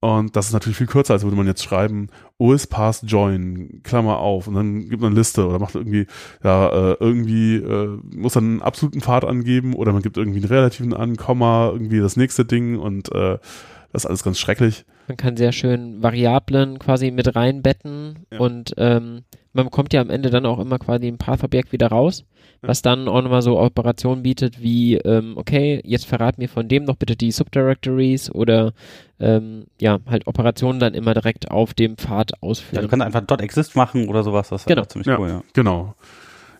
und 0.00 0.36
das 0.36 0.46
ist 0.46 0.52
natürlich 0.52 0.78
viel 0.78 0.86
kürzer, 0.86 1.14
als 1.14 1.24
würde 1.24 1.36
man 1.36 1.46
jetzt 1.48 1.62
schreiben, 1.62 2.08
OS 2.38 2.68
pass 2.68 3.02
join, 3.04 3.80
Klammer 3.82 4.18
auf 4.18 4.46
und 4.46 4.54
dann 4.54 4.88
gibt 4.88 5.02
man 5.02 5.10
eine 5.10 5.18
Liste 5.18 5.46
oder 5.46 5.58
macht 5.58 5.74
irgendwie, 5.74 6.06
ja, 6.44 6.68
äh, 6.68 6.96
irgendwie 7.00 7.56
äh, 7.56 7.98
muss 8.14 8.34
dann 8.34 8.44
einen 8.44 8.62
absoluten 8.62 9.00
Pfad 9.00 9.24
angeben 9.24 9.74
oder 9.74 9.92
man 9.92 10.02
gibt 10.02 10.16
irgendwie 10.16 10.38
einen 10.38 10.48
relativen 10.48 10.94
an, 10.94 11.16
Komma, 11.16 11.70
irgendwie 11.72 11.98
das 11.98 12.16
nächste 12.16 12.44
Ding 12.44 12.78
und 12.78 13.12
äh, 13.12 13.38
das 13.92 14.02
ist 14.04 14.06
alles 14.06 14.22
ganz 14.22 14.38
schrecklich. 14.38 14.84
Man 15.08 15.16
kann 15.16 15.36
sehr 15.36 15.52
schön 15.52 16.02
Variablen 16.02 16.78
quasi 16.78 17.10
mit 17.10 17.34
reinbetten 17.34 18.26
Ja. 18.32 18.38
und 18.40 18.74
ähm, 18.76 19.22
man 19.54 19.64
bekommt 19.64 19.92
ja 19.94 20.00
am 20.02 20.10
Ende 20.10 20.30
dann 20.30 20.44
auch 20.46 20.58
immer 20.58 20.78
quasi 20.78 21.08
ein 21.08 21.16
Path-Objekt 21.18 21.72
wieder 21.72 21.88
raus, 21.88 22.24
was 22.60 22.82
dann 22.82 23.08
auch 23.08 23.22
nochmal 23.22 23.40
so 23.42 23.58
Operationen 23.58 24.22
bietet 24.22 24.62
wie, 24.62 24.96
ähm, 24.98 25.32
okay, 25.36 25.80
jetzt 25.84 26.04
verrat 26.06 26.36
mir 26.38 26.48
von 26.48 26.68
dem 26.68 26.84
noch 26.84 26.96
bitte 26.96 27.16
die 27.16 27.32
Subdirectories 27.32 28.30
oder 28.30 28.72
ähm, 29.18 29.64
ja, 29.80 29.98
halt 30.06 30.26
Operationen 30.26 30.78
dann 30.78 30.94
immer 30.94 31.14
direkt 31.14 31.50
auf 31.50 31.72
dem 31.74 31.96
Pfad 31.96 32.32
Ja, 32.32 32.36
ausführen. 32.42 32.82
du 32.82 32.88
kannst 32.88 33.06
einfach 33.06 33.38
.exist 33.40 33.74
machen 33.74 34.08
oder 34.08 34.22
sowas, 34.22 34.50
das 34.50 34.62
ist 34.62 34.66
Genau. 34.68 34.84
ziemlich 34.84 35.06
Ja. 35.08 35.18
cool, 35.18 35.28
ja. 35.28 35.42
Genau. 35.54 35.94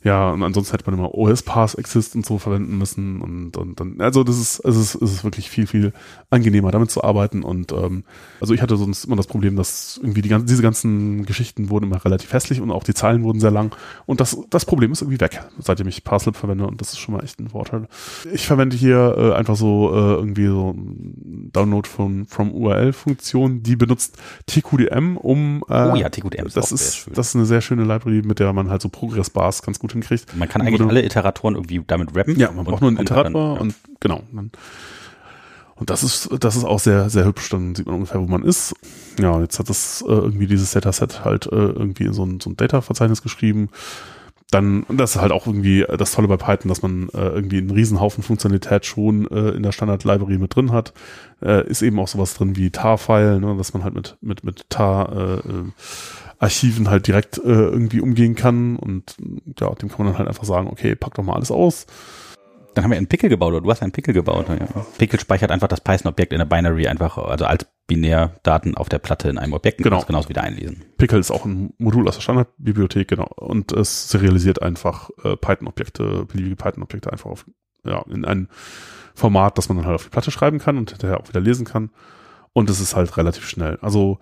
Ja, 0.05 0.30
und 0.30 0.42
ansonsten 0.42 0.72
hätte 0.72 0.90
man 0.90 0.99
immer 0.99 1.14
OS-Pass 1.14 1.74
Exist 1.74 2.14
und 2.14 2.24
so 2.24 2.38
verwenden 2.38 2.78
müssen 2.78 3.20
und, 3.20 3.57
und 3.57 3.80
dann, 3.80 4.01
also 4.01 4.24
das 4.24 4.38
ist, 4.38 4.61
es 4.64 4.76
ist, 4.76 4.94
es 4.94 5.12
ist 5.12 5.24
wirklich 5.24 5.51
viel, 5.51 5.66
viel 5.66 5.92
angenehmer 6.30 6.70
damit 6.70 6.90
zu 6.90 7.03
arbeiten 7.03 7.42
und 7.42 7.72
ähm, 7.72 8.05
also 8.40 8.55
ich 8.55 8.62
hatte 8.62 8.76
sonst 8.76 9.05
immer 9.05 9.16
das 9.16 9.26
Problem, 9.26 9.57
dass 9.57 9.99
irgendwie 10.01 10.22
die 10.22 10.28
ganzen, 10.28 10.46
diese 10.46 10.62
ganzen 10.62 11.26
Geschichten 11.26 11.70
wurden 11.70 11.86
immer 11.86 12.05
relativ 12.05 12.32
hässlich 12.32 12.61
und 12.61 12.70
auch 12.70 12.84
die 12.84 12.94
Zahlen 12.94 13.24
wurden 13.24 13.40
sehr 13.40 13.51
lang 13.51 13.74
und 14.07 14.20
das, 14.20 14.38
das 14.51 14.64
Problem 14.64 14.92
ist 14.92 15.03
irgendwie 15.03 15.20
weg, 15.20 15.42
seitdem 15.59 15.88
ich 15.88 16.05
Parslip 16.05 16.36
verwende 16.36 16.66
und 16.66 16.80
das 16.80 16.92
ist 16.92 16.99
schon 16.99 17.14
mal 17.14 17.24
echt 17.24 17.40
ein 17.40 17.49
Vorteil. 17.49 17.88
Ich 18.32 18.46
verwende 18.46 18.76
hier 18.76 19.16
äh, 19.18 19.34
einfach 19.34 19.57
so 19.57 19.90
äh, 19.92 20.14
irgendwie 20.14 20.46
so 20.46 20.74
Download 21.53 21.88
von 21.88 22.26
from 22.26 22.53
URL-Funktion, 22.53 23.62
die 23.62 23.76
benutzt 23.76 24.16
TQDM, 24.46 25.16
um 25.16 25.64
äh, 25.68 25.88
Oh 25.88 25.96
ja, 25.96 26.09
TQDM 26.09 26.46
ist 26.46 26.57
das 26.57 26.72
auch 26.72 26.76
sehr 26.76 26.88
ist, 26.88 26.96
schön. 26.96 27.14
das 27.14 27.28
ist 27.28 27.36
eine 27.36 27.46
sehr 27.46 27.61
schöne 27.61 27.82
Library, 27.82 28.22
mit 28.24 28.38
der 28.38 28.53
man 28.53 28.70
halt 28.70 28.82
so 28.82 28.88
Progress-Bars 28.88 29.62
ganz 29.62 29.78
gut 29.78 29.88
hinkriegt. 29.93 30.36
Man 30.36 30.49
kann 30.49 30.62
eigentlich 30.62 30.80
alle 30.80 31.05
Iteratoren 31.05 31.55
irgendwie 31.55 31.82
damit 31.86 32.14
rappen. 32.14 32.39
Ja, 32.39 32.51
man 32.51 32.64
braucht 32.64 32.80
nur 32.80 32.91
einen 32.91 33.01
Iterator 33.01 33.55
ja. 33.55 33.61
und 33.61 33.74
genau. 34.01 34.22
Dann, 34.32 34.51
und 35.76 35.91
das 35.91 36.03
ist, 36.03 36.28
das 36.41 36.57
ist 36.57 36.64
auch 36.64 36.80
sehr, 36.80 37.09
sehr 37.09 37.24
hübsch. 37.24 37.49
Dann 37.51 37.74
sieht 37.74 37.86
man 37.86 37.97
ungefähr, 37.97 38.20
wo 38.20 38.26
man 38.26 38.43
ist. 38.43 38.74
Ja, 39.18 39.41
jetzt 39.41 39.59
hat 39.59 39.68
das 39.68 40.03
äh, 40.03 40.11
irgendwie 40.11 40.47
dieses 40.47 40.72
Dataset 40.72 41.24
halt 41.24 41.47
äh, 41.47 41.55
irgendwie 41.55 42.05
in 42.05 42.12
so 42.12 42.24
ein, 42.24 42.41
so 42.41 42.51
ein 42.51 42.57
Data-Verzeichnis 42.57 43.22
geschrieben. 43.22 43.68
Dann, 44.51 44.86
das 44.89 45.14
ist 45.14 45.20
halt 45.20 45.30
auch 45.30 45.47
irgendwie 45.47 45.84
das 45.99 46.12
Tolle 46.12 46.26
bei 46.26 46.39
Python, 46.39 46.70
dass 46.70 46.80
man 46.80 47.11
äh, 47.11 47.28
irgendwie 47.28 47.59
einen 47.59 47.70
Riesenhaufen 47.70 48.24
Funktionalität 48.24 48.86
schon 48.86 49.30
äh, 49.30 49.51
in 49.51 49.62
der 49.62 49.72
Standard-Library 49.72 50.39
mit 50.39 50.57
drin 50.57 50.72
hat. 50.72 50.95
Äh, 51.43 51.68
ist 51.68 51.82
eben 51.82 51.99
auch 52.01 52.09
sowas 52.09 52.34
drin 52.34 52.57
wie 52.57 52.70
tar-File, 52.70 53.41
ne, 53.41 53.55
dass 53.59 53.74
man 53.74 53.84
halt 53.84 53.95
mit, 53.95 54.16
mit, 54.22 54.45
mit 54.45 54.70
tar 54.70 55.12
äh, 55.12 55.41
Archiven 56.39 56.89
halt 56.89 57.07
direkt 57.07 57.39
äh, 57.39 57.41
irgendwie 57.51 58.01
umgehen 58.01 58.34
kann 58.34 58.76
und 58.76 59.16
ja, 59.59 59.70
dem 59.74 59.89
kann 59.89 59.99
man 59.99 60.07
dann 60.09 60.18
halt 60.18 60.28
einfach 60.28 60.45
sagen, 60.45 60.68
okay, 60.68 60.95
pack 60.95 61.14
doch 61.14 61.24
mal 61.24 61.34
alles 61.34 61.51
aus. 61.51 61.86
Dann 62.74 62.84
haben 62.84 62.91
wir 62.93 62.99
einen 62.99 63.09
Pickle 63.09 63.28
gebaut, 63.28 63.53
oder 63.55 63.61
du 63.62 63.70
hast 63.70 63.82
einen 63.82 63.91
Pickle 63.93 64.12
gebaut. 64.12 64.47
Ja. 64.49 64.86
Pickle 64.99 65.18
speichert 65.18 65.51
einfach 65.51 65.66
das 65.66 65.80
Python-Objekt 65.80 66.32
in 66.32 66.39
der 66.39 66.45
Binary 66.45 66.86
einfach, 66.86 67.18
also 67.18 67.45
als 67.47 67.66
Binärdaten 67.89 68.76
auf 68.76 68.89
der 68.89 68.99
Platte 68.99 69.28
in 69.28 69.39
einem 69.39 69.55
Objekt 69.55 69.78
und 69.78 69.84
Genau. 69.84 69.97
kannst 69.97 70.07
genauso 70.07 70.28
wieder 70.28 70.43
einlesen. 70.45 70.84
Pickle 70.97 71.18
ist 71.18 71.30
auch 71.32 71.45
ein 71.45 71.72
Modul 71.78 72.07
aus 72.07 72.14
der 72.16 72.20
Standardbibliothek, 72.22 73.09
genau. 73.09 73.28
Und 73.36 73.72
es 73.72 74.09
serialisiert 74.11 74.62
einfach 74.62 75.11
äh, 75.24 75.36
Python-Objekte, 75.36 76.26
beliebige 76.26 76.55
Python-Objekte 76.57 77.11
einfach 77.11 77.30
auf, 77.30 77.47
ja, 77.84 78.05
in 78.11 78.24
ein 78.24 78.49
Format, 79.14 79.59
das 79.59 79.68
man 79.68 79.78
dann 79.78 79.86
halt 79.86 79.97
auf 79.97 80.05
die 80.05 80.11
Platte 80.11 80.30
schreiben 80.30 80.59
kann 80.61 80.76
und 80.78 80.91
hinterher 80.91 81.18
auch 81.18 81.28
wieder 81.28 81.41
lesen 81.41 81.64
kann. 81.66 81.91
Und 82.53 82.70
es 82.70 82.80
ist 82.80 82.95
halt 82.95 83.16
relativ 83.16 83.49
schnell. 83.49 83.78
Also 83.80 84.18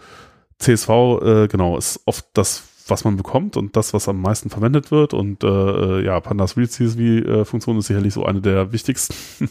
CSV, 0.59 0.89
äh, 1.23 1.49
genau, 1.49 1.77
ist 1.77 2.01
oft 2.07 2.27
das, 2.35 2.63
was 2.89 3.05
man 3.05 3.17
bekommt 3.17 3.57
und 3.57 3.77
das, 3.77 3.95
was 3.95 4.09
am 4.09 4.21
meisten 4.21 4.51
verwendet 4.51 4.91
wird. 4.91 5.15
Und 5.15 5.45
äh, 5.45 5.47
äh, 5.49 6.05
ja, 6.05 6.21
Pandas 6.21 6.57
Real 6.57 6.69
CSV-Funktion 6.69 7.79
ist 7.79 7.87
sicherlich 7.87 8.15
so 8.15 8.25
eine 8.25 8.41
der 8.41 8.73
wichtigsten. 8.73 9.15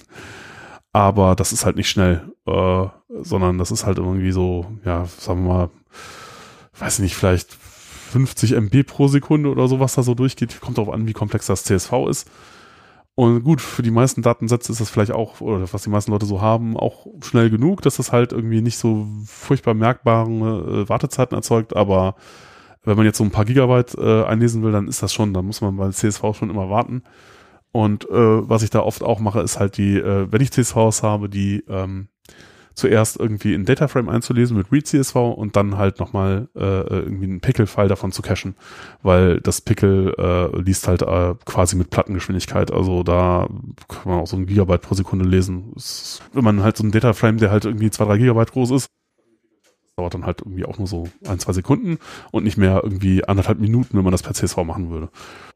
Aber 0.93 1.35
das 1.35 1.51
ist 1.51 1.65
halt 1.65 1.75
nicht 1.75 1.89
schnell, 1.89 2.31
äh, 2.45 2.85
sondern 3.21 3.57
das 3.57 3.71
ist 3.71 3.85
halt 3.85 3.97
irgendwie 3.97 4.31
so, 4.31 4.65
ja, 4.85 5.05
sagen 5.19 5.45
wir 5.45 5.53
mal, 5.53 5.69
weiß 6.79 6.99
nicht, 6.99 7.15
vielleicht 7.15 7.51
50 7.51 8.53
MB 8.53 8.83
pro 8.87 9.07
Sekunde 9.09 9.49
oder 9.49 9.67
so, 9.67 9.81
was 9.81 9.95
da 9.95 10.03
so 10.03 10.13
durchgeht. 10.13 10.61
Kommt 10.61 10.77
darauf 10.77 10.93
an, 10.93 11.05
wie 11.05 11.13
komplex 11.13 11.47
das 11.47 11.65
CSV 11.65 11.91
ist. 12.09 12.29
Und 13.17 13.43
gut, 13.43 13.61
für 13.61 13.81
die 13.81 13.91
meisten 13.91 14.21
Datensätze 14.21 14.73
ist 14.73 14.81
das 14.81 14.89
vielleicht 14.89 15.11
auch, 15.11 15.39
oder 15.39 15.71
was 15.71 15.83
die 15.83 15.89
meisten 15.89 16.11
Leute 16.11 16.25
so 16.25 16.41
haben, 16.41 16.75
auch 16.75 17.07
schnell 17.21 17.49
genug, 17.49 17.81
dass 17.81 17.95
das 17.95 18.11
halt 18.11 18.33
irgendwie 18.33 18.61
nicht 18.61 18.77
so 18.77 19.07
furchtbar 19.25 19.73
merkbare 19.73 20.29
äh, 20.29 20.89
Wartezeiten 20.89 21.35
erzeugt. 21.35 21.77
Aber 21.77 22.15
wenn 22.83 22.97
man 22.97 23.05
jetzt 23.05 23.17
so 23.17 23.23
ein 23.23 23.31
paar 23.31 23.45
Gigabyte 23.45 23.95
äh, 23.97 24.23
einlesen 24.25 24.63
will, 24.63 24.73
dann 24.73 24.89
ist 24.89 25.01
das 25.01 25.13
schon, 25.13 25.33
dann 25.33 25.45
muss 25.45 25.61
man 25.61 25.77
bei 25.77 25.89
CSV 25.89 26.33
schon 26.33 26.49
immer 26.49 26.69
warten. 26.69 27.03
Und 27.71 28.09
äh, 28.09 28.49
was 28.49 28.63
ich 28.63 28.69
da 28.69 28.81
oft 28.81 29.01
auch 29.01 29.19
mache, 29.19 29.41
ist 29.41 29.59
halt 29.59 29.77
die, 29.77 29.97
äh, 29.97 30.31
wenn 30.31 30.41
ich 30.41 30.51
CSVs 30.51 31.01
habe, 31.01 31.29
die 31.29 31.63
ähm, 31.69 32.09
zuerst 32.75 33.19
irgendwie 33.19 33.53
in 33.53 33.65
Dataframe 33.65 34.09
einzulesen 34.09 34.57
mit 34.57 34.71
Read 34.71 34.85
CSV 34.85 35.15
und 35.15 35.55
dann 35.55 35.77
halt 35.77 35.99
nochmal 35.99 36.47
äh, 36.55 36.59
irgendwie 36.59 37.25
einen 37.25 37.39
Pickle-File 37.39 37.87
davon 37.87 38.11
zu 38.11 38.21
cachen, 38.21 38.55
weil 39.01 39.39
das 39.41 39.61
Pickle 39.61 40.13
äh, 40.17 40.61
liest 40.61 40.87
halt 40.87 41.01
äh, 41.01 41.35
quasi 41.45 41.75
mit 41.75 41.89
Plattengeschwindigkeit, 41.89 42.71
also 42.71 43.03
da 43.03 43.47
kann 43.87 44.11
man 44.11 44.19
auch 44.21 44.27
so 44.27 44.37
ein 44.37 44.45
Gigabyte 44.45 44.81
pro 44.81 44.95
Sekunde 44.95 45.25
lesen. 45.25 45.73
Es, 45.75 46.21
wenn 46.33 46.43
man 46.43 46.63
halt 46.63 46.77
so 46.77 46.83
einen 46.83 46.91
Dataframe, 46.91 47.37
der 47.37 47.51
halt 47.51 47.65
irgendwie 47.65 47.89
zwei, 47.89 48.05
drei 48.05 48.17
Gigabyte 48.17 48.51
groß 48.51 48.71
ist, 48.71 48.89
dauert 49.95 50.13
dann 50.13 50.25
halt 50.25 50.41
irgendwie 50.41 50.65
auch 50.65 50.77
nur 50.77 50.87
so 50.87 51.07
ein, 51.25 51.39
zwei 51.39 51.53
Sekunden 51.53 51.99
und 52.31 52.43
nicht 52.43 52.57
mehr 52.57 52.81
irgendwie 52.83 53.23
anderthalb 53.23 53.59
Minuten, 53.59 53.97
wenn 53.97 54.03
man 54.03 54.11
das 54.11 54.23
per 54.23 54.33
CSV 54.33 54.57
machen 54.57 54.89
würde. 54.89 55.09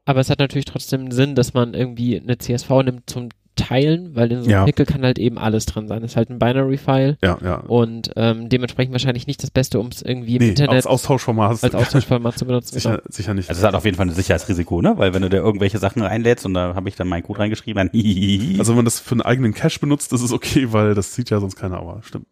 Aber 0.06 0.20
es 0.20 0.30
hat 0.30 0.38
natürlich 0.38 0.64
trotzdem 0.64 1.10
Sinn, 1.10 1.34
dass 1.34 1.52
man 1.52 1.74
irgendwie 1.74 2.18
eine 2.18 2.38
CSV 2.38 2.70
nimmt 2.84 3.10
zum 3.10 3.28
Teilen, 3.60 4.14
weil 4.16 4.32
in 4.32 4.38
so 4.38 4.44
einem 4.44 4.50
Ja. 4.50 4.64
Pickel 4.64 4.86
kann 4.86 5.02
halt 5.02 5.18
eben 5.18 5.38
alles 5.38 5.66
drin 5.66 5.86
sein. 5.88 6.00
Das 6.02 6.12
ist 6.12 6.16
halt 6.16 6.30
ein 6.30 6.38
Binary-File 6.38 7.18
Ja, 7.22 7.38
ja. 7.42 7.56
und 7.60 8.10
ähm, 8.16 8.48
dementsprechend 8.48 8.92
wahrscheinlich 8.92 9.26
nicht 9.26 9.42
das 9.42 9.50
Beste, 9.50 9.78
um 9.78 9.88
es 9.88 10.02
irgendwie 10.02 10.36
im 10.36 10.42
Nee, 10.42 10.48
Internet 10.50 10.70
als 10.74 10.86
Austauschformat. 10.86 11.62
als 11.62 11.74
Austauschformat 11.74 12.38
zu 12.38 12.46
benutzen. 12.46 12.74
sicher, 12.78 13.02
sicher 13.08 13.34
nicht. 13.34 13.48
Also 13.50 13.60
es 13.60 13.66
hat 13.66 13.74
auf 13.74 13.84
jeden 13.84 13.96
Fall 13.96 14.06
ein 14.08 14.14
Sicherheitsrisiko, 14.14 14.80
ne? 14.82 14.94
Weil 14.96 15.14
wenn 15.14 15.22
du 15.22 15.28
da 15.30 15.36
irgendwelche 15.38 15.78
Sachen 15.78 16.02
reinlädst 16.02 16.46
und 16.46 16.54
da 16.54 16.74
habe 16.74 16.88
ich 16.88 16.96
dann 16.96 17.08
meinen 17.08 17.22
Code 17.22 17.38
reingeschrieben, 17.40 17.76
dann 17.76 17.90
hihihi. 17.90 18.56
Also 18.58 18.72
wenn 18.72 18.76
man 18.76 18.84
das 18.84 19.00
für 19.00 19.12
einen 19.12 19.22
eigenen 19.22 19.54
Cache 19.54 19.78
benutzt, 19.80 20.12
ist 20.12 20.22
es 20.22 20.32
okay, 20.32 20.72
weil 20.72 20.94
das 20.94 21.14
sieht 21.14 21.30
ja 21.30 21.40
sonst 21.40 21.56
keiner, 21.56 21.78
aber 21.78 22.00
stimmt. 22.02 22.26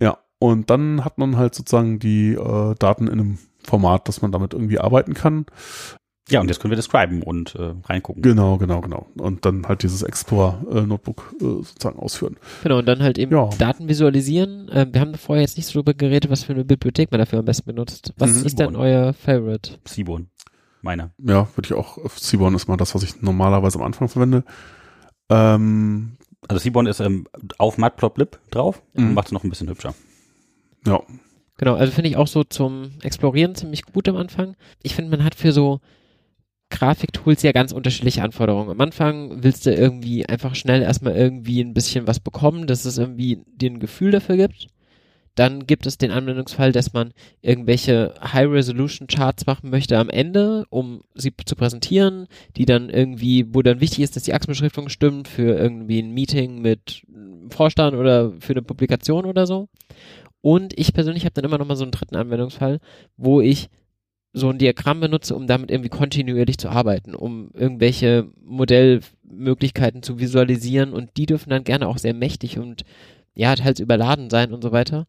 Ja, 0.00 0.18
und 0.38 0.70
dann 0.70 1.04
hat 1.04 1.18
man 1.18 1.36
halt 1.36 1.54
sozusagen 1.54 1.98
die 1.98 2.32
äh, 2.32 2.74
Daten 2.78 3.06
in 3.06 3.12
einem 3.12 3.38
Format, 3.62 4.08
dass 4.08 4.20
man 4.22 4.32
damit 4.32 4.52
irgendwie 4.52 4.78
arbeiten 4.78 5.14
kann. 5.14 5.46
Ja, 6.30 6.40
und 6.40 6.48
jetzt 6.48 6.60
können 6.60 6.70
wir 6.70 6.76
describen 6.76 7.22
und 7.22 7.54
äh, 7.54 7.74
reingucken. 7.84 8.22
Genau, 8.22 8.56
genau, 8.56 8.80
genau. 8.80 9.06
Und 9.18 9.44
dann 9.44 9.66
halt 9.68 9.82
dieses 9.82 10.02
Explorer-Notebook 10.02 11.34
äh, 11.40 11.44
sozusagen 11.44 11.98
ausführen. 11.98 12.36
Genau, 12.62 12.78
und 12.78 12.86
dann 12.86 13.02
halt 13.02 13.18
eben 13.18 13.32
Ja. 13.32 13.50
Daten 13.58 13.88
visualisieren. 13.88 14.70
Ähm, 14.72 14.94
wir 14.94 15.00
haben 15.00 15.14
vorher 15.16 15.42
jetzt 15.42 15.56
nicht 15.56 15.66
so 15.66 15.74
darüber 15.74 15.92
geredet, 15.94 16.30
was 16.30 16.44
für 16.44 16.54
eine 16.54 16.64
Bibliothek 16.64 17.10
man 17.10 17.18
dafür 17.20 17.40
am 17.40 17.44
besten 17.44 17.66
benutzt. 17.66 18.14
Was 18.16 18.40
Mhm. 18.40 18.46
ist 18.46 18.58
denn 18.58 18.76
euer 18.76 19.12
Favorite? 19.12 19.78
Seaborn. 19.84 20.28
Meiner. 20.80 21.10
Ja, 21.18 21.48
würde 21.56 21.66
ich 21.66 21.72
auch, 21.74 21.98
Seaborn 22.16 22.54
ist 22.54 22.68
mal 22.68 22.76
das, 22.76 22.94
was 22.94 23.02
ich 23.02 23.20
normalerweise 23.22 23.78
am 23.78 23.84
Anfang 23.84 24.08
verwende. 24.08 24.44
Ähm, 25.30 26.16
Also 26.48 26.60
Seaborn 26.62 26.86
ist 26.86 27.00
ähm, 27.00 27.26
auf 27.56 27.78
Matplotlib 27.78 28.38
drauf 28.50 28.82
und 28.92 29.08
Mhm. 29.08 29.14
macht 29.14 29.28
es 29.28 29.32
noch 29.32 29.44
ein 29.44 29.50
bisschen 29.50 29.68
hübscher. 29.68 29.94
ja, 30.86 31.00
Genau, 31.56 31.74
also 31.74 31.92
finde 31.92 32.10
ich 32.10 32.16
auch 32.16 32.26
so 32.26 32.42
zum 32.44 32.90
Explorieren 33.02 33.54
ziemlich 33.54 33.84
gut 33.86 34.08
am 34.08 34.16
Anfang. 34.16 34.56
Ich 34.82 34.94
finde, 34.94 35.10
man 35.12 35.24
hat 35.24 35.34
für 35.36 35.52
so 35.52 35.80
Grafiktools 36.74 37.42
ja 37.42 37.52
ganz 37.52 37.70
unterschiedliche 37.70 38.22
Anforderungen. 38.22 38.70
Am 38.70 38.80
Anfang 38.80 39.44
willst 39.44 39.64
du 39.64 39.72
irgendwie 39.72 40.26
einfach 40.26 40.56
schnell 40.56 40.82
erstmal 40.82 41.14
irgendwie 41.14 41.60
ein 41.60 41.72
bisschen 41.72 42.08
was 42.08 42.18
bekommen, 42.18 42.66
dass 42.66 42.84
es 42.84 42.98
irgendwie 42.98 43.42
dir 43.46 43.70
ein 43.70 43.78
Gefühl 43.78 44.10
dafür 44.10 44.36
gibt. 44.36 44.66
Dann 45.36 45.66
gibt 45.66 45.86
es 45.86 45.98
den 45.98 46.10
Anwendungsfall, 46.10 46.72
dass 46.72 46.92
man 46.92 47.12
irgendwelche 47.42 48.14
High-Resolution-Charts 48.20 49.46
machen 49.46 49.70
möchte 49.70 49.98
am 49.98 50.10
Ende, 50.10 50.64
um 50.70 51.02
sie 51.14 51.32
zu 51.44 51.54
präsentieren, 51.54 52.26
die 52.56 52.66
dann 52.66 52.88
irgendwie, 52.88 53.54
wo 53.54 53.62
dann 53.62 53.80
wichtig 53.80 54.00
ist, 54.00 54.16
dass 54.16 54.24
die 54.24 54.34
Achsenbeschriftung 54.34 54.88
stimmt 54.88 55.28
für 55.28 55.56
irgendwie 55.56 56.00
ein 56.00 56.12
Meeting 56.12 56.60
mit 56.60 57.04
Vorstand 57.50 57.96
oder 57.96 58.32
für 58.40 58.52
eine 58.52 58.62
Publikation 58.62 59.26
oder 59.26 59.46
so. 59.46 59.68
Und 60.40 60.78
ich 60.78 60.92
persönlich 60.92 61.24
habe 61.24 61.34
dann 61.34 61.44
immer 61.44 61.58
noch 61.58 61.66
mal 61.66 61.76
so 61.76 61.84
einen 61.84 61.92
dritten 61.92 62.16
Anwendungsfall, 62.16 62.80
wo 63.16 63.40
ich 63.40 63.68
so 64.36 64.50
ein 64.50 64.58
Diagramm 64.58 65.00
benutze, 65.00 65.36
um 65.36 65.46
damit 65.46 65.70
irgendwie 65.70 65.88
kontinuierlich 65.88 66.58
zu 66.58 66.68
arbeiten, 66.68 67.14
um 67.14 67.50
irgendwelche 67.54 68.26
Modellmöglichkeiten 68.44 70.02
zu 70.02 70.18
visualisieren 70.18 70.92
und 70.92 71.10
die 71.16 71.26
dürfen 71.26 71.50
dann 71.50 71.64
gerne 71.64 71.86
auch 71.88 71.98
sehr 71.98 72.14
mächtig 72.14 72.58
und 72.58 72.82
ja, 73.34 73.54
teils 73.54 73.80
überladen 73.80 74.30
sein 74.30 74.52
und 74.52 74.62
so 74.62 74.72
weiter. 74.72 75.06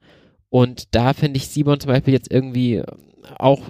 Und 0.50 0.96
da 0.96 1.14
finde 1.14 1.38
ich 1.38 1.48
Simon 1.48 1.80
zum 1.80 1.92
Beispiel 1.92 2.14
jetzt 2.14 2.32
irgendwie 2.32 2.84
auch 3.40 3.62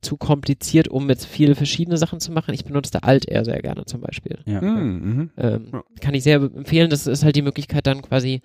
zu 0.00 0.16
kompliziert, 0.16 0.88
um 0.88 1.08
jetzt 1.08 1.26
viele 1.26 1.54
verschiedene 1.54 1.96
Sachen 1.96 2.20
zu 2.20 2.30
machen. 2.30 2.54
Ich 2.54 2.64
benutze 2.64 2.92
da 2.92 3.00
Alt 3.00 3.26
eher 3.28 3.44
sehr 3.44 3.60
gerne 3.60 3.84
zum 3.86 4.00
Beispiel. 4.00 4.38
Ja. 4.46 4.60
mhm, 4.60 4.92
mhm. 5.16 5.30
Ähm, 5.36 5.68
Ja. 5.72 5.82
Kann 6.00 6.14
ich 6.14 6.22
sehr 6.22 6.36
empfehlen. 6.36 6.90
Das 6.90 7.06
ist 7.06 7.24
halt 7.24 7.36
die 7.36 7.42
Möglichkeit 7.42 7.86
dann 7.86 8.02
quasi 8.02 8.42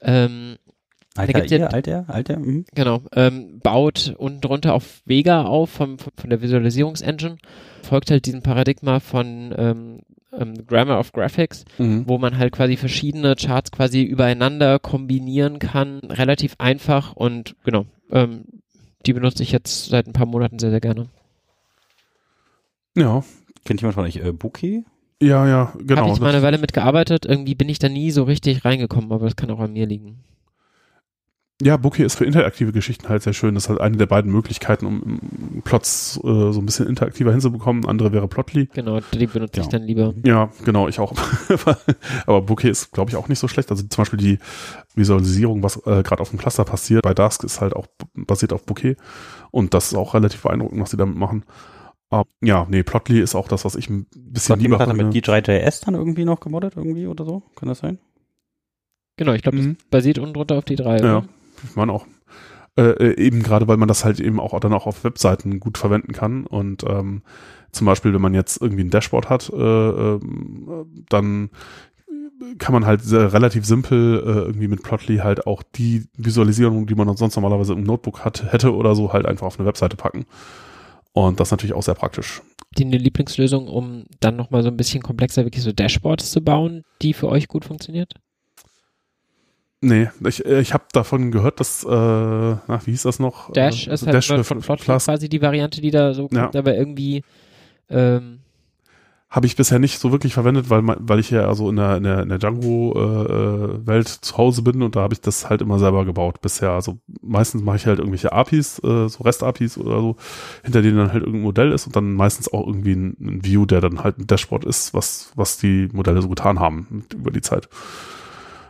ähm, 0.00 0.56
Alter, 1.18 1.32
gibt's 1.32 1.50
ja- 1.52 1.66
alter, 1.68 2.04
alter. 2.08 2.38
Mhm. 2.38 2.64
Genau, 2.74 3.02
ähm, 3.14 3.60
baut 3.62 4.14
unten 4.18 4.40
drunter 4.40 4.74
auf 4.74 5.02
Vega 5.04 5.44
auf 5.44 5.70
vom, 5.70 5.98
vom, 5.98 6.12
von 6.16 6.30
der 6.30 6.42
Visualisierungsengine, 6.42 7.36
folgt 7.82 8.10
halt 8.10 8.26
diesem 8.26 8.42
Paradigma 8.42 9.00
von 9.00 9.54
ähm, 9.56 9.98
ähm, 10.32 10.66
Grammar 10.66 10.98
of 10.98 11.12
Graphics, 11.12 11.64
Mhm. 11.78 12.04
wo 12.06 12.18
man 12.18 12.36
halt 12.38 12.52
quasi 12.52 12.76
verschiedene 12.76 13.34
Charts 13.36 13.70
quasi 13.72 14.02
übereinander 14.02 14.78
kombinieren 14.78 15.58
kann, 15.58 15.98
relativ 16.00 16.56
einfach 16.58 17.14
und 17.14 17.56
genau, 17.64 17.86
ähm, 18.10 18.44
die 19.06 19.12
benutze 19.12 19.42
ich 19.42 19.52
jetzt 19.52 19.86
seit 19.86 20.06
ein 20.06 20.12
paar 20.12 20.26
Monaten 20.26 20.58
sehr, 20.58 20.70
sehr 20.70 20.80
gerne. 20.80 21.08
Ja, 22.96 23.22
Kennt 23.64 23.80
jemand 23.80 23.94
von 23.94 24.04
euch 24.04 24.16
äh, 24.16 24.32
Bookie? 24.32 24.84
ja, 25.20 25.46
ja, 25.48 25.72
genau. 25.78 26.02
Habe 26.02 26.12
ich 26.12 26.20
mal 26.20 26.32
eine 26.32 26.42
Weile 26.42 26.58
mitgearbeitet, 26.58 27.26
irgendwie 27.26 27.54
bin 27.54 27.68
ich 27.68 27.78
da 27.78 27.88
nie 27.88 28.10
so 28.10 28.22
richtig 28.24 28.64
reingekommen, 28.64 29.12
aber 29.12 29.24
das 29.26 29.36
kann 29.36 29.50
auch 29.50 29.60
an 29.60 29.72
mir 29.72 29.86
liegen. 29.86 30.20
Ja, 31.62 31.78
Bookie 31.78 32.02
ist 32.02 32.16
für 32.16 32.26
interaktive 32.26 32.70
Geschichten 32.70 33.08
halt 33.08 33.22
sehr 33.22 33.32
schön. 33.32 33.54
Das 33.54 33.64
ist 33.64 33.68
halt 33.70 33.80
eine 33.80 33.96
der 33.96 34.04
beiden 34.04 34.30
Möglichkeiten, 34.30 34.84
um 34.84 35.62
Plots 35.64 36.18
äh, 36.22 36.52
so 36.52 36.60
ein 36.60 36.66
bisschen 36.66 36.86
interaktiver 36.86 37.32
hinzubekommen. 37.32 37.86
Andere 37.86 38.12
wäre 38.12 38.28
Plotly. 38.28 38.66
Genau, 38.74 39.00
die 39.14 39.26
benutze 39.26 39.60
ich 39.60 39.66
Ja. 39.66 39.70
dann 39.72 39.84
lieber. 39.84 40.12
Ja, 40.22 40.50
genau, 40.66 40.86
ich 40.86 41.00
auch. 41.00 41.14
Aber 42.26 42.42
Bookie 42.42 42.68
ist, 42.68 42.92
glaube 42.92 43.10
ich, 43.10 43.16
auch 43.16 43.28
nicht 43.28 43.38
so 43.38 43.48
schlecht. 43.48 43.70
Also 43.70 43.84
zum 43.84 44.02
Beispiel 44.02 44.18
die 44.18 44.38
Visualisierung, 44.94 45.62
was 45.62 45.78
äh, 45.86 46.02
gerade 46.02 46.20
auf 46.20 46.28
dem 46.28 46.38
Cluster 46.38 46.64
passiert, 46.66 47.02
bei 47.04 47.14
Dask 47.14 47.42
ist 47.42 47.62
halt 47.62 47.74
auch 47.74 47.86
basiert 48.14 48.52
auf 48.52 48.64
Bouquet. 48.66 48.96
Und 49.50 49.72
das 49.72 49.86
ist 49.88 49.94
auch 49.94 50.12
relativ 50.12 50.42
beeindruckend, 50.42 50.78
was 50.82 50.90
sie 50.90 50.98
damit 50.98 51.16
machen. 51.16 51.44
Aber, 52.10 52.28
ja, 52.42 52.66
nee, 52.68 52.82
Plotly 52.82 53.18
ist 53.20 53.34
auch 53.34 53.48
das, 53.48 53.64
was 53.64 53.76
ich 53.76 53.88
ein 53.88 54.06
bisschen 54.14 54.56
Plotly 54.56 54.62
lieber 54.64 54.78
hat 54.78 54.88
er 54.88 54.94
mit 54.94 55.10
finde. 55.10 55.18
D3JS 55.42 55.86
dann 55.86 55.94
irgendwie 55.94 56.26
noch 56.26 56.40
gemoddet 56.40 56.74
irgendwie 56.76 57.06
oder 57.06 57.24
so? 57.24 57.42
Kann 57.56 57.70
das 57.70 57.78
sein? 57.78 57.98
Genau, 59.16 59.32
ich 59.32 59.40
glaube, 59.42 59.56
Mhm. 59.56 59.76
das 59.78 59.86
basiert 59.88 60.18
unten 60.18 60.34
drunter 60.34 60.58
auf 60.58 60.64
die 60.66 60.76
drei. 60.76 60.98
Ja, 60.98 61.18
oder? 61.18 61.28
Meine 61.74 61.92
auch. 61.92 62.06
Äh, 62.78 62.82
äh, 62.82 63.16
eben 63.18 63.42
gerade, 63.42 63.66
weil 63.68 63.78
man 63.78 63.88
das 63.88 64.04
halt 64.04 64.20
eben 64.20 64.38
auch 64.38 64.58
dann 64.60 64.74
auch 64.74 64.86
auf 64.86 65.02
Webseiten 65.02 65.60
gut 65.60 65.78
verwenden 65.78 66.12
kann. 66.12 66.46
Und 66.46 66.84
ähm, 66.84 67.22
zum 67.72 67.86
Beispiel, 67.86 68.12
wenn 68.12 68.20
man 68.20 68.34
jetzt 68.34 68.60
irgendwie 68.60 68.84
ein 68.84 68.90
Dashboard 68.90 69.30
hat, 69.30 69.50
äh, 69.50 69.56
ähm, 69.56 71.04
dann 71.08 71.50
kann 72.58 72.74
man 72.74 72.84
halt 72.84 73.02
sehr, 73.02 73.32
relativ 73.32 73.64
simpel 73.64 74.18
äh, 74.18 74.30
irgendwie 74.46 74.68
mit 74.68 74.82
Plotly 74.82 75.18
halt 75.18 75.46
auch 75.46 75.62
die 75.62 76.04
Visualisierung, 76.18 76.86
die 76.86 76.94
man 76.94 77.16
sonst 77.16 77.36
normalerweise 77.36 77.72
im 77.72 77.82
Notebook 77.82 78.24
hat, 78.26 78.52
hätte 78.52 78.74
oder 78.74 78.94
so, 78.94 79.12
halt 79.12 79.24
einfach 79.24 79.46
auf 79.46 79.58
eine 79.58 79.66
Webseite 79.66 79.96
packen. 79.96 80.26
Und 81.12 81.40
das 81.40 81.48
ist 81.48 81.52
natürlich 81.52 81.74
auch 81.74 81.82
sehr 81.82 81.94
praktisch. 81.94 82.42
Die 82.76 82.84
eine 82.84 82.98
Lieblingslösung, 82.98 83.68
um 83.68 84.04
dann 84.20 84.36
nochmal 84.36 84.62
so 84.62 84.68
ein 84.68 84.76
bisschen 84.76 85.02
komplexer 85.02 85.44
wirklich 85.44 85.64
so 85.64 85.72
Dashboards 85.72 86.30
zu 86.30 86.42
bauen, 86.42 86.82
die 87.00 87.14
für 87.14 87.28
euch 87.28 87.48
gut 87.48 87.64
funktioniert? 87.64 88.12
Nee, 89.86 90.08
ich, 90.26 90.44
äh, 90.44 90.60
ich 90.60 90.74
habe 90.74 90.84
davon 90.92 91.30
gehört, 91.30 91.60
dass, 91.60 91.84
äh, 91.84 91.88
na, 91.88 92.80
wie 92.84 92.90
hieß 92.90 93.02
das 93.04 93.18
noch? 93.18 93.52
Dash 93.52 93.86
äh, 93.88 93.94
ist 93.94 94.04
halt 94.06 94.14
Dash 94.14 94.26
von 94.28 94.42
für 94.44 94.54
Plotly 94.56 94.84
Flask. 94.84 95.06
quasi 95.06 95.28
die 95.28 95.40
Variante, 95.42 95.80
die 95.80 95.90
da 95.90 96.12
so 96.14 96.28
kommt, 96.28 96.54
Ja. 96.54 96.58
aber 96.58 96.74
irgendwie 96.76 97.22
ähm, 97.88 98.40
Habe 99.28 99.46
ich 99.46 99.56
bisher 99.56 99.78
nicht 99.78 99.98
so 99.98 100.12
wirklich 100.12 100.34
verwendet, 100.34 100.70
weil, 100.70 100.82
weil 100.84 101.18
ich 101.18 101.30
ja 101.30 101.46
also 101.48 101.68
in 101.68 101.76
der, 101.76 101.96
in 101.98 102.02
der, 102.04 102.22
in 102.22 102.28
der 102.28 102.38
Django-Welt 102.38 104.08
zu 104.08 104.36
Hause 104.36 104.62
bin 104.62 104.82
und 104.82 104.96
da 104.96 105.00
habe 105.00 105.14
ich 105.14 105.20
das 105.20 105.48
halt 105.50 105.60
immer 105.62 105.78
selber 105.78 106.04
gebaut 106.04 106.40
bisher. 106.40 106.70
Also 106.70 106.98
meistens 107.22 107.62
mache 107.62 107.76
ich 107.76 107.86
halt 107.86 107.98
irgendwelche 107.98 108.32
APIs, 108.32 108.78
äh, 108.80 109.08
so 109.08 109.22
REST-APIs 109.24 109.78
oder 109.78 110.00
so, 110.00 110.16
hinter 110.64 110.82
denen 110.82 110.96
dann 110.96 111.12
halt 111.12 111.22
irgendein 111.22 111.42
Modell 111.42 111.72
ist 111.72 111.86
und 111.86 111.96
dann 111.96 112.14
meistens 112.14 112.52
auch 112.52 112.66
irgendwie 112.66 112.92
ein, 112.94 113.16
ein 113.20 113.44
View, 113.44 113.66
der 113.66 113.80
dann 113.80 114.02
halt 114.02 114.18
ein 114.18 114.26
Dashboard 114.26 114.64
ist, 114.64 114.94
was, 114.94 115.32
was 115.34 115.58
die 115.58 115.88
Modelle 115.92 116.22
so 116.22 116.28
getan 116.28 116.60
haben 116.60 116.86
mit, 116.90 117.14
über 117.14 117.30
die 117.30 117.40
Zeit. 117.42 117.68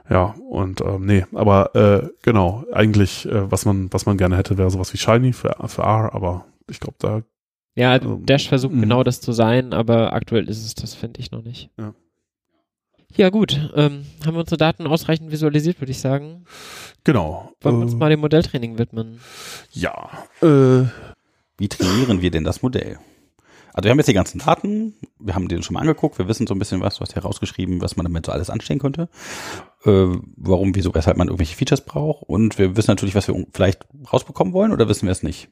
Ja, 0.08 0.34
und 0.48 0.80
ähm, 0.82 1.04
nee, 1.04 1.24
aber 1.34 1.74
äh, 1.74 2.08
genau, 2.22 2.64
eigentlich, 2.72 3.26
äh, 3.26 3.50
was 3.50 3.64
man, 3.64 3.92
was 3.92 4.06
man 4.06 4.16
gerne 4.16 4.36
hätte, 4.36 4.56
wäre 4.56 4.70
sowas 4.70 4.92
wie 4.92 4.98
Shiny 4.98 5.32
für, 5.32 5.56
für 5.66 5.82
R, 5.82 6.14
aber 6.14 6.46
ich 6.68 6.80
glaube, 6.80 6.96
da 7.00 7.22
ja, 7.76 7.92
also 7.92 8.16
Dash 8.16 8.48
versucht 8.48 8.74
mhm. 8.74 8.80
genau 8.80 9.02
das 9.02 9.20
zu 9.20 9.32
sein, 9.32 9.74
aber 9.74 10.14
aktuell 10.14 10.48
ist 10.48 10.64
es 10.64 10.74
das, 10.74 10.94
finde 10.94 11.20
ich 11.20 11.30
noch 11.30 11.44
nicht. 11.44 11.70
Ja. 11.78 11.94
Ja, 13.14 13.30
gut. 13.30 13.70
Ähm, 13.74 14.04
haben 14.24 14.34
wir 14.34 14.40
unsere 14.40 14.56
Daten 14.56 14.86
ausreichend 14.86 15.30
visualisiert, 15.30 15.80
würde 15.80 15.92
ich 15.92 16.00
sagen. 16.00 16.44
genau. 17.04 17.52
Wollen 17.60 17.76
wir 17.76 17.82
uns 17.82 17.94
äh, 17.94 17.96
mal 17.96 18.10
dem 18.10 18.20
Modelltraining 18.20 18.78
widmen? 18.78 19.20
Ja, 19.72 20.10
äh, 20.42 20.84
Wie 21.58 21.68
trainieren 21.68 22.20
wir 22.20 22.30
denn 22.30 22.44
das 22.44 22.62
Modell? 22.62 22.98
Also 23.76 23.84
wir 23.84 23.90
haben 23.90 23.98
jetzt 23.98 24.08
die 24.08 24.14
ganzen 24.14 24.38
Daten, 24.38 24.94
wir 25.18 25.34
haben 25.34 25.48
den 25.48 25.62
schon 25.62 25.74
mal 25.74 25.80
angeguckt, 25.80 26.18
wir 26.18 26.26
wissen 26.28 26.46
so 26.46 26.54
ein 26.54 26.58
bisschen 26.58 26.80
was, 26.80 26.96
du 26.96 27.02
hast 27.02 27.14
ja 27.14 27.20
rausgeschrieben, 27.20 27.82
was 27.82 27.96
man 27.96 28.04
damit 28.04 28.24
so 28.24 28.32
alles 28.32 28.48
anstellen 28.48 28.78
könnte, 28.80 29.10
äh, 29.84 30.06
warum, 30.36 30.74
wieso, 30.74 30.94
weshalb 30.94 31.18
man 31.18 31.28
irgendwelche 31.28 31.54
Features 31.54 31.82
braucht 31.82 32.22
und 32.26 32.58
wir 32.58 32.74
wissen 32.74 32.90
natürlich, 32.90 33.14
was 33.14 33.28
wir 33.28 33.46
vielleicht 33.52 33.86
rausbekommen 34.10 34.54
wollen 34.54 34.72
oder 34.72 34.88
wissen 34.88 35.04
wir 35.04 35.12
es 35.12 35.22
nicht. 35.22 35.50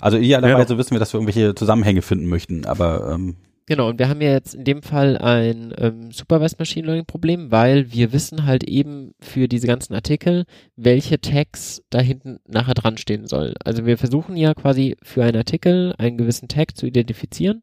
Also 0.00 0.18
idealerweise 0.18 0.76
wissen 0.76 0.90
wir, 0.90 0.98
dass 0.98 1.14
wir 1.14 1.20
irgendwelche 1.20 1.54
Zusammenhänge 1.54 2.02
finden 2.02 2.26
möchten, 2.26 2.66
aber 2.66 3.10
ähm, 3.10 3.36
Genau, 3.66 3.88
und 3.88 3.98
wir 3.98 4.08
haben 4.08 4.20
ja 4.20 4.32
jetzt 4.32 4.54
in 4.54 4.64
dem 4.64 4.82
Fall 4.82 5.16
ein 5.18 5.72
ähm, 5.78 6.10
Supervised 6.10 6.58
Machine 6.58 6.86
Learning 6.86 7.06
Problem, 7.06 7.52
weil 7.52 7.92
wir 7.92 8.12
wissen 8.12 8.44
halt 8.44 8.64
eben 8.64 9.14
für 9.20 9.46
diese 9.46 9.68
ganzen 9.68 9.94
Artikel, 9.94 10.44
welche 10.74 11.20
Tags 11.20 11.82
da 11.88 12.00
hinten 12.00 12.40
nachher 12.46 12.74
dran 12.74 12.98
stehen 12.98 13.26
soll. 13.26 13.54
Also 13.64 13.86
wir 13.86 13.98
versuchen 13.98 14.36
ja 14.36 14.54
quasi 14.54 14.96
für 15.02 15.22
einen 15.22 15.36
Artikel 15.36 15.94
einen 15.98 16.18
gewissen 16.18 16.48
Tag 16.48 16.76
zu 16.76 16.86
identifizieren 16.86 17.62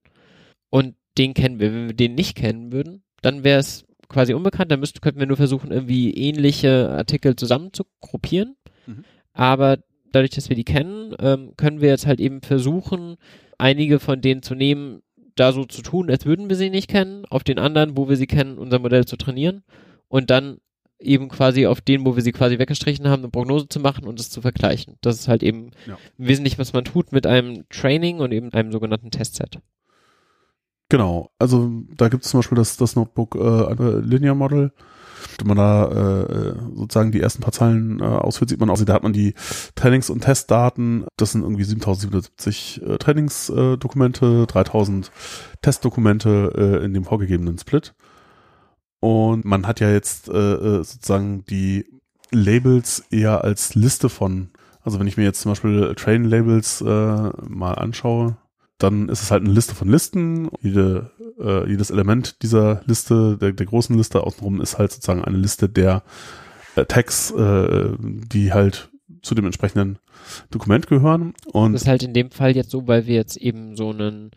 und 0.69 0.95
den 1.17 1.33
kennen 1.33 1.59
wir. 1.59 1.73
Wenn 1.73 1.87
wir 1.87 1.95
den 1.95 2.15
nicht 2.15 2.35
kennen 2.35 2.71
würden, 2.71 3.03
dann 3.21 3.43
wäre 3.43 3.59
es 3.59 3.85
quasi 4.07 4.33
unbekannt, 4.33 4.71
dann 4.71 4.79
müssten, 4.79 5.01
könnten 5.01 5.19
wir 5.19 5.27
nur 5.27 5.37
versuchen, 5.37 5.71
irgendwie 5.71 6.13
ähnliche 6.13 6.89
Artikel 6.89 7.35
zusammen 7.35 7.73
zu 7.73 7.83
gruppieren. 7.99 8.55
Mhm. 8.87 9.03
Aber 9.33 9.79
dadurch, 10.11 10.31
dass 10.31 10.49
wir 10.49 10.55
die 10.55 10.63
kennen, 10.63 11.13
ähm, 11.19 11.53
können 11.57 11.81
wir 11.81 11.89
jetzt 11.89 12.07
halt 12.07 12.19
eben 12.19 12.41
versuchen, 12.41 13.17
einige 13.57 13.99
von 13.99 14.21
denen 14.21 14.41
zu 14.41 14.55
nehmen, 14.55 15.01
da 15.39 15.51
so 15.53 15.65
zu 15.65 15.81
tun, 15.81 16.09
als 16.09 16.25
würden 16.25 16.49
wir 16.49 16.55
sie 16.55 16.69
nicht 16.69 16.89
kennen, 16.89 17.25
auf 17.29 17.43
den 17.43 17.59
anderen, 17.59 17.95
wo 17.97 18.09
wir 18.09 18.15
sie 18.17 18.27
kennen, 18.27 18.57
unser 18.57 18.79
Modell 18.79 19.05
zu 19.05 19.15
trainieren 19.17 19.63
und 20.07 20.29
dann 20.29 20.57
eben 20.99 21.29
quasi 21.29 21.65
auf 21.65 21.79
den, 21.79 22.05
wo 22.05 22.15
wir 22.15 22.23
sie 22.23 22.33
quasi 22.33 22.59
weggestrichen 22.59 23.07
haben, 23.07 23.21
eine 23.21 23.29
Prognose 23.31 23.69
zu 23.69 23.79
machen 23.79 24.05
und 24.05 24.19
es 24.19 24.29
zu 24.29 24.41
vergleichen. 24.41 24.95
Das 25.01 25.17
ist 25.17 25.27
halt 25.29 25.43
eben 25.43 25.71
Ja. 25.87 25.97
wesentlich, 26.17 26.59
was 26.59 26.73
man 26.73 26.83
tut 26.83 27.13
mit 27.13 27.25
einem 27.25 27.63
Training 27.69 28.19
und 28.19 28.33
eben 28.33 28.51
einem 28.53 28.71
sogenannten 28.71 29.09
Testset. 29.11 29.59
Genau, 30.89 31.29
also 31.39 31.71
da 31.95 32.09
gibt 32.09 32.25
es 32.25 32.31
zum 32.31 32.39
Beispiel 32.39 32.57
das, 32.57 32.75
das 32.75 32.95
Notebook 32.95 33.35
äh, 33.35 33.99
Linear 34.01 34.35
Model. 34.35 34.71
Wenn 35.38 35.47
man 35.47 35.57
da 35.57 35.86
äh, 35.86 36.55
sozusagen 36.76 37.11
die 37.11 37.22
ersten 37.22 37.41
paar 37.41 37.53
Zeilen 37.53 37.99
äh, 37.99 38.03
ausführt, 38.03 38.49
sieht 38.49 38.59
man 38.59 38.70
auch, 38.70 38.78
da 38.84 38.93
hat 38.93 39.03
man 39.03 39.13
die 39.13 39.34
Trainings- 39.76 40.09
und 40.09 40.22
Testdaten. 40.22 41.05
Das 41.17 41.32
sind 41.32 41.41
irgendwie 41.41 41.63
7077 41.63 42.82
äh, 42.82 42.97
Trainingsdokumente, 42.97 44.45
3000 44.47 45.11
Testdokumente 45.61 46.53
äh, 46.55 46.86
in 46.86 46.93
dem 46.93 47.03
vorgegebenen 47.03 47.57
Split. 47.57 47.93
Und 48.99 49.45
man 49.45 49.65
hat 49.65 49.80
ja 49.80 49.89
jetzt 49.89 50.28
äh, 50.30 50.34
äh, 50.34 50.84
sozusagen 50.84 51.45
die 51.45 51.86
Labels 52.32 53.03
eher 53.09 53.43
als 53.43 53.76
Liste 53.76 54.09
von, 54.09 54.49
also 54.82 54.99
wenn 54.99 55.07
ich 55.07 55.17
mir 55.17 55.24
jetzt 55.24 55.41
zum 55.41 55.51
Beispiel 55.51 55.93
Train-Labels 55.95 56.82
äh, 56.82 56.86
mal 56.86 57.74
anschaue, 57.74 58.38
dann 58.78 59.09
ist 59.09 59.22
es 59.22 59.32
halt 59.32 59.43
eine 59.43 59.53
Liste 59.53 59.76
von 59.76 59.89
Listen. 59.89 60.49
Jede, 60.61 61.11
äh, 61.39 61.69
jedes 61.69 61.89
Element 61.89 62.41
dieser 62.43 62.81
Liste, 62.85 63.37
der, 63.37 63.51
der 63.53 63.65
großen 63.65 63.95
Liste 63.97 64.21
außenrum, 64.21 64.61
ist 64.61 64.77
halt 64.77 64.91
sozusagen 64.91 65.23
eine 65.23 65.37
Liste 65.37 65.69
der 65.69 66.03
äh, 66.75 66.85
Tags, 66.85 67.31
äh, 67.31 67.91
die 67.99 68.53
halt 68.53 68.89
zu 69.21 69.35
dem 69.35 69.45
entsprechenden 69.45 69.99
Dokument 70.51 70.87
gehören. 70.87 71.33
Und 71.51 71.73
Das 71.73 71.83
ist 71.83 71.87
halt 71.87 72.03
in 72.03 72.13
dem 72.13 72.31
Fall 72.31 72.55
jetzt 72.55 72.71
so, 72.71 72.87
weil 72.87 73.07
wir 73.07 73.15
jetzt 73.15 73.37
eben 73.37 73.75
so 73.75 73.89
einen 73.89 74.31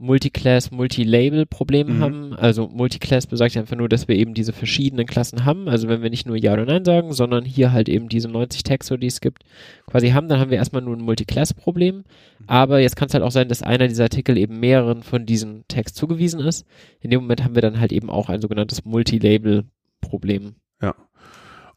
Multiclass, 0.00 0.70
Multilabel-Problem 0.70 1.96
Mhm. 1.96 2.00
haben. 2.00 2.32
Also 2.34 2.68
Multiclass 2.68 3.26
besagt 3.26 3.54
ja 3.56 3.62
einfach 3.62 3.76
nur, 3.76 3.88
dass 3.88 4.06
wir 4.06 4.14
eben 4.14 4.32
diese 4.32 4.52
verschiedenen 4.52 5.06
Klassen 5.06 5.44
haben. 5.44 5.68
Also 5.68 5.88
wenn 5.88 6.02
wir 6.02 6.10
nicht 6.10 6.24
nur 6.26 6.36
Ja 6.36 6.52
oder 6.52 6.64
Nein 6.66 6.84
sagen, 6.84 7.12
sondern 7.12 7.44
hier 7.44 7.72
halt 7.72 7.88
eben 7.88 8.08
diese 8.08 8.28
90 8.28 8.62
Tags, 8.62 8.88
die 8.88 9.06
es 9.06 9.20
gibt, 9.20 9.42
quasi 9.86 10.10
haben, 10.10 10.28
dann 10.28 10.38
haben 10.38 10.50
wir 10.52 10.58
erstmal 10.58 10.82
nur 10.82 10.96
ein 10.96 11.02
Multiclass-Problem. 11.02 12.04
Aber 12.46 12.78
jetzt 12.78 12.94
kann 12.94 13.08
es 13.08 13.14
halt 13.14 13.24
auch 13.24 13.32
sein, 13.32 13.48
dass 13.48 13.62
einer 13.62 13.88
dieser 13.88 14.04
Artikel 14.04 14.38
eben 14.38 14.60
mehreren 14.60 15.02
von 15.02 15.26
diesen 15.26 15.64
Tags 15.66 15.94
zugewiesen 15.94 16.40
ist. 16.40 16.64
In 17.00 17.10
dem 17.10 17.22
Moment 17.22 17.42
haben 17.42 17.56
wir 17.56 17.62
dann 17.62 17.80
halt 17.80 17.90
eben 17.92 18.08
auch 18.08 18.28
ein 18.28 18.40
sogenanntes 18.40 18.84
Multilabel-Problem. 18.84 20.54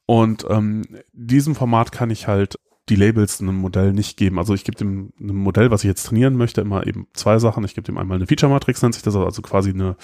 Und 0.07 0.45
ähm, 0.49 0.82
diesem 1.13 1.55
Format 1.55 1.91
kann 1.93 2.09
ich 2.09 2.28
halt 2.28 2.55
die 2.89 2.95
Labels 2.95 3.41
einem 3.41 3.55
Modell 3.55 3.93
nicht 3.93 4.17
geben. 4.17 4.39
Also 4.39 4.53
ich 4.53 4.63
gebe 4.63 4.77
dem 4.77 5.13
einem 5.19 5.38
Modell, 5.38 5.71
was 5.71 5.84
ich 5.84 5.88
jetzt 5.88 6.05
trainieren 6.07 6.36
möchte, 6.36 6.61
immer 6.61 6.86
eben 6.88 7.07
zwei 7.13 7.39
Sachen. 7.39 7.63
Ich 7.63 7.75
gebe 7.75 7.86
dem 7.86 7.97
einmal 7.97 8.17
eine 8.17 8.27
Feature-Matrix, 8.27 8.82
nennt 8.82 8.95
sich 8.95 9.03
das, 9.03 9.15
also 9.15 9.41
quasi 9.41 9.69
eine 9.69 9.95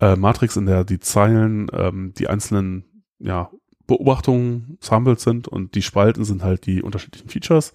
äh, 0.00 0.16
Matrix, 0.16 0.56
in 0.56 0.66
der 0.66 0.84
die 0.84 1.00
Zeilen 1.00 1.68
ähm, 1.72 2.12
die 2.16 2.28
einzelnen 2.28 2.84
ja, 3.18 3.50
Beobachtungen 3.86 4.78
sampled 4.80 5.20
sind 5.20 5.48
und 5.48 5.74
die 5.74 5.82
Spalten 5.82 6.24
sind 6.24 6.42
halt 6.42 6.66
die 6.66 6.82
unterschiedlichen 6.82 7.28
Features. 7.28 7.72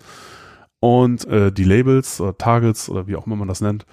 Und 0.79 1.25
äh, 1.27 1.51
die 1.51 1.65
Labels 1.65 2.21
oder 2.21 2.37
Targets 2.37 2.89
oder 2.89 3.07
wie 3.07 3.15
auch 3.15 3.27
immer 3.27 3.35
man 3.35 3.49
das 3.49 3.61
nennt, 3.61 3.85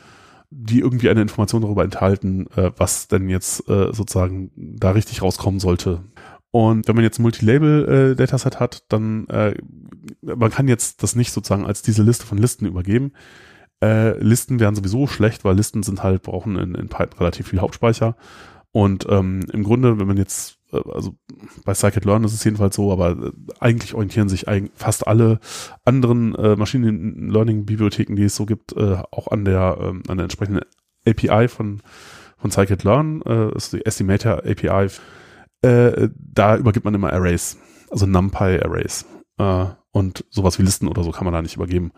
die 0.50 0.80
irgendwie 0.80 1.10
eine 1.10 1.20
Information 1.20 1.62
darüber 1.62 1.84
enthalten, 1.84 2.46
äh, 2.56 2.70
was 2.76 3.08
denn 3.08 3.28
jetzt 3.28 3.68
äh, 3.68 3.92
sozusagen 3.92 4.52
da 4.56 4.92
richtig 4.92 5.22
rauskommen 5.22 5.60
sollte. 5.60 6.04
Und 6.56 6.88
wenn 6.88 6.94
man 6.94 7.04
jetzt 7.04 7.18
Multilabel-Dataset 7.18 8.58
hat, 8.60 8.84
dann 8.88 9.26
äh, 9.26 9.54
man 10.22 10.50
kann 10.50 10.68
jetzt 10.68 11.02
das 11.02 11.14
nicht 11.14 11.30
sozusagen 11.30 11.66
als 11.66 11.82
diese 11.82 12.02
Liste 12.02 12.24
von 12.24 12.38
Listen 12.38 12.64
übergeben. 12.64 13.12
Äh, 13.82 14.18
Listen 14.20 14.58
wären 14.58 14.74
sowieso 14.74 15.06
schlecht, 15.06 15.44
weil 15.44 15.54
Listen 15.54 15.82
sind 15.82 16.02
halt, 16.02 16.22
brauchen 16.22 16.56
in, 16.56 16.74
in 16.74 16.88
Python 16.88 17.18
relativ 17.18 17.48
viel 17.48 17.60
Hauptspeicher. 17.60 18.16
Und 18.72 19.04
ähm, 19.10 19.40
im 19.52 19.64
Grunde, 19.64 20.00
wenn 20.00 20.06
man 20.06 20.16
jetzt, 20.16 20.56
äh, 20.72 20.80
also 20.94 21.18
bei 21.66 21.74
Scikit-Learn 21.74 22.24
ist 22.24 22.32
es 22.32 22.42
jedenfalls 22.42 22.74
so, 22.74 22.90
aber 22.90 23.10
äh, 23.10 23.32
eigentlich 23.60 23.92
orientieren 23.92 24.30
sich 24.30 24.48
eig 24.48 24.70
fast 24.76 25.06
alle 25.06 25.40
anderen 25.84 26.34
äh, 26.36 26.56
Machine 26.56 26.90
Learning-Bibliotheken, 26.90 28.16
die 28.16 28.24
es 28.24 28.34
so 28.34 28.46
gibt, 28.46 28.74
äh, 28.74 28.96
auch 29.10 29.28
an 29.28 29.44
der, 29.44 29.76
ähm, 29.78 30.04
an 30.08 30.16
der 30.16 30.24
entsprechenden 30.24 30.62
API 31.06 31.48
von, 31.48 31.82
von 32.38 32.50
Scikit-Learn, 32.50 33.20
äh, 33.26 33.54
ist 33.54 33.74
die 33.74 33.84
Estimator 33.84 34.38
API. 34.46 34.88
Äh, 35.62 36.08
da 36.14 36.56
übergibt 36.56 36.84
man 36.84 36.94
immer 36.94 37.12
Arrays, 37.12 37.56
also 37.90 38.06
NumPy-Arrays. 38.06 39.06
Äh, 39.38 39.66
Und 39.92 40.24
sowas 40.28 40.58
wie 40.58 40.62
Listen 40.62 40.88
oder 40.88 41.02
so 41.02 41.10
kann 41.10 41.24
man 41.24 41.32
da 41.32 41.40
nicht 41.40 41.56
übergeben. 41.56 41.92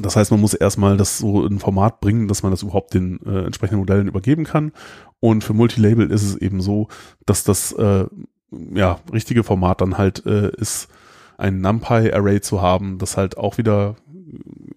Das 0.00 0.16
heißt, 0.16 0.32
man 0.32 0.40
muss 0.40 0.54
erstmal 0.54 0.96
das 0.96 1.18
so 1.18 1.46
in 1.46 1.60
Format 1.60 2.00
bringen, 2.00 2.26
dass 2.26 2.42
man 2.42 2.50
das 2.50 2.62
überhaupt 2.62 2.94
den 2.94 3.20
äh, 3.24 3.44
entsprechenden 3.44 3.78
Modellen 3.78 4.08
übergeben 4.08 4.44
kann. 4.44 4.72
Und 5.20 5.44
für 5.44 5.52
Multilabel 5.52 6.10
ist 6.10 6.24
es 6.24 6.36
eben 6.36 6.60
so, 6.60 6.88
dass 7.26 7.44
das 7.44 7.70
äh, 7.72 8.06
ja 8.72 8.98
richtige 9.12 9.44
Format 9.44 9.80
dann 9.80 9.96
halt 9.96 10.26
äh, 10.26 10.50
ist, 10.56 10.88
ein 11.38 11.60
NumPy-Array 11.60 12.40
zu 12.40 12.60
haben, 12.60 12.98
das 12.98 13.16
halt 13.16 13.36
auch 13.38 13.58
wieder 13.58 13.94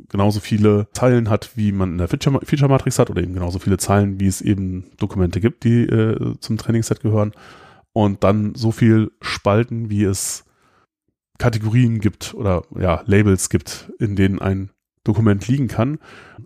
genauso 0.09 0.39
viele 0.39 0.87
Zeilen 0.93 1.29
hat, 1.29 1.57
wie 1.57 1.71
man 1.71 1.93
in 1.93 1.97
der 1.97 2.07
Feature-Matrix 2.07 2.99
hat 2.99 3.09
oder 3.09 3.23
eben 3.23 3.33
genauso 3.33 3.57
viele 3.57 3.77
Zeilen, 3.77 4.19
wie 4.19 4.27
es 4.27 4.41
eben 4.41 4.91
Dokumente 4.97 5.41
gibt, 5.41 5.63
die 5.63 5.83
äh, 5.83 6.35
zum 6.39 6.57
Trainingsset 6.57 7.01
gehören 7.01 7.31
und 7.97 8.23
dann 8.23 8.53
so 8.53 8.71
viel 8.71 9.11
Spalten, 9.21 9.89
wie 9.89 10.03
es 10.03 10.45
Kategorien 11.39 11.99
gibt 11.99 12.35
oder 12.35 12.61
ja, 12.77 13.01
Labels 13.07 13.49
gibt, 13.49 13.91
in 13.97 14.15
denen 14.15 14.37
ein 14.37 14.69
Dokument 15.03 15.47
liegen 15.47 15.67
kann. 15.67 15.97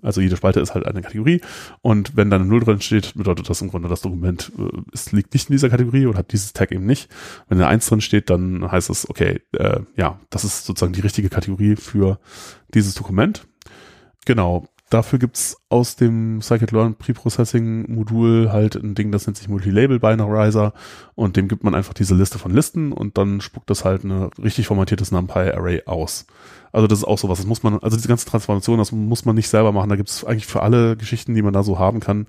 Also 0.01 0.21
jede 0.21 0.37
Spalte 0.37 0.61
ist 0.61 0.73
halt 0.73 0.87
eine 0.87 1.01
Kategorie 1.01 1.41
und 1.81 2.15
wenn 2.15 2.29
dann 2.29 2.43
eine 2.43 2.49
Null 2.49 2.61
drin 2.61 2.79
steht, 2.79 3.15
bedeutet 3.15 3.49
das 3.49 3.61
im 3.61 3.67
Grunde, 3.67 3.89
das 3.89 3.99
Dokument 3.99 4.49
äh, 4.57 4.77
es 4.93 5.11
liegt 5.11 5.33
nicht 5.33 5.49
in 5.49 5.53
dieser 5.55 5.69
Kategorie 5.69 6.05
und 6.05 6.15
hat 6.15 6.31
dieses 6.31 6.53
Tag 6.53 6.71
eben 6.71 6.85
nicht. 6.85 7.09
Wenn 7.49 7.57
eine 7.57 7.67
Eins 7.67 7.85
drin 7.87 7.99
steht, 7.99 8.29
dann 8.29 8.71
heißt 8.71 8.89
es, 8.89 9.09
okay, 9.09 9.41
äh, 9.51 9.81
ja, 9.97 10.21
das 10.29 10.45
ist 10.45 10.65
sozusagen 10.65 10.93
die 10.93 11.01
richtige 11.01 11.27
Kategorie 11.27 11.75
für 11.75 12.17
dieses 12.73 12.95
Dokument. 12.95 13.45
Genau. 14.25 14.69
Dafür 14.91 15.19
gibt's 15.19 15.55
aus 15.69 15.95
dem 15.95 16.41
Scikit-Learn 16.41 16.95
Preprocessing-Modul 16.95 18.51
halt 18.51 18.75
ein 18.75 18.93
Ding, 18.93 19.13
das 19.13 19.25
nennt 19.25 19.37
sich 19.37 19.47
Multilabel 19.47 20.01
Binarizer 20.01 20.73
und 21.15 21.37
dem 21.37 21.47
gibt 21.47 21.63
man 21.63 21.73
einfach 21.73 21.93
diese 21.93 22.13
Liste 22.13 22.37
von 22.37 22.53
Listen 22.53 22.91
und 22.91 23.17
dann 23.17 23.39
spuckt 23.39 23.69
das 23.69 23.85
halt 23.85 24.03
eine 24.03 24.29
richtig 24.37 24.67
formatiertes 24.67 25.13
NumPy-Array 25.13 25.83
aus. 25.85 26.25
Also 26.73 26.87
das 26.87 26.99
ist 26.99 27.05
auch 27.05 27.17
sowas. 27.17 27.37
Das 27.37 27.47
muss 27.47 27.63
man, 27.63 27.79
also 27.79 27.95
diese 27.95 28.09
ganze 28.09 28.25
Transformation, 28.25 28.79
das 28.79 28.91
muss 28.91 29.23
man 29.23 29.37
nicht 29.37 29.47
selber 29.47 29.71
machen. 29.71 29.89
Da 29.89 29.95
gibt's 29.95 30.25
eigentlich 30.25 30.45
für 30.45 30.61
alle 30.61 30.97
Geschichten, 30.97 31.35
die 31.35 31.41
man 31.41 31.53
da 31.53 31.63
so 31.63 31.79
haben 31.79 32.01
kann, 32.01 32.27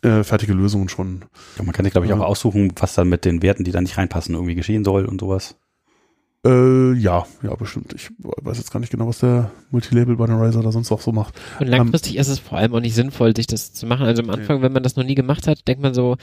äh, 0.00 0.24
fertige 0.24 0.54
Lösungen 0.54 0.88
schon. 0.88 1.26
Ja, 1.58 1.64
man 1.64 1.74
kann 1.74 1.84
sich, 1.84 1.92
glaube 1.92 2.06
ich, 2.06 2.12
auch 2.14 2.20
aussuchen, 2.20 2.72
was 2.76 2.94
dann 2.94 3.10
mit 3.10 3.26
den 3.26 3.42
Werten, 3.42 3.64
die 3.64 3.70
da 3.70 3.82
nicht 3.82 3.98
reinpassen, 3.98 4.34
irgendwie 4.34 4.54
geschehen 4.54 4.82
soll 4.82 5.04
und 5.04 5.20
sowas. 5.20 5.56
Äh, 6.46 6.92
ja, 6.94 7.26
ja, 7.42 7.54
bestimmt. 7.56 7.92
Ich 7.94 8.10
weiß 8.18 8.58
jetzt 8.58 8.70
gar 8.70 8.78
nicht 8.78 8.90
genau, 8.90 9.08
was 9.08 9.18
der 9.18 9.50
Multilabel 9.70 10.16
Binarizer 10.16 10.62
da 10.62 10.70
sonst 10.70 10.92
auch 10.92 11.00
so 11.00 11.10
macht. 11.10 11.34
Und 11.58 11.66
langfristig 11.66 12.14
um, 12.14 12.20
ist 12.20 12.28
es 12.28 12.38
vor 12.38 12.58
allem 12.58 12.74
auch 12.74 12.80
nicht 12.80 12.94
sinnvoll, 12.94 13.34
sich 13.34 13.48
das 13.48 13.72
zu 13.72 13.86
machen. 13.86 14.06
Also 14.06 14.22
am 14.22 14.30
Anfang, 14.30 14.58
ja. 14.58 14.62
wenn 14.62 14.72
man 14.72 14.84
das 14.84 14.94
noch 14.94 15.04
nie 15.04 15.16
gemacht 15.16 15.48
hat, 15.48 15.66
denkt 15.66 15.82
man 15.82 15.94
so, 15.94 16.16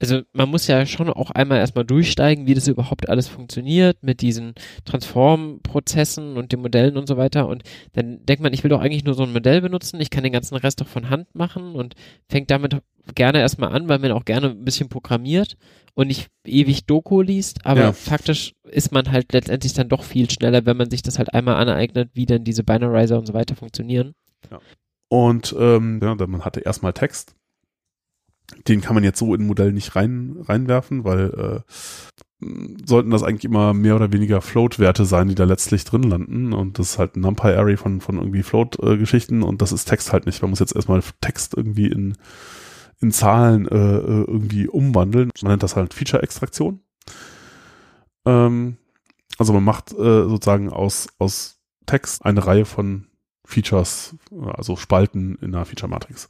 also 0.00 0.22
man 0.32 0.48
muss 0.48 0.66
ja 0.66 0.86
schon 0.86 1.10
auch 1.10 1.30
einmal 1.30 1.58
erstmal 1.58 1.84
durchsteigen, 1.84 2.46
wie 2.46 2.54
das 2.54 2.68
überhaupt 2.68 3.08
alles 3.08 3.28
funktioniert 3.28 4.02
mit 4.02 4.22
diesen 4.22 4.54
Transformprozessen 4.86 6.36
und 6.36 6.52
den 6.52 6.62
Modellen 6.62 6.96
und 6.96 7.06
so 7.06 7.16
weiter. 7.18 7.46
Und 7.46 7.62
dann 7.92 8.24
denkt 8.24 8.42
man, 8.42 8.54
ich 8.54 8.64
will 8.64 8.70
doch 8.70 8.80
eigentlich 8.80 9.04
nur 9.04 9.14
so 9.14 9.22
ein 9.22 9.32
Modell 9.32 9.60
benutzen, 9.60 10.00
ich 10.00 10.10
kann 10.10 10.24
den 10.24 10.32
ganzen 10.32 10.56
Rest 10.56 10.80
doch 10.80 10.88
von 10.88 11.10
Hand 11.10 11.34
machen 11.34 11.74
und 11.74 11.94
fängt 12.28 12.50
damit 12.50 12.78
gerne 13.14 13.40
erstmal 13.40 13.72
an, 13.72 13.88
weil 13.88 13.98
man 13.98 14.12
auch 14.12 14.24
gerne 14.24 14.50
ein 14.50 14.64
bisschen 14.64 14.88
programmiert 14.88 15.56
und 15.94 16.06
nicht 16.06 16.28
ewig 16.46 16.86
Doku 16.86 17.20
liest, 17.22 17.66
aber 17.66 17.80
ja. 17.80 17.92
faktisch 17.92 18.54
ist 18.64 18.92
man 18.92 19.10
halt 19.10 19.32
letztendlich 19.32 19.74
dann 19.74 19.88
doch 19.88 20.04
viel 20.04 20.30
schneller, 20.30 20.64
wenn 20.64 20.76
man 20.76 20.90
sich 20.90 21.02
das 21.02 21.18
halt 21.18 21.34
einmal 21.34 21.56
aneignet, 21.56 22.10
wie 22.14 22.26
denn 22.26 22.44
diese 22.44 22.64
Binarizer 22.64 23.18
und 23.18 23.26
so 23.26 23.34
weiter 23.34 23.56
funktionieren. 23.56 24.14
Ja. 24.50 24.60
Und 25.08 25.54
ähm, 25.58 26.00
ja, 26.02 26.14
man 26.14 26.44
hatte 26.44 26.60
erstmal 26.60 26.92
Text. 26.92 27.34
Den 28.68 28.80
kann 28.80 28.94
man 28.94 29.04
jetzt 29.04 29.18
so 29.18 29.34
in 29.34 29.42
ein 29.42 29.46
Modell 29.46 29.72
nicht 29.72 29.96
rein, 29.96 30.36
reinwerfen, 30.40 31.04
weil 31.04 31.64
äh, 32.42 32.46
sollten 32.84 33.10
das 33.10 33.22
eigentlich 33.22 33.44
immer 33.44 33.74
mehr 33.74 33.96
oder 33.96 34.12
weniger 34.12 34.40
Float-Werte 34.40 35.04
sein, 35.04 35.28
die 35.28 35.34
da 35.34 35.44
letztlich 35.44 35.84
drin 35.84 36.02
landen. 36.02 36.52
Und 36.52 36.78
das 36.78 36.92
ist 36.92 36.98
halt 36.98 37.16
ein 37.16 37.20
NumPy-Array 37.20 37.76
von, 37.76 38.00
von 38.00 38.16
irgendwie 38.16 38.42
Float-Geschichten 38.42 39.42
und 39.42 39.62
das 39.62 39.72
ist 39.72 39.86
Text 39.86 40.12
halt 40.12 40.26
nicht. 40.26 40.42
Man 40.42 40.50
muss 40.50 40.60
jetzt 40.60 40.74
erstmal 40.74 41.02
Text 41.20 41.54
irgendwie 41.56 41.88
in 41.88 42.16
in 43.00 43.12
Zahlen 43.12 43.66
äh, 43.66 43.76
äh, 43.76 44.24
irgendwie 44.26 44.68
umwandeln. 44.68 45.30
Man 45.42 45.52
nennt 45.52 45.62
das 45.62 45.76
halt 45.76 45.94
Feature-Extraktion. 45.94 46.80
Ähm, 48.26 48.76
also 49.38 49.52
man 49.52 49.64
macht 49.64 49.92
äh, 49.92 50.28
sozusagen 50.28 50.70
aus, 50.70 51.08
aus 51.18 51.60
Text 51.86 52.24
eine 52.24 52.46
Reihe 52.46 52.66
von 52.66 53.06
Features, 53.44 54.16
also 54.54 54.76
Spalten 54.76 55.36
in 55.36 55.54
einer 55.54 55.64
Feature-Matrix. 55.64 56.28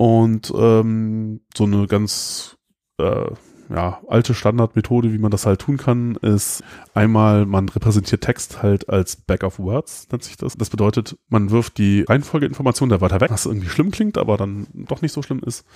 Und 0.00 0.50
ähm, 0.56 1.42
so 1.54 1.64
eine 1.64 1.86
ganz 1.86 2.56
äh, 2.96 3.32
ja, 3.68 4.00
alte 4.08 4.32
Standardmethode, 4.32 5.12
wie 5.12 5.18
man 5.18 5.30
das 5.30 5.44
halt 5.44 5.60
tun 5.60 5.76
kann, 5.76 6.14
ist 6.22 6.64
einmal, 6.94 7.44
man 7.44 7.68
repräsentiert 7.68 8.22
Text 8.22 8.62
halt 8.62 8.88
als 8.88 9.16
Back 9.16 9.44
of 9.44 9.58
Words, 9.58 10.08
nennt 10.10 10.24
sich 10.24 10.38
das. 10.38 10.56
Das 10.56 10.70
bedeutet, 10.70 11.18
man 11.28 11.50
wirft 11.50 11.76
die 11.76 12.00
Reihenfolgeinformation 12.00 12.88
der 12.88 13.02
Wörter 13.02 13.20
weg, 13.20 13.30
was 13.30 13.44
irgendwie 13.44 13.68
schlimm 13.68 13.90
klingt, 13.90 14.16
aber 14.16 14.38
dann 14.38 14.68
doch 14.72 15.02
nicht 15.02 15.12
so 15.12 15.20
schlimm 15.20 15.42
ist. 15.44 15.66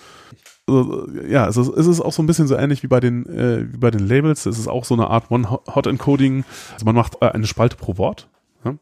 Also, 0.66 1.06
ja, 1.28 1.46
es 1.46 1.58
ist, 1.58 1.68
es 1.68 1.86
ist 1.86 2.00
auch 2.00 2.14
so 2.14 2.22
ein 2.22 2.26
bisschen 2.26 2.46
so 2.46 2.56
ähnlich 2.56 2.82
wie 2.82 2.88
bei 2.88 3.00
den, 3.00 3.26
äh, 3.26 3.70
wie 3.74 3.76
bei 3.76 3.90
den 3.90 4.08
Labels. 4.08 4.46
Es 4.46 4.58
ist 4.58 4.68
auch 4.68 4.86
so 4.86 4.94
eine 4.94 5.08
Art 5.08 5.30
One-Hot-Encoding. 5.30 6.44
Also 6.72 6.86
man 6.86 6.94
macht 6.94 7.20
äh, 7.20 7.26
eine 7.26 7.46
Spalte 7.46 7.76
pro 7.76 7.98
Wort. 7.98 8.30
Ja? 8.64 8.76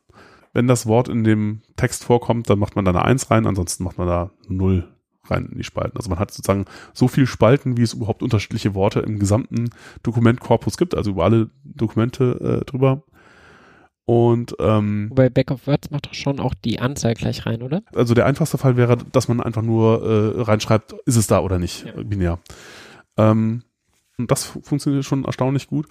Wenn 0.52 0.68
das 0.68 0.86
Wort 0.86 1.08
in 1.08 1.24
dem 1.24 1.62
Text 1.74 2.04
vorkommt, 2.04 2.48
dann 2.48 2.60
macht 2.60 2.76
man 2.76 2.84
da 2.84 2.92
eine 2.92 3.04
Eins 3.04 3.28
rein, 3.32 3.48
ansonsten 3.48 3.82
macht 3.82 3.98
man 3.98 4.06
da 4.06 4.30
Null 4.46 4.91
rein 5.28 5.46
in 5.46 5.58
die 5.58 5.64
Spalten. 5.64 5.96
Also 5.96 6.10
man 6.10 6.18
hat 6.18 6.30
sozusagen 6.30 6.66
so 6.92 7.08
viel 7.08 7.26
Spalten, 7.26 7.76
wie 7.76 7.82
es 7.82 7.94
überhaupt 7.94 8.22
unterschiedliche 8.22 8.74
Worte 8.74 9.00
im 9.00 9.18
gesamten 9.18 9.70
Dokumentkorpus 10.02 10.76
gibt, 10.76 10.94
also 10.94 11.12
über 11.12 11.24
alle 11.24 11.50
Dokumente 11.64 12.60
äh, 12.62 12.64
drüber. 12.64 13.02
Und 14.04 14.56
ähm, 14.58 15.06
Wobei 15.10 15.30
Back 15.30 15.50
of 15.52 15.66
Words 15.66 15.90
macht 15.90 16.06
doch 16.06 16.14
schon 16.14 16.40
auch 16.40 16.54
die 16.54 16.80
Anzahl 16.80 17.14
gleich 17.14 17.46
rein, 17.46 17.62
oder? 17.62 17.82
Also 17.94 18.14
der 18.14 18.26
einfachste 18.26 18.58
Fall 18.58 18.76
wäre, 18.76 18.96
dass 18.96 19.28
man 19.28 19.40
einfach 19.40 19.62
nur 19.62 20.02
äh, 20.02 20.42
reinschreibt, 20.42 20.94
ist 21.06 21.16
es 21.16 21.28
da 21.28 21.40
oder 21.40 21.58
nicht, 21.58 21.86
ja. 21.86 22.02
binär. 22.02 22.38
Ähm, 23.16 23.62
das 24.18 24.44
funktioniert 24.44 25.04
schon 25.04 25.24
erstaunlich 25.24 25.68
gut, 25.68 25.86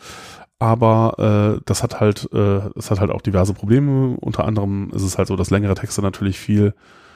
aber 0.60 1.58
äh, 1.58 1.62
das 1.66 1.84
hat 1.84 2.00
halt, 2.00 2.30
äh, 2.34 2.62
das 2.76 2.92
hat 2.92 3.00
halt 3.00 3.12
auch 3.12 3.22
diverse 3.22 3.54
Probleme. 3.54 4.18
Unter 4.20 4.46
anderem 4.46 4.92
ist 4.94 5.04
es 5.04 5.18
halt 5.18 5.28
so, 5.28 5.36
dass 5.36 5.50
längere 5.50 5.76
Texte 5.76 6.02
natürlich 6.02 6.38
viel 6.38 6.74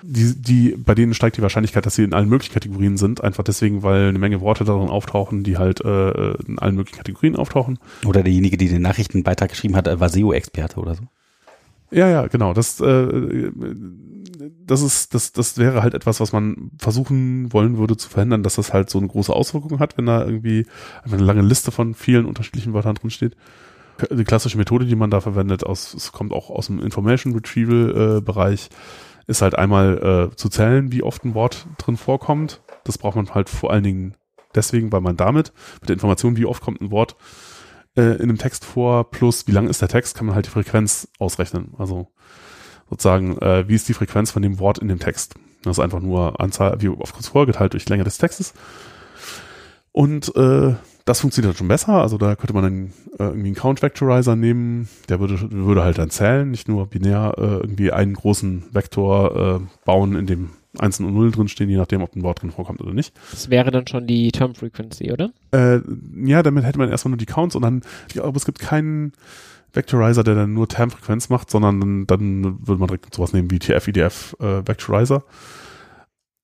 die, 0.08 0.36
die, 0.36 0.76
bei 0.78 0.94
denen 0.94 1.14
steigt 1.14 1.38
die 1.38 1.42
Wahrscheinlichkeit, 1.42 1.86
dass 1.86 1.96
sie 1.96 2.04
in 2.04 2.14
allen 2.14 2.30
möglichen 2.30 2.54
Kategorien 2.54 2.98
sind, 2.98 3.24
einfach 3.24 3.44
deswegen, 3.44 3.84
weil 3.84 4.10
eine 4.10 4.20
Menge 4.20 4.42
Worte 4.42 4.64
darin 4.64 4.90
auftauchen, 4.90 5.44
die 5.44 5.58
halt 5.58 5.82
äh, 5.82 6.32
in 6.44 6.60
allen 6.60 6.76
möglichen 6.76 6.98
Kategorien 6.98 7.36
auftauchen. 7.36 7.80
Oder 8.06 8.24
derjenige, 8.24 8.58
die 8.58 8.70
den 8.70 8.82
Nachrichtenbeitrag 8.82 9.50
geschrieben 9.50 9.76
hat, 9.76 10.00
war 10.00 10.10
SEO-Experte 10.10 10.80
oder 10.80 10.96
so. 10.96 11.04
Ja, 11.92 12.10
ja, 12.10 12.28
genau. 12.28 12.54
Das, 12.54 12.80
äh, 12.82 13.52
das 14.66 14.82
ist, 14.82 15.14
das, 15.14 15.32
das 15.32 15.58
wäre 15.58 15.82
halt 15.82 15.94
etwas, 15.94 16.20
was 16.20 16.34
man 16.34 16.72
versuchen 16.78 17.52
wollen 17.54 17.78
würde 17.78 17.98
zu 17.98 18.10
verhindern, 18.10 18.44
dass 18.44 18.56
das 18.56 18.74
halt 18.74 18.90
so 18.90 19.00
eine 19.00 19.08
große 19.08 19.34
Auswirkung 19.34 19.80
hat, 19.80 19.98
wenn 19.98 20.06
da 20.06 20.26
irgendwie 20.26 20.66
eine 21.04 21.18
lange 21.18 21.42
Liste 21.42 21.72
von 21.72 21.94
vielen 21.94 22.26
unterschiedlichen 22.26 22.74
Wörtern 22.74 22.96
drin 22.96 23.12
steht. 23.12 23.36
Die 24.12 24.26
klassische 24.26 24.58
Methode, 24.58 24.86
die 24.86 24.96
man 24.96 25.10
da 25.10 25.22
verwendet, 25.22 25.66
aus, 25.66 25.94
es 25.94 26.12
kommt 26.12 26.34
auch 26.34 26.50
aus 26.50 26.68
dem 26.68 26.82
Information 26.82 27.34
Retrieval 27.34 28.18
äh, 28.18 28.22
Bereich, 28.22 28.70
ist 29.28 29.42
halt 29.42 29.56
einmal 29.56 30.30
äh, 30.32 30.36
zu 30.36 30.50
zählen, 30.50 30.92
wie 30.92 31.04
oft 31.04 31.24
ein 31.26 31.34
Wort 31.34 31.68
drin 31.78 31.98
vorkommt. 31.98 32.62
Das 32.84 32.98
braucht 32.98 33.16
man 33.16 33.34
halt 33.34 33.50
vor 33.50 33.72
allen 33.72 33.84
Dingen 33.84 34.16
deswegen, 34.54 34.92
weil 34.92 35.02
man 35.02 35.18
damit 35.18 35.52
mit 35.82 35.90
der 35.90 35.96
Information, 35.96 36.38
wie 36.38 36.46
oft 36.46 36.62
kommt 36.62 36.82
ein 36.82 36.92
Wort 36.92 37.16
äh, 37.96 38.16
in 38.16 38.24
einem 38.24 38.38
Text 38.38 38.66
vor, 38.66 39.10
plus 39.10 39.48
wie 39.48 39.52
lang 39.52 39.68
ist 39.68 39.82
der 39.82 39.90
Text, 39.90 40.16
kann 40.16 40.28
man 40.28 40.36
halt 40.36 40.46
die 40.46 40.52
Frequenz 40.52 41.08
ausrechnen. 41.20 41.74
Also 41.78 42.08
sozusagen, 42.90 43.38
äh, 43.40 43.68
wie 43.68 43.76
ist 43.76 43.90
die 43.90 43.94
Frequenz 43.94 44.32
von 44.32 44.42
dem 44.42 44.60
Wort 44.60 44.78
in 44.78 44.88
dem 44.88 45.00
Text. 45.00 45.36
Das 45.64 45.78
ist 45.78 45.84
einfach 45.84 46.02
nur 46.02 46.40
Anzahl, 46.40 46.80
wie 46.82 46.90
oft 46.90 47.14
kurz 47.14 47.28
vorgeteilt 47.28 47.74
durch 47.74 47.86
die 47.86 47.92
Länge 47.92 48.04
des 48.04 48.18
Textes. 48.18 48.54
Und 49.92 50.36
äh, 50.36 50.76
das 51.06 51.20
funktioniert 51.20 51.58
schon 51.58 51.68
besser. 51.68 52.02
Also 52.02 52.18
da 52.18 52.36
könnte 52.36 52.54
man 52.54 52.64
dann 52.64 52.94
äh, 53.20 53.30
irgendwie 53.30 53.48
einen 53.48 53.56
Count 53.56 53.82
Vectorizer 53.82 54.36
nehmen. 54.36 54.90
Der 55.08 55.20
würde, 55.20 55.40
würde 55.52 55.84
halt 55.84 56.00
dann 56.00 56.10
zählen, 56.10 56.50
nicht 56.50 56.68
nur 56.68 56.88
binär 56.88 57.36
äh, 57.38 57.42
irgendwie 57.42 57.92
einen 57.92 58.16
großen 58.16 58.64
Vektor 58.72 59.60
äh, 59.62 59.86
bauen, 59.86 60.16
in 60.16 60.26
dem 60.26 60.50
Einsen 60.78 61.06
und 61.06 61.14
Nullen 61.14 61.32
drin 61.32 61.48
stehen, 61.48 61.70
je 61.70 61.78
nachdem, 61.78 62.02
ob 62.02 62.16
ein 62.16 62.24
Wort 62.24 62.42
drin 62.42 62.52
vorkommt 62.52 62.82
oder 62.82 62.94
nicht. 62.94 63.14
Das 63.32 63.50
wäre 63.50 63.72
dann 63.72 63.88
schon 63.88 64.08
die 64.08 64.32
Term 64.32 64.56
Frequency, 64.56 65.12
oder? 65.12 65.32
Äh, 65.52 65.80
ja, 66.26 66.44
damit 66.44 66.66
hätte 66.66 66.80
man 66.80 66.90
erstmal 66.90 67.12
nur 67.12 67.18
die 67.18 67.26
Counts 67.26 67.56
und 67.56 67.62
dann, 67.62 67.82
ich 68.08 68.16
glaube, 68.16 68.38
es 68.38 68.46
gibt 68.46 68.60
keinen 68.60 69.14
Vectorizer, 69.74 70.24
der 70.24 70.36
dann 70.36 70.54
nur 70.54 70.68
Term-Frequenz 70.68 71.30
macht, 71.30 71.52
sondern 71.52 71.80
dann, 71.80 72.08
dann 72.08 72.68
würde 72.68 72.80
man 72.80 72.88
direkt 72.88 73.14
sowas 73.14 73.34
nehmen 73.34 73.52
wie 73.52 73.60
TF, 73.60 73.88
IDF 73.88 74.36
äh, 74.40 74.68
Vectorizer 74.68 75.24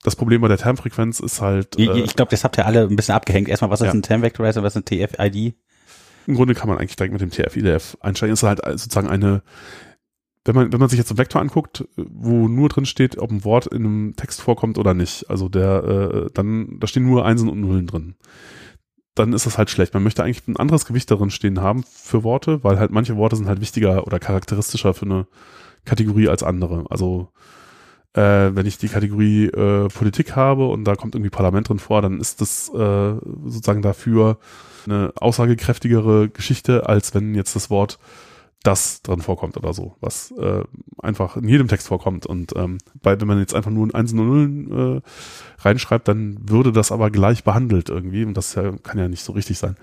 das 0.04 0.16
Problem 0.16 0.42
bei 0.42 0.48
der 0.48 0.58
Termfrequenz 0.58 1.20
ist 1.20 1.42
halt. 1.42 1.78
Äh, 1.78 2.00
ich 2.02 2.16
glaube, 2.16 2.32
das 2.32 2.44
habt 2.44 2.58
ihr 2.58 2.66
alle 2.66 2.88
ein 2.88 2.96
bisschen 2.96 3.16
abgehängt. 3.16 3.48
Erstmal, 3.48 3.70
was 3.70 3.82
ist 3.82 3.88
ja. 3.88 3.94
ein 3.94 4.02
Term-Vectorizer, 4.02 4.64
was 4.64 4.76
ist 4.76 4.82
ein 4.82 4.86
TF-ID? 4.86 5.56
Im 6.28 6.36
Grunde 6.36 6.54
kann 6.54 6.70
man 6.70 6.78
eigentlich 6.78 6.96
direkt 6.96 7.14
mit 7.14 7.22
dem 7.22 7.32
TF-IDF 7.32 7.98
einsteigen. 8.00 8.34
Ist 8.34 8.44
halt 8.44 8.62
sozusagen 8.64 9.08
eine, 9.08 9.44
wenn 10.46 10.56
man, 10.56 10.72
wenn 10.72 10.80
man 10.80 10.90
sich 10.90 10.98
jetzt 10.98 11.12
einen 11.12 11.18
Vektor 11.18 11.42
anguckt, 11.42 11.88
wo 11.96 12.48
nur 12.48 12.70
drin 12.70 12.86
steht, 12.86 13.18
ob 13.18 13.32
ein 13.32 13.44
Wort 13.44 13.68
in 13.68 13.86
einem 13.86 14.16
Text 14.16 14.42
vorkommt 14.42 14.78
oder 14.78 14.94
nicht. 14.94 15.30
Also 15.30 15.50
der, 15.50 15.84
äh, 15.84 16.30
dann, 16.34 16.80
da 16.80 16.88
stehen 16.88 17.06
nur 17.06 17.26
Einsen 17.26 17.50
und 17.50 17.62
Nullen 17.62 17.88
drin. 17.88 18.16
dann 19.16 19.34
ist 19.34 19.46
das 19.46 19.58
halt 19.58 19.70
schlecht. 19.70 19.94
Man 19.94 20.04
möchte 20.04 20.24
eigentlich 20.24 20.48
ein 20.48 20.58
anderes 20.58 20.86
Gewicht 20.86 21.12
darin 21.12 21.30
stehen 21.30 21.62
haben 21.62 21.84
für 21.84 22.24
Worte, 22.24 22.64
weil 22.64 22.80
halt 22.80 22.92
manche 22.92 23.18
Worte 23.18 23.36
sind 23.36 23.48
halt 23.48 23.62
wichtiger 23.62 24.08
oder 24.08 24.20
charakteristischer 24.20 24.94
für 24.94 25.06
eine 25.06 25.28
Kategorie 25.86 26.30
als 26.30 26.44
andere. 26.44 26.86
Also 26.90 27.30
äh, 28.14 28.56
wenn 28.56 28.66
ich 28.66 28.78
die 28.78 28.90
Kategorie 28.90 29.46
äh, 29.46 29.88
Politik 29.88 30.36
habe 30.36 30.68
und 30.68 30.84
da 30.84 30.96
kommt 30.96 31.16
irgendwie 31.16 31.30
Parlament 31.30 31.70
drin 31.70 31.80
vor, 31.80 32.02
dann 32.02 32.20
ist 32.20 32.42
das 32.42 32.70
äh, 32.70 33.14
sozusagen 33.46 33.82
dafür 33.82 34.38
eine 34.86 35.14
aussagekräftigere 35.16 36.30
Geschichte, 36.30 36.90
als 36.90 37.14
wenn 37.14 37.36
jetzt 37.36 37.56
das 37.56 37.70
Wort 37.70 38.00
das 38.64 39.02
drin 39.02 39.22
vorkommt 39.22 39.58
oder 39.58 39.74
so, 39.74 39.96
was 40.02 40.32
äh, 40.32 40.64
einfach 41.02 41.36
in 41.38 41.48
jedem 41.48 41.68
Text 41.68 41.88
vorkommt. 41.88 42.26
Und 42.26 42.56
ähm, 42.56 42.78
bei, 43.02 43.20
wenn 43.20 43.28
man 43.28 43.40
jetzt 43.40 43.56
einfach 43.56 43.72
nur 43.72 43.88
ein 43.88 43.96
1 43.96 44.14
und 44.14 44.18
Nullen 44.18 44.98
äh, 44.98 45.02
reinschreibt, 45.60 46.08
dann 46.08 46.38
würde 46.48 46.72
das 46.72 46.92
aber 46.92 47.10
gleich 47.10 47.44
behandelt 47.44 47.90
irgendwie. 47.90 48.24
Und 48.24 48.36
das 48.36 48.54
ja, 48.54 48.72
kann 48.84 49.00
ja 49.00 49.08
nicht 49.08 49.24
so 49.24 49.32
richtig 49.34 49.58
sein. 49.58 49.78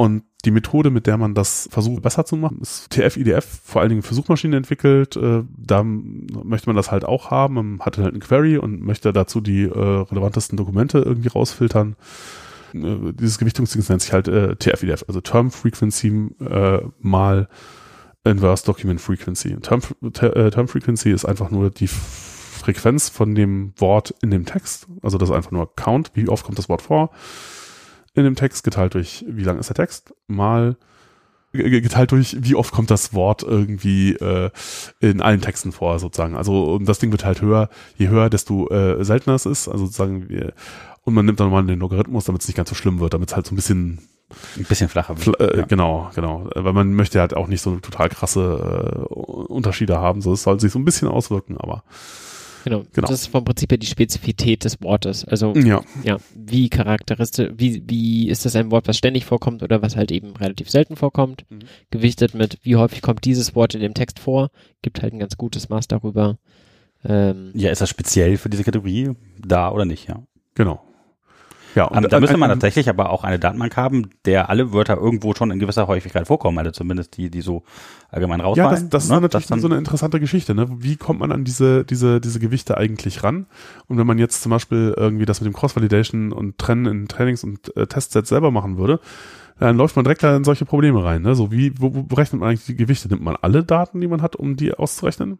Und 0.00 0.22
die 0.46 0.50
Methode, 0.50 0.88
mit 0.88 1.06
der 1.06 1.18
man 1.18 1.34
das 1.34 1.68
versucht 1.70 2.00
besser 2.00 2.24
zu 2.24 2.34
machen, 2.34 2.60
ist 2.62 2.88
TF-IDF 2.88 3.44
vor 3.62 3.82
allen 3.82 3.90
Dingen 3.90 4.00
für 4.00 4.14
Suchmaschinen 4.14 4.56
entwickelt. 4.56 5.14
Äh, 5.14 5.42
da 5.58 5.82
möchte 5.84 6.70
man 6.70 6.76
das 6.76 6.90
halt 6.90 7.04
auch 7.04 7.30
haben. 7.30 7.52
Man 7.52 7.80
hat 7.80 7.98
halt 7.98 8.08
eine 8.08 8.18
Query 8.18 8.56
und 8.56 8.80
möchte 8.80 9.12
dazu 9.12 9.42
die 9.42 9.64
äh, 9.64 9.68
relevantesten 9.68 10.56
Dokumente 10.56 11.00
irgendwie 11.00 11.28
rausfiltern. 11.28 11.96
Äh, 12.72 13.12
dieses 13.12 13.36
Gewichtungsding 13.36 13.84
nennt 13.90 14.00
sich 14.00 14.14
halt 14.14 14.24
TF-IDF, 14.24 15.04
also 15.06 15.20
Term 15.20 15.50
Frequency 15.50 16.30
mal 17.00 17.48
Inverse 18.24 18.64
Document 18.64 19.02
Frequency. 19.02 19.58
Term, 19.60 19.82
Term 20.14 20.68
Frequency 20.68 21.10
ist 21.10 21.26
einfach 21.26 21.50
nur 21.50 21.68
die 21.68 21.88
Frequenz 21.88 23.10
von 23.10 23.34
dem 23.34 23.74
Wort 23.76 24.14
in 24.22 24.30
dem 24.30 24.46
Text. 24.46 24.86
Also 25.02 25.18
das 25.18 25.28
ist 25.28 25.34
einfach 25.34 25.50
nur 25.50 25.76
Count, 25.76 26.12
wie 26.14 26.26
oft 26.26 26.46
kommt 26.46 26.56
das 26.56 26.70
Wort 26.70 26.80
vor 26.80 27.10
in 28.14 28.24
dem 28.24 28.34
Text, 28.34 28.64
geteilt 28.64 28.94
durch 28.94 29.24
wie 29.28 29.44
lang 29.44 29.58
ist 29.58 29.68
der 29.68 29.76
Text, 29.76 30.14
mal 30.26 30.76
geteilt 31.52 32.12
durch, 32.12 32.36
wie 32.38 32.54
oft 32.54 32.72
kommt 32.72 32.90
das 32.90 33.12
Wort 33.12 33.42
irgendwie 33.42 34.12
äh, 34.12 34.50
in 35.00 35.20
allen 35.20 35.40
Texten 35.40 35.72
vor, 35.72 35.98
sozusagen. 35.98 36.36
Also 36.36 36.74
und 36.74 36.88
das 36.88 37.00
Ding 37.00 37.10
wird 37.10 37.24
halt 37.24 37.42
höher, 37.42 37.68
je 37.96 38.08
höher, 38.08 38.30
desto 38.30 38.68
äh, 38.68 39.04
seltener 39.04 39.34
es 39.34 39.46
ist. 39.46 39.68
Also 39.68 39.86
sozusagen, 39.86 40.28
wir, 40.28 40.52
und 41.02 41.14
man 41.14 41.26
nimmt 41.26 41.40
dann 41.40 41.50
mal 41.50 41.64
den 41.64 41.80
Logarithmus, 41.80 42.24
damit 42.24 42.42
es 42.42 42.48
nicht 42.48 42.56
ganz 42.56 42.68
so 42.68 42.76
schlimm 42.76 43.00
wird, 43.00 43.14
damit 43.14 43.30
es 43.30 43.36
halt 43.36 43.46
so 43.46 43.52
ein 43.52 43.56
bisschen 43.56 43.98
ein 44.56 44.64
bisschen 44.64 44.88
flacher 44.88 45.16
wird. 45.24 45.40
Äh, 45.40 45.58
ja. 45.58 45.66
Genau, 45.66 46.10
genau. 46.14 46.48
Weil 46.54 46.72
man 46.72 46.94
möchte 46.94 47.20
halt 47.20 47.34
auch 47.34 47.48
nicht 47.48 47.62
so 47.62 47.76
total 47.80 48.08
krasse 48.08 49.04
äh, 49.10 49.12
Unterschiede 49.12 49.98
haben. 49.98 50.20
So, 50.20 50.32
es 50.32 50.44
soll 50.44 50.60
sich 50.60 50.72
so 50.72 50.78
ein 50.78 50.84
bisschen 50.84 51.08
auswirken, 51.08 51.56
aber. 51.58 51.82
Genau. 52.64 52.84
genau. 52.92 53.08
Das 53.08 53.22
ist 53.22 53.26
vom 53.26 53.44
Prinzip 53.44 53.70
her 53.70 53.78
die 53.78 53.86
Spezifität 53.86 54.64
des 54.64 54.82
Wortes. 54.82 55.24
Also, 55.24 55.54
ja, 55.54 55.82
ja 56.02 56.18
wie 56.34 56.68
charakteristisch, 56.68 57.50
wie, 57.56 57.82
wie 57.86 58.28
ist 58.28 58.44
das 58.44 58.56
ein 58.56 58.70
Wort, 58.70 58.88
was 58.88 58.96
ständig 58.96 59.24
vorkommt 59.24 59.62
oder 59.62 59.82
was 59.82 59.96
halt 59.96 60.12
eben 60.12 60.36
relativ 60.36 60.70
selten 60.70 60.96
vorkommt? 60.96 61.44
Mhm. 61.48 61.60
Gewichtet 61.90 62.34
mit, 62.34 62.58
wie 62.62 62.76
häufig 62.76 63.02
kommt 63.02 63.24
dieses 63.24 63.54
Wort 63.54 63.74
in 63.74 63.80
dem 63.80 63.94
Text 63.94 64.18
vor? 64.18 64.50
Gibt 64.82 65.02
halt 65.02 65.12
ein 65.12 65.18
ganz 65.18 65.36
gutes 65.36 65.68
Maß 65.68 65.88
darüber. 65.88 66.38
Ähm, 67.04 67.50
ja, 67.54 67.70
ist 67.70 67.80
das 67.80 67.88
speziell 67.88 68.36
für 68.36 68.50
diese 68.50 68.64
Kategorie 68.64 69.12
da 69.38 69.70
oder 69.70 69.84
nicht, 69.84 70.08
ja? 70.08 70.22
Genau. 70.54 70.82
Ja, 71.74 71.84
und, 71.84 72.12
da 72.12 72.20
müsste 72.20 72.36
man 72.36 72.50
tatsächlich 72.50 72.88
aber 72.88 73.10
auch 73.10 73.24
eine 73.24 73.38
Datenbank 73.38 73.76
haben, 73.76 74.10
der 74.24 74.50
alle 74.50 74.72
Wörter 74.72 74.96
irgendwo 74.96 75.34
schon 75.34 75.50
in 75.50 75.58
gewisser 75.58 75.86
Häufigkeit 75.86 76.26
vorkommen, 76.26 76.58
also 76.58 76.70
zumindest 76.70 77.16
die, 77.16 77.30
die 77.30 77.40
so 77.40 77.62
allgemein 78.10 78.40
rausfallen. 78.40 78.70
Ja, 78.74 78.80
das, 78.80 78.88
das 78.88 79.08
ne? 79.08 79.16
ist 79.16 79.22
natürlich 79.22 79.46
das 79.46 79.60
so 79.60 79.68
eine 79.68 79.76
interessante 79.76 80.20
Geschichte. 80.20 80.54
Ne? 80.54 80.66
Wie 80.70 80.96
kommt 80.96 81.20
man 81.20 81.32
an 81.32 81.44
diese, 81.44 81.84
diese, 81.84 82.20
diese 82.20 82.40
Gewichte 82.40 82.76
eigentlich 82.76 83.22
ran? 83.22 83.46
Und 83.86 83.98
wenn 83.98 84.06
man 84.06 84.18
jetzt 84.18 84.42
zum 84.42 84.50
Beispiel 84.50 84.94
irgendwie 84.96 85.26
das 85.26 85.40
mit 85.40 85.46
dem 85.46 85.54
Cross-Validation 85.54 86.32
und 86.32 86.58
Trennen 86.58 86.86
in 86.86 87.08
Trainings- 87.08 87.44
und 87.44 87.76
äh, 87.76 87.86
Testsets 87.86 88.28
selber 88.28 88.50
machen 88.50 88.78
würde, 88.78 89.00
dann 89.58 89.76
läuft 89.76 89.94
man 89.94 90.04
direkt 90.04 90.22
da 90.22 90.36
in 90.36 90.44
solche 90.44 90.64
Probleme 90.64 91.04
rein. 91.04 91.22
Ne? 91.22 91.34
So 91.34 91.52
wie, 91.52 91.72
wo, 91.78 91.94
wo 91.94 92.02
berechnet 92.02 92.40
man 92.40 92.48
eigentlich 92.48 92.66
die 92.66 92.76
Gewichte? 92.76 93.08
Nimmt 93.08 93.22
man 93.22 93.36
alle 93.40 93.62
Daten, 93.62 94.00
die 94.00 94.08
man 94.08 94.22
hat, 94.22 94.34
um 94.34 94.56
die 94.56 94.72
auszurechnen? 94.72 95.38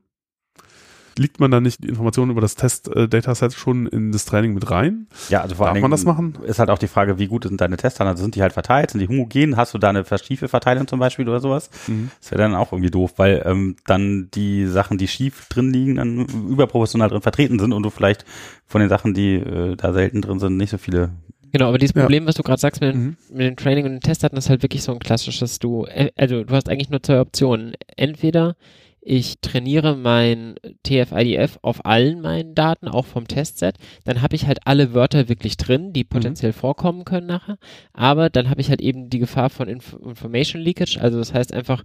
Liegt 1.18 1.40
man 1.40 1.50
da 1.50 1.60
nicht 1.60 1.82
die 1.84 1.88
Informationen 1.88 2.30
über 2.30 2.40
das 2.40 2.54
Test-Dataset 2.54 3.52
schon 3.52 3.86
in 3.86 4.12
das 4.12 4.24
Training 4.24 4.54
mit 4.54 4.70
rein? 4.70 5.06
Ja, 5.28 5.42
also 5.42 5.54
vor 5.54 5.66
Darf 5.66 5.78
man 5.78 5.90
das 5.90 6.04
machen? 6.04 6.38
Ist 6.44 6.58
halt 6.58 6.70
auch 6.70 6.78
die 6.78 6.88
Frage, 6.88 7.18
wie 7.18 7.26
gut 7.26 7.44
sind 7.44 7.60
deine 7.60 7.76
Tests 7.76 8.00
Also 8.00 8.22
sind 8.22 8.34
die 8.34 8.42
halt 8.42 8.52
verteilt? 8.52 8.90
Sind 8.90 9.00
die 9.00 9.08
homogen? 9.08 9.56
Hast 9.56 9.74
du 9.74 9.78
da 9.78 9.90
eine 9.90 10.04
verschiefe 10.04 10.48
Verteilung 10.48 10.86
zum 10.86 10.98
Beispiel 10.98 11.28
oder 11.28 11.40
sowas? 11.40 11.70
Mhm. 11.86 12.10
Das 12.20 12.30
wäre 12.30 12.42
dann 12.42 12.54
auch 12.54 12.72
irgendwie 12.72 12.90
doof, 12.90 13.14
weil 13.16 13.42
ähm, 13.44 13.76
dann 13.86 14.28
die 14.34 14.66
Sachen, 14.66 14.98
die 14.98 15.08
schief 15.08 15.46
drin 15.48 15.72
liegen, 15.72 15.96
dann 15.96 16.26
überproportional 16.48 17.08
drin 17.08 17.22
vertreten 17.22 17.58
sind 17.58 17.72
und 17.72 17.82
du 17.82 17.90
vielleicht 17.90 18.24
von 18.66 18.80
den 18.80 18.88
Sachen, 18.88 19.14
die 19.14 19.34
äh, 19.34 19.76
da 19.76 19.92
selten 19.92 20.22
drin 20.22 20.38
sind, 20.38 20.56
nicht 20.56 20.70
so 20.70 20.78
viele 20.78 21.10
Genau, 21.52 21.68
aber 21.68 21.78
dieses 21.78 21.94
Problem, 21.94 22.24
ja. 22.24 22.28
was 22.28 22.36
du 22.36 22.42
gerade 22.42 22.60
sagst 22.60 22.80
mit, 22.80 22.94
mhm. 22.94 23.16
mit 23.32 23.46
dem 23.46 23.56
Training 23.56 23.84
und 23.84 23.92
den 23.92 24.00
Testdaten, 24.00 24.38
ist 24.38 24.48
halt 24.48 24.62
wirklich 24.62 24.82
so 24.82 24.92
ein 24.92 25.00
klassisches, 25.00 25.58
du, 25.58 25.84
äh, 25.86 26.10
also 26.16 26.44
du 26.44 26.54
hast 26.54 26.68
eigentlich 26.68 26.90
nur 26.90 27.02
zwei 27.02 27.20
Optionen. 27.20 27.74
Entweder 27.96 28.56
ich 29.02 29.40
trainiere 29.40 29.96
mein 29.96 30.56
TF-IDF 30.82 31.58
auf 31.62 31.86
allen 31.86 32.20
meinen 32.20 32.54
Daten, 32.54 32.88
auch 32.88 33.06
vom 33.06 33.26
Testset, 33.26 33.76
dann 34.04 34.20
habe 34.20 34.36
ich 34.36 34.46
halt 34.46 34.66
alle 34.66 34.92
Wörter 34.92 35.28
wirklich 35.28 35.56
drin, 35.56 35.92
die 35.92 36.04
mhm. 36.04 36.08
potenziell 36.08 36.52
mhm. 36.52 36.56
vorkommen 36.56 37.04
können 37.04 37.26
nachher. 37.26 37.58
Aber 37.92 38.28
dann 38.28 38.50
habe 38.50 38.60
ich 38.60 38.68
halt 38.68 38.82
eben 38.82 39.08
die 39.08 39.18
Gefahr 39.18 39.48
von 39.48 39.68
Inf 39.68 39.94
Information 39.94 40.60
Leakage, 40.60 41.00
also 41.00 41.18
das 41.18 41.32
heißt 41.32 41.54
einfach 41.54 41.82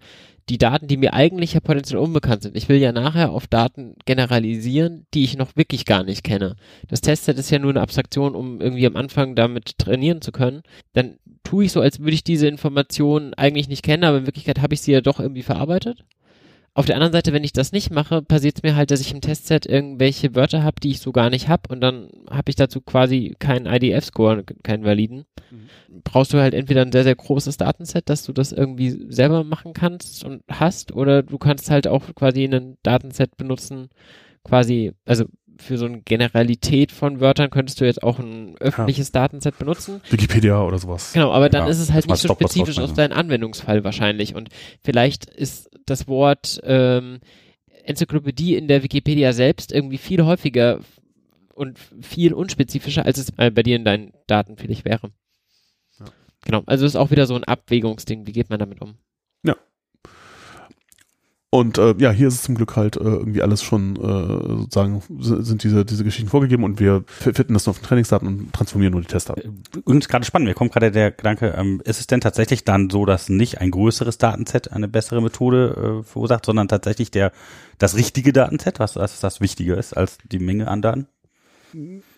die 0.49 0.57
Daten, 0.57 0.87
die 0.87 0.97
mir 0.97 1.13
eigentlich 1.13 1.53
ja 1.53 1.59
potenziell 1.59 1.99
unbekannt 1.99 2.43
sind. 2.43 2.55
Ich 2.55 2.69
will 2.69 2.77
ja 2.77 2.91
nachher 2.91 3.31
auf 3.31 3.47
Daten 3.47 3.95
generalisieren, 4.05 5.07
die 5.13 5.23
ich 5.23 5.37
noch 5.37 5.55
wirklich 5.55 5.85
gar 5.85 6.03
nicht 6.03 6.23
kenne. 6.23 6.55
Das 6.87 7.01
Testset 7.01 7.39
ist 7.39 7.49
ja 7.49 7.59
nur 7.59 7.71
eine 7.71 7.81
Abstraktion, 7.81 8.35
um 8.35 8.61
irgendwie 8.61 8.85
am 8.85 8.95
Anfang 8.95 9.35
damit 9.35 9.77
trainieren 9.79 10.21
zu 10.21 10.31
können. 10.31 10.61
Dann 10.93 11.17
tue 11.43 11.65
ich 11.65 11.71
so, 11.71 11.81
als 11.81 11.99
würde 11.99 12.13
ich 12.13 12.23
diese 12.23 12.47
Informationen 12.47 13.33
eigentlich 13.33 13.69
nicht 13.69 13.83
kennen, 13.83 14.03
aber 14.03 14.17
in 14.17 14.27
Wirklichkeit 14.27 14.61
habe 14.61 14.73
ich 14.75 14.81
sie 14.81 14.91
ja 14.91 15.01
doch 15.01 15.19
irgendwie 15.19 15.43
verarbeitet. 15.43 16.03
Auf 16.77 16.85
der 16.85 16.95
anderen 16.95 17.14
Seite, 17.14 17.31
wenn 17.31 17.45
ich 17.45 17.53
das 17.53 17.72
nicht 17.72 17.89
mache, 17.89 18.22
passiert 18.22 18.57
es 18.57 18.64
mir 18.64 18.76
halt, 18.76 18.91
dass 18.91 18.99
ich 18.99 19.14
im 19.14 19.22
Testset 19.22 19.65
irgendwelche 19.65 20.35
Wörter 20.35 20.61
habe, 20.61 20.81
die 20.81 20.91
ich 20.91 20.99
so 20.99 21.14
gar 21.14 21.30
nicht 21.30 21.47
habe 21.47 21.69
und 21.69 21.80
dann 21.80 22.10
habe 22.30 22.49
ich 22.49 22.57
dazu 22.57 22.81
quasi 22.81 23.34
keinen 23.39 23.65
IDF-Score, 23.65 24.43
keinen 24.61 24.84
validen. 24.84 25.23
Mhm. 25.52 26.02
Brauchst 26.03 26.34
du 26.34 26.38
halt 26.39 26.53
entweder 26.53 26.81
ein 26.81 26.91
sehr, 26.91 27.06
sehr 27.06 27.15
großes 27.15 27.56
Datenset, 27.56 28.10
dass 28.10 28.26
du 28.26 28.34
das 28.34 28.52
irgendwie 28.52 28.89
selber 29.07 29.45
machen 29.45 29.72
kannst 29.72 30.26
und 30.26 30.43
hast, 30.52 30.91
oder 30.91 31.23
du 31.23 31.38
kannst 31.38 31.72
halt 31.72 31.88
auch 31.88 32.14
quasi 32.14 32.43
ein 32.43 32.76
Datenset 32.84 33.38
benutzen, 33.38 33.88
quasi, 34.43 34.91
also 35.06 35.23
für 35.57 35.77
so 35.77 35.86
eine 35.86 36.02
Generalität 36.02 36.91
von 36.91 37.19
Wörtern 37.19 37.49
könntest 37.49 37.80
du 37.80 37.86
jetzt 37.86 38.03
auch 38.03 38.19
ein 38.19 38.57
öffentliches 38.60 39.10
ja. 39.10 39.22
Datenset 39.22 39.57
benutzen. 39.57 40.02
Wikipedia 40.10 40.61
oder 40.61 40.77
sowas. 40.77 41.14
Genau, 41.14 41.32
aber 41.32 41.49
dann 41.49 41.65
ja, 41.65 41.69
ist 41.69 41.80
es 41.80 41.91
halt 41.91 42.07
nicht 42.07 42.19
so 42.19 42.34
spezifisch 42.34 42.80
auf 42.80 42.94
deinen 42.94 43.14
Anwendungsfall 43.14 43.84
wahrscheinlich. 43.84 44.36
Und 44.36 44.49
vielleicht 44.84 45.26
ist 45.26 45.69
das 45.86 46.07
Wort 46.07 46.60
ähm, 46.64 47.19
Enzyklopädie 47.84 48.56
in 48.56 48.68
der 48.68 48.84
Wikipedia 48.84 49.34
selbst 49.34 49.72
irgendwie 49.72 49.98
viel 49.98 50.23
häufiger 50.26 50.80
und 51.53 51.80
viel 52.02 52.34
unspezifischer, 52.34 53.06
als 53.06 53.18
es 53.18 53.32
bei 53.32 53.49
dir 53.49 53.77
in 53.77 53.86
deinen 53.86 54.14
Daten 54.27 54.57
vielleicht 54.57 54.86
wäre. 54.86 55.11
Ja. 55.99 56.06
Genau, 56.44 56.64
also 56.65 56.86
ist 56.86 56.95
auch 56.95 57.11
wieder 57.11 57.27
so 57.27 57.36
ein 57.36 57.44
Abwägungsding. 57.44 58.27
Wie 58.27 58.34
geht 58.34 58.49
man 58.49 58.60
damit 58.60 58.82
um? 58.82 58.95
Und 61.56 61.77
äh, 61.77 61.95
ja, 61.99 62.11
hier 62.11 62.27
ist 62.27 62.34
es 62.34 62.41
zum 62.41 62.56
Glück 62.56 62.76
halt 62.76 62.98
äh, 62.98 62.99
irgendwie 62.99 63.41
alles 63.41 63.64
schon 63.64 63.95
äh, 63.95 64.57
sozusagen 64.57 65.02
sind 65.22 65.64
diese 65.64 65.86
diese 65.86 66.03
Geschichten 66.03 66.30
vorgegeben 66.30 66.65
und 66.65 66.82
wir 66.82 67.06
fitten 67.07 67.53
das 67.53 67.65
nur 67.65 67.72
auf 67.72 67.80
den 67.80 67.86
Trainingsdaten 67.86 68.27
und 68.27 68.52
transformieren 68.52 68.91
nur 68.91 68.99
die 68.99 69.07
Testdaten. 69.07 69.64
Und 69.86 70.10
gerade 70.10 70.26
spannend, 70.26 70.49
mir 70.49 70.53
kommt 70.53 70.73
gerade 70.73 70.91
der 70.91 71.11
Gedanke, 71.11 71.56
ähm, 71.57 71.82
ist 71.86 72.02
es 72.02 72.07
denn 72.07 72.19
tatsächlich 72.19 72.65
dann 72.65 72.90
so, 72.90 73.06
dass 73.06 73.30
nicht 73.30 73.61
ein 73.61 73.72
größeres 73.72 74.18
Datenset 74.18 74.73
eine 74.73 74.90
bessere 74.90 75.22
Methode 75.22 76.02
äh, 76.02 76.03
verursacht, 76.03 76.45
sondern 76.45 76.68
tatsächlich 76.68 77.10
der 77.10 77.32
das 77.77 77.95
richtige 77.95 78.34
Datenset, 78.34 78.82
was, 78.82 78.98
was 78.98 79.22
das 79.22 79.40
Wichtige 79.40 79.76
ist 79.76 79.95
als 79.95 80.18
die 80.30 80.40
Menge 80.40 80.68
an 80.68 80.82
Daten? 80.82 81.07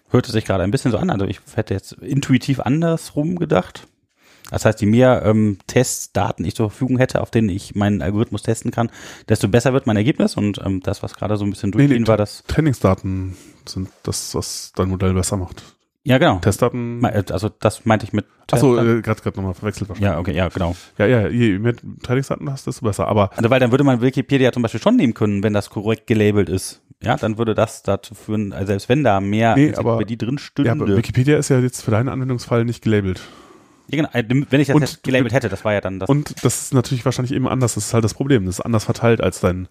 Hörte 0.10 0.32
sich 0.32 0.46
gerade 0.46 0.64
ein 0.64 0.72
bisschen 0.72 0.90
so 0.90 0.98
an, 0.98 1.12
also 1.12 1.26
ich 1.26 1.42
hätte 1.54 1.76
jetzt 1.76 1.92
intuitiv 1.92 2.60
andersrum 2.60 3.36
gedacht. 3.36 3.88
Das 4.52 4.65
heißt, 4.65 4.82
je 4.82 4.88
mehr 4.88 5.24
ähm, 5.26 5.57
Testdaten 5.68 6.45
ich 6.45 6.56
zur 6.56 6.69
Verfügung 6.69 6.98
hätte, 6.98 7.22
auf 7.22 7.32
denen 7.32 7.49
ich 7.49 7.76
meinen 7.76 8.02
Algorithmus 8.02 8.44
testen 8.44 8.72
kann, 8.72 8.90
desto 9.30 9.48
besser 9.48 9.74
wird 9.74 9.88
mein 9.88 9.98
Ergebnis. 9.98 10.36
Und 10.36 10.60
ähm, 10.65 10.82
das, 10.82 11.03
was 11.03 11.15
gerade 11.15 11.38
so 11.38 11.45
ein 11.45 11.49
bisschen 11.49 11.72
durchgehen 11.72 11.91
nee, 11.91 11.99
nee, 11.99 12.07
war, 12.07 12.18
das. 12.18 12.44
Trainingsdaten 12.48 13.36
sind 13.65 13.90
das, 14.03 14.36
was 14.36 14.72
dein 14.76 14.90
Modell 14.90 15.14
besser 15.14 15.38
macht. 15.38 15.64
Ja, 16.07 16.18
genau. 16.19 16.40
Testdaten. 16.40 17.03
Äh, 17.03 17.24
also 17.32 17.49
das 17.49 17.86
meinte 17.86 18.06
ich 18.06 18.14
mit. 18.14 18.26
Achso, 18.49 18.78
äh, 18.78 19.02
gerade 19.02 19.22
gerade 19.22 19.36
nochmal 19.36 19.53
verwechselt 19.53 19.90
wahrscheinlich. 19.90 20.10
Ja, 20.10 20.19
okay, 20.19 20.34
ja, 20.34 20.48
genau. 20.48 20.74
Ja, 20.98 21.06
ja, 21.06 21.28
je 21.28 21.60
mehr 21.60 21.74
Trainingsdaten 22.02 22.49
hast, 22.49 22.65
desto 22.65 22.86
besser. 22.86 23.10
Aber 23.10 23.30
also 23.36 23.49
weil 23.49 23.60
dann 23.60 23.72
würde 23.72 23.84
man 23.84 23.99
Wikipedia 23.99 24.53
zum 24.53 24.64
Beispiel 24.64 24.82
schon 24.82 24.95
nehmen 24.95 25.14
können, 25.14 25.44
wenn 25.44 25.52
das 25.52 25.69
korrekt 25.69 26.07
gelabelt 26.07 26.48
ist. 26.48 26.82
Ja, 27.03 27.18
dann 27.18 27.38
würde 27.38 27.53
das 27.53 27.84
dazu 27.84 28.15
führen, 28.15 28.53
also 28.53 28.68
selbst 28.68 28.90
wenn 28.90 29.03
da 29.03 29.19
mehr 29.19 29.56
nee, 29.56 29.76
aber, 29.76 30.03
die 30.03 30.18
drin 30.18 30.38
stünde. 30.38 30.69
Ja, 30.69 30.74
aber 30.74 30.88
Wikipedia 30.88 31.38
ist 31.38 31.49
ja 31.49 31.60
jetzt 31.60 31.84
für 31.84 31.91
deinen 31.91 32.07
Anwendungsfall 32.07 32.64
nicht 32.64 32.82
gelabelt. 32.82 33.22
Ja, 33.90 33.98
genau. 33.98 34.10
äh, 34.14 34.24
Wenn 34.50 34.60
ich 34.62 34.68
das 34.68 34.76
Und 34.76 34.82
jetzt 34.82 35.04
gelabelt 35.04 35.34
hätte, 35.34 35.50
das 35.50 35.64
war 35.66 35.74
ja 35.74 35.82
dann 35.82 36.00
das. 36.00 36.10
Und 36.10 36.44
das 36.44 36.62
ist 36.64 36.74
natürlich 36.74 37.06
wahrscheinlich 37.06 37.34
eben 37.34 37.48
anders. 37.48 37.76
Das 37.76 37.86
ist 37.88 37.94
halt 37.94 38.04
das 38.04 38.14
Problem. 38.14 38.46
Das 38.46 38.60
ist 38.60 38.66
anders 38.66 38.84
verteilt 38.86 39.22
als 39.22 39.40
dein, 39.40 39.68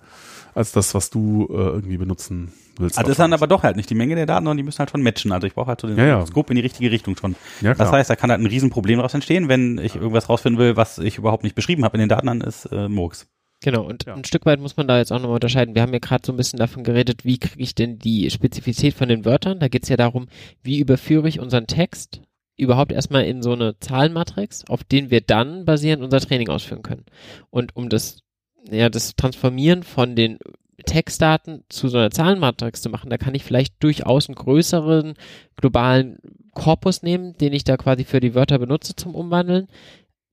als 0.55 0.73
das, 0.73 0.95
was 0.95 1.11
du 1.11 1.47
äh, 1.51 1.55
irgendwie 1.55 1.99
benutzen 1.99 2.53
willst. 2.79 2.99
also 2.99 3.11
ist 3.11 3.19
dann 3.19 3.33
aber 3.33 3.47
doch 3.47 3.63
halt 3.63 3.77
nicht 3.77 3.91
die 3.91 3.95
Menge 3.95 4.15
der 4.15 4.27
Daten, 4.27 4.45
sondern 4.47 4.57
die 4.57 4.63
müssen 4.63 4.79
halt 4.79 4.91
schon 4.91 5.03
matchen. 5.03 5.33
Also 5.33 5.47
ich 5.47 5.55
brauche 5.55 5.69
halt 5.69 5.81
so 5.81 5.87
den 5.87 5.99
Ja, 5.99 6.07
ja. 6.07 6.27
Scope 6.27 6.51
in 6.53 6.57
die 6.57 6.63
richtige 6.63 6.91
Richtung 6.91 7.17
schon. 7.17 7.37
ja, 7.61 7.75
Das 7.75 7.91
heißt, 7.93 8.09
da 8.09 8.17
kann 8.17 8.31
halt 8.31 8.41
ein 8.41 8.47
Riesenproblem 8.47 8.97
daraus 8.99 9.15
entstehen, 9.15 9.49
wenn 9.49 9.79
ich 9.79 9.97
irgendwas 9.97 10.29
rausfinden 10.29 10.59
will, 10.59 10.77
was 10.77 10.99
ich 10.99 11.19
überhaupt 11.19 11.45
nicht 11.45 11.55
beschrieben 11.55 11.85
habe 11.85 11.97
in 11.97 12.01
den 12.01 12.09
Daten, 12.09 12.27
dann 12.27 12.41
ist 12.41 12.67
äh, 12.73 12.89
Murks. 12.89 13.27
Genau, 13.63 13.85
und 13.87 14.05
Ja. 14.05 14.15
ein 14.15 14.25
Stück 14.25 14.45
weit 14.45 14.61
muss 14.61 14.77
man 14.77 14.87
da 14.87 14.99
jetzt 14.99 15.11
auch 15.13 15.17
nochmal 15.19 15.37
unterscheiden. 15.37 15.75
Wir 15.75 15.81
haben 15.83 15.93
ja 15.93 15.99
gerade 15.99 16.23
so 16.27 16.33
ein 16.33 16.37
bisschen 16.37 16.59
davon 16.59 16.85
geredet, 16.85 17.25
wie 17.25 17.39
kriege 17.39 17.63
ich 17.63 17.75
denn 17.75 17.99
die 17.99 18.31
Spezifität 18.31 18.93
von 18.95 19.09
den 19.09 19.25
Wörtern. 19.25 19.61
Da 19.61 19.69
geht 19.69 19.85
es 19.85 19.89
ja 19.89 19.97
darum, 19.97 20.27
wie 20.63 20.79
überführe 20.79 21.27
ich 21.29 21.41
unseren 21.41 21.67
Text 21.67 22.21
überhaupt 22.57 22.93
erstmal 22.93 23.24
in 23.24 23.43
so 23.43 23.53
eine 23.53 23.78
Zahlenmatrix, 23.78 24.65
auf 24.69 24.85
den 24.85 25.11
wir 25.11 25.20
dann 25.20 25.65
basierend 25.65 26.03
unser 26.03 26.20
Training 26.20 26.49
ausführen 26.49 26.83
können. 26.83 27.05
Und 27.51 27.77
um 27.77 27.89
das, 27.89 28.23
ja, 28.70 28.89
das 28.89 29.16
Transformieren 29.16 29.83
von 29.83 30.16
den 30.16 30.39
Textdaten 30.85 31.65
zu 31.69 31.89
so 31.89 31.99
einer 31.99 32.11
Zahlenmatrix 32.11 32.83
zu 32.83 32.91
machen, 32.91 33.11
da 33.11 33.19
kann 33.19 33.35
ich 33.35 33.45
vielleicht 33.45 33.83
durchaus 33.83 34.28
einen 34.28 34.37
größeren 34.37 35.15
globalen 35.57 36.19
Korpus 36.53 37.03
nehmen, 37.03 37.37
den 37.39 37.53
ich 37.53 37.65
da 37.65 37.77
quasi 37.77 38.05
für 38.05 38.20
die 38.20 38.35
Wörter 38.35 38.59
benutze 38.59 38.97
zum 38.97 39.15
Umwandeln. 39.15 39.69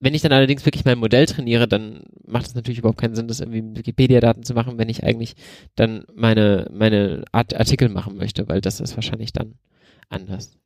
Wenn 0.00 0.14
ich 0.14 0.22
dann 0.22 0.32
allerdings 0.32 0.66
wirklich 0.66 0.84
mein 0.84 0.98
Modell 0.98 1.26
trainiere, 1.26 1.66
dann 1.66 2.02
macht 2.26 2.46
es 2.46 2.54
natürlich 2.54 2.78
überhaupt 2.78 3.00
keinen 3.00 3.14
Sinn, 3.14 3.28
das 3.28 3.40
irgendwie 3.40 3.62
mit 3.62 3.78
Wikipedia-Daten 3.78 4.42
zu 4.42 4.54
machen, 4.54 4.76
wenn 4.76 4.88
ich 4.88 5.02
eigentlich 5.02 5.34
dann 5.76 6.04
meine, 6.14 6.68
meine 6.72 7.24
Art 7.32 7.54
Artikel 7.54 7.88
machen 7.88 8.16
möchte, 8.16 8.48
weil 8.48 8.60
das 8.60 8.80
ist 8.80 8.96
wahrscheinlich 8.96 9.32
dann 9.32 9.54
anders. 10.10 10.58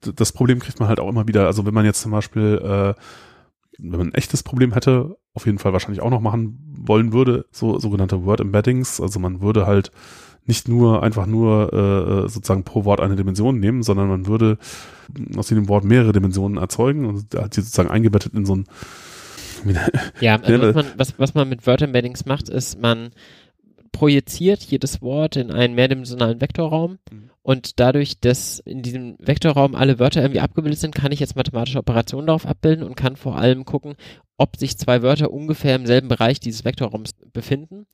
Das 0.00 0.32
Problem 0.32 0.58
kriegt 0.58 0.80
man 0.80 0.88
halt 0.88 1.00
auch 1.00 1.08
immer 1.08 1.28
wieder. 1.28 1.46
Also 1.46 1.66
wenn 1.66 1.74
man 1.74 1.84
jetzt 1.84 2.00
zum 2.00 2.12
Beispiel, 2.12 2.60
äh, 2.62 2.94
wenn 3.78 3.98
man 3.98 4.08
ein 4.08 4.14
echtes 4.14 4.42
Problem 4.42 4.72
hätte, 4.72 5.16
auf 5.34 5.46
jeden 5.46 5.58
Fall 5.58 5.72
wahrscheinlich 5.72 6.00
auch 6.00 6.10
noch 6.10 6.20
machen 6.20 6.58
wollen 6.78 7.12
würde, 7.12 7.46
so 7.50 7.78
sogenannte 7.78 8.24
Word 8.24 8.40
Embeddings. 8.40 9.00
Also 9.00 9.18
man 9.18 9.40
würde 9.40 9.66
halt 9.66 9.90
nicht 10.46 10.68
nur 10.68 11.02
einfach 11.02 11.26
nur 11.26 11.72
äh, 11.72 12.28
sozusagen 12.28 12.64
pro 12.64 12.84
Wort 12.84 13.00
eine 13.00 13.16
Dimension 13.16 13.58
nehmen, 13.58 13.82
sondern 13.82 14.08
man 14.08 14.26
würde 14.26 14.58
aus 15.36 15.50
jedem 15.50 15.68
Wort 15.68 15.84
mehrere 15.84 16.12
Dimensionen 16.12 16.56
erzeugen 16.56 17.04
und 17.04 17.34
hat 17.34 17.54
sie 17.54 17.62
sozusagen 17.62 17.90
eingebettet 17.90 18.32
in 18.34 18.46
so 18.46 18.56
ein 18.56 18.64
Ja, 20.20 20.36
also 20.42 20.62
was, 20.62 20.74
man, 20.74 20.86
was, 20.96 21.18
was 21.18 21.34
man 21.34 21.48
mit 21.48 21.66
Word-Embeddings 21.66 22.26
macht, 22.26 22.48
ist, 22.48 22.80
man 22.80 23.10
projiziert 23.92 24.62
jedes 24.62 25.00
Wort 25.02 25.36
in 25.36 25.50
einen 25.50 25.74
mehrdimensionalen 25.74 26.40
Vektorraum 26.40 26.98
Mhm. 27.10 27.30
und 27.42 27.80
dadurch, 27.80 28.20
dass 28.20 28.58
in 28.60 28.82
diesem 28.82 29.16
Vektorraum 29.18 29.74
alle 29.74 29.98
Wörter 29.98 30.22
irgendwie 30.22 30.40
abgebildet 30.40 30.80
sind, 30.80 30.94
kann 30.94 31.12
ich 31.12 31.20
jetzt 31.20 31.36
mathematische 31.36 31.78
Operationen 31.78 32.26
darauf 32.26 32.46
abbilden 32.46 32.84
und 32.84 32.96
kann 32.96 33.16
vor 33.16 33.36
allem 33.36 33.64
gucken, 33.64 33.94
ob 34.36 34.56
sich 34.56 34.76
zwei 34.76 35.02
Wörter 35.02 35.30
ungefähr 35.30 35.76
im 35.76 35.86
selben 35.86 36.08
Bereich 36.08 36.40
dieses 36.40 36.64
Vektorraums 36.64 37.12
befinden. 37.32 37.86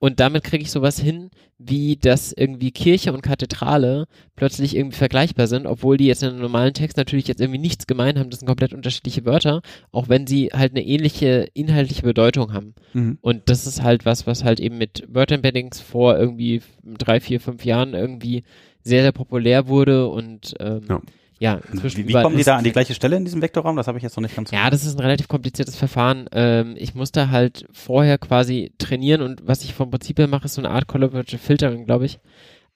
Und 0.00 0.18
damit 0.18 0.44
kriege 0.44 0.62
ich 0.64 0.70
sowas 0.70 0.98
hin, 0.98 1.30
wie 1.58 1.96
dass 1.96 2.32
irgendwie 2.32 2.70
Kirche 2.70 3.12
und 3.12 3.20
Kathedrale 3.22 4.06
plötzlich 4.34 4.74
irgendwie 4.74 4.96
vergleichbar 4.96 5.46
sind, 5.46 5.66
obwohl 5.66 5.98
die 5.98 6.06
jetzt 6.06 6.22
in 6.22 6.30
einem 6.30 6.40
normalen 6.40 6.72
Text 6.72 6.96
natürlich 6.96 7.28
jetzt 7.28 7.40
irgendwie 7.42 7.60
nichts 7.60 7.86
gemein 7.86 8.18
haben. 8.18 8.30
Das 8.30 8.40
sind 8.40 8.48
komplett 8.48 8.72
unterschiedliche 8.72 9.26
Wörter, 9.26 9.60
auch 9.92 10.08
wenn 10.08 10.26
sie 10.26 10.48
halt 10.54 10.72
eine 10.72 10.84
ähnliche 10.84 11.48
inhaltliche 11.52 12.02
Bedeutung 12.02 12.54
haben. 12.54 12.74
Und 13.20 13.42
das 13.50 13.66
ist 13.66 13.82
halt 13.82 14.06
was, 14.06 14.26
was 14.26 14.42
halt 14.42 14.58
eben 14.58 14.78
mit 14.78 15.06
Word 15.12 15.32
Embeddings 15.32 15.80
vor 15.80 16.18
irgendwie 16.18 16.62
drei, 16.82 17.20
vier, 17.20 17.38
fünf 17.38 17.66
Jahren 17.66 17.92
irgendwie 17.92 18.42
sehr, 18.82 19.02
sehr 19.02 19.12
populär 19.12 19.68
wurde 19.68 20.08
und 20.08 20.54
ähm, 20.60 20.80
Ja. 20.88 21.02
Ja, 21.40 21.58
inzwischen 21.72 21.96
Wie, 21.98 22.08
wie 22.08 22.12
kommen 22.12 22.36
die 22.36 22.44
da 22.44 22.56
an 22.58 22.64
die 22.64 22.70
gleiche 22.70 22.94
Stelle 22.94 23.16
in 23.16 23.24
diesem 23.24 23.40
Vektorraum? 23.40 23.74
Das 23.76 23.88
habe 23.88 23.96
ich 23.98 24.04
jetzt 24.04 24.14
noch 24.16 24.22
nicht 24.22 24.36
ganz 24.36 24.50
Ja, 24.50 24.68
das 24.70 24.84
ist 24.84 24.94
ein 24.96 25.00
relativ 25.00 25.26
kompliziertes 25.26 25.74
Verfahren. 25.74 26.26
Ähm, 26.32 26.74
ich 26.76 26.94
musste 26.94 27.30
halt 27.30 27.66
vorher 27.72 28.18
quasi 28.18 28.72
trainieren 28.78 29.22
und 29.22 29.40
was 29.46 29.64
ich 29.64 29.72
vom 29.74 29.90
Prinzip 29.90 30.18
her 30.18 30.26
mache, 30.28 30.44
ist 30.44 30.54
so 30.54 30.60
eine 30.60 30.70
Art 30.70 30.86
Collaborative 30.86 31.38
Filtering, 31.38 31.86
glaube 31.86 32.04
ich. 32.04 32.20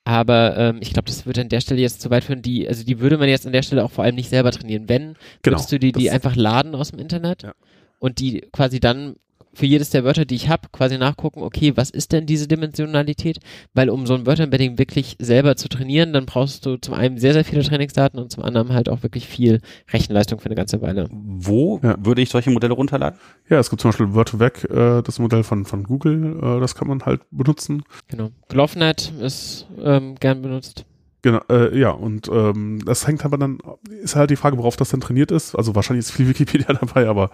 Aber 0.04 0.56
ähm, 0.56 0.78
ich 0.80 0.92
glaube, 0.92 1.06
das 1.06 1.24
würde 1.26 1.42
an 1.42 1.48
der 1.50 1.60
Stelle 1.60 1.80
jetzt 1.80 2.00
zu 2.00 2.10
weit 2.10 2.24
führen. 2.24 2.42
Die, 2.42 2.66
also 2.68 2.84
die 2.84 3.00
würde 3.00 3.16
man 3.18 3.28
jetzt 3.28 3.46
an 3.46 3.52
der 3.52 3.62
Stelle 3.62 3.84
auch 3.84 3.90
vor 3.90 4.04
allem 4.04 4.14
nicht 4.14 4.28
selber 4.30 4.50
trainieren. 4.50 4.88
Wenn, 4.88 5.14
Genau. 5.42 5.56
würdest 5.56 5.70
du 5.72 5.78
die, 5.78 5.92
die 5.92 6.10
einfach 6.10 6.34
laden 6.34 6.74
aus 6.74 6.90
dem 6.90 6.98
Internet 6.98 7.42
Ja. 7.42 7.52
und 7.98 8.18
die 8.18 8.42
quasi 8.52 8.80
dann 8.80 9.16
für 9.55 9.66
jedes 9.66 9.90
der 9.90 10.05
Wörter, 10.05 10.24
die 10.24 10.35
ich 10.35 10.48
habe, 10.48 10.68
quasi 10.72 10.98
nachgucken, 10.98 11.43
okay, 11.43 11.72
was 11.76 11.90
ist 11.90 12.12
denn 12.12 12.26
diese 12.26 12.48
Dimensionalität? 12.48 13.39
Weil 13.74 13.90
um 13.90 14.06
so 14.06 14.14
ein 14.14 14.26
Wörterembedding 14.26 14.78
wirklich 14.78 15.16
selber 15.20 15.56
zu 15.56 15.68
trainieren, 15.68 16.12
dann 16.12 16.26
brauchst 16.26 16.66
du 16.66 16.76
zum 16.76 16.94
einen 16.94 17.18
sehr, 17.18 17.32
sehr 17.32 17.44
viele 17.44 17.62
Trainingsdaten 17.62 18.18
und 18.18 18.31
zum 18.31 18.43
anderen 18.43 18.72
halt 18.72 18.89
auch 18.89 19.02
wirklich 19.02 19.26
viel 19.26 19.60
Rechenleistung 19.93 20.39
für 20.40 20.47
eine 20.47 20.55
ganze 20.55 20.81
Weile. 20.82 21.09
Wo 21.10 21.81
Ja. 21.82 21.97
würde 21.98 22.22
ich 22.22 22.31
solche 22.31 22.51
Modelle 22.51 22.74
runterladen? 22.74 23.18
Ja, 23.48 23.59
es 23.59 23.70
gibt 23.70 23.81
zum 23.82 23.90
Beispiel 23.90 24.06
Word2Vec, 24.06 24.98
äh, 24.98 25.02
das 25.02 25.18
Modell 25.18 25.43
von, 25.44 25.64
von 25.64 25.85
Google, 25.85 26.39
äh, 26.43 26.60
das 26.60 26.74
kann 26.74 26.89
man 26.89 27.05
halt 27.05 27.22
benutzen. 27.31 27.82
Genau. 28.09 28.31
GloveNet 28.48 29.12
ist 29.20 29.66
ähm, 29.82 30.14
gern 30.16 30.43
benutzt. 30.43 30.85
Genau, 31.24 31.40
äh, 31.48 31.74
ja, 31.78 31.88
und 31.88 32.28
ähm, 32.28 32.84
das 32.84 33.06
hängt 33.06 33.24
aber 33.24 33.38
dann, 33.38 33.56
ist 33.88 34.14
halt 34.14 34.28
die 34.28 34.36
Frage, 34.36 34.59
worauf 34.59 34.76
das 34.76 34.90
dann 34.90 35.01
trainiert 35.01 35.30
ist. 35.30 35.55
Also 35.55 35.74
wahrscheinlich 35.74 36.05
ist 36.05 36.12
viel 36.12 36.28
Wikipedia 36.28 36.66
dabei, 36.78 37.09
aber 37.09 37.30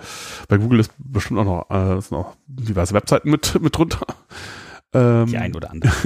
bei 0.47 0.59
Google 0.59 0.79
ist 0.79 0.93
bestimmt 0.97 1.41
auch 1.41 1.45
noch, 1.45 1.71
äh, 1.71 2.01
sind 2.01 2.17
auch 2.17 2.37
diverse 2.47 2.95
Webseiten 2.95 3.29
mit, 3.29 3.61
mit 3.61 3.77
drunter. 3.77 4.07
Ähm, 4.93 5.27
Die 5.27 5.39
ein 5.39 5.57
oder 5.57 5.73
andere. 5.73 5.93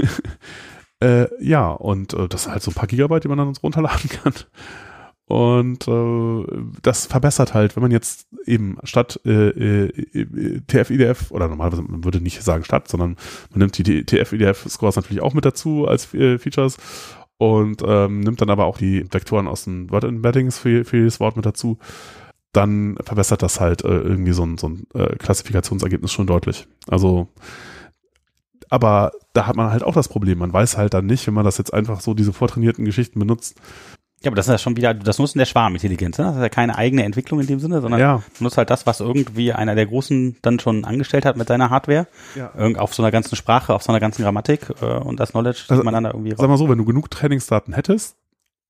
Äh, 1.02 1.26
ja, 1.44 1.70
und 1.70 2.14
äh, 2.14 2.28
das 2.28 2.44
sind 2.44 2.52
halt 2.52 2.62
so 2.62 2.70
ein 2.70 2.74
paar 2.74 2.86
Gigabyte, 2.86 3.24
die 3.24 3.28
man 3.28 3.36
dann 3.36 3.48
uns 3.48 3.62
runterladen 3.62 4.08
kann. 4.22 4.32
Und 5.26 5.86
äh, 5.88 6.62
das 6.80 7.04
verbessert 7.06 7.52
halt, 7.52 7.76
wenn 7.76 7.82
man 7.82 7.90
jetzt 7.90 8.28
eben 8.46 8.78
statt 8.84 9.20
äh, 9.26 9.88
äh, 9.88 10.60
TF-IDF, 10.66 11.30
oder 11.30 11.48
normalerweise, 11.48 11.82
man 11.82 12.04
würde 12.04 12.22
nicht 12.22 12.42
sagen 12.42 12.64
statt, 12.64 12.88
sondern 12.88 13.16
man 13.50 13.58
nimmt 13.58 13.76
die 13.76 14.06
TF-IDF-Scores 14.06 14.96
natürlich 14.96 15.22
auch 15.22 15.34
mit 15.34 15.44
dazu 15.44 15.86
als 15.86 16.14
äh, 16.14 16.38
Features 16.38 16.78
und 17.38 17.82
ähm, 17.86 18.20
nimmt 18.20 18.40
dann 18.40 18.50
aber 18.50 18.66
auch 18.66 18.78
die 18.78 19.04
Vektoren 19.12 19.48
aus 19.48 19.64
den 19.64 19.90
Word-Embeddings 19.90 20.58
für, 20.58 20.84
für 20.84 20.98
jedes 20.98 21.20
Wort 21.20 21.36
mit 21.36 21.46
dazu, 21.46 21.78
dann 22.52 22.96
verbessert 23.02 23.42
das 23.42 23.60
halt 23.60 23.84
äh, 23.84 23.88
irgendwie 23.88 24.32
so 24.32 24.44
ein, 24.44 24.58
so 24.58 24.68
ein 24.68 24.86
äh, 24.94 25.16
Klassifikationsergebnis 25.16 26.12
schon 26.12 26.26
deutlich. 26.26 26.66
Also 26.86 27.28
aber 28.70 29.12
da 29.34 29.46
hat 29.46 29.54
man 29.54 29.70
halt 29.70 29.84
auch 29.84 29.94
das 29.94 30.08
Problem. 30.08 30.38
Man 30.38 30.52
weiß 30.52 30.76
halt 30.76 30.94
dann 30.94 31.06
nicht, 31.06 31.26
wenn 31.26 31.34
man 31.34 31.44
das 31.44 31.58
jetzt 31.58 31.72
einfach 31.72 32.00
so 32.00 32.14
diese 32.14 32.32
vortrainierten 32.32 32.84
Geschichten 32.84 33.20
benutzt. 33.20 33.60
Ja, 34.24 34.30
aber 34.30 34.36
das 34.36 34.46
ist 34.46 34.52
ja 34.52 34.58
schon 34.58 34.76
wieder 34.76 34.94
das 34.94 35.18
Nutzen 35.18 35.38
der 35.38 35.44
Schwarmintelligenz. 35.46 36.18
Ne? 36.18 36.24
Das 36.24 36.36
ist 36.36 36.42
ja 36.42 36.48
keine 36.48 36.76
eigene 36.76 37.04
Entwicklung 37.04 37.40
in 37.40 37.46
dem 37.46 37.60
Sinne, 37.60 37.80
sondern 37.80 38.00
Ja, 38.00 38.22
du 38.38 38.44
nutzt 38.44 38.56
halt 38.56 38.70
das, 38.70 38.86
was 38.86 39.00
irgendwie 39.00 39.52
einer 39.52 39.74
der 39.74 39.86
Großen 39.86 40.36
dann 40.42 40.58
schon 40.60 40.84
angestellt 40.84 41.24
hat 41.26 41.36
mit 41.36 41.48
seiner 41.48 41.70
Hardware. 41.70 42.06
Ja. 42.34 42.50
Irgend 42.56 42.78
auf 42.78 42.94
so 42.94 43.02
einer 43.02 43.10
ganzen 43.12 43.36
Sprache, 43.36 43.74
auf 43.74 43.82
so 43.82 43.92
einer 43.92 44.00
ganzen 44.00 44.22
Grammatik 44.22 44.70
äh, 44.80 44.86
und 44.86 45.20
das 45.20 45.32
Knowledge, 45.32 45.64
Also, 45.68 45.76
das 45.76 45.84
man 45.84 45.94
dann 45.94 46.04
da 46.04 46.10
irgendwie 46.10 46.34
sag 46.36 46.48
mal 46.48 46.56
so, 46.58 46.68
wenn 46.68 46.78
du 46.78 46.84
genug 46.84 47.10
Trainingsdaten 47.10 47.74
hättest 47.74 48.16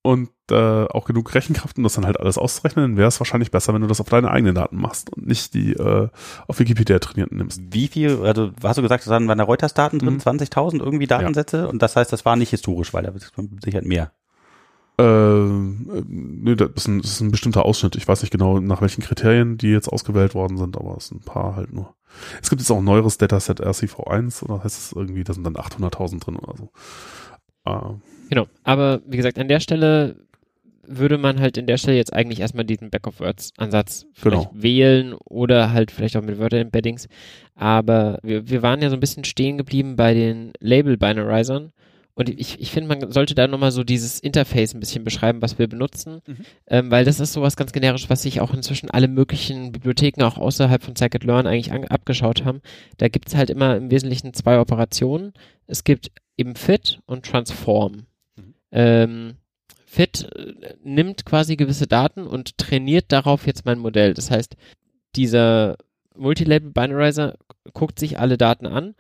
und 0.03 0.29
äh, 0.51 0.85
auch 0.85 1.07
genug 1.07 1.35
Rechenkraft, 1.35 1.79
um 1.79 1.83
das 1.85 1.95
dann 1.95 2.05
halt 2.05 2.21
alles 2.21 2.37
auszurechnen, 2.37 2.85
dann 2.85 2.97
wäre 2.99 3.09
es 3.09 3.19
wahrscheinlich 3.21 3.51
besser, 3.51 3.73
wenn 3.73 3.81
du 3.81 3.87
das 3.87 4.01
auf 4.03 4.09
deine 4.11 4.31
eigenen 4.31 4.55
Daten 4.55 4.77
machst 4.77 5.11
und 5.11 5.27
nicht 5.27 5.55
die 5.55 5.73
äh, 5.73 6.09
auf 6.47 6.59
Wikipedia 6.59 6.99
trainierten 6.99 7.39
nimmst. 7.39 7.63
Wie 7.71 7.89
viel, 7.89 8.21
also 8.23 8.51
hast 8.63 8.77
du 8.77 8.83
gesagt, 8.83 9.07
da 9.07 9.13
waren 9.13 9.27
der 9.39 9.47
Reuters-Daten 9.47 9.99
drin, 10.01 10.15
Mhm. 10.15 10.19
20.000 10.19 10.81
irgendwie 10.81 11.07
Datensätze 11.07 11.69
und 11.69 11.81
das 11.81 11.97
heißt, 11.97 12.13
das 12.13 12.27
war 12.27 12.37
nicht 12.37 12.51
historisch, 12.51 12.93
weil 12.93 13.05
da 13.05 13.13
ist 13.13 13.33
Sicherheit 13.65 13.87
mehr. 13.87 14.13
Äh, 14.99 15.03
äh, 15.03 16.05
nee, 16.07 16.55
das 16.55 16.71
ist, 16.77 16.87
ein, 16.89 17.01
das 17.03 17.11
ist 17.13 17.21
ein 17.21 17.31
bestimmter 17.31 17.65
Ausschnitt. 17.65 17.97
Ich 17.97 18.07
weiß 18.07 18.23
nicht 18.23 18.31
genau, 18.31 18.61
nach 18.61 18.81
welchen 18.81 19.03
Kriterien 19.03 19.59
die 19.59 19.71
jetzt 19.71 19.89
ausgewählt 19.89 20.35
worden 20.35 20.57
sind, 20.57 20.77
aber 20.77 20.97
es 20.97 21.09
sind 21.09 21.23
ein 21.23 21.25
paar 21.25 21.57
halt 21.57 21.73
nur. 21.73 21.95
Es 22.41 22.49
gibt 22.49 22.61
jetzt 22.63 22.71
auch 22.71 22.79
ein 22.79 22.85
neueres 22.85 23.19
Dataset 23.19 23.61
RCV1 23.61 24.45
oder 24.45 24.63
heißt 24.63 24.79
es 24.79 24.93
irgendwie, 24.93 25.25
da 25.25 25.33
sind 25.35 25.45
dann 25.45 25.57
800.000 25.57 26.21
drin 26.21 26.37
oder 26.37 26.57
so. 26.57 26.71
Äh, 27.65 27.95
Genau. 28.31 28.47
Aber 28.63 29.03
wie 29.07 29.19
gesagt, 29.19 29.39
an 29.39 29.49
der 29.49 29.61
Stelle 29.61 30.17
würde 30.87 31.19
man 31.19 31.41
halt 31.41 31.57
in 31.57 31.67
der 31.67 31.77
Stelle 31.77 31.97
jetzt 31.97 32.13
eigentlich 32.13 32.41
erstmal 32.41 32.65
diesen 32.65 32.91
Back-of-Words-Ansatz 32.91 34.07
vielleicht 34.13 34.51
Genau. 34.51 34.63
wählen 34.63 35.15
oder 35.25 35.73
halt 35.73 35.91
vielleicht 35.91 36.17
auch 36.17 36.23
mit 36.23 36.39
Wörter-Embeddings. 36.39 37.09
Aber 37.55 38.19
wir, 38.23 38.49
wir 38.49 38.63
waren 38.63 38.81
ja 38.83 38.91
so 38.91 38.97
ein 38.97 39.01
bisschen 39.01 39.25
stehen 39.25 39.59
geblieben 39.59 39.97
bei 39.97 40.15
den 40.15 40.53
Label-Binarizern. 40.61 41.73
Und 42.17 42.29
ich, 42.29 42.61
ich 42.61 42.71
finde, 42.71 42.89
man 42.89 43.11
sollte 43.11 43.35
da 43.35 43.49
nochmal 43.49 43.73
so 43.73 43.83
dieses 43.83 44.21
Interface 44.21 44.73
ein 44.73 44.81
bisschen 44.81 45.03
beschreiben, 45.03 45.43
was 45.43 45.59
wir 45.59 45.67
benutzen, 45.67 46.23
ähm, 46.69 46.91
weil 46.91 47.05
das 47.05 47.19
ist 47.19 47.33
sowas 47.33 47.57
ganz 47.57 47.73
generisch, 47.73 48.09
was 48.09 48.23
sich 48.23 48.41
auch 48.41 48.55
inzwischen 48.55 48.89
alle 48.91 49.09
möglichen 49.09 49.73
Bibliotheken 49.73 50.23
auch 50.23 50.39
außerhalb 50.39 50.83
von 50.83 50.95
Scikit-Learn 50.95 51.47
eigentlich 51.49 51.73
an, 51.73 51.85
abgeschaut 51.87 52.45
haben. 52.45 52.61
Da 52.99 53.09
gibt 53.09 53.29
es 53.29 53.35
halt 53.35 53.51
immer 53.51 53.77
im 53.77 53.91
Wesentlichen 53.91 54.33
zwei 54.33 54.61
Operationen. 54.61 55.33
Es 55.67 55.83
gibt 55.83 56.13
eben 56.37 56.55
Fit 56.55 57.01
und 57.07 57.27
Transform. 57.27 58.07
Ähm, 58.71 59.37
Fit 59.87 60.29
äh, 60.35 60.75
nimmt 60.83 61.25
quasi 61.25 61.57
gewisse 61.57 61.87
Daten 61.87 62.27
und 62.27 62.59
trainiert 62.59 63.07
darauf 63.11 63.47
jetzt 63.47 63.65
mein 63.65 63.79
Modell. 63.79 64.15
Das 64.15 64.31
heißt, 64.31 64.57
dieser 65.17 65.77
Multilabel 66.17 66.71
Binarizer 66.71 67.39
guckt 67.73 67.99
sich 67.99 68.19
alle 68.19 68.37
Daten 68.37 68.67
an 68.67 68.95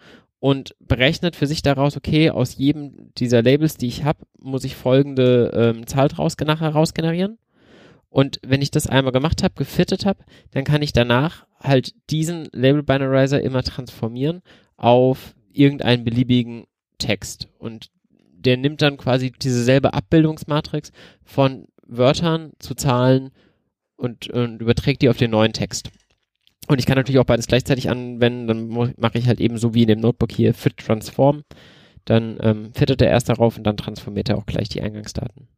und 0.45 0.77
berechnet 0.79 1.37
für 1.37 1.47
sich 1.47 1.63
daraus, 1.63 1.97
okay, 1.97 2.29
aus 2.29 2.57
jedem 2.57 3.11
dieser 3.17 3.43
Labels, 3.43 3.79
die 3.79 3.87
ich 3.87 4.05
habe, 4.05 4.27
muss 4.39 4.65
ich 4.65 4.77
folgende 4.77 5.51
ähm, 5.55 5.87
Zahl 5.87 6.09
draus 6.09 6.37
nachher 6.37 6.69
rausgenerieren. 6.69 7.39
Und 8.11 8.41
wenn 8.47 8.61
ich 8.61 8.71
das 8.71 8.87
einmal 8.87 9.15
gemacht 9.15 9.43
habe, 9.43 9.55
gefittet 9.55 10.05
habe, 10.05 10.23
dann 10.51 10.65
kann 10.65 10.83
ich 10.83 10.93
danach 10.93 11.47
halt 11.61 11.95
diesen 12.11 12.51
Label 12.53 12.83
Binarizer 12.83 13.41
immer 13.41 13.63
transformieren 13.63 14.43
auf 14.77 15.35
irgendeinen 15.51 16.05
beliebigen 16.05 16.67
Text. 16.99 17.49
Und 17.57 17.91
der 18.11 18.59
nimmt 18.59 18.83
dann 18.83 18.99
quasi 18.99 19.33
diese 19.33 19.65
selbe 19.65 19.95
Abbildungsmatrix 19.95 20.93
von 21.23 21.69
Wörtern 21.87 22.53
zu 22.59 22.75
Zahlen 22.75 23.31
und, 23.97 24.29
und 24.29 24.61
überträgt 24.61 25.01
die 25.01 25.09
auf 25.09 25.17
den 25.17 25.31
neuen 25.31 25.55
Text. 25.55 25.91
Und 26.69 26.79
ich 26.79 26.87
kann 26.87 26.97
natürlich 26.97 27.19
auch 27.19 27.27
beides 27.27 27.47
gleichzeitig 27.47 27.91
anwenden, 27.91 28.47
dann 28.47 28.69
mache 28.99 29.19
ich 29.19 29.27
halt 29.27 29.41
eben 29.41 29.59
so 29.59 29.75
wie 29.75 29.83
in 29.83 29.89
dem 29.89 30.01
Notebook 30.01 30.33
hier 30.33 30.55
Fit 30.55 30.79
Transform. 30.79 31.43
Dann 32.05 32.39
ähm, 32.41 32.73
fittet 32.75 33.03
er 33.03 33.09
erst 33.09 33.29
darauf 33.29 33.57
und 33.57 33.65
dann 33.65 33.77
transformiert 33.77 34.29
er 34.29 34.39
auch 34.39 34.47
gleich 34.47 34.69
die 34.69 34.83
Eingangsdaten. 34.83 35.49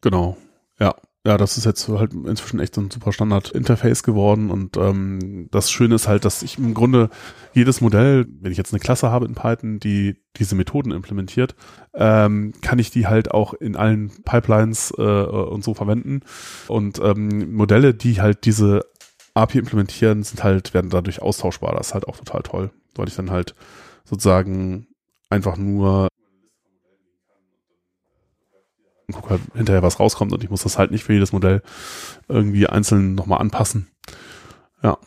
Genau, 0.00 0.36
ja. 0.78 0.94
Ja, 1.24 1.36
das 1.36 1.56
ist 1.56 1.66
jetzt 1.66 1.88
halt 1.88 2.12
inzwischen 2.14 2.58
echt 2.58 2.74
so 2.74 2.80
ein 2.80 2.90
super 2.90 3.12
Standard-Interface 3.12 4.02
geworden 4.02 4.50
und 4.50 4.76
ähm, 4.76 5.46
das 5.52 5.70
Schöne 5.70 5.94
ist 5.94 6.08
halt, 6.08 6.24
dass 6.24 6.42
ich 6.42 6.58
im 6.58 6.74
Grunde 6.74 7.10
jedes 7.52 7.80
Modell, 7.80 8.26
wenn 8.40 8.50
ich 8.50 8.58
jetzt 8.58 8.72
eine 8.72 8.80
Klasse 8.80 9.12
habe 9.12 9.26
in 9.26 9.36
Python, 9.36 9.78
die 9.78 10.16
diese 10.36 10.56
Methoden 10.56 10.90
implementiert, 10.90 11.54
ähm, 11.94 12.52
kann 12.60 12.80
ich 12.80 12.90
die 12.90 13.06
halt 13.06 13.30
auch 13.30 13.54
in 13.54 13.76
allen 13.76 14.10
Pipelines 14.24 14.92
äh, 14.98 15.00
und 15.00 15.62
so 15.62 15.74
verwenden 15.74 16.22
und 16.66 16.98
ähm, 16.98 17.54
Modelle, 17.54 17.94
die 17.94 18.20
halt 18.20 18.44
diese 18.44 18.84
API 19.34 19.58
implementieren, 19.58 20.22
sind 20.22 20.44
halt, 20.44 20.74
werden 20.74 20.90
dadurch 20.90 21.22
austauschbar. 21.22 21.74
Das 21.74 21.88
ist 21.88 21.94
halt 21.94 22.06
auch 22.06 22.16
total 22.16 22.42
toll, 22.42 22.70
weil 22.94 23.08
ich 23.08 23.16
dann 23.16 23.30
halt 23.30 23.54
sozusagen 24.04 24.88
einfach 25.30 25.56
nur 25.56 26.08
gucke 29.12 29.30
halt 29.30 29.42
hinterher, 29.54 29.82
was 29.82 30.00
rauskommt 30.00 30.32
und 30.32 30.42
ich 30.42 30.50
muss 30.50 30.62
das 30.62 30.78
halt 30.78 30.90
nicht 30.90 31.04
für 31.04 31.12
jedes 31.12 31.32
Modell 31.32 31.62
irgendwie 32.28 32.66
einzeln 32.66 33.14
nochmal 33.14 33.40
anpassen. 33.40 33.88
Ja. 34.82 34.98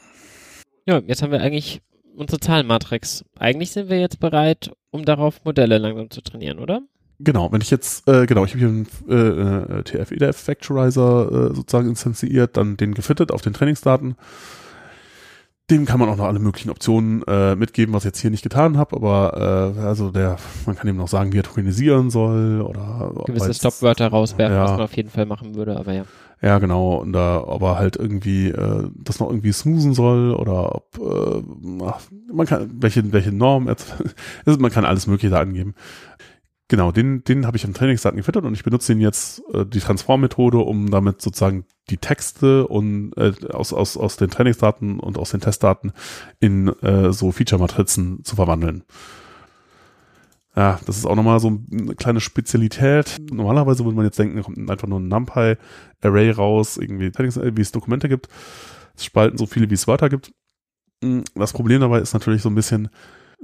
Ja, 0.85 0.99
jetzt 0.99 1.21
haben 1.21 1.31
wir 1.31 1.41
eigentlich 1.41 1.81
unsere 2.15 2.39
Zahlenmatrix. 2.39 3.25
Eigentlich 3.37 3.71
sind 3.71 3.89
wir 3.89 3.99
jetzt 3.99 4.19
bereit, 4.19 4.71
um 4.91 5.03
darauf 5.03 5.43
Modelle 5.43 5.77
langsam 5.77 6.09
zu 6.09 6.21
trainieren, 6.21 6.59
oder? 6.59 6.81
Genau, 7.19 7.51
wenn 7.51 7.61
ich 7.61 7.71
jetzt, 7.71 8.07
äh, 8.07 8.25
genau, 8.25 8.43
ich 8.43 8.51
habe 8.51 8.59
hier 8.59 8.67
einen 8.67 8.87
äh, 9.07 9.79
äh 9.79 9.83
TF-EDF 9.83 10.37
Factorizer 10.37 11.51
äh, 11.51 11.55
sozusagen 11.55 11.89
instanziert, 11.89 12.57
dann 12.57 12.77
den 12.77 12.93
gefittet 12.93 13.31
auf 13.31 13.41
den 13.41 13.53
Trainingsdaten. 13.53 14.15
Dem 15.71 15.85
kann 15.85 15.99
man 15.99 16.09
auch 16.09 16.17
noch 16.17 16.25
alle 16.25 16.39
möglichen 16.39 16.69
Optionen 16.69 17.23
äh, 17.23 17.55
mitgeben, 17.55 17.95
was 17.95 18.03
ich 18.03 18.09
jetzt 18.09 18.19
hier 18.19 18.29
nicht 18.29 18.43
getan 18.43 18.77
habe, 18.77 18.95
aber 18.95 19.73
äh, 19.75 19.79
also 19.79 20.11
der, 20.11 20.37
man 20.67 20.75
kann 20.75 20.87
ihm 20.87 20.97
noch 20.97 21.07
sagen, 21.07 21.33
wie 21.33 21.39
er 21.39 21.43
tokenisieren 21.43 22.11
soll 22.11 22.61
oder 22.61 23.11
gewisse 23.25 23.53
Stopwörter 23.53 24.09
rauswerfen, 24.09 24.55
ja. 24.55 24.63
was 24.63 24.71
man 24.71 24.81
auf 24.81 24.95
jeden 24.95 25.09
Fall 25.09 25.25
machen 25.25 25.55
würde, 25.55 25.77
aber 25.77 25.93
ja. 25.93 26.03
Ja, 26.41 26.59
genau, 26.59 26.97
und 26.97 27.13
da, 27.13 27.41
ob 27.43 27.63
er 27.63 27.79
halt 27.79 27.95
irgendwie 27.95 28.49
äh, 28.49 28.89
das 28.93 29.19
noch 29.19 29.29
irgendwie 29.29 29.53
smoothen 29.53 29.95
soll 29.95 30.35
oder 30.35 30.75
ob 30.75 30.99
äh, 30.99 31.41
man 32.31 32.45
kann 32.45 32.69
welche 32.73 33.11
welche 33.11 33.31
Norm, 33.31 33.67
man 34.45 34.71
kann 34.71 34.85
alles 34.85 35.07
Mögliche 35.07 35.31
da 35.31 35.39
angeben. 35.39 35.73
Genau, 36.67 36.91
den, 36.91 37.23
den 37.23 37.45
habe 37.45 37.57
ich 37.57 37.63
im 37.63 37.75
Trainingsdaten 37.75 38.17
gefüttert 38.17 38.43
und 38.43 38.55
ich 38.55 38.63
benutze 38.63 38.93
den 38.93 38.99
jetzt, 38.99 39.43
äh, 39.53 39.65
die 39.67 39.79
Transform-Methode, 39.79 40.57
um 40.57 40.89
damit 40.89 41.21
sozusagen 41.21 41.65
die 41.91 41.97
Texte 41.97 42.67
und 42.67 43.13
äh, 43.17 43.33
aus, 43.51 43.71
aus, 43.71 43.97
aus 43.97 44.17
den 44.17 44.31
Trainingsdaten 44.31 44.99
und 44.99 45.19
aus 45.19 45.29
den 45.29 45.41
Testdaten 45.41 45.93
in 46.39 46.69
äh, 46.81 47.13
so 47.13 47.31
Feature-Matrizen 47.31 48.23
zu 48.23 48.35
verwandeln. 48.35 48.83
Ja, 50.55 50.79
das 50.87 50.97
ist 50.97 51.05
auch 51.05 51.15
nochmal 51.15 51.39
so 51.39 51.61
eine 51.71 51.93
kleine 51.95 52.21
Spezialität. 52.21 53.17
Normalerweise 53.29 53.83
würde 53.83 53.97
man 53.97 54.05
jetzt 54.05 54.17
denken, 54.17 54.41
kommt 54.41 54.71
einfach 54.71 54.87
nur 54.87 54.99
ein 54.99 55.07
NumPy-Array 55.07 56.31
raus, 56.31 56.77
irgendwie, 56.77 57.11
wie 57.13 57.61
es 57.61 57.71
Dokumente 57.73 58.09
gibt. 58.09 58.27
Es 58.95 59.05
spalten 59.05 59.37
so 59.37 59.45
viele, 59.45 59.69
wie 59.69 59.73
es 59.75 59.87
Wörter 59.87 60.09
gibt. 60.09 60.31
Hm, 61.03 61.25
das 61.35 61.53
Problem 61.53 61.81
dabei 61.81 61.99
ist 61.99 62.13
natürlich 62.13 62.41
so 62.41 62.49
ein 62.49 62.55
bisschen, 62.55 62.85
äh, 62.85 62.89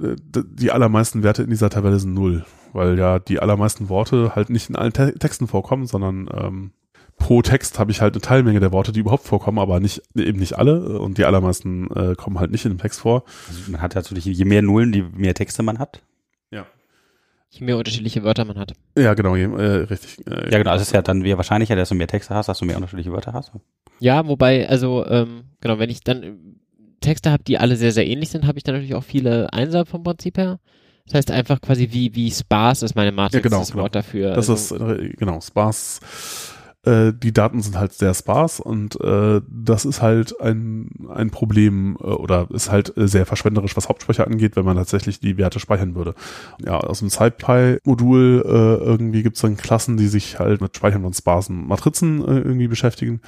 die 0.02 0.72
allermeisten 0.72 1.23
Werte 1.23 1.44
in 1.44 1.49
dieser 1.49 1.69
Tabelle 1.69 1.99
sind 1.99 2.14
null, 2.14 2.45
weil 2.73 2.98
ja 2.98 3.19
die 3.19 3.40
allermeisten 3.40 3.90
Worte 3.90 4.36
halt 4.36 4.49
nicht 4.49 4.69
in 4.69 4.76
allen 4.76 4.94
Te 4.94 5.14
Texten 5.18 5.48
vorkommen, 5.48 5.86
sondern 5.86 6.30
ähm, 6.34 6.72
pro 7.18 7.41
Text 7.41 7.80
habe 7.80 7.91
ich 7.91 8.02
halt 8.02 8.15
eine 8.15 8.22
Teilmenge 8.22 8.60
der 8.60 8.72
Worte, 8.72 8.91
die 8.91 9.02
überhaupt 9.02 9.26
vorkommen, 9.26 9.60
aber 9.60 9.80
nicht 9.80 10.02
eben 10.15 10.40
nicht 10.40 10.57
alle 10.57 10.99
und 10.99 11.18
die 11.18 11.26
allermeisten 11.26 11.90
äh, 11.91 12.15
kommen 12.15 12.40
halt 12.40 12.52
nicht 12.52 12.65
in 12.65 12.72
dem 12.72 12.80
Text 12.80 13.02
vor. 13.02 13.23
Also 13.48 13.72
man 13.72 13.82
hat 13.82 13.95
natürlich, 13.95 14.26
je 14.26 14.45
mehr 14.45 14.61
Nullen, 14.61 14.94
je 14.94 15.03
mehr 15.14 15.34
Texte 15.34 15.64
man 15.64 15.80
hat. 15.80 16.02
Ja. 16.49 16.65
Je 17.49 17.65
mehr 17.65 17.78
unterschiedliche 17.78 18.23
Wörter 18.23 18.45
man 18.45 18.57
hat. 18.57 18.73
Ja, 18.98 19.14
genau, 19.14 19.36
je, 19.36 19.44
äh, 19.44 19.84
richtig. 19.84 20.26
Äh, 20.26 20.52
ja, 20.52 20.57
genau, 20.57 20.73
es 20.73 20.82
ist 20.82 20.94
ja 20.94 21.02
dann 21.02 21.23
wahrscheinlicher, 21.23 21.76
dass 21.76 21.90
du 21.90 21.95
mehr 21.95 22.07
Texte 22.07 22.34
hast, 22.34 22.48
dass 22.48 22.60
du 22.60 22.65
mehr 22.65 22.76
unterschiedliche 22.78 23.11
Wörter 23.11 23.34
hast. 23.34 23.52
Ja, 23.99 24.28
wobei, 24.28 24.68
also, 24.68 25.06
ähm, 25.06 25.44
genau, 25.60 25.78
wenn 25.78 25.90
ich 25.90 26.03
dann 26.03 26.60
Texte 27.02 27.32
habe, 27.32 27.44
die 27.44 27.57
alle 27.57 27.76
sehr, 27.76 27.91
sehr 27.91 28.07
ähnlich 28.07 28.30
sind, 28.30 28.48
habe 28.48 28.57
ich 28.57 28.64
dann 28.64 28.76
natürlich 28.76 28.95
auch 28.95 29.03
viele 29.03 29.52
Einser 29.52 29.86
vom 29.86 30.03
Prinzip 30.03 30.38
her. 30.38 30.60
Das 31.06 31.15
heißt 31.15 31.32
einfach 31.32 31.60
quasi 31.60 31.90
wie, 31.91 32.15
wie 32.15 32.32
sparse 32.32 32.86
ist 32.86 32.95
meine 32.95 33.11
Matrix, 33.11 33.44
ja, 33.44 33.49
genau, 33.49 33.60
das 33.60 33.72
genau. 33.72 33.84
Wort 33.84 33.95
dafür. 33.95 34.34
Das 34.34 34.49
also, 34.49 34.76
ist, 34.76 34.82
äh, 34.82 35.10
genau, 35.18 35.41
sparse. 35.41 35.99
Äh, 36.84 37.14
die 37.14 37.32
Daten 37.32 37.61
sind 37.61 37.78
halt 37.78 37.94
sehr 37.94 38.14
sparse 38.14 38.64
und 38.64 38.99
äh, 39.02 39.41
das 39.48 39.86
ist 39.86 40.02
halt 40.02 40.40
ein, 40.41 40.90
ein 41.14 41.30
Problem 41.30 41.95
äh, 41.99 42.06
oder 42.06 42.48
ist 42.52 42.72
halt 42.72 42.95
äh, 42.98 43.07
sehr 43.07 43.28
verschwenderisch, 43.28 43.78
was 43.78 43.88
Hauptspeicher 43.88 44.26
angeht, 44.26 44.56
wenn 44.56 44.65
man 44.65 44.78
tatsächlich 44.78 45.19
die 45.19 45.38
Werte 45.38 45.60
speichern 45.60 45.94
würde. 45.94 46.15
Ja, 46.64 46.80
aus 46.80 46.99
dem 46.99 47.10
SciPy-Modul 47.10 48.44
irgendwie 48.45 49.22
gibt 49.22 49.36
es 49.36 49.41
dann 49.41 49.57
Klassen, 49.57 49.98
die 49.98 50.07
sich 50.07 50.40
halt 50.40 50.61
mit 50.61 50.76
Speichern 50.76 51.03
von 51.03 51.14
sparsen 51.14 51.68
Matrizen 51.68 52.22
irgendwie 52.26 52.68
beschäftigen 52.68 53.22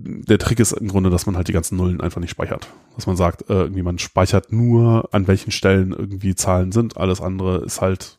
der 0.00 0.38
Trick 0.38 0.60
ist 0.60 0.72
im 0.72 0.88
Grunde, 0.88 1.10
dass 1.10 1.26
man 1.26 1.36
halt 1.36 1.48
die 1.48 1.52
ganzen 1.52 1.76
Nullen 1.76 2.00
einfach 2.00 2.20
nicht 2.20 2.30
speichert. 2.30 2.68
Dass 2.94 3.06
man 3.06 3.16
sagt, 3.16 3.48
äh, 3.50 3.54
irgendwie 3.54 3.82
man 3.82 3.98
speichert 3.98 4.52
nur, 4.52 5.08
an 5.12 5.26
welchen 5.26 5.50
Stellen 5.50 5.92
irgendwie 5.92 6.34
Zahlen 6.34 6.72
sind. 6.72 6.96
Alles 6.96 7.20
andere 7.20 7.58
ist 7.64 7.80
halt 7.80 8.18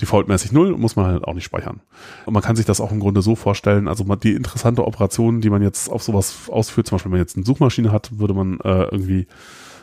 defaultmäßig 0.00 0.52
null, 0.52 0.76
muss 0.76 0.96
man 0.96 1.06
halt 1.06 1.24
auch 1.24 1.34
nicht 1.34 1.44
speichern. 1.44 1.80
Und 2.26 2.34
man 2.34 2.42
kann 2.42 2.56
sich 2.56 2.66
das 2.66 2.80
auch 2.80 2.90
im 2.90 3.00
Grunde 3.00 3.22
so 3.22 3.36
vorstellen, 3.36 3.86
also 3.86 4.04
die 4.16 4.32
interessante 4.32 4.84
Operation, 4.84 5.40
die 5.40 5.50
man 5.50 5.62
jetzt 5.62 5.88
auf 5.88 6.02
sowas 6.02 6.48
ausführt, 6.48 6.88
zum 6.88 6.96
Beispiel 6.96 7.12
wenn 7.12 7.18
man 7.18 7.24
jetzt 7.24 7.36
eine 7.36 7.46
Suchmaschine 7.46 7.92
hat, 7.92 8.18
würde 8.18 8.34
man 8.34 8.58
äh, 8.60 8.84
irgendwie 8.84 9.26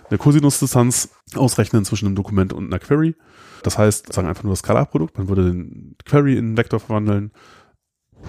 eine 0.09 0.17
Cosinusdistanz 0.17 1.09
ausrechnen 1.35 1.85
zwischen 1.85 2.07
einem 2.07 2.15
Dokument 2.15 2.51
und 2.51 2.65
einer 2.65 2.79
Query. 2.79 3.15
Das 3.63 3.77
heißt, 3.77 4.11
sagen 4.11 4.27
einfach 4.27 4.43
nur 4.43 4.51
das 4.51 4.59
Skalarprodukt, 4.59 5.17
man 5.17 5.29
würde 5.29 5.45
den 5.45 5.95
Query 6.05 6.33
in 6.33 6.39
einen 6.45 6.57
Vektor 6.57 6.81
verwandeln, 6.81 7.31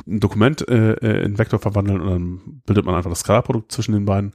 ein 0.07 0.21
Dokument 0.21 0.67
äh, 0.69 0.93
äh, 0.95 1.25
in 1.25 1.39
Vektor 1.39 1.59
verwandeln 1.59 2.01
und 2.01 2.11
dann 2.11 2.63
bildet 2.67 2.85
man 2.85 2.95
einfach 2.95 3.11
das 3.11 3.21
Skalarprodukt 3.21 3.73
zwischen 3.73 3.93
den 3.93 4.05
beiden. 4.05 4.33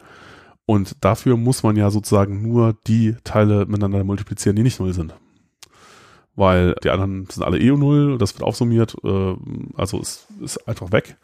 Und 0.66 1.04
dafür 1.04 1.38
muss 1.38 1.64
man 1.64 1.78
ja 1.78 1.90
sozusagen 1.90 2.42
nur 2.42 2.76
die 2.88 3.16
Teile 3.24 3.66
miteinander 3.66 4.04
multiplizieren, 4.04 4.56
die 4.56 4.64
nicht 4.64 4.80
null 4.80 4.94
sind. 4.94 5.16
Weil 6.36 6.76
die 6.84 6.90
anderen 6.90 7.28
sind 7.30 7.44
alle 7.44 7.58
eh 7.58 7.72
null, 7.72 8.18
das 8.18 8.36
wird 8.36 8.44
aufsummiert, 8.44 8.96
äh, 9.04 9.36
also 9.76 10.00
ist, 10.00 10.28
ist 10.42 10.68
einfach 10.68 10.92
weg. 10.92 11.18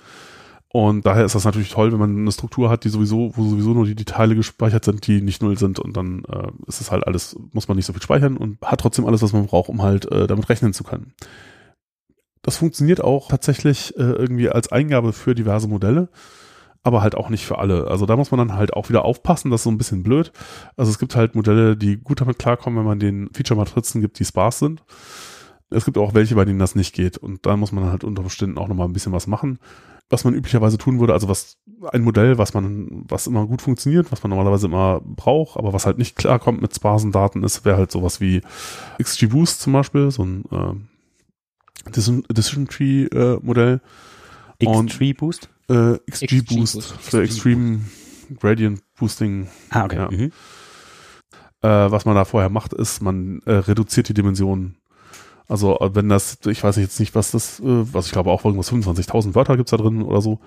Und 0.75 1.05
daher 1.05 1.23
ist 1.23 1.35
das 1.35 1.45
natürlich 1.45 1.69
toll, 1.69 1.91
wenn 1.91 1.99
man 1.99 2.17
eine 2.17 2.31
Struktur 2.31 2.71
hat, 2.71 2.83
die 2.83 2.89
sowieso, 2.89 3.31
wo 3.35 3.43
sowieso 3.43 3.75
nur 3.75 3.85
die, 3.85 3.93
die 3.93 4.05
Teile 4.05 4.35
gespeichert 4.35 4.83
sind, 4.83 5.05
die 5.05 5.21
nicht 5.21 5.43
null 5.43 5.55
sind 5.55 5.77
und 5.77 5.95
dann 5.95 6.23
äh, 6.25 6.47
ist 6.65 6.81
es 6.81 6.89
halt 6.89 7.05
alles, 7.05 7.37
muss 7.51 7.67
man 7.67 7.77
nicht 7.77 7.85
so 7.85 7.93
viel 7.93 8.01
speichern 8.01 8.37
und 8.37 8.59
hat 8.63 8.79
trotzdem 8.79 9.05
alles, 9.05 9.21
was 9.21 9.33
man 9.33 9.45
braucht, 9.45 9.69
um 9.69 9.83
halt 9.83 10.11
äh, 10.11 10.25
damit 10.25 10.49
rechnen 10.49 10.73
zu 10.73 10.83
können. 10.83 11.13
Das 12.43 12.57
funktioniert 12.57 13.01
auch 13.01 13.29
tatsächlich 13.29 13.97
äh, 13.97 14.03
irgendwie 14.03 14.49
als 14.49 14.71
Eingabe 14.71 15.13
für 15.13 15.33
diverse 15.33 15.69
Modelle, 15.69 16.09
aber 16.83 17.01
halt 17.01 17.15
auch 17.15 17.29
nicht 17.29 17.45
für 17.45 17.57
alle. 17.57 17.87
Also 17.87 18.05
da 18.05 18.17
muss 18.17 18.31
man 18.31 18.37
dann 18.37 18.57
halt 18.57 18.73
auch 18.73 18.89
wieder 18.89 19.05
aufpassen, 19.05 19.49
das 19.49 19.61
ist 19.61 19.63
so 19.63 19.71
ein 19.71 19.77
bisschen 19.77 20.03
blöd. 20.03 20.33
Also 20.75 20.91
es 20.91 20.99
gibt 20.99 21.15
halt 21.15 21.35
Modelle, 21.35 21.77
die 21.77 21.97
gut 21.97 22.19
damit 22.19 22.37
klarkommen, 22.37 22.77
wenn 22.77 22.85
man 22.85 22.99
den 22.99 23.29
Feature-Matrizen 23.33 24.01
gibt, 24.01 24.19
die 24.19 24.25
sparse 24.25 24.59
sind. 24.59 24.83
Es 25.69 25.85
gibt 25.85 25.97
auch 25.97 26.13
welche, 26.13 26.35
bei 26.35 26.43
denen 26.43 26.59
das 26.59 26.75
nicht 26.75 26.93
geht. 26.93 27.17
Und 27.17 27.45
da 27.45 27.55
muss 27.55 27.71
man 27.71 27.85
halt 27.85 28.03
unter 28.03 28.21
Umständen 28.21 28.57
auch 28.57 28.67
nochmal 28.67 28.87
ein 28.87 28.93
bisschen 28.93 29.13
was 29.13 29.25
machen. 29.25 29.57
Was 30.09 30.25
man 30.25 30.33
üblicherweise 30.33 30.77
tun 30.77 30.99
würde, 30.99 31.13
also 31.13 31.29
was 31.29 31.57
ein 31.91 32.03
Modell, 32.03 32.37
was 32.37 32.53
man, 32.53 33.05
was 33.07 33.25
immer 33.25 33.47
gut 33.47 33.61
funktioniert, 33.61 34.11
was 34.11 34.21
man 34.21 34.31
normalerweise 34.31 34.67
immer 34.67 35.01
braucht, 35.03 35.57
aber 35.57 35.71
was 35.71 35.85
halt 35.85 35.97
nicht 35.97 36.17
klarkommt 36.17 36.61
mit 36.61 36.75
sparsen 36.75 37.13
Daten 37.13 37.41
ist, 37.41 37.63
wäre 37.63 37.77
halt 37.77 37.91
sowas 37.91 38.19
wie 38.19 38.41
XGBoost 39.01 39.61
zum 39.61 39.73
Beispiel, 39.73 40.11
so 40.11 40.23
ein 40.23 40.43
äh, 40.51 40.73
Decision, 41.89 42.23
Decision 42.29 42.67
Tree 42.67 43.05
äh, 43.05 43.39
Modell. 43.41 43.81
X-Tree 44.59 45.13
Boost? 45.13 45.49
Äh, 45.69 45.97
XG, 46.09 46.41
Boost, 46.41 46.73
Boost 46.73 46.93
für 46.99 47.23
Extreme 47.23 47.81
Gradient 48.39 48.81
Boosting. 48.97 49.47
Ah, 49.69 49.85
okay. 49.85 49.97
Ja. 49.97 50.11
Mhm. 50.11 50.31
Äh, 51.61 51.91
was 51.91 52.05
man 52.05 52.15
da 52.15 52.25
vorher 52.25 52.49
macht, 52.49 52.73
ist, 52.73 53.01
man 53.01 53.41
äh, 53.45 53.53
reduziert 53.53 54.09
die 54.09 54.13
Dimensionen. 54.13 54.75
Also 55.47 55.79
äh, 55.79 55.95
wenn 55.95 56.09
das, 56.09 56.37
ich 56.45 56.63
weiß 56.63 56.77
jetzt 56.77 56.99
nicht, 56.99 57.15
was 57.15 57.31
das, 57.31 57.59
äh, 57.59 57.63
was 57.65 58.07
ich 58.07 58.11
glaube 58.11 58.31
auch 58.31 58.43
irgendwas 58.45 58.71
25.000 58.71 59.35
Wörter 59.35 59.57
gibt's 59.57 59.71
da 59.71 59.77
drin 59.77 60.01
oder 60.01 60.21
so. 60.21 60.39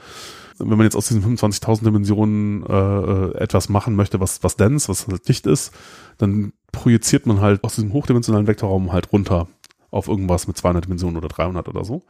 Wenn 0.58 0.76
man 0.78 0.82
jetzt 0.82 0.96
aus 0.96 1.08
diesen 1.08 1.22
25.000 1.22 1.84
Dimensionen 1.84 2.64
äh, 2.66 2.72
äh, 2.72 3.34
etwas 3.38 3.68
machen 3.68 3.94
möchte, 3.94 4.20
was 4.20 4.42
was 4.42 4.56
dense, 4.56 4.88
was 4.88 5.06
halt 5.06 5.28
dicht 5.28 5.46
ist, 5.46 5.72
dann 6.16 6.52
projiziert 6.72 7.26
man 7.26 7.40
halt 7.40 7.62
aus 7.62 7.74
diesem 7.74 7.92
hochdimensionalen 7.92 8.46
Vektorraum 8.46 8.92
halt 8.92 9.12
runter 9.12 9.48
auf 9.96 10.08
irgendwas 10.08 10.46
mit 10.46 10.56
200 10.56 10.84
Dimensionen 10.84 11.16
oder 11.16 11.28
300 11.28 11.68
oder 11.68 11.84
so. 11.84 12.02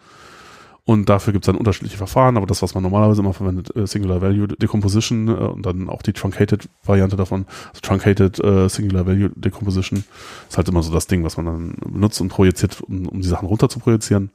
Und 0.84 1.08
dafür 1.08 1.32
gibt 1.32 1.44
es 1.44 1.46
dann 1.46 1.56
unterschiedliche 1.56 1.96
Verfahren, 1.96 2.36
aber 2.36 2.46
das, 2.46 2.62
was 2.62 2.74
man 2.74 2.82
normalerweise 2.84 3.20
immer 3.20 3.32
verwendet, 3.32 3.74
äh, 3.74 3.88
Singular 3.88 4.22
Value 4.22 4.46
Decomposition 4.46 5.26
äh, 5.26 5.32
und 5.32 5.66
dann 5.66 5.88
auch 5.88 6.00
die 6.00 6.12
Truncated 6.12 6.68
Variante 6.84 7.16
davon, 7.16 7.44
also 7.70 7.80
Truncated 7.82 8.38
äh, 8.38 8.68
Singular 8.68 9.04
Value 9.04 9.30
Decomposition, 9.34 10.04
ist 10.48 10.56
halt 10.56 10.68
immer 10.68 10.84
so 10.84 10.92
das 10.92 11.08
Ding, 11.08 11.24
was 11.24 11.36
man 11.36 11.46
dann 11.46 11.74
benutzt 11.92 12.20
und 12.20 12.28
projiziert, 12.28 12.80
um, 12.82 13.08
um 13.08 13.20
die 13.20 13.26
Sachen 13.26 13.48
runter 13.48 13.68
zu 13.68 13.80
projizieren. 13.80 14.30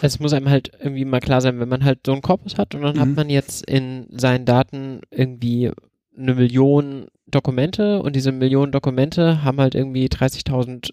Es 0.00 0.20
muss 0.20 0.32
einem 0.32 0.48
halt 0.48 0.70
irgendwie 0.78 1.04
mal 1.04 1.18
klar 1.20 1.40
sein, 1.40 1.58
wenn 1.58 1.68
man 1.68 1.82
halt 1.84 2.00
so 2.06 2.12
einen 2.12 2.22
Korpus 2.22 2.56
hat 2.56 2.76
und 2.76 2.82
dann 2.82 2.94
Mhm. 2.96 3.00
hat 3.00 3.16
man 3.16 3.28
jetzt 3.28 3.68
in 3.68 4.06
seinen 4.10 4.44
Daten 4.44 5.00
irgendwie 5.10 5.72
eine 6.16 6.34
Million 6.36 7.06
Dokumente 7.26 8.00
und 8.00 8.14
diese 8.14 8.30
Millionen 8.30 8.70
Dokumente 8.70 9.42
haben 9.42 9.58
halt 9.58 9.74
irgendwie 9.74 10.06
30.000 10.06 10.92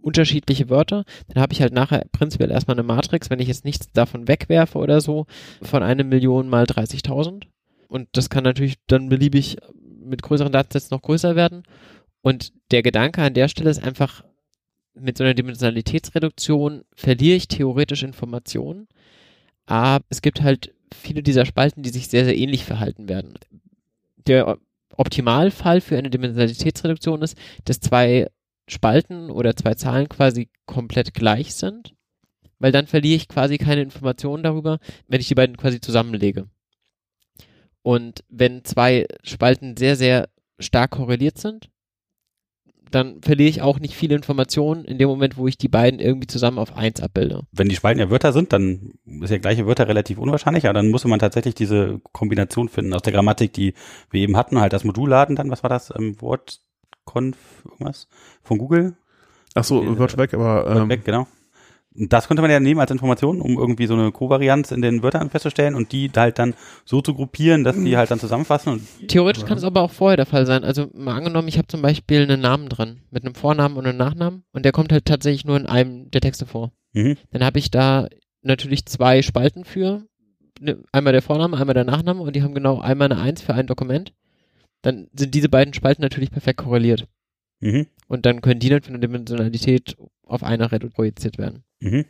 unterschiedliche 0.00 0.70
Wörter, 0.70 1.04
dann 1.28 1.42
habe 1.42 1.52
ich 1.52 1.60
halt 1.60 1.72
nachher 1.72 2.06
prinzipiell 2.12 2.50
erstmal 2.50 2.76
eine 2.76 2.86
Matrix, 2.86 3.30
wenn 3.30 3.40
ich 3.40 3.48
jetzt 3.48 3.64
nichts 3.64 3.90
davon 3.92 4.28
wegwerfe 4.28 4.78
oder 4.78 5.00
so, 5.00 5.26
von 5.62 5.82
einer 5.82 6.04
Million 6.04 6.48
mal 6.48 6.64
30.000. 6.64 7.44
Und 7.88 8.08
das 8.12 8.30
kann 8.30 8.44
natürlich 8.44 8.76
dann 8.86 9.08
beliebig 9.08 9.56
mit 10.00 10.22
größeren 10.22 10.52
Datensätzen 10.52 10.94
noch 10.94 11.02
größer 11.02 11.36
werden. 11.36 11.64
Und 12.22 12.52
der 12.70 12.82
Gedanke 12.82 13.22
an 13.22 13.34
der 13.34 13.48
Stelle 13.48 13.70
ist 13.70 13.82
einfach, 13.82 14.24
mit 14.94 15.16
so 15.16 15.24
einer 15.24 15.34
Dimensionalitätsreduktion 15.34 16.84
verliere 16.94 17.36
ich 17.36 17.48
theoretisch 17.48 18.02
Informationen, 18.02 18.88
aber 19.66 20.04
es 20.08 20.22
gibt 20.22 20.42
halt 20.42 20.74
viele 20.92 21.22
dieser 21.22 21.44
Spalten, 21.44 21.82
die 21.82 21.90
sich 21.90 22.08
sehr, 22.08 22.24
sehr 22.24 22.36
ähnlich 22.36 22.64
verhalten 22.64 23.08
werden. 23.08 23.34
Der 24.26 24.58
Optimalfall 24.96 25.80
für 25.80 25.96
eine 25.96 26.10
Dimensionalitätsreduktion 26.10 27.22
ist, 27.22 27.36
dass 27.64 27.80
zwei 27.80 28.28
Spalten 28.68 29.30
oder 29.30 29.56
zwei 29.56 29.74
Zahlen 29.74 30.08
quasi 30.08 30.48
komplett 30.66 31.14
gleich 31.14 31.54
sind, 31.54 31.94
weil 32.58 32.72
dann 32.72 32.86
verliere 32.86 33.16
ich 33.16 33.28
quasi 33.28 33.58
keine 33.58 33.82
Informationen 33.82 34.42
darüber, 34.42 34.78
wenn 35.08 35.20
ich 35.20 35.28
die 35.28 35.34
beiden 35.34 35.56
quasi 35.56 35.80
zusammenlege. 35.80 36.48
Und 37.82 38.24
wenn 38.28 38.64
zwei 38.64 39.06
Spalten 39.22 39.76
sehr, 39.76 39.96
sehr 39.96 40.28
stark 40.58 40.90
korreliert 40.92 41.38
sind, 41.38 41.70
dann 42.90 43.20
verliere 43.22 43.50
ich 43.50 43.62
auch 43.62 43.78
nicht 43.78 43.94
viele 43.94 44.14
Informationen 44.14 44.84
in 44.84 44.98
dem 44.98 45.08
Moment, 45.08 45.36
wo 45.36 45.46
ich 45.46 45.58
die 45.58 45.68
beiden 45.68 46.00
irgendwie 46.00 46.26
zusammen 46.26 46.58
auf 46.58 46.76
eins 46.76 47.00
abbilde. 47.00 47.42
Wenn 47.52 47.68
die 47.68 47.76
Spalten 47.76 48.00
ja 48.00 48.10
Wörter 48.10 48.32
sind, 48.32 48.52
dann 48.52 48.92
ist 49.20 49.30
ja 49.30 49.38
gleiche 49.38 49.66
Wörter 49.66 49.88
relativ 49.88 50.18
unwahrscheinlich, 50.18 50.64
aber 50.64 50.74
dann 50.74 50.88
muss 50.88 51.04
man 51.04 51.18
tatsächlich 51.18 51.54
diese 51.54 52.00
Kombination 52.12 52.68
finden 52.68 52.94
aus 52.94 53.02
der 53.02 53.12
Grammatik, 53.12 53.52
die 53.52 53.74
wir 54.10 54.20
eben 54.20 54.36
hatten, 54.36 54.60
halt 54.60 54.72
das 54.72 54.84
Modul 54.84 55.10
laden 55.10 55.36
dann, 55.36 55.50
was 55.50 55.62
war 55.62 55.70
das, 55.70 55.92
ähm, 55.96 56.16
Wortconf, 57.08 57.36
irgendwas, 57.64 58.08
von 58.42 58.58
Google, 58.58 58.94
Ach 59.54 59.64
so, 59.64 59.98
wird 59.98 60.16
weg, 60.18 60.34
aber 60.34 60.70
ähm, 60.70 60.88
weg, 60.88 61.04
genau. 61.04 61.26
Das 62.00 62.28
könnte 62.28 62.42
man 62.42 62.50
ja 62.50 62.60
nehmen 62.60 62.78
als 62.78 62.92
Information, 62.92 63.40
um 63.40 63.58
irgendwie 63.58 63.86
so 63.86 63.94
eine 63.94 64.12
Kovarianz 64.12 64.70
in 64.70 64.82
den 64.82 65.02
Wörtern 65.02 65.30
festzustellen 65.30 65.74
und 65.74 65.90
die 65.90 66.08
halt 66.14 66.38
dann 66.38 66.54
so 66.84 67.00
zu 67.00 67.12
gruppieren, 67.12 67.64
dass 67.64 67.74
die 67.74 67.96
halt 67.96 68.10
dann 68.12 68.20
zusammenfassen 68.20 68.74
und 68.74 69.08
Theoretisch 69.08 69.44
kann 69.44 69.58
es 69.58 69.64
aber 69.64 69.82
auch 69.82 69.90
vorher 69.90 70.16
der 70.16 70.26
Fall 70.26 70.46
sein. 70.46 70.62
Also 70.62 70.86
mal 70.94 71.16
angenommen, 71.16 71.48
ich 71.48 71.58
habe 71.58 71.66
zum 71.66 71.82
Beispiel 71.82 72.22
einen 72.22 72.40
Namen 72.40 72.68
drin 72.68 73.00
mit 73.10 73.24
einem 73.24 73.34
Vornamen 73.34 73.76
und 73.76 73.86
einem 73.86 73.98
Nachnamen 73.98 74.44
und 74.52 74.64
der 74.64 74.70
kommt 74.70 74.92
halt 74.92 75.06
tatsächlich 75.06 75.44
nur 75.44 75.56
in 75.56 75.66
einem 75.66 76.08
der 76.10 76.20
Texte 76.20 76.46
vor. 76.46 76.70
mhm. 76.92 77.16
Dann 77.32 77.42
habe 77.42 77.58
ich 77.58 77.70
da 77.72 78.06
natürlich 78.42 78.86
zwei 78.86 79.22
Spalten 79.22 79.64
für. 79.64 80.04
Ne, 80.60 80.78
Einmal 80.92 81.12
der 81.12 81.22
Vorname, 81.22 81.56
einmal 81.56 81.74
der 81.74 81.84
Nachname 81.84 82.20
und 82.20 82.36
die 82.36 82.42
haben 82.42 82.54
genau 82.54 82.78
einmal 82.78 83.10
eine 83.10 83.20
Eins 83.20 83.42
für 83.42 83.54
ein 83.54 83.66
Dokument. 83.66 84.12
Dann 84.82 85.08
sind 85.12 85.34
diese 85.34 85.48
beiden 85.48 85.74
Spalten 85.74 86.02
natürlich 86.02 86.30
perfekt 86.30 86.58
korreliert. 86.58 87.06
Mhm. 87.60 87.86
Und 88.06 88.26
dann 88.26 88.40
können 88.40 88.60
die 88.60 88.68
dann 88.68 88.82
von 88.82 88.92
der 88.94 89.00
Dimensionalität 89.00 89.96
auf 90.22 90.42
einer 90.42 90.68
projiziert 90.68 91.38
werden. 91.38 91.64
Mhm. 91.80 92.04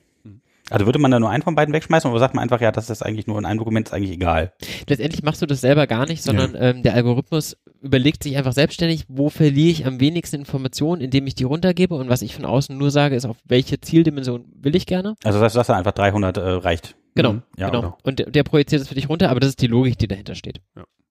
Also 0.70 0.84
würde 0.84 0.98
man 0.98 1.10
da 1.10 1.18
nur 1.18 1.30
einen 1.30 1.42
von 1.42 1.54
beiden 1.54 1.72
wegschmeißen 1.72 2.10
oder 2.10 2.20
sagt 2.20 2.34
man 2.34 2.42
einfach, 2.42 2.60
ja, 2.60 2.70
das 2.70 2.90
ist 2.90 3.02
eigentlich 3.02 3.26
nur 3.26 3.38
in 3.38 3.46
einem 3.46 3.58
Dokument, 3.58 3.88
ist 3.88 3.94
eigentlich 3.94 4.10
egal. 4.10 4.52
Letztendlich 4.86 5.22
machst 5.22 5.40
du 5.40 5.46
das 5.46 5.62
selber 5.62 5.86
gar 5.86 6.06
nicht, 6.06 6.22
sondern 6.22 6.54
ähm, 6.58 6.82
der 6.82 6.94
Algorithmus 6.94 7.56
überlegt 7.80 8.22
sich 8.22 8.36
einfach 8.36 8.52
selbstständig, 8.52 9.04
wo 9.08 9.30
verliere 9.30 9.70
ich 9.70 9.86
am 9.86 9.98
wenigsten 10.00 10.36
Informationen, 10.36 11.00
indem 11.00 11.26
ich 11.26 11.34
die 11.34 11.44
runtergebe 11.44 11.94
und 11.94 12.10
was 12.10 12.22
ich 12.22 12.34
von 12.34 12.44
außen 12.44 12.76
nur 12.76 12.90
sage, 12.90 13.16
ist, 13.16 13.24
auf 13.24 13.38
welche 13.44 13.80
Zieldimension 13.80 14.44
will 14.60 14.76
ich 14.76 14.84
gerne. 14.84 15.14
Also 15.24 15.38
das 15.38 15.46
heißt, 15.46 15.54
sagst 15.54 15.70
dann 15.70 15.78
einfach 15.78 15.92
300 15.92 16.36
äh, 16.36 16.40
reicht. 16.40 16.96
Genau, 17.14 17.32
Mhm. 17.32 17.42
Ja, 17.56 17.70
genau. 17.70 17.80
genau. 17.80 17.98
Und 18.02 18.18
der, 18.18 18.30
der 18.30 18.42
projiziert 18.42 18.82
es 18.82 18.88
für 18.88 18.94
dich 18.94 19.08
runter, 19.08 19.30
aber 19.30 19.40
das 19.40 19.50
ist 19.50 19.62
die 19.62 19.66
Logik, 19.66 19.96
die 19.98 20.06
dahinter 20.06 20.34
steht. 20.34 20.60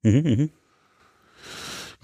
Mhm, 0.03 0.21
mhm. 0.21 0.49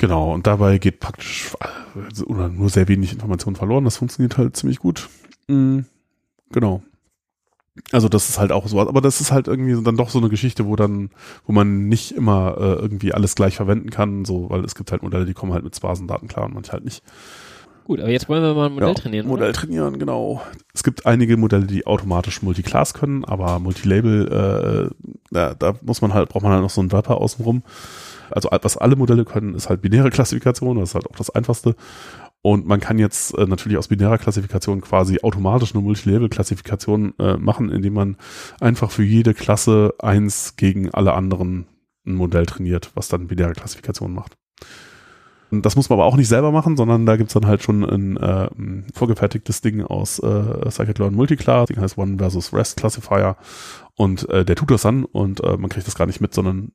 Genau, 0.03 0.34
und 0.34 0.47
dabei 0.47 0.80
geht 0.80 0.99
praktisch 0.99 1.53
äh, 1.61 2.23
oder 2.23 2.49
nur 2.49 2.69
sehr 2.69 2.89
wenig 2.89 3.13
Information 3.13 3.55
verloren. 3.55 3.85
Das 3.85 3.95
funktioniert 3.95 4.38
halt 4.38 4.57
ziemlich 4.57 4.80
gut. 4.80 5.07
Mhm. 5.47 5.85
Genau. 6.51 6.84
Also 7.93 8.09
das 8.09 8.27
ist 8.27 8.38
halt 8.38 8.51
auch 8.51 8.67
so, 8.67 8.81
aber 8.81 8.99
das 8.99 9.21
ist 9.21 9.31
halt 9.31 9.47
irgendwie 9.47 9.81
dann 9.81 9.95
doch 9.95 10.09
so 10.09 10.19
eine 10.19 10.27
Geschichte, 10.27 10.67
wo 10.67 10.75
dann, 10.75 11.09
wo 11.47 11.53
man 11.53 11.88
nicht 11.88 12.11
immer 12.11 12.57
äh, 12.59 12.73
irgendwie 12.81 13.13
alles 13.13 13.34
gleich 13.35 13.55
verwenden 13.55 13.91
kann, 13.91 14.25
so, 14.25 14.49
weil 14.49 14.65
es 14.65 14.75
gibt 14.75 14.91
halt 14.91 15.03
Modelle, 15.03 15.23
die 15.23 15.34
kommen 15.34 15.53
halt 15.53 15.63
mit 15.63 15.73
Sparsendaten 15.73 16.27
klar 16.27 16.47
und 16.47 16.53
manche 16.53 16.73
halt 16.73 16.84
nicht. 16.84 17.01
Gut, 17.85 18.01
aber 18.01 18.09
jetzt 18.09 18.27
wollen 18.27 18.43
wir 18.43 18.53
mal 18.55 18.65
ein 18.65 18.73
Modell 18.73 18.89
Ja, 18.89 18.93
trainieren. 18.95 19.27
Modell 19.27 19.51
oder? 19.51 19.53
trainieren, 19.53 19.99
genau. 19.99 20.41
Es 20.73 20.84
gibt 20.84 21.05
einige 21.05 21.38
Modelle, 21.38 21.65
die 21.65 21.88
automatisch 21.88 22.41
Multiclass 22.41 22.93
können, 22.93 23.23
aber 23.23 23.57
Multilabel, 23.59 24.91
äh, 24.91 25.05
da, 25.31 25.53
da 25.53 25.75
muss 25.81 26.01
man 26.01 26.13
halt, 26.13 26.27
braucht 26.27 26.43
man 26.43 26.51
halt 26.51 26.61
noch 26.61 26.69
so 26.69 26.81
einen 26.81 26.91
Wrapper 26.91 27.21
außenrum. 27.21 27.63
Also 28.34 28.49
was 28.51 28.77
alle 28.77 28.95
Modelle 28.95 29.26
können, 29.26 29.55
ist 29.55 29.69
halt 29.69 29.81
binäre 29.81 30.10
Klassifikation, 30.10 30.77
das 30.77 30.89
ist 30.89 30.95
halt 30.95 31.10
auch 31.10 31.15
das 31.15 31.30
einfachste. 31.30 31.76
Und 32.41 32.68
man 32.68 32.81
kann 32.81 32.99
jetzt 32.99 33.38
äh, 33.38 33.45
natürlich 33.45 33.77
aus 33.77 33.88
binärer 33.88 34.18
Klassifikation 34.18 34.81
quasi 34.81 35.19
automatisch 35.23 35.73
eine 35.73 35.81
Multilabel-Klassifikation 35.81 37.14
äh, 37.18 37.38
machen, 37.38 37.69
indem 37.69 37.93
man 37.93 38.18
einfach 38.60 38.91
für 38.91 39.03
jede 39.03 39.34
Klasse 39.34 39.93
eins 39.99 40.57
gegen 40.57 40.91
alle 40.91 41.14
anderen 41.14 41.68
ein 42.05 42.15
Modell 42.15 42.45
trainiert, 42.45 42.91
was 42.95 43.07
dann 43.07 43.27
binäre 43.27 43.53
Klassifikation 43.53 44.14
macht. 44.14 44.35
Und 45.51 45.65
das 45.65 45.76
muss 45.76 45.88
man 45.89 45.99
aber 45.99 46.05
auch 46.05 46.18
nicht 46.18 46.27
selber 46.27 46.51
machen, 46.51 46.76
sondern 46.76 47.05
da 47.05 47.15
gibt's 47.15 47.34
dann 47.34 47.45
halt 47.45 47.61
schon 47.61 47.84
ein, 47.85 48.18
äh, 48.18 48.49
vorgefertigtes 48.93 49.61
Ding 49.61 49.84
aus 49.84 50.18
äh, 50.19 50.69
Scikit-Learn 50.69 51.14
Multiclass, 51.14 51.68
Ding 51.68 51.80
heißt 51.80 51.97
One 51.97 52.18
versus 52.18 52.51
Rest 52.51 52.76
Classifier 52.76 53.38
und 53.95 54.27
äh, 54.30 54.43
der 54.43 54.55
tut 54.55 54.72
das 54.72 54.81
dann 54.81 55.05
und 55.05 55.41
äh, 55.43 55.55
man 55.55 55.69
kriegt 55.69 55.85
das 55.85 55.95
gar 55.95 56.07
nicht 56.07 56.22
mit, 56.22 56.34
sondern 56.34 56.72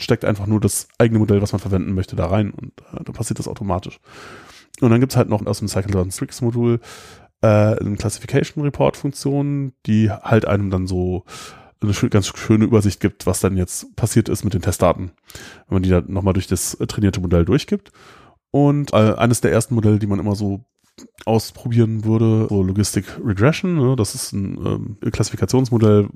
steckt 0.00 0.24
einfach 0.24 0.46
nur 0.46 0.60
das 0.60 0.88
eigene 0.98 1.18
Modell, 1.18 1.42
was 1.42 1.52
man 1.52 1.60
verwenden 1.60 1.94
möchte, 1.94 2.16
da 2.16 2.26
rein 2.26 2.50
und 2.50 2.72
äh, 2.92 3.04
dann 3.04 3.14
passiert 3.14 3.38
das 3.38 3.48
automatisch. 3.48 4.00
Und 4.80 4.90
dann 4.90 5.00
gibt's 5.00 5.16
halt 5.16 5.28
noch 5.28 5.44
aus 5.44 5.58
dem 5.58 5.68
Scikit-Learn 5.68 6.10
Strix 6.10 6.40
Modul 6.40 6.80
äh, 7.42 7.46
eine 7.46 7.96
Classification 7.96 8.64
Report 8.64 8.96
Funktion, 8.96 9.72
die 9.86 10.10
halt 10.10 10.46
einem 10.46 10.70
dann 10.70 10.86
so 10.86 11.24
eine 11.82 11.92
ganz 12.10 12.26
schöne 12.26 12.64
Übersicht 12.66 13.00
gibt, 13.00 13.26
was 13.26 13.40
dann 13.40 13.56
jetzt 13.56 13.96
passiert 13.96 14.28
ist 14.28 14.44
mit 14.44 14.52
den 14.52 14.60
Testdaten, 14.60 15.12
wenn 15.68 15.76
man 15.76 15.82
die 15.82 15.88
dann 15.88 16.12
nochmal 16.12 16.34
durch 16.34 16.46
das 16.46 16.76
trainierte 16.88 17.20
Modell 17.20 17.44
durchgibt. 17.44 17.90
Und 18.50 18.92
äh, 18.92 19.14
eines 19.14 19.40
der 19.40 19.52
ersten 19.52 19.74
Modelle, 19.74 19.98
die 19.98 20.06
man 20.06 20.18
immer 20.18 20.34
so 20.34 20.64
ausprobieren 21.24 22.04
würde, 22.04 22.46
so 22.48 22.62
Logistic 22.62 23.04
Regression, 23.24 23.76
ne? 23.76 23.96
das 23.96 24.14
ist 24.14 24.32
ein 24.32 24.96
ähm, 25.02 25.10
Klassifikationsmodell, 25.10 26.08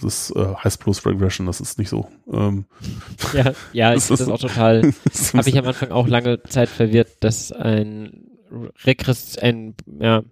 das 0.00 0.30
äh, 0.36 0.54
heißt 0.62 0.82
bloß 0.82 1.04
Regression, 1.06 1.46
das 1.46 1.60
ist 1.60 1.78
nicht 1.78 1.88
so. 1.88 2.08
Ähm, 2.32 2.64
Ja, 3.34 3.52
ja, 3.72 3.94
ich 3.94 4.06
Das 4.06 4.06
finde 4.06 4.12
ist 4.14 4.20
das 4.20 4.28
auch 4.28 4.38
total, 4.38 4.92
das 5.04 5.34
habe 5.34 5.48
ich 5.48 5.58
am 5.58 5.66
Anfang 5.66 5.90
auch 5.90 6.06
lange 6.08 6.42
Zeit 6.44 6.68
verwirrt, 6.68 7.08
dass 7.20 7.50
ein 7.52 8.24
Regress, 8.84 9.36
ein, 9.38 9.74
ja, 10.00 10.22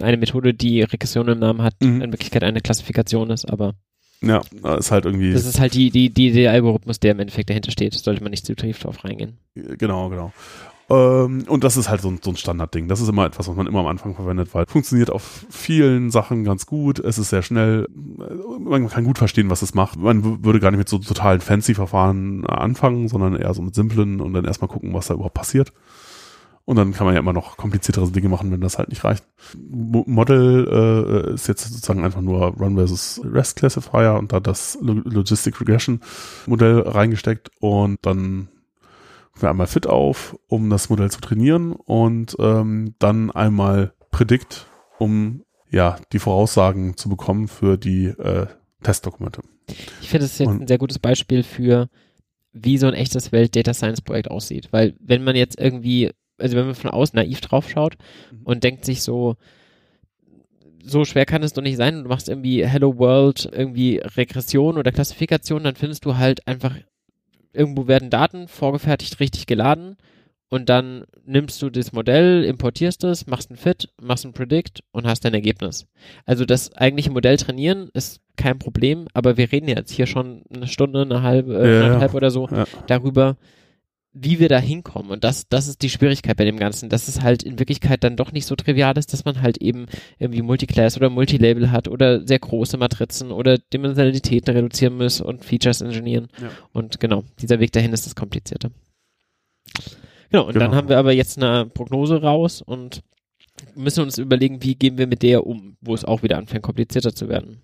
eine 0.00 0.16
Methode, 0.16 0.54
die 0.54 0.82
Regression 0.82 1.28
im 1.28 1.38
Namen 1.38 1.62
hat, 1.62 1.74
Mhm. 1.82 2.02
in 2.02 2.12
Wirklichkeit 2.12 2.42
eine 2.44 2.60
Klassifikation 2.60 3.30
ist, 3.30 3.44
aber 3.50 3.74
Ja, 4.22 4.42
ist 4.78 4.90
halt 4.90 5.04
irgendwie. 5.06 5.32
das 5.32 5.44
ist 5.46 5.60
halt 5.60 5.74
die, 5.74 5.90
die, 5.90 6.10
die, 6.10 6.32
der 6.32 6.52
Algorithmus, 6.52 7.00
der 7.00 7.12
im 7.12 7.20
Endeffekt 7.20 7.50
dahinter 7.50 7.70
steht. 7.70 7.94
Sollte 7.94 8.22
man 8.22 8.30
nicht 8.30 8.46
zu 8.46 8.54
tief 8.54 8.78
drauf 8.78 9.04
reingehen. 9.04 9.38
Genau, 9.54 10.08
genau. 10.08 10.32
Ähm, 10.88 11.44
und 11.48 11.64
das 11.64 11.76
ist 11.76 11.88
halt 11.88 12.00
so 12.00 12.08
ein, 12.08 12.20
so 12.22 12.30
ein 12.30 12.36
Standardding. 12.36 12.88
Das 12.88 13.00
ist 13.00 13.08
immer 13.08 13.26
etwas, 13.26 13.48
was 13.48 13.56
man 13.56 13.66
immer 13.66 13.80
am 13.80 13.86
Anfang 13.86 14.14
verwendet, 14.14 14.54
weil 14.54 14.66
funktioniert 14.66 15.10
auf 15.10 15.46
vielen 15.50 16.10
Sachen 16.10 16.44
ganz 16.44 16.66
gut. 16.66 16.98
Es 16.98 17.18
ist 17.18 17.30
sehr 17.30 17.42
schnell. 17.42 17.88
Man 18.60 18.88
kann 18.88 19.04
gut 19.04 19.18
verstehen, 19.18 19.50
was 19.50 19.62
es 19.62 19.74
macht. 19.74 19.98
Man 19.98 20.44
würde 20.44 20.60
gar 20.60 20.70
nicht 20.70 20.78
mit 20.78 20.88
so 20.88 20.98
totalen 20.98 21.40
fancy 21.40 21.74
Verfahren 21.74 22.46
anfangen, 22.46 23.08
sondern 23.08 23.34
eher 23.36 23.52
so 23.54 23.62
mit 23.62 23.74
simplen 23.74 24.20
und 24.20 24.32
dann 24.32 24.44
erstmal 24.44 24.68
gucken, 24.68 24.94
was 24.94 25.08
da 25.08 25.14
überhaupt 25.14 25.34
passiert. 25.34 25.72
Und 26.66 26.74
dann 26.76 26.92
kann 26.92 27.06
man 27.06 27.14
ja 27.14 27.20
immer 27.20 27.32
noch 27.32 27.56
kompliziertere 27.56 28.10
Dinge 28.10 28.28
machen, 28.28 28.50
wenn 28.50 28.60
das 28.60 28.76
halt 28.76 28.88
nicht 28.88 29.04
reicht. 29.04 29.24
Mo 29.56 30.02
Model 30.08 31.28
äh, 31.30 31.34
ist 31.34 31.46
jetzt 31.46 31.64
sozusagen 31.72 32.02
einfach 32.02 32.20
nur 32.20 32.56
Run 32.58 32.74
versus 32.74 33.20
Rest 33.24 33.56
Classifier 33.56 34.16
und 34.18 34.32
da 34.32 34.40
das 34.40 34.76
Lo 34.80 34.94
Logistic 35.04 35.60
Regression 35.60 36.00
Modell 36.46 36.80
reingesteckt 36.80 37.50
und 37.60 37.98
dann 38.02 38.48
wir 39.42 39.50
einmal 39.50 39.66
Fit 39.66 39.86
auf, 39.86 40.36
um 40.48 40.70
das 40.70 40.88
Modell 40.90 41.10
zu 41.10 41.20
trainieren 41.20 41.72
und 41.72 42.36
ähm, 42.38 42.94
dann 42.98 43.30
einmal 43.30 43.92
Predict, 44.10 44.66
um 44.98 45.42
ja 45.70 45.96
die 46.12 46.18
Voraussagen 46.18 46.96
zu 46.96 47.08
bekommen 47.08 47.48
für 47.48 47.76
die 47.76 48.06
äh, 48.06 48.46
Testdokumente. 48.82 49.42
Ich 50.00 50.08
finde, 50.10 50.24
das 50.24 50.32
ist 50.32 50.38
jetzt 50.40 50.48
Und- 50.48 50.62
ein 50.62 50.66
sehr 50.68 50.78
gutes 50.78 50.98
Beispiel 50.98 51.42
für, 51.42 51.88
wie 52.52 52.78
so 52.78 52.86
ein 52.86 52.94
echtes 52.94 53.32
Welt-Data 53.32 53.74
Science-Projekt 53.74 54.30
aussieht. 54.30 54.68
Weil, 54.70 54.94
wenn 55.00 55.24
man 55.24 55.36
jetzt 55.36 55.58
irgendwie, 55.60 56.10
also 56.38 56.56
wenn 56.56 56.66
man 56.66 56.74
von 56.74 56.90
außen 56.90 57.16
naiv 57.16 57.40
draufschaut 57.40 57.96
Mhm. 58.32 58.40
und 58.44 58.64
denkt 58.64 58.84
sich 58.84 59.02
so, 59.02 59.34
so 60.82 61.04
schwer 61.04 61.26
kann 61.26 61.42
es 61.42 61.52
doch 61.52 61.62
nicht 61.62 61.76
sein. 61.76 62.04
Du 62.04 62.08
machst 62.08 62.28
irgendwie 62.28 62.64
Hello 62.64 62.96
World, 62.98 63.48
irgendwie 63.52 63.98
Regression 63.98 64.78
oder 64.78 64.92
Klassifikation, 64.92 65.64
dann 65.64 65.74
findest 65.74 66.04
du 66.04 66.16
halt 66.16 66.46
einfach, 66.46 66.76
irgendwo 67.56 67.88
werden 67.88 68.10
Daten 68.10 68.48
vorgefertigt, 68.48 69.18
richtig 69.20 69.46
geladen 69.46 69.96
und 70.48 70.68
dann 70.68 71.04
nimmst 71.24 71.60
du 71.60 71.70
das 71.70 71.92
Modell, 71.92 72.44
importierst 72.44 73.02
es, 73.04 73.26
machst 73.26 73.50
ein 73.50 73.56
Fit, 73.56 73.88
machst 74.00 74.24
ein 74.24 74.32
Predict 74.32 74.82
und 74.92 75.06
hast 75.06 75.24
dein 75.24 75.34
Ergebnis. 75.34 75.86
Also 76.24 76.44
das 76.44 76.72
eigentliche 76.74 77.10
Modell 77.10 77.36
trainieren 77.36 77.88
ist 77.94 78.20
kein 78.36 78.58
Problem, 78.58 79.08
aber 79.12 79.36
wir 79.36 79.50
reden 79.50 79.68
jetzt 79.68 79.90
hier 79.90 80.06
schon 80.06 80.42
eine 80.54 80.68
Stunde, 80.68 81.02
eine 81.02 81.22
halbe, 81.22 81.54
äh, 81.54 81.78
Ja, 81.80 81.86
eineinhalb 81.86 82.14
oder 82.14 82.30
so 82.30 82.48
Ja. 82.50 82.64
darüber, 82.86 83.36
wie 84.18 84.38
wir 84.38 84.48
da 84.48 84.58
hinkommen. 84.58 85.10
Und 85.10 85.24
das, 85.24 85.46
das 85.48 85.68
ist 85.68 85.82
die 85.82 85.90
Schwierigkeit 85.90 86.38
bei 86.38 86.46
dem 86.46 86.56
Ganzen, 86.58 86.88
dass 86.88 87.06
es 87.06 87.20
halt 87.20 87.42
in 87.42 87.58
Wirklichkeit 87.58 88.02
dann 88.02 88.16
doch 88.16 88.32
nicht 88.32 88.46
so 88.46 88.56
trivial 88.56 88.96
ist, 88.96 89.12
dass 89.12 89.26
man 89.26 89.42
halt 89.42 89.58
eben 89.58 89.86
irgendwie 90.18 90.40
Multiclass 90.40 90.96
oder 90.96 91.10
Multilabel 91.10 91.70
hat 91.70 91.86
oder 91.86 92.26
sehr 92.26 92.38
große 92.38 92.78
Matrizen 92.78 93.30
oder 93.30 93.58
Dimensionalitäten 93.58 94.54
reduzieren 94.54 94.96
muss 94.96 95.20
und 95.20 95.44
Features 95.44 95.82
ingenieren. 95.82 96.28
Ja. 96.40 96.50
Und 96.72 96.98
genau, 96.98 97.24
dieser 97.42 97.60
Weg 97.60 97.72
dahin 97.72 97.92
ist 97.92 98.06
das 98.06 98.14
Komplizierte. 98.16 98.70
Genau, 100.30 100.46
und 100.46 100.56
dann 100.56 100.64
Genau. 100.70 100.74
haben 100.76 100.88
wir 100.88 100.96
aber 100.98 101.12
jetzt 101.12 101.36
eine 101.42 101.66
Prognose 101.66 102.22
raus 102.22 102.62
und 102.62 103.02
müssen 103.74 104.02
uns 104.02 104.16
überlegen, 104.16 104.62
wie 104.62 104.76
gehen 104.76 104.96
wir 104.96 105.06
mit 105.06 105.22
der 105.22 105.46
um, 105.46 105.76
wo 105.82 105.94
es 105.94 106.04
auch 106.06 106.22
wieder 106.22 106.38
anfängt, 106.38 106.62
komplizierter 106.62 107.14
zu 107.14 107.28
werden. 107.28 107.62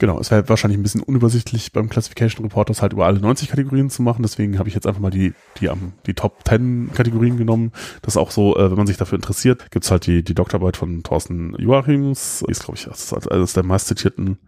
Genau, 0.00 0.18
es 0.18 0.30
wäre 0.30 0.48
wahrscheinlich 0.48 0.78
ein 0.78 0.82
bisschen 0.82 1.02
unübersichtlich 1.02 1.72
beim 1.72 1.90
Classification 1.90 2.42
Report 2.46 2.70
das 2.70 2.80
halt 2.80 2.94
über 2.94 3.04
alle 3.04 3.20
90 3.20 3.50
Kategorien 3.50 3.90
zu 3.90 4.00
machen. 4.00 4.22
Deswegen 4.22 4.58
habe 4.58 4.66
ich 4.66 4.74
jetzt 4.74 4.86
einfach 4.86 5.02
mal 5.02 5.10
die, 5.10 5.34
die, 5.60 5.68
am- 5.68 5.92
die 6.06 6.14
Top 6.14 6.38
10 6.48 6.90
Kategorien 6.94 7.36
genommen. 7.36 7.70
Das 8.00 8.14
ist 8.14 8.16
auch 8.16 8.30
so, 8.30 8.56
äh, 8.56 8.70
wenn 8.70 8.78
man 8.78 8.86
sich 8.86 8.96
dafür 8.96 9.16
interessiert, 9.16 9.70
gibt's 9.70 9.90
halt 9.90 10.06
die, 10.06 10.24
die 10.24 10.32
Doktorarbeit 10.34 10.78
von 10.78 11.02
Thorsten 11.02 11.54
Joachims. 11.58 12.42
Die 12.46 12.50
ist, 12.50 12.64
glaube 12.64 12.78
ich, 12.78 13.30
eines 13.30 13.52
der 13.52 13.62
meist 13.62 13.88
zitierten 13.88 14.38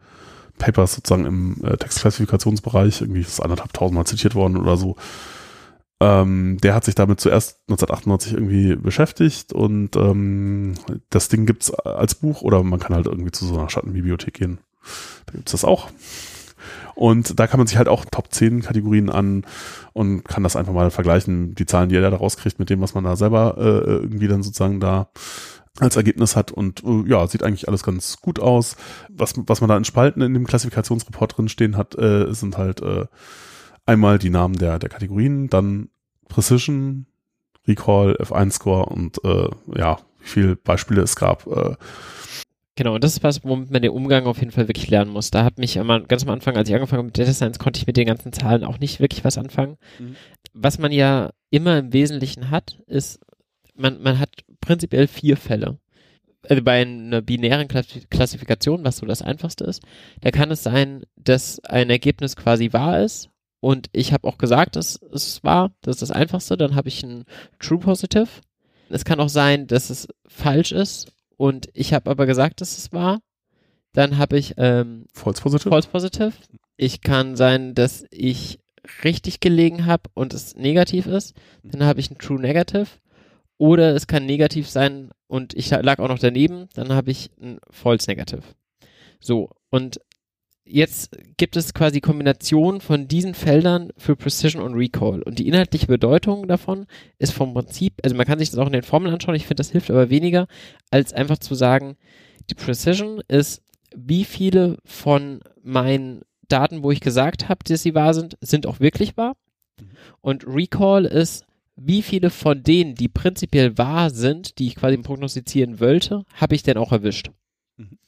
Papers 0.57 0.95
sozusagen 0.95 1.27
im 1.27 1.57
äh, 1.62 1.77
Textklassifikationsbereich. 1.77 3.03
Irgendwie 3.03 3.20
ist 3.20 3.29
es 3.35 3.41
anderthalb 3.41 3.74
tausendmal 3.74 4.07
zitiert 4.07 4.35
worden 4.35 4.57
oder 4.57 4.79
so. 4.79 4.97
Ähm, 6.01 6.57
der 6.62 6.74
hat 6.74 6.85
sich 6.87 6.95
damit 6.95 7.20
zuerst 7.20 7.61
1998 7.69 8.33
irgendwie 8.33 8.74
beschäftigt 8.74 9.53
und 9.53 9.97
ähm, 9.97 10.74
das 11.11 11.29
Ding 11.29 11.45
gibt's 11.45 11.70
als 11.74 12.15
Buch 12.15 12.41
oder 12.41 12.62
man 12.62 12.81
kann 12.81 12.97
halt 12.97 13.05
irgendwie 13.07 13.31
zu 13.33 13.45
so 13.47 13.59
einer 13.59 13.69
Schattenbibliothek 13.69 14.33
gehen. 14.33 14.59
Da 15.27 15.33
gibt's 15.33 15.53
das 15.53 15.65
auch. 15.65 15.89
Und 16.95 17.39
da 17.39 17.47
kann 17.47 17.59
man 17.59 17.67
sich 17.67 17.79
halt 17.79 17.89
auch 17.89 18.05
Top 18.11 18.33
10 18.33 18.63
Kategorien 18.63 19.11
an 19.11 19.45
und 19.93 20.25
kann 20.25 20.43
das 20.43 20.57
einfach 20.57 20.73
mal 20.73 20.91
vergleichen, 20.91 21.55
die 21.55 21.67
Zahlen, 21.67 21.89
die 21.89 21.97
er 21.97 22.11
da 22.11 22.17
rauskriegt, 22.17 22.59
mit 22.59 22.71
dem, 22.71 22.81
was 22.81 22.95
man 22.95 23.05
da 23.05 23.17
selber 23.17 23.57
äh, 23.59 23.91
irgendwie 23.93 24.29
dann 24.29 24.43
sozusagen 24.43 24.79
da 24.81 25.09
als 25.81 25.97
Ergebnis 25.97 26.37
hat. 26.37 26.53
Und 26.53 26.85
äh, 26.85 27.09
ja, 27.09 27.27
sieht 27.27 27.43
eigentlich 27.43 27.69
alles 27.69 27.83
ganz 27.83 28.19
gut 28.21 28.39
aus. 28.39 28.77
Was, 29.09 29.35
was 29.37 29.61
man 29.61 29.69
da 29.69 29.77
in 29.77 29.85
Spalten 29.85 30.23
in 30.23 30.35
dem 30.35 30.47
Klassifikationsreport 30.47 31.37
drin 31.37 31.49
stehen 31.49 31.77
hat, 31.77 31.99
äh, 31.99 32.33
sind 32.33 32.59
halt 32.59 32.83
äh, 32.83 33.07
einmal 33.87 34.19
die 34.19 34.31
Namen 34.31 34.57
der, 34.57 34.79
der 34.79 34.91
Kategorien, 34.91 35.49
dann 35.49 35.89
Precision, 36.29 37.07
Recall, 37.67 38.17
F1-Score 38.21 38.87
und 38.87 39.23
äh, 39.25 39.49
ja, 39.77 39.99
wie 40.21 40.29
viele 40.29 40.57
Beispiele 40.57 41.03
es 41.03 41.17
gab. 41.17 41.47
Äh, 41.47 41.77
Genau, 42.74 42.94
und 42.94 43.05
das 43.05 43.12
ist 43.12 43.23
was, 43.23 43.44
womit 43.44 43.70
man 43.70 43.82
den 43.82 43.90
Umgang 43.90 44.24
auf 44.24 44.39
jeden 44.39 44.51
Fall 44.51 44.66
wirklich 44.66 44.89
lernen 44.89 45.11
muss. 45.11 45.31
Da 45.31 45.44
hat 45.44 45.59
mich 45.59 45.77
immer, 45.77 46.01
ganz 46.01 46.23
am 46.23 46.31
Anfang, 46.31 46.57
als 46.57 46.69
ich 46.69 46.74
angefangen 46.74 46.99
habe 46.99 47.07
mit 47.07 47.19
Data 47.19 47.32
Science, 47.32 47.59
konnte 47.59 47.78
ich 47.78 47.86
mit 47.86 47.99
den 47.99 48.07
ganzen 48.07 48.32
Zahlen 48.32 48.65
auch 48.65 48.78
nicht 48.78 48.99
wirklich 48.99 49.24
was 49.24 49.36
anfangen. 49.36 49.77
Mhm. 49.99 50.16
Was 50.55 50.78
man 50.78 50.90
ja 50.90 51.31
immer 51.51 51.78
im 51.78 51.93
Wesentlichen 51.93 52.51
hat, 52.51 52.78
ist, 52.86 53.20
man, 53.74 54.01
man 54.03 54.19
hat 54.19 54.31
prinzipiell 54.61 55.07
vier 55.07 55.36
Fälle. 55.36 55.78
Also 56.49 56.62
bei 56.62 56.82
einer 56.82 57.20
binären 57.20 57.69
Klassi- 57.69 58.07
Klassifikation, 58.09 58.85
was 58.85 58.97
so 58.97 59.07
das 59.07 59.23
Einfachste 59.23 59.65
ist, 59.65 59.82
da 60.23 60.31
kann 60.31 60.51
es 60.51 60.62
sein, 60.62 61.05
dass 61.16 61.62
ein 61.65 61.90
Ergebnis 61.90 62.36
quasi 62.36 62.73
wahr 62.73 63.03
ist 63.03 63.28
und 63.61 63.89
ich 63.93 64.12
habe 64.12 64.27
auch 64.27 64.39
gesagt, 64.39 64.77
dass 64.77 64.99
es 65.12 65.44
wahr, 65.44 65.73
das 65.82 65.97
ist 65.97 66.03
das 66.03 66.11
Einfachste, 66.11 66.57
dann 66.57 66.74
habe 66.74 66.89
ich 66.89 67.03
ein 67.05 67.24
True 67.61 67.78
Positive. 67.78 68.28
Es 68.89 69.05
kann 69.05 69.20
auch 69.20 69.28
sein, 69.28 69.69
dass 69.69 69.89
es 69.89 70.09
falsch 70.27 70.73
ist 70.73 71.12
und 71.43 71.70
ich 71.74 71.93
habe 71.93 72.09
aber 72.09 72.27
gesagt, 72.27 72.60
dass 72.60 72.78
es 72.78 72.93
wahr. 72.93 73.20
Dann 73.93 74.16
habe 74.16 74.39
ich 74.39 74.55
ähm, 74.59 75.06
False 75.12 75.43
Positive? 75.43 75.70
False 75.70 75.89
Positive. 75.89 76.32
Ich 76.77 77.01
kann 77.01 77.35
sein, 77.35 77.74
dass 77.74 78.05
ich 78.12 78.60
richtig 79.02 79.40
gelegen 79.40 79.85
habe 79.85 80.05
und 80.14 80.35
es 80.35 80.55
negativ 80.55 81.06
ist. 81.06 81.35
Dann 81.64 81.82
habe 81.82 81.98
ich 81.98 82.12
ein 82.12 82.19
True 82.19 82.40
Negative. 82.40 82.86
Oder 83.59 83.93
es 83.97 84.06
kann 84.06 84.24
negativ 84.24 84.70
sein 84.70 85.10
und 85.27 85.52
ich 85.55 85.70
lag 85.70 85.98
auch 85.98 86.06
noch 86.06 86.20
daneben. 86.20 86.69
Dann 86.74 86.93
habe 86.93 87.10
ich 87.10 87.32
ein 87.40 87.59
False 87.70 88.09
Negative. 88.09 88.44
So, 89.19 89.51
und 89.69 90.01
jetzt 90.64 91.16
gibt 91.36 91.56
es 91.56 91.74
quasi 91.74 92.01
Kombinationen 92.01 92.80
von 92.80 93.09
diesen 93.09 93.34
Feldern 93.34 93.90
für 93.97 94.16
Precision 94.16 94.62
und 94.62 94.74
Recall. 94.74 95.22
Und 95.22 95.39
die 95.39 95.48
inhaltliche 95.48 95.86
Bedeutung 95.86 96.48
davon 96.48 96.86
ist 97.18 97.32
vom 97.32 97.55
Prinzip, 97.55 97.94
also 98.02 98.16
man 98.16 98.26
kann 98.26 98.39
sich 98.39 98.51
das 98.51 98.59
auch 98.59 98.66
in 98.66 98.72
den 98.72 98.82
Formeln 98.82 99.12
anschauen, 99.12 99.34
ich 99.34 99.47
finde, 99.47 99.60
das 99.60 99.70
hilft 99.70 99.90
aber 99.90 100.10
weniger, 100.10 100.47
als 100.90 101.12
einfach 101.12 101.39
zu 101.39 101.55
sagen, 101.55 101.97
die 102.51 102.55
Precision 102.55 103.22
ist, 103.28 103.62
wie 103.94 104.24
viele 104.24 104.78
von 104.84 105.40
meinen 105.62 106.22
Daten, 106.48 106.82
wo 106.82 106.90
ich 106.90 107.01
gesagt 107.01 107.48
habe, 107.48 107.60
dass 107.64 107.82
sie 107.82 107.94
wahr 107.94 108.14
sind, 108.14 108.36
sind 108.40 108.66
auch 108.66 108.80
wirklich 108.80 109.16
wahr. 109.16 109.36
Und 110.20 110.47
Recall 110.47 111.05
ist, 111.05 111.44
wie 111.76 112.02
viele 112.02 112.30
von 112.30 112.62
denen, 112.62 112.94
die 112.94 113.09
prinzipiell 113.09 113.76
wahr 113.78 114.10
sind, 114.10 114.59
die 114.59 114.66
ich 114.66 114.76
quasi 114.76 114.97
prognostizieren 114.98 115.80
wollte, 115.80 116.24
habe 116.34 116.55
ich 116.55 116.62
denn 116.62 116.76
auch 116.76 116.93
erwischt. 116.93 117.30
Mhm. 117.76 117.98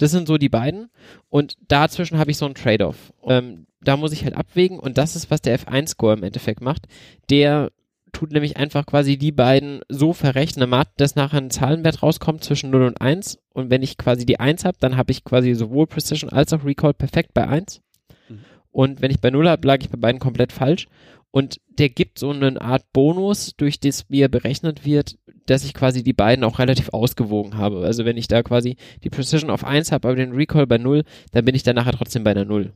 Das 0.00 0.10
sind 0.10 0.26
so 0.26 0.38
die 0.38 0.48
beiden. 0.48 0.88
Und 1.28 1.56
dazwischen 1.68 2.18
habe 2.18 2.30
ich 2.30 2.38
so 2.38 2.46
einen 2.46 2.54
Trade-off. 2.54 3.12
Ähm, 3.24 3.66
da 3.82 3.96
muss 3.96 4.12
ich 4.12 4.24
halt 4.24 4.34
abwägen 4.34 4.78
und 4.78 4.96
das 4.98 5.14
ist, 5.14 5.30
was 5.30 5.42
der 5.42 5.58
F1-Score 5.58 6.14
im 6.14 6.22
Endeffekt 6.22 6.62
macht. 6.62 6.86
Der 7.28 7.70
tut 8.12 8.32
nämlich 8.32 8.56
einfach 8.56 8.86
quasi 8.86 9.18
die 9.18 9.30
beiden 9.32 9.80
so 9.88 10.12
verrechnen, 10.12 10.70
dass 10.96 11.16
nachher 11.16 11.38
ein 11.38 11.50
Zahlenwert 11.50 12.02
rauskommt 12.02 12.42
zwischen 12.42 12.70
0 12.70 12.82
und 12.82 13.00
1 13.00 13.38
und 13.52 13.70
wenn 13.70 13.82
ich 13.82 13.98
quasi 13.98 14.24
die 14.26 14.40
1 14.40 14.64
habe, 14.64 14.78
dann 14.80 14.96
habe 14.96 15.12
ich 15.12 15.22
quasi 15.22 15.54
sowohl 15.54 15.86
Precision 15.86 16.30
als 16.30 16.52
auch 16.52 16.64
Recall 16.64 16.94
perfekt 16.94 17.34
bei 17.34 17.46
1 17.46 17.80
Mhm. 18.28 18.40
und 18.72 19.00
wenn 19.00 19.10
ich 19.10 19.20
bei 19.20 19.30
0 19.30 19.48
habe, 19.48 19.66
lag 19.66 19.78
ich 19.80 19.90
bei 19.90 19.98
beiden 19.98 20.18
komplett 20.18 20.52
falsch 20.52 20.88
und 21.30 21.60
der 21.68 21.88
gibt 21.88 22.18
so 22.18 22.30
eine 22.30 22.60
Art 22.60 22.92
Bonus, 22.92 23.54
durch 23.56 23.80
das 23.80 24.06
wie 24.08 24.20
er 24.20 24.28
berechnet 24.28 24.84
wird, 24.84 25.16
dass 25.46 25.64
ich 25.64 25.74
quasi 25.74 26.02
die 26.02 26.12
beiden 26.12 26.44
auch 26.44 26.58
relativ 26.58 26.90
ausgewogen 26.90 27.56
habe. 27.56 27.84
Also 27.84 28.04
wenn 28.04 28.16
ich 28.16 28.28
da 28.28 28.42
quasi 28.42 28.76
die 29.04 29.10
Precision 29.10 29.50
auf 29.50 29.64
1 29.64 29.92
habe, 29.92 30.08
aber 30.08 30.16
den 30.16 30.32
Recall 30.32 30.66
bei 30.66 30.78
0, 30.78 31.04
dann 31.32 31.44
bin 31.44 31.54
ich 31.54 31.62
dann 31.62 31.76
nachher 31.76 31.92
trotzdem 31.92 32.24
bei 32.24 32.34
der 32.34 32.44
0. 32.44 32.72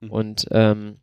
Mhm. 0.00 0.10
Und 0.10 0.46
ähm, 0.50 0.96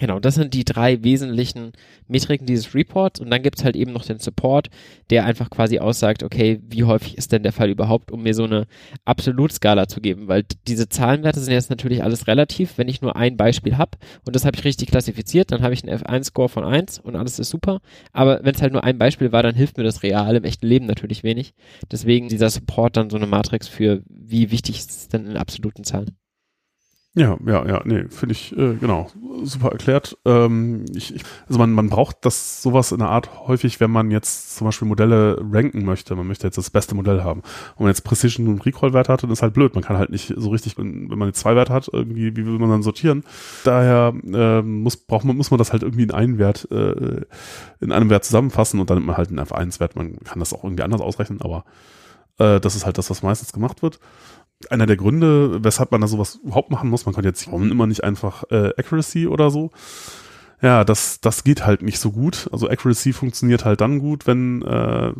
Genau, 0.00 0.18
das 0.18 0.34
sind 0.34 0.54
die 0.54 0.64
drei 0.64 1.04
wesentlichen 1.04 1.70
Metriken 2.08 2.46
dieses 2.48 2.74
Reports. 2.74 3.20
Und 3.20 3.30
dann 3.30 3.42
gibt's 3.42 3.62
halt 3.62 3.76
eben 3.76 3.92
noch 3.92 4.04
den 4.04 4.18
Support, 4.18 4.68
der 5.10 5.24
einfach 5.24 5.50
quasi 5.50 5.78
aussagt, 5.78 6.24
okay, 6.24 6.60
wie 6.68 6.82
häufig 6.82 7.16
ist 7.16 7.30
denn 7.30 7.44
der 7.44 7.52
Fall 7.52 7.70
überhaupt, 7.70 8.10
um 8.10 8.24
mir 8.24 8.34
so 8.34 8.42
eine 8.42 8.66
Absolutskala 9.04 9.86
zu 9.86 10.00
geben, 10.00 10.26
weil 10.26 10.44
diese 10.66 10.88
Zahlenwerte 10.88 11.38
sind 11.38 11.52
jetzt 11.52 11.70
natürlich 11.70 12.02
alles 12.02 12.26
relativ, 12.26 12.76
wenn 12.76 12.88
ich 12.88 13.02
nur 13.02 13.14
ein 13.14 13.36
Beispiel 13.36 13.78
habe 13.78 13.96
und 14.26 14.34
das 14.34 14.44
habe 14.44 14.56
ich 14.56 14.64
richtig 14.64 14.88
klassifiziert, 14.88 15.52
dann 15.52 15.62
habe 15.62 15.74
ich 15.74 15.86
einen 15.86 15.96
F1-Score 15.96 16.48
von 16.48 16.64
1 16.64 16.98
und 16.98 17.14
alles 17.14 17.38
ist 17.38 17.50
super, 17.50 17.80
aber 18.12 18.40
wenn 18.42 18.54
es 18.54 18.62
halt 18.62 18.72
nur 18.72 18.82
ein 18.82 18.98
Beispiel 18.98 19.30
war, 19.30 19.44
dann 19.44 19.54
hilft 19.54 19.78
mir 19.78 19.84
das 19.84 20.02
real 20.02 20.34
im 20.34 20.44
echten 20.44 20.66
Leben 20.66 20.86
natürlich 20.86 21.22
wenig. 21.22 21.54
Deswegen 21.90 22.28
dieser 22.28 22.50
Support 22.50 22.96
dann 22.96 23.10
so 23.10 23.16
eine 23.16 23.26
Matrix 23.26 23.68
für, 23.68 24.02
wie 24.08 24.50
wichtig 24.50 24.78
ist 24.78 24.90
es 24.90 25.08
denn 25.08 25.26
in 25.26 25.36
absoluten 25.36 25.84
Zahlen. 25.84 26.16
Ja, 27.16 27.38
ja, 27.46 27.64
ja, 27.64 27.80
nee, 27.84 28.06
finde 28.10 28.32
ich, 28.32 28.56
äh, 28.58 28.74
genau, 28.74 29.08
super 29.44 29.70
erklärt. 29.70 30.18
Ähm, 30.24 30.84
ich, 30.92 31.14
ich, 31.14 31.22
also 31.46 31.60
man, 31.60 31.70
man 31.70 31.88
braucht 31.88 32.16
das 32.22 32.60
sowas 32.60 32.90
in 32.90 32.98
der 32.98 33.08
Art 33.08 33.46
häufig, 33.46 33.78
wenn 33.78 33.92
man 33.92 34.10
jetzt 34.10 34.56
zum 34.56 34.64
Beispiel 34.64 34.88
Modelle 34.88 35.38
ranken 35.52 35.84
möchte. 35.84 36.16
Man 36.16 36.26
möchte 36.26 36.48
jetzt 36.48 36.58
das 36.58 36.70
beste 36.70 36.96
Modell 36.96 37.22
haben. 37.22 37.40
Und 37.40 37.78
wenn 37.78 37.84
man 37.84 37.90
jetzt 37.92 38.02
Precision 38.02 38.48
und 38.48 38.66
Recall-Werte 38.66 39.12
hat, 39.12 39.22
dann 39.22 39.30
ist 39.30 39.42
halt 39.42 39.54
blöd. 39.54 39.76
Man 39.76 39.84
kann 39.84 39.96
halt 39.96 40.10
nicht 40.10 40.34
so 40.36 40.50
richtig, 40.50 40.76
wenn 40.76 41.06
man 41.06 41.28
jetzt 41.28 41.38
zwei 41.38 41.54
Werte 41.54 41.72
hat, 41.72 41.88
irgendwie, 41.92 42.36
wie 42.36 42.46
will 42.46 42.58
man 42.58 42.70
dann 42.70 42.82
sortieren? 42.82 43.22
Daher 43.62 44.12
ähm, 44.24 44.82
muss, 44.82 44.96
braucht 44.96 45.24
man, 45.24 45.36
muss 45.36 45.52
man 45.52 45.58
das 45.58 45.72
halt 45.72 45.84
irgendwie 45.84 46.02
in 46.02 46.10
einen 46.10 46.38
Wert, 46.38 46.68
äh, 46.72 47.20
in 47.78 47.92
einem 47.92 48.10
Wert 48.10 48.24
zusammenfassen 48.24 48.80
und 48.80 48.90
dann 48.90 48.96
nimmt 48.96 49.06
man 49.06 49.16
halt 49.16 49.28
einen 49.28 49.38
F1-Wert. 49.38 49.94
Man 49.94 50.18
kann 50.24 50.40
das 50.40 50.52
auch 50.52 50.64
irgendwie 50.64 50.82
anders 50.82 51.00
ausrechnen, 51.00 51.40
aber 51.42 51.64
äh, 52.38 52.58
das 52.58 52.74
ist 52.74 52.84
halt 52.84 52.98
das, 52.98 53.08
was 53.08 53.22
meistens 53.22 53.52
gemacht 53.52 53.82
wird 53.82 54.00
einer 54.70 54.86
der 54.86 54.96
Gründe, 54.96 55.62
weshalb 55.62 55.92
man 55.92 56.00
da 56.00 56.06
sowas 56.06 56.36
überhaupt 56.42 56.70
machen 56.70 56.90
muss, 56.90 57.06
man 57.06 57.14
könnte 57.14 57.28
jetzt, 57.28 57.46
warum 57.46 57.70
immer 57.70 57.86
nicht 57.86 58.04
einfach 58.04 58.44
äh, 58.50 58.70
Accuracy 58.76 59.26
oder 59.26 59.50
so. 59.50 59.70
Ja, 60.62 60.82
das, 60.84 61.20
das 61.20 61.44
geht 61.44 61.66
halt 61.66 61.82
nicht 61.82 61.98
so 61.98 62.10
gut. 62.12 62.48
Also 62.50 62.70
Accuracy 62.70 63.12
funktioniert 63.12 63.66
halt 63.66 63.82
dann 63.82 63.98
gut, 63.98 64.26
wenn, 64.26 64.62
äh, 64.62 65.12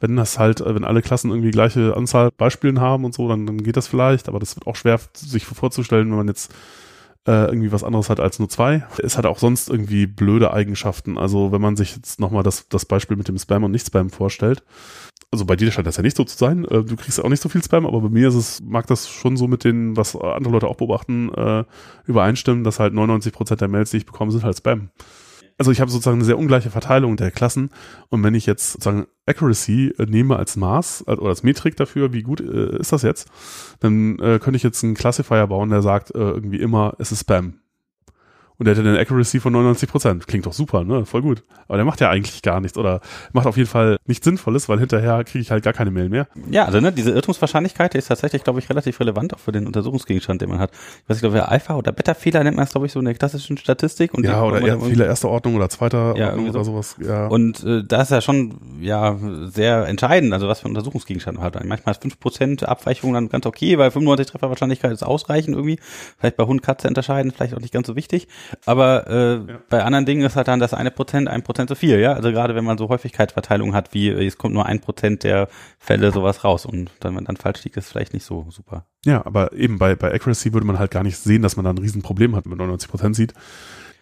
wenn 0.00 0.16
das 0.16 0.38
halt, 0.38 0.60
äh, 0.62 0.74
wenn 0.74 0.84
alle 0.84 1.02
Klassen 1.02 1.30
irgendwie 1.30 1.50
gleiche 1.50 1.94
Anzahl 1.94 2.30
Beispielen 2.30 2.80
haben 2.80 3.04
und 3.04 3.12
so, 3.12 3.28
dann, 3.28 3.46
dann 3.46 3.62
geht 3.62 3.76
das 3.76 3.88
vielleicht, 3.88 4.28
aber 4.28 4.38
das 4.38 4.56
wird 4.56 4.66
auch 4.66 4.76
schwer 4.76 4.98
sich 5.14 5.44
vorzustellen, 5.44 6.08
wenn 6.08 6.16
man 6.16 6.28
jetzt 6.28 6.54
äh, 7.26 7.46
irgendwie 7.46 7.72
was 7.72 7.84
anderes 7.84 8.10
hat 8.10 8.20
als 8.20 8.38
nur 8.38 8.48
zwei. 8.48 8.86
Es 9.02 9.16
hat 9.16 9.26
auch 9.26 9.38
sonst 9.38 9.70
irgendwie 9.70 10.06
blöde 10.06 10.52
Eigenschaften. 10.52 11.16
Also 11.16 11.52
wenn 11.52 11.60
man 11.60 11.76
sich 11.76 11.96
jetzt 11.96 12.20
nochmal 12.20 12.42
das, 12.42 12.68
das 12.68 12.84
Beispiel 12.84 13.16
mit 13.16 13.28
dem 13.28 13.38
Spam 13.38 13.64
und 13.64 13.70
Nicht-Spam 13.70 14.10
vorstellt, 14.10 14.62
also 15.30 15.46
bei 15.46 15.56
dir 15.56 15.72
scheint 15.72 15.86
das 15.86 15.96
ja 15.96 16.02
nicht 16.02 16.16
so 16.16 16.24
zu 16.24 16.36
sein. 16.36 16.64
Äh, 16.66 16.84
du 16.84 16.96
kriegst 16.96 17.22
auch 17.22 17.28
nicht 17.28 17.42
so 17.42 17.48
viel 17.48 17.62
Spam, 17.62 17.86
aber 17.86 18.00
bei 18.00 18.08
mir 18.08 18.28
ist 18.28 18.34
es, 18.34 18.62
mag 18.62 18.86
das 18.86 19.08
schon 19.08 19.36
so 19.36 19.48
mit 19.48 19.64
den, 19.64 19.96
was 19.96 20.16
andere 20.16 20.52
Leute 20.52 20.68
auch 20.68 20.76
beobachten, 20.76 21.32
äh, 21.34 21.64
übereinstimmen, 22.06 22.62
dass 22.62 22.78
halt 22.78 22.94
99 22.94 23.32
Prozent 23.32 23.60
der 23.60 23.68
Mails, 23.68 23.90
die 23.90 23.98
ich 23.98 24.06
bekomme, 24.06 24.30
sind 24.30 24.44
halt 24.44 24.56
Spam. 24.56 24.90
Also 25.56 25.70
ich 25.70 25.80
habe 25.80 25.90
sozusagen 25.90 26.16
eine 26.16 26.24
sehr 26.24 26.38
ungleiche 26.38 26.70
Verteilung 26.70 27.16
der 27.16 27.30
Klassen 27.30 27.70
und 28.08 28.22
wenn 28.24 28.34
ich 28.34 28.46
jetzt 28.46 28.72
sozusagen 28.72 29.06
Accuracy 29.26 29.94
äh, 29.98 30.06
nehme 30.06 30.36
als 30.36 30.56
Maß 30.56 31.04
äh, 31.06 31.12
oder 31.12 31.28
als 31.28 31.42
Metrik 31.42 31.76
dafür, 31.76 32.12
wie 32.12 32.22
gut 32.22 32.40
äh, 32.40 32.78
ist 32.78 32.92
das 32.92 33.02
jetzt, 33.02 33.28
dann 33.80 34.18
äh, 34.18 34.38
könnte 34.40 34.56
ich 34.56 34.62
jetzt 34.64 34.82
einen 34.82 34.94
Classifier 34.94 35.46
bauen, 35.46 35.70
der 35.70 35.82
sagt 35.82 36.10
äh, 36.14 36.18
irgendwie 36.18 36.60
immer, 36.60 36.94
es 36.98 37.12
ist 37.12 37.20
Spam. 37.20 37.60
Und 38.58 38.66
der 38.66 38.76
hätte 38.76 38.88
eine 38.88 38.98
Accuracy 38.98 39.40
von 39.40 39.52
99 39.52 39.88
Prozent. 39.88 40.26
Klingt 40.26 40.46
doch 40.46 40.52
super, 40.52 40.84
ne? 40.84 41.04
Voll 41.06 41.22
gut. 41.22 41.42
Aber 41.66 41.76
der 41.76 41.84
macht 41.84 42.00
ja 42.00 42.10
eigentlich 42.10 42.42
gar 42.42 42.60
nichts 42.60 42.78
oder 42.78 43.00
macht 43.32 43.46
auf 43.46 43.56
jeden 43.56 43.68
Fall 43.68 43.96
nichts 44.06 44.24
Sinnvolles, 44.24 44.68
weil 44.68 44.78
hinterher 44.78 45.24
kriege 45.24 45.40
ich 45.40 45.50
halt 45.50 45.64
gar 45.64 45.72
keine 45.72 45.90
Mail 45.90 46.08
mehr. 46.08 46.28
Ja, 46.50 46.64
also 46.64 46.80
ne, 46.80 46.92
diese 46.92 47.10
Irrtumswahrscheinlichkeit 47.10 47.94
die 47.94 47.98
ist 47.98 48.08
tatsächlich, 48.08 48.44
glaube 48.44 48.60
ich, 48.60 48.70
relativ 48.70 49.00
relevant 49.00 49.34
auch 49.34 49.38
für 49.38 49.52
den 49.52 49.66
Untersuchungsgegenstand, 49.66 50.40
den 50.40 50.50
man 50.50 50.58
hat. 50.58 50.70
Ich 50.72 51.08
weiß 51.08 51.22
nicht, 51.22 51.32
ob 51.32 51.48
Alpha- 51.48 51.74
oder 51.74 51.92
Beta-Fehler 51.92 52.44
nennt 52.44 52.56
man 52.56 52.64
es, 52.64 52.70
glaube 52.70 52.86
ich, 52.86 52.92
so 52.92 52.98
in 53.00 53.04
der 53.04 53.14
klassischen 53.14 53.56
Statistik. 53.56 54.14
Und 54.14 54.24
ja, 54.24 54.42
oder 54.42 54.60
eher 54.60 54.80
Fehler 54.80 55.06
erster 55.06 55.28
Ordnung 55.28 55.56
oder 55.56 55.68
zweiter 55.68 56.14
ja, 56.16 56.28
Ordnung 56.28 56.46
so. 56.46 56.58
oder 56.58 56.64
sowas. 56.64 56.96
Ja. 57.04 57.26
Und 57.26 57.64
äh, 57.64 57.82
da 57.84 58.02
ist 58.02 58.10
ja 58.10 58.20
schon 58.20 58.78
ja 58.80 59.18
sehr 59.46 59.86
entscheidend, 59.86 60.32
also 60.32 60.48
was 60.48 60.60
für 60.60 60.66
einen 60.66 60.76
Untersuchungsgegenstand 60.76 61.38
man 61.38 61.46
hat. 61.46 61.64
Manchmal 61.64 61.94
ist 61.94 62.02
5% 62.02 62.64
Abweichung 62.64 63.12
dann 63.12 63.28
ganz 63.28 63.46
okay, 63.46 63.78
weil 63.78 63.90
95 63.90 64.26
Trefferwahrscheinlichkeit 64.26 64.92
ist 64.92 65.02
ausreichend 65.02 65.56
irgendwie. 65.56 65.78
Vielleicht 66.18 66.36
bei 66.36 66.44
Hund, 66.44 66.62
Katze 66.62 66.88
unterscheiden, 66.88 67.32
vielleicht 67.32 67.54
auch 67.54 67.60
nicht 67.60 67.72
ganz 67.72 67.86
so 67.86 67.96
wichtig. 67.96 68.28
Aber 68.66 69.06
äh, 69.08 69.52
ja. 69.52 69.58
bei 69.68 69.82
anderen 69.82 70.06
Dingen 70.06 70.24
ist 70.24 70.36
halt 70.36 70.48
dann 70.48 70.60
das 70.60 70.74
eine 70.74 70.90
Prozent, 70.90 71.28
ein 71.28 71.42
Prozent 71.42 71.68
zu 71.68 71.74
viel, 71.74 71.98
ja. 71.98 72.12
Also 72.12 72.30
gerade 72.30 72.54
wenn 72.54 72.64
man 72.64 72.78
so 72.78 72.88
Häufigkeitsverteilung 72.88 73.74
hat, 73.74 73.94
wie 73.94 74.08
es 74.08 74.38
kommt 74.38 74.54
nur 74.54 74.66
ein 74.66 74.80
Prozent 74.80 75.24
der 75.24 75.48
Fälle 75.78 76.12
sowas 76.12 76.44
raus 76.44 76.66
und 76.66 76.90
dann, 77.00 77.16
wenn 77.16 77.24
dann 77.24 77.36
falsch 77.36 77.64
liegt, 77.64 77.76
ist 77.76 77.88
vielleicht 77.88 78.14
nicht 78.14 78.24
so 78.24 78.46
super. 78.50 78.86
Ja, 79.04 79.24
aber 79.26 79.52
eben 79.52 79.78
bei, 79.78 79.94
bei 79.94 80.12
Accuracy 80.12 80.52
würde 80.52 80.66
man 80.66 80.78
halt 80.78 80.90
gar 80.90 81.02
nicht 81.02 81.16
sehen, 81.16 81.42
dass 81.42 81.56
man 81.56 81.64
da 81.64 81.70
ein 81.70 81.78
Riesenproblem 81.78 82.34
hat, 82.36 82.44
wenn 82.44 82.50
man 82.50 82.58
99 82.58 82.90
Prozent 82.90 83.16
sieht. 83.16 83.34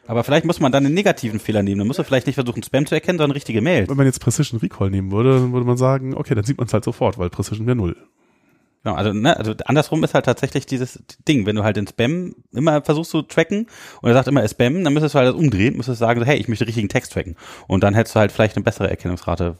Aber 0.06 0.24
vielleicht 0.24 0.44
muss 0.44 0.60
man 0.60 0.72
dann 0.72 0.84
einen 0.84 0.94
negativen 0.94 1.38
Fehler 1.38 1.62
nehmen. 1.62 1.78
Dann 1.78 1.86
muss 1.86 1.98
man 1.98 2.04
vielleicht 2.04 2.26
nicht 2.26 2.34
versuchen, 2.34 2.62
Spam 2.62 2.86
zu 2.86 2.94
erkennen, 2.94 3.18
sondern 3.18 3.32
richtige 3.32 3.60
Mail. 3.60 3.88
Wenn 3.88 3.96
man 3.96 4.06
jetzt 4.06 4.20
Precision 4.20 4.60
Recall 4.60 4.90
nehmen 4.90 5.12
würde, 5.12 5.34
dann 5.34 5.52
würde 5.52 5.66
man 5.66 5.76
sagen, 5.76 6.14
okay, 6.14 6.34
dann 6.34 6.44
sieht 6.44 6.58
man 6.58 6.66
es 6.66 6.72
halt 6.72 6.84
sofort, 6.84 7.18
weil 7.18 7.30
Precision 7.30 7.66
wäre 7.66 7.76
null. 7.76 7.96
Genau, 8.82 8.96
also, 8.96 9.12
ne, 9.12 9.36
also 9.36 9.54
andersrum 9.64 10.02
ist 10.02 10.14
halt 10.14 10.24
tatsächlich 10.24 10.66
dieses 10.66 11.02
Ding, 11.28 11.46
wenn 11.46 11.54
du 11.54 11.62
halt 11.62 11.76
den 11.76 11.86
Spam 11.86 12.34
immer 12.52 12.82
versuchst 12.82 13.12
zu 13.12 13.22
tracken 13.22 13.68
und 14.00 14.08
er 14.10 14.14
sagt 14.14 14.26
immer 14.26 14.46
Spam, 14.48 14.82
dann 14.82 14.92
müsstest 14.92 15.14
du 15.14 15.18
halt 15.18 15.28
das 15.28 15.36
umdrehen, 15.36 15.76
müsstest 15.76 16.00
sagen, 16.00 16.22
hey, 16.24 16.36
ich 16.36 16.48
möchte 16.48 16.66
richtigen 16.66 16.88
Text 16.88 17.12
tracken. 17.12 17.36
Und 17.68 17.84
dann 17.84 17.94
hättest 17.94 18.16
du 18.16 18.20
halt 18.20 18.32
vielleicht 18.32 18.56
eine 18.56 18.64
bessere 18.64 18.90
Erkennungsrate 18.90 19.56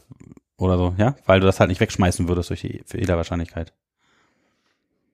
oder 0.57 0.77
so, 0.77 0.94
ja, 0.99 1.15
weil 1.27 1.39
du 1.39 1.47
das 1.47 1.61
halt 1.61 1.69
nicht 1.69 1.81
wegschmeißen 1.81 2.28
würdest 2.28 2.51
durch 2.51 2.62
die 2.62 2.82
Fehlerwahrscheinlichkeit. 2.86 3.73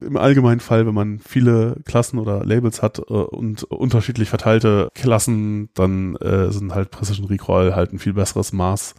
Im 0.00 0.16
allgemeinen 0.16 0.60
Fall, 0.60 0.86
wenn 0.86 0.94
man 0.94 1.18
viele 1.18 1.76
Klassen 1.84 2.18
oder 2.18 2.44
Labels 2.44 2.82
hat 2.82 3.00
äh, 3.00 3.12
und 3.12 3.64
unterschiedlich 3.64 4.30
verteilte 4.30 4.88
Klassen, 4.94 5.70
dann 5.74 6.14
äh, 6.16 6.50
sind 6.50 6.74
halt 6.74 6.90
Precision 6.90 7.26
Recall 7.26 7.74
halt 7.74 7.92
ein 7.92 7.98
viel 7.98 8.14
besseres 8.14 8.52
Maß 8.52 8.94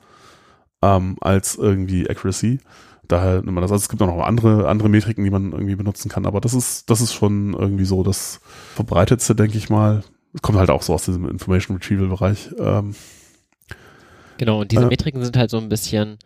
ähm, 0.82 1.18
als 1.22 1.56
irgendwie 1.56 2.10
Accuracy 2.10 2.60
daher 3.10 3.42
nimmt 3.42 3.54
man 3.54 3.62
das. 3.62 3.72
Also 3.72 3.84
es 3.84 3.90
gibt 3.90 4.02
auch 4.02 4.08
noch 4.08 4.24
andere, 4.24 4.70
andere 4.70 4.88
Metriken, 4.88 5.24
die 5.26 5.30
man 5.30 5.52
irgendwie 5.52 5.76
benutzen 5.76 6.10
kann, 6.10 6.26
aber 6.26 6.40
das 6.40 6.54
ist, 6.54 6.90
das 6.90 7.02
ist 7.02 7.14
schon 7.14 7.54
irgendwie 7.54 7.86
so 7.86 8.04
das 8.04 8.40
verbreitetste, 8.76 9.36
denke 9.36 9.58
ich 9.58 9.70
mal. 9.70 10.04
Es 10.34 10.42
kommt 10.42 10.58
halt 10.58 10.70
auch 10.70 10.84
so 10.84 10.94
aus 10.94 11.06
diesem 11.06 11.28
Information 11.28 11.78
Retrieval 11.78 12.08
Bereich. 12.08 12.50
Ähm, 12.58 12.96
genau, 14.38 14.62
und 14.62 14.72
diese 14.72 14.84
äh, 14.84 14.88
Metriken 14.88 15.24
sind 15.24 15.36
halt 15.36 15.50
so 15.50 15.58
ein 15.58 15.70
bisschen, 15.70 16.20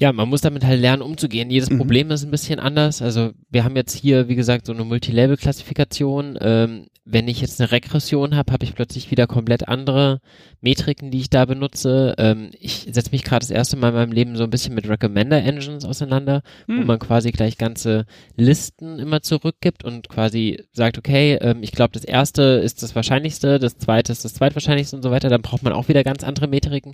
ja, 0.00 0.14
man 0.14 0.30
muss 0.30 0.40
damit 0.40 0.64
halt 0.64 0.80
lernen, 0.80 1.02
umzugehen. 1.02 1.50
Jedes 1.50 1.68
mhm. 1.68 1.76
Problem 1.76 2.10
ist 2.10 2.24
ein 2.24 2.30
bisschen 2.30 2.58
anders. 2.58 3.02
Also 3.02 3.32
wir 3.50 3.64
haben 3.64 3.76
jetzt 3.76 3.94
hier, 3.94 4.28
wie 4.28 4.34
gesagt, 4.34 4.64
so 4.64 4.72
eine 4.72 4.84
Multilabel-Klassifikation. 4.84 6.38
Ähm, 6.40 6.86
wenn 7.04 7.28
ich 7.28 7.42
jetzt 7.42 7.60
eine 7.60 7.70
Regression 7.70 8.34
habe, 8.34 8.50
habe 8.50 8.64
ich 8.64 8.74
plötzlich 8.74 9.10
wieder 9.10 9.26
komplett 9.26 9.68
andere 9.68 10.20
Metriken, 10.62 11.10
die 11.10 11.20
ich 11.20 11.28
da 11.28 11.44
benutze. 11.44 12.14
Ähm, 12.16 12.50
ich 12.58 12.88
setze 12.90 13.10
mich 13.10 13.24
gerade 13.24 13.40
das 13.40 13.50
erste 13.50 13.76
Mal 13.76 13.88
in 13.88 13.94
meinem 13.94 14.12
Leben 14.12 14.36
so 14.36 14.44
ein 14.44 14.50
bisschen 14.50 14.74
mit 14.74 14.88
Recommender-Engines 14.88 15.84
auseinander, 15.84 16.42
hm. 16.66 16.80
wo 16.80 16.84
man 16.84 16.98
quasi 16.98 17.30
gleich 17.30 17.58
ganze 17.58 18.06
Listen 18.36 18.98
immer 18.98 19.20
zurückgibt 19.20 19.84
und 19.84 20.08
quasi 20.08 20.64
sagt, 20.72 20.96
okay, 20.96 21.34
ähm, 21.42 21.62
ich 21.62 21.72
glaube, 21.72 21.92
das 21.92 22.04
erste 22.04 22.42
ist 22.42 22.82
das 22.82 22.94
Wahrscheinlichste, 22.94 23.58
das 23.58 23.76
zweite 23.76 24.12
ist 24.12 24.24
das 24.24 24.32
zweitwahrscheinlichste 24.32 24.96
und 24.96 25.02
so 25.02 25.10
weiter. 25.10 25.28
Dann 25.28 25.42
braucht 25.42 25.62
man 25.62 25.74
auch 25.74 25.88
wieder 25.88 26.04
ganz 26.04 26.24
andere 26.24 26.46
Metriken. 26.46 26.92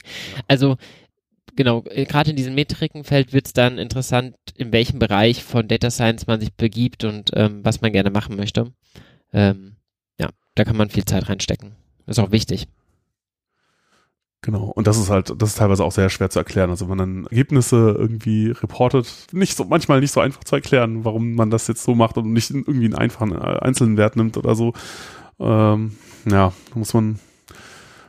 Also 0.49 0.77
genau, 1.57 1.85
äh, 1.89 2.05
gerade 2.05 2.31
in 2.31 2.37
diesem 2.37 2.55
Metrikenfeld 2.55 3.33
wird 3.33 3.47
es 3.47 3.53
dann 3.53 3.79
interessant, 3.79 4.37
in 4.55 4.73
welchem 4.73 4.99
Bereich 4.99 5.43
von 5.43 5.69
Data 5.69 5.91
Science 5.91 6.27
man 6.27 6.41
sich 6.41 6.53
begibt 6.55 7.05
und 7.05 7.31
ähm, 7.35 7.65
was 7.65 7.81
man 7.81 7.93
gerne 7.93 8.11
machen 8.11 8.37
möchte. 8.37 8.73
Ähm, 9.33 9.77
da 10.57 10.65
kann 10.65 10.77
man 10.77 10.91
viel 10.91 11.05
Zeit 11.05 11.29
reinstecken. 11.29 11.77
Ist 12.07 12.19
auch 12.19 12.33
wichtig. 12.33 12.67
Genau. 14.41 14.65
Und 14.65 14.87
das 14.87 14.97
ist 14.97 15.11
halt, 15.11 15.33
das 15.41 15.51
ist 15.51 15.59
teilweise 15.59 15.85
auch 15.85 15.93
sehr 15.93 16.09
schwer 16.09 16.31
zu 16.31 16.39
erklären. 16.39 16.71
Also 16.71 16.89
wenn 16.89 16.97
man 16.97 16.99
dann 16.99 17.27
Ergebnisse 17.27 17.95
irgendwie 17.97 18.51
reportet, 18.51 19.07
nicht 19.33 19.57
so, 19.57 19.65
manchmal 19.65 20.01
nicht 20.01 20.13
so 20.13 20.21
einfach 20.21 20.45
zu 20.45 20.55
erklären, 20.55 21.05
warum 21.05 21.35
man 21.35 21.51
das 21.51 21.67
jetzt 21.69 21.83
so 21.83 21.95
macht 21.95 22.17
und 22.17 22.33
nicht 22.33 22.51
irgendwie 22.51 22.87
einen 22.87 22.95
einfachen 22.95 23.33
äh, 23.33 23.59
einzelnen 23.61 23.97
Wert 23.97 24.17
nimmt 24.17 24.37
oder 24.37 24.55
so. 24.55 24.73
Ähm, 25.39 25.97
ja, 26.25 26.53
da 26.73 26.79
muss 26.79 26.95
man, 26.95 27.19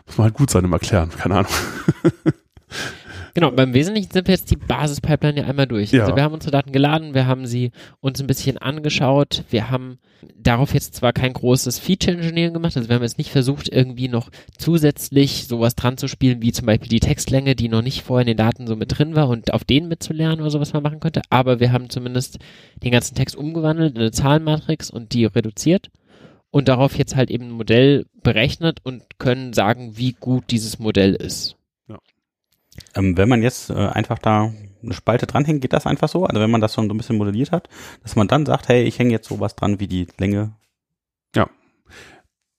muss 0.05 0.17
man 0.17 0.25
halt 0.25 0.35
gut 0.35 0.49
sein 0.49 0.63
im 0.63 0.73
Erklären. 0.73 1.09
Keine 1.09 1.39
Ahnung. 1.39 1.51
Genau, 3.37 3.51
beim 3.51 3.75
Wesentlichen 3.75 4.09
sind 4.09 4.27
wir 4.27 4.33
jetzt 4.33 4.49
die 4.49 4.55
Basispipeline 4.55 5.41
ja 5.41 5.45
einmal 5.45 5.67
durch. 5.67 5.91
Ja. 5.91 6.01
Also 6.01 6.15
wir 6.15 6.23
haben 6.23 6.33
unsere 6.33 6.49
Daten 6.49 6.71
geladen, 6.71 7.13
wir 7.13 7.27
haben 7.27 7.45
sie 7.45 7.69
uns 7.99 8.19
ein 8.19 8.25
bisschen 8.25 8.57
angeschaut, 8.57 9.43
wir 9.51 9.69
haben 9.69 9.99
darauf 10.35 10.73
jetzt 10.73 10.95
zwar 10.95 11.13
kein 11.13 11.33
großes 11.33 11.77
Feature 11.77 12.17
Engineering 12.17 12.53
gemacht, 12.53 12.75
also 12.75 12.89
wir 12.89 12.95
haben 12.95 13.03
jetzt 13.03 13.19
nicht 13.19 13.29
versucht, 13.29 13.69
irgendwie 13.69 14.07
noch 14.07 14.31
zusätzlich 14.57 15.47
sowas 15.47 15.75
dran 15.75 15.97
zu 15.97 16.07
spielen, 16.07 16.41
wie 16.41 16.51
zum 16.51 16.65
Beispiel 16.65 16.89
die 16.89 16.99
Textlänge, 16.99 17.55
die 17.55 17.69
noch 17.69 17.83
nicht 17.83 18.01
vorher 18.01 18.23
in 18.23 18.35
den 18.35 18.37
Daten 18.37 18.65
so 18.65 18.75
mit 18.75 18.97
drin 18.97 19.15
war 19.15 19.29
und 19.29 19.53
auf 19.53 19.63
denen 19.63 19.87
mitzulernen 19.87 20.41
oder 20.41 20.49
so, 20.49 20.59
was 20.59 20.73
man 20.73 20.81
machen 20.81 20.99
könnte, 20.99 21.21
aber 21.29 21.59
wir 21.59 21.71
haben 21.71 21.91
zumindest 21.91 22.39
den 22.81 22.91
ganzen 22.91 23.13
Text 23.13 23.35
umgewandelt 23.35 23.93
in 23.93 24.01
eine 24.01 24.09
Zahlenmatrix 24.09 24.89
und 24.89 25.13
die 25.13 25.25
reduziert 25.25 25.91
und 26.49 26.69
darauf 26.69 26.97
jetzt 26.97 27.15
halt 27.15 27.29
eben 27.29 27.49
ein 27.49 27.51
Modell 27.51 28.07
berechnet 28.23 28.79
und 28.81 29.03
können 29.19 29.53
sagen, 29.53 29.95
wie 29.95 30.13
gut 30.13 30.45
dieses 30.49 30.79
Modell 30.79 31.13
ist. 31.13 31.55
Ähm, 32.95 33.17
wenn 33.17 33.29
man 33.29 33.41
jetzt 33.41 33.69
äh, 33.69 33.73
einfach 33.73 34.19
da 34.19 34.51
eine 34.83 34.93
Spalte 34.93 35.27
dranhängt, 35.27 35.61
geht 35.61 35.73
das 35.73 35.85
einfach 35.85 36.09
so? 36.09 36.25
Also 36.25 36.41
wenn 36.41 36.51
man 36.51 36.61
das 36.61 36.73
schon 36.73 36.87
so 36.87 36.93
ein 36.93 36.97
bisschen 36.97 37.17
modelliert 37.17 37.51
hat, 37.51 37.69
dass 38.03 38.15
man 38.15 38.27
dann 38.27 38.45
sagt, 38.45 38.67
hey, 38.67 38.83
ich 38.83 38.99
hänge 38.99 39.11
jetzt 39.11 39.27
sowas 39.27 39.55
dran 39.55 39.79
wie 39.79 39.87
die 39.87 40.07
Länge. 40.17 40.53
Ja. 41.35 41.49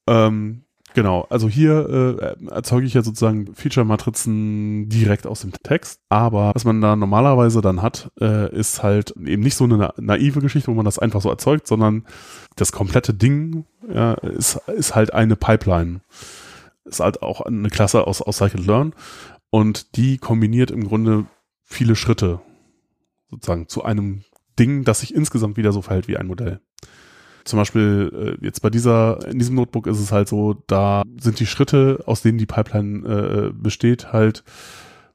Ähm, 0.07 0.65
genau, 0.95 1.27
also 1.31 1.49
hier 1.49 2.37
äh, 2.39 2.51
erzeuge 2.51 2.87
ich 2.87 2.95
ja 2.95 3.03
sozusagen 3.03 3.55
Feature-Matrizen 3.55 4.89
direkt 4.89 5.27
aus 5.27 5.43
dem 5.43 5.53
Text, 5.53 6.01
aber 6.09 6.53
was 6.55 6.65
man 6.65 6.81
da 6.81 6.97
normalerweise 6.97 7.61
dann 7.61 7.83
hat, 7.83 8.11
äh, 8.21 8.55
ist 8.55 8.83
halt 8.83 9.15
eben 9.17 9.43
nicht 9.43 9.57
so 9.57 9.65
eine 9.65 9.93
naive 9.97 10.41
Geschichte, 10.41 10.71
wo 10.71 10.75
man 10.75 10.85
das 10.85 10.99
einfach 10.99 11.21
so 11.21 11.31
erzeugt, 11.31 11.67
sondern 11.67 12.07
das 12.57 12.73
komplette 12.73 13.15
Ding 13.15 13.65
ja, 13.93 14.15
ist, 14.15 14.61
ist 14.69 14.95
halt 14.95 15.13
eine 15.15 15.37
Pipeline. 15.37 16.01
Ist 16.85 17.01
halt 17.01 17.23
auch 17.23 17.43
eine 17.43 17.69
Klasse 17.69 18.07
aus, 18.07 18.23
aus 18.23 18.39
Scikit-Learn 18.39 18.95
und 19.51 19.97
die 19.97 20.19
kombiniert 20.19 20.71
im 20.71 20.85
Grunde 20.85 21.27
viele 21.65 21.97
Schritte 21.97 22.41
sozusagen 23.31 23.69
zu 23.69 23.85
einem 23.85 24.23
Ding, 24.59 24.85
das 24.85 25.01
sich 25.01 25.15
insgesamt 25.15 25.57
wieder 25.57 25.73
so 25.73 25.83
verhält 25.83 26.09
wie 26.09 26.17
ein 26.17 26.27
Modell. 26.27 26.61
Zum 27.45 27.59
Beispiel 27.59 28.37
äh, 28.41 28.45
jetzt 28.45 28.61
bei 28.61 28.71
dieser, 28.71 29.27
in 29.27 29.39
diesem 29.39 29.55
Notebook 29.55 29.87
ist 29.87 30.01
es 30.01 30.13
halt 30.13 30.29
so, 30.29 30.55
da 30.67 31.03
sind 31.19 31.41
die 31.41 31.47
Schritte, 31.47 32.03
aus 32.07 32.23
denen 32.23 32.39
die 32.39 32.47
Pipeline 32.47 33.07
äh, 33.09 33.53
besteht, 33.55 34.13
halt, 34.13 34.45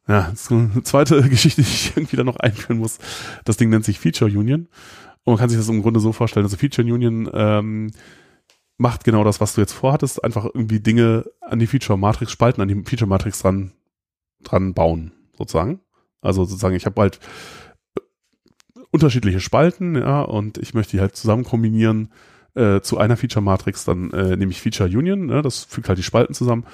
ja, 0.07 0.31
so 0.35 0.55
eine 0.55 0.84
zweite 0.84 1.22
Geschichte, 1.30 1.61
die 1.61 1.68
ich 1.68 1.95
irgendwie 1.95 2.15
da 2.15 2.23
noch 2.23 2.38
einführen 2.38 2.80
muss. 2.80 2.97
Das 3.45 3.57
Ding 3.57 3.69
nennt 3.69 3.85
sich 3.85 3.99
Feature 3.99 4.31
Union. 4.31 4.68
Und 5.23 5.34
man 5.34 5.38
kann 5.38 5.49
sich 5.49 5.60
das 5.60 5.69
im 5.69 5.81
Grunde 5.81 5.99
so 5.99 6.11
vorstellen, 6.11 6.45
also 6.45 6.57
Feature 6.57 6.91
Union 6.91 7.30
ähm, 7.34 7.91
macht 8.77 9.03
genau 9.03 9.23
das, 9.23 9.39
was 9.39 9.53
du 9.53 9.61
jetzt 9.61 9.73
vorhattest, 9.73 10.23
einfach 10.23 10.45
irgendwie 10.45 10.80
Dinge 10.80 11.26
an 11.41 11.60
die 11.60 11.68
Feature 11.68 11.99
Matrix, 11.99 12.31
Spalten 12.31 12.61
an 12.61 12.68
die 12.68 12.84
Feature 12.84 13.07
Matrix 13.07 13.39
dran 13.39 13.73
dran 14.44 14.74
bauen, 14.74 15.11
sozusagen. 15.38 15.80
Also 16.22 16.45
sozusagen, 16.45 16.76
ich 16.76 16.86
habe 16.86 17.02
halt 17.02 17.20
äh, 17.98 18.02
unterschiedliche 18.91 19.40
Spalten, 19.40 19.95
ja, 19.95 20.22
und 20.22 20.57
ich 20.57 20.74
möchte 20.74 20.91
die 20.91 21.02
halt 21.02 21.15
zusammen 21.15 21.44
kombinieren 21.44 22.10
äh, 22.56 22.82
zu 22.82 22.98
einer 22.98 23.18
Feature-Matrix, 23.18 23.86
dann 23.86 24.11
äh, 24.11 24.36
nehme 24.36 24.52
ich 24.52 24.61
Feature 24.61 24.90
Union, 24.90 25.26
ne, 25.26 25.41
das 25.41 25.64
fügt 25.64 25.90
halt 25.90 25.98
die 25.98 26.03
Spalten 26.03 26.34
zusammen. 26.34 26.65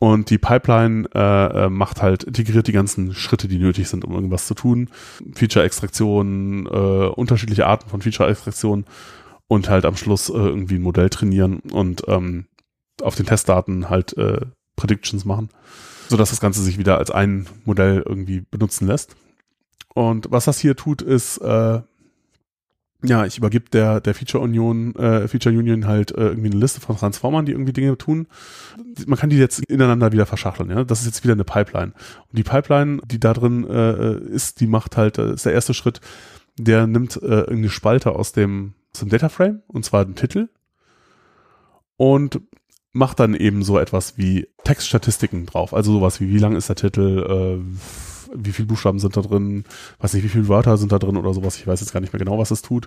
Und 0.00 0.30
die 0.30 0.38
Pipeline 0.38 1.08
äh, 1.12 1.64
äh, 1.64 1.68
macht 1.68 2.02
halt, 2.02 2.22
integriert 2.22 2.68
die 2.68 2.72
ganzen 2.72 3.14
Schritte, 3.14 3.48
die 3.48 3.58
nötig 3.58 3.88
sind, 3.88 4.04
um 4.04 4.14
irgendwas 4.14 4.46
zu 4.46 4.54
tun. 4.54 4.90
Feature-Extraktion, 5.34 6.66
äh, 6.66 7.08
unterschiedliche 7.08 7.66
Arten 7.66 7.90
von 7.90 8.00
Feature-Extraktion 8.00 8.84
und 9.48 9.68
halt 9.68 9.84
am 9.84 9.96
Schluss 9.96 10.28
äh, 10.28 10.34
irgendwie 10.34 10.76
ein 10.76 10.82
Modell 10.82 11.10
trainieren 11.10 11.58
und 11.72 12.02
ähm, 12.06 12.46
auf 13.02 13.16
den 13.16 13.26
Testdaten 13.26 13.90
halt 13.90 14.16
äh, 14.16 14.46
Predictions 14.76 15.24
machen 15.24 15.48
sodass 16.08 16.30
das 16.30 16.40
Ganze 16.40 16.62
sich 16.62 16.78
wieder 16.78 16.98
als 16.98 17.10
ein 17.10 17.46
Modell 17.64 18.02
irgendwie 18.06 18.44
benutzen 18.50 18.86
lässt. 18.86 19.16
Und 19.94 20.30
was 20.30 20.44
das 20.44 20.58
hier 20.58 20.76
tut, 20.76 21.02
ist, 21.02 21.38
äh, 21.38 21.80
ja, 23.04 23.24
ich 23.26 23.38
übergib 23.38 23.70
der, 23.70 24.00
der 24.00 24.14
Feature 24.14 24.42
Union, 24.42 24.94
äh, 24.96 25.28
Feature 25.28 25.56
Union 25.56 25.86
halt 25.86 26.10
äh, 26.12 26.28
irgendwie 26.28 26.50
eine 26.50 26.58
Liste 26.58 26.80
von 26.80 26.96
Transformern, 26.96 27.46
die 27.46 27.52
irgendwie 27.52 27.72
Dinge 27.72 27.96
tun. 27.96 28.26
Man 29.06 29.18
kann 29.18 29.30
die 29.30 29.38
jetzt 29.38 29.60
ineinander 29.60 30.10
wieder 30.10 30.26
verschachteln, 30.26 30.70
ja. 30.70 30.82
Das 30.82 31.00
ist 31.00 31.06
jetzt 31.06 31.22
wieder 31.22 31.34
eine 31.34 31.44
Pipeline. 31.44 31.92
Und 31.92 32.38
die 32.38 32.42
Pipeline, 32.42 33.00
die 33.06 33.20
da 33.20 33.34
drin 33.34 33.68
äh, 33.68 34.18
ist, 34.18 34.60
die 34.60 34.66
macht 34.66 34.96
halt, 34.96 35.18
äh, 35.18 35.34
ist 35.34 35.46
der 35.46 35.52
erste 35.52 35.74
Schritt, 35.74 36.00
der 36.58 36.88
nimmt 36.88 37.16
äh, 37.16 37.26
irgendeine 37.26 37.70
Spalte 37.70 38.12
aus 38.16 38.32
dem, 38.32 38.74
dem 39.00 39.08
Data 39.08 39.28
Frame, 39.28 39.62
und 39.68 39.84
zwar 39.84 40.04
den 40.04 40.16
Titel, 40.16 40.48
und 41.96 42.40
macht 42.92 43.20
dann 43.20 43.34
eben 43.34 43.62
so 43.62 43.78
etwas 43.78 44.18
wie 44.18 44.48
Textstatistiken 44.68 45.46
drauf. 45.46 45.72
Also 45.72 45.92
sowas 45.92 46.20
wie, 46.20 46.28
wie 46.28 46.38
lang 46.38 46.54
ist 46.54 46.68
der 46.68 46.76
Titel, 46.76 47.24
äh, 47.26 48.34
wie 48.34 48.52
viele 48.52 48.68
Buchstaben 48.68 48.98
sind 48.98 49.16
da 49.16 49.22
drin, 49.22 49.64
weiß 49.98 50.12
nicht, 50.12 50.24
wie 50.24 50.28
viele 50.28 50.48
Wörter 50.48 50.76
sind 50.76 50.92
da 50.92 50.98
drin 50.98 51.16
oder 51.16 51.32
sowas. 51.32 51.56
Ich 51.56 51.66
weiß 51.66 51.80
jetzt 51.80 51.94
gar 51.94 52.00
nicht 52.00 52.12
mehr 52.12 52.18
genau, 52.18 52.38
was 52.38 52.50
es 52.50 52.60
tut. 52.60 52.86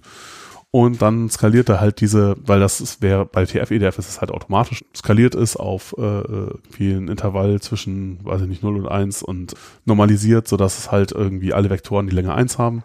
Und 0.69 1.01
dann 1.01 1.27
skaliert 1.31 1.69
er 1.69 1.81
halt 1.81 1.99
diese, 1.99 2.37
weil 2.45 2.59
das 2.59 2.81
ist, 2.81 3.01
wäre 3.01 3.25
bei 3.25 3.45
TF, 3.45 3.71
EDF 3.71 3.97
ist 3.97 4.09
es 4.09 4.21
halt 4.21 4.29
automatisch, 4.29 4.85
skaliert 4.95 5.33
es 5.33 5.57
auf 5.57 5.95
äh, 5.97 6.01
irgendwie 6.01 6.91
ein 6.91 7.07
Intervall 7.07 7.59
zwischen, 7.61 8.23
weiß 8.23 8.43
ich 8.43 8.47
nicht, 8.47 8.61
0 8.61 8.77
und 8.77 8.87
1 8.87 9.23
und 9.23 9.55
normalisiert, 9.83 10.47
sodass 10.47 10.77
es 10.77 10.91
halt 10.91 11.11
irgendwie 11.11 11.51
alle 11.51 11.71
Vektoren 11.71 12.07
die 12.07 12.15
Länge 12.15 12.35
1 12.35 12.59
haben. 12.59 12.83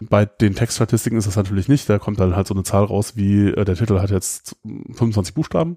Bei 0.00 0.24
den 0.24 0.54
Textstatistiken 0.54 1.18
ist 1.18 1.26
das 1.26 1.36
natürlich 1.36 1.68
nicht, 1.68 1.90
da 1.90 1.98
kommt 1.98 2.18
dann 2.18 2.34
halt 2.34 2.46
so 2.46 2.54
eine 2.54 2.62
Zahl 2.62 2.84
raus, 2.84 3.12
wie 3.16 3.48
äh, 3.48 3.66
der 3.66 3.76
Titel 3.76 4.00
hat 4.00 4.10
jetzt 4.10 4.56
25 4.64 5.34
Buchstaben. 5.34 5.76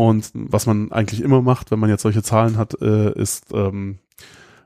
Und 0.00 0.30
was 0.32 0.64
man 0.64 0.92
eigentlich 0.92 1.20
immer 1.20 1.42
macht, 1.42 1.70
wenn 1.70 1.78
man 1.78 1.90
jetzt 1.90 2.00
solche 2.00 2.22
Zahlen 2.22 2.56
hat, 2.56 2.80
äh, 2.80 3.12
ist 3.20 3.52
ähm, 3.52 3.98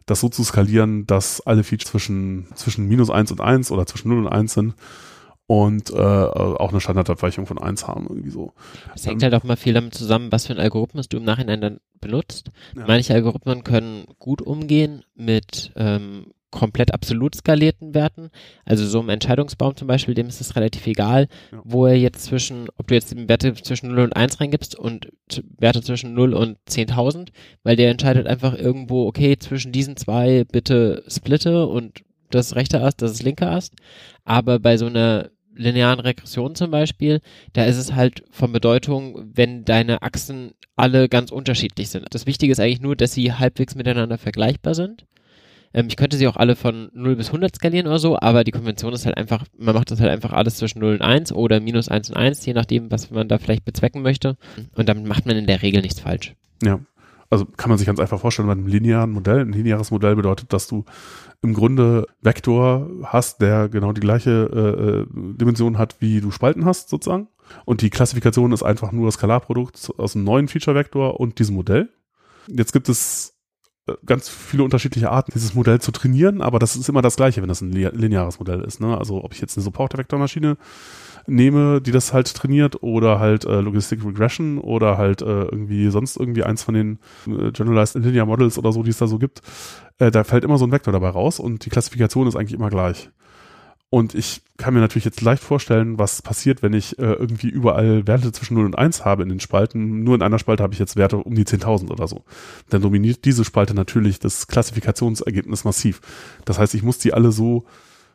das 0.07 0.21
so 0.21 0.29
zu 0.29 0.45
skalieren, 0.45 1.09
dass 1.09 1.41
alle 1.41 1.65
Features 1.65 1.91
zwischen, 1.91 2.47
zwischen 2.55 2.87
minus 2.87 3.11
eins 3.11 3.33
und 3.33 3.41
eins 3.41 3.73
oder 3.73 3.85
zwischen 3.85 4.11
0 4.11 4.27
und 4.27 4.29
eins 4.29 4.55
sind 4.55 4.75
und 5.49 5.91
äh, 5.91 5.97
auch 5.97 6.71
eine 6.71 6.81
Standardabweichung 6.81 7.47
von 7.47 7.59
eins 7.59 7.89
haben, 7.89 8.07
irgendwie 8.09 8.31
so. 8.31 8.53
Es 8.95 9.07
hängt 9.07 9.25
ähm, 9.25 9.33
halt 9.33 9.43
auch 9.43 9.45
mal 9.45 9.57
viel 9.57 9.75
damit 9.75 9.95
zusammen, 9.95 10.31
was 10.31 10.47
für 10.47 10.53
ein 10.53 10.61
Algorithmus 10.61 11.09
du 11.09 11.17
im 11.17 11.25
Nachhinein 11.25 11.61
dann 11.61 11.81
benutzt. 12.01 12.53
Ja. 12.77 12.85
Manche 12.87 13.13
Algorithmen 13.15 13.65
können 13.65 14.05
gut 14.21 14.41
umgehen 14.41 15.03
mit 15.17 15.73
ähm, 15.75 16.27
komplett 16.55 16.95
absolut 16.95 17.35
skalierten 17.35 17.95
Werten. 17.95 18.31
Also 18.65 18.87
so 18.87 19.01
im 19.01 19.09
Entscheidungsbaum 19.09 19.77
zum 19.77 19.89
Beispiel, 19.89 20.15
dem 20.15 20.29
ist 20.29 20.41
es 20.41 20.55
relativ 20.55 20.87
egal, 20.87 21.27
ja. 21.51 21.61
wo 21.65 21.87
er 21.87 21.99
jetzt 21.99 22.25
zwischen, 22.25 22.69
ob 22.79 22.87
du 22.87 22.95
jetzt 22.95 23.13
Werte 23.29 23.53
zwischen 23.55 23.89
0 23.89 24.05
und 24.05 24.17
1 24.17 24.41
reingibst 24.41 24.79
und 24.79 25.11
Werte 25.59 25.83
zwischen 25.83 26.15
0 26.15 26.33
und 26.33 26.57
10.000, 26.71 27.31
weil 27.65 27.75
der 27.75 27.91
entscheidet 27.91 28.29
einfach 28.29 28.57
irgendwo, 28.57 29.07
okay, 29.09 29.37
zwischen 29.37 29.73
diesen 29.73 29.97
zwei 29.97 30.45
bitte 30.45 31.03
splitte 31.09 31.67
und 31.67 32.05
das 32.31 32.55
rechte 32.55 32.81
Ast, 32.81 33.03
das 33.03 33.11
ist 33.11 33.25
linke 33.25 33.49
Ast. 33.49 33.75
Aber 34.25 34.61
bei 34.61 34.77
so 34.77 34.87
einer 34.87 35.31
linearen 35.57 35.99
Regression 35.99 36.55
zum 36.55 36.71
Beispiel, 36.71 37.21
da 37.53 37.65
ist 37.65 37.79
es 37.79 37.95
halt 37.95 38.23
von 38.31 38.53
Bedeutung, 38.53 39.33
wenn 39.35 39.65
deine 39.65 40.03
Achsen 40.03 40.53
alle 40.77 41.09
ganz 41.09 41.33
unterschiedlich 41.33 41.89
sind. 41.89 42.07
Das 42.11 42.27
Wichtige 42.27 42.53
ist 42.53 42.61
eigentlich 42.61 42.81
nur, 42.81 42.95
dass 42.95 43.13
sie 43.13 43.33
halbwegs 43.33 43.75
miteinander 43.75 44.19
vergleichbar 44.19 44.77
sind. 44.77 45.05
Ähm, 45.75 45.87
ich 45.89 45.97
könnte 45.97 46.17
sie 46.17 46.27
auch 46.27 46.37
alle 46.37 46.57
von 46.57 46.89
0 46.95 47.17
bis 47.17 47.27
100 47.27 47.57
skalieren 47.57 47.87
oder 47.87 47.99
so, 47.99 48.19
aber 48.19 48.45
die 48.45 48.53
Konvention 48.53 48.95
ist 48.95 49.05
halt 49.05 49.17
einfach, 49.17 49.45
man 49.59 49.75
macht 49.75 49.91
das 49.91 50.01
halt 50.01 50.11
einfach 50.11 50.33
alles 50.33 50.57
zwischen 50.57 50.79
0 50.79 50.95
und 50.95 51.03
1 51.03 51.33
oder 51.33 51.61
minus 51.61 51.89
1 51.89 52.11
und 52.11 52.17
1, 52.17 52.47
je 52.47 52.55
nachdem, 52.55 52.91
was 52.91 53.11
man 53.11 53.29
da 53.29 53.39
vielleicht 53.39 53.65
bezwecken 53.65 54.03
möchte. 54.03 54.37
Und 54.75 54.89
damit 54.89 55.07
macht 55.07 55.27
man 55.27 55.37
in 55.37 55.47
der 55.47 55.63
Regel 55.63 55.83
nichts 55.83 56.01
falsch. 56.01 56.35
Ja. 56.63 56.79
Also 57.31 57.47
kann 57.47 57.69
man 57.69 57.79
sich 57.79 57.87
ganz 57.87 57.99
einfach 57.99 58.21
vorstellen, 58.21 58.47
bei 58.47 58.53
einem 58.53 58.69
linearen 58.69 59.11
Modell. 59.11 59.41
Ein 59.41 59.53
lineares 59.53 59.91
Modell 59.91 60.15
bedeutet, 60.15 60.53
dass 60.53 60.69
du 60.69 60.85
im 61.43 61.53
Grunde 61.53 62.07
Vektor 62.21 62.89
hast, 63.03 63.41
der 63.41 63.69
genau 63.69 63.93
die 63.93 64.01
gleiche 64.01 64.31
äh, 64.31 65.01
äh 65.01 65.07
Dimension 65.37 65.79
hat, 65.79 65.97
wie 65.99 66.21
du 66.21 66.31
Spalten 66.31 66.65
hast, 66.65 66.91
sozusagen. 66.91 67.29
Und 67.65 67.83
die 67.83 67.91
Klassifikation 67.91 68.53
ist 68.53 68.63
einfach 68.63 68.93
nur 68.93 69.07
das 69.07 69.15
Skalarprodukt 69.15 69.91
aus 69.99 70.15
einem 70.15 70.25
neuen 70.25 70.49
Feature-Vektor 70.49 71.19
und 71.19 71.39
diesem 71.39 71.57
Modell. 71.57 71.91
Jetzt 72.47 72.73
gibt 72.73 72.89
es 72.89 73.34
ganz 74.07 74.29
viele 74.29 74.65
unterschiedliche 74.65 75.11
Arten, 75.11 75.33
dieses 75.35 75.55
Modell 75.55 75.81
zu 75.81 75.93
trainieren, 75.93 76.41
aber 76.41 76.59
das 76.59 76.75
ist 76.75 76.89
immer 76.89 77.03
das 77.03 77.17
Gleiche, 77.17 77.43
wenn 77.43 77.49
das 77.49 77.61
ein 77.61 77.71
lineares 77.71 78.39
Modell 78.39 78.61
ist. 78.63 78.81
Ne? 78.81 78.97
Also 78.97 79.23
ob 79.23 79.35
ich 79.35 79.41
jetzt 79.41 79.57
eine 79.57 79.65
Supporter-Vektormaschine 79.65 80.57
nehme, 81.27 81.81
die 81.83 81.93
das 81.93 82.13
halt 82.13 82.33
trainiert, 82.35 82.83
oder 82.83 83.19
halt 83.19 83.45
äh, 83.45 83.61
Logistic 83.61 84.05
Regression 84.05 84.59
oder 84.59 84.97
halt 84.97 85.21
äh, 85.23 85.45
irgendwie 85.45 85.91
sonst 85.91 86.17
irgendwie 86.17 86.45
eins 86.45 86.63
von 86.63 86.75
den 86.75 86.99
äh, 87.27 87.51
Generalized 87.53 87.97
Linear 87.97 88.27
Models 88.27 88.59
oder 88.59 88.73
so, 88.73 88.83
die 88.83 88.91
es 88.91 88.99
da 88.99 89.07
so 89.07 89.19
gibt, 89.19 89.43
äh, 89.99 90.11
da 90.11 90.25
fällt 90.25 90.45
immer 90.45 90.59
so 90.59 90.67
ein 90.67 90.73
Vektor 90.73 90.93
dabei 90.93 91.11
raus 91.11 91.39
und 91.39 91.65
die 91.65 91.71
Klassifikation 91.71 92.27
ist 92.27 92.37
eigentlich 92.37 92.55
immer 92.55 92.71
gleich. 92.71 93.11
Und 93.95 94.17
ich 94.17 94.43
kann 94.57 94.75
mir 94.75 94.81
natürlich 94.81 95.05
jetzt 95.05 95.21
leicht 95.21 95.41
vorstellen, 95.41 96.01
was 96.01 96.21
passiert, 96.21 96.65
wenn 96.65 96.73
ich 96.73 96.99
äh, 96.99 97.13
irgendwie 97.13 97.47
überall 97.47 98.09
Werte 98.09 98.33
zwischen 98.33 98.55
0 98.55 98.65
und 98.65 98.77
1 98.77 99.05
habe 99.05 99.23
in 99.23 99.29
den 99.29 99.39
Spalten. 99.39 100.03
Nur 100.03 100.17
in 100.17 100.23
einer 100.23 100.41
Spalte 100.41 100.65
habe 100.65 100.73
ich 100.73 100.81
jetzt 100.81 100.97
Werte 100.97 101.19
um 101.19 101.37
die 101.37 101.45
10.000 101.45 101.93
oder 101.93 102.09
so. 102.09 102.25
Dann 102.71 102.83
dominiert 102.83 103.25
diese 103.25 103.45
Spalte 103.45 103.73
natürlich 103.73 104.19
das 104.19 104.49
Klassifikationsergebnis 104.49 105.63
massiv. 105.63 106.01
Das 106.45 106.59
heißt, 106.59 106.75
ich 106.75 106.83
muss 106.83 106.99
die 106.99 107.15
alle 107.15 107.31
so 107.31 107.67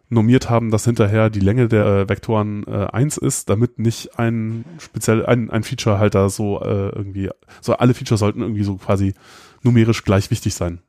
normiert 0.09 0.49
haben, 0.49 0.69
dass 0.69 0.83
hinterher 0.83 1.29
die 1.29 1.39
Länge 1.39 1.69
der 1.69 1.85
äh, 1.85 2.09
Vektoren 2.09 2.67
äh, 2.67 2.87
1 2.91 3.15
ist, 3.15 3.49
damit 3.49 3.79
nicht 3.79 4.19
ein 4.19 4.65
speziell 4.79 5.25
ein, 5.25 5.49
ein 5.49 5.63
Feature 5.63 5.97
halt 5.97 6.13
da 6.13 6.29
so 6.29 6.61
äh, 6.61 6.89
irgendwie, 6.89 7.29
so 7.61 7.77
alle 7.77 7.93
Features 7.93 8.19
sollten 8.19 8.41
irgendwie 8.41 8.65
so 8.65 8.75
quasi 8.75 9.13
numerisch 9.63 10.03
gleich 10.03 10.29
wichtig 10.29 10.55
sein. 10.55 10.79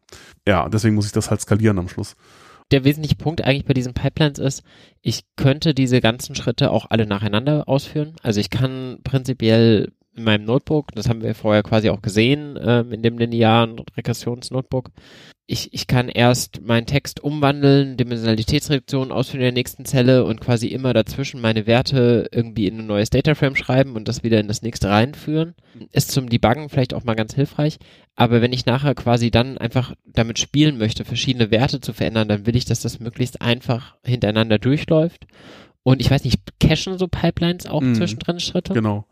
Ja, 0.48 0.68
deswegen 0.68 0.96
muss 0.96 1.06
ich 1.06 1.12
das 1.12 1.30
halt 1.30 1.42
skalieren 1.42 1.78
am 1.78 1.88
Schluss 1.88 2.16
der 2.70 2.84
wesentliche 2.84 3.16
Punkt 3.16 3.42
eigentlich 3.42 3.64
bei 3.64 3.74
diesen 3.74 3.94
Pipelines 3.94 4.38
ist, 4.38 4.62
ich 5.02 5.22
könnte 5.36 5.74
diese 5.74 6.00
ganzen 6.00 6.34
Schritte 6.34 6.70
auch 6.70 6.86
alle 6.90 7.06
nacheinander 7.06 7.68
ausführen. 7.68 8.14
Also 8.22 8.40
ich 8.40 8.50
kann 8.50 8.98
prinzipiell 9.02 9.92
in 10.14 10.24
meinem 10.24 10.44
Notebook, 10.44 10.92
das 10.94 11.08
haben 11.08 11.22
wir 11.22 11.34
vorher 11.34 11.62
quasi 11.62 11.88
auch 11.90 12.02
gesehen, 12.02 12.58
ähm, 12.60 12.92
in 12.92 13.02
dem 13.02 13.18
linearen 13.18 13.80
Regressionsnotebook, 13.96 14.90
ich, 15.50 15.74
ich 15.74 15.88
kann 15.88 16.08
erst 16.08 16.62
meinen 16.62 16.86
Text 16.86 17.18
umwandeln, 17.18 17.96
Dimensionalitätsreduktion 17.96 19.10
ausführen 19.10 19.40
in 19.40 19.46
der 19.46 19.52
nächsten 19.52 19.84
Zelle 19.84 20.24
und 20.24 20.40
quasi 20.40 20.68
immer 20.68 20.94
dazwischen 20.94 21.40
meine 21.40 21.66
Werte 21.66 22.28
irgendwie 22.30 22.68
in 22.68 22.78
ein 22.78 22.86
neues 22.86 23.10
Dataframe 23.10 23.56
schreiben 23.56 23.96
und 23.96 24.06
das 24.06 24.22
wieder 24.22 24.38
in 24.38 24.46
das 24.46 24.62
nächste 24.62 24.90
reinführen. 24.90 25.56
Ist 25.90 26.12
zum 26.12 26.28
Debuggen 26.28 26.68
vielleicht 26.68 26.94
auch 26.94 27.02
mal 27.02 27.16
ganz 27.16 27.34
hilfreich. 27.34 27.78
Aber 28.14 28.42
wenn 28.42 28.52
ich 28.52 28.64
nachher 28.64 28.94
quasi 28.94 29.32
dann 29.32 29.58
einfach 29.58 29.92
damit 30.04 30.38
spielen 30.38 30.78
möchte, 30.78 31.04
verschiedene 31.04 31.50
Werte 31.50 31.80
zu 31.80 31.92
verändern, 31.92 32.28
dann 32.28 32.46
will 32.46 32.54
ich, 32.54 32.64
dass 32.64 32.80
das 32.80 33.00
möglichst 33.00 33.42
einfach 33.42 33.96
hintereinander 34.04 34.60
durchläuft. 34.60 35.26
Und 35.82 36.00
ich 36.00 36.10
weiß 36.10 36.24
nicht, 36.24 36.38
cachen 36.60 36.96
so 36.96 37.08
Pipelines 37.08 37.66
auch 37.66 37.80
mm, 37.80 37.94
zwischendrin 37.94 38.38
Schritte? 38.38 38.74
Genau. 38.74 39.06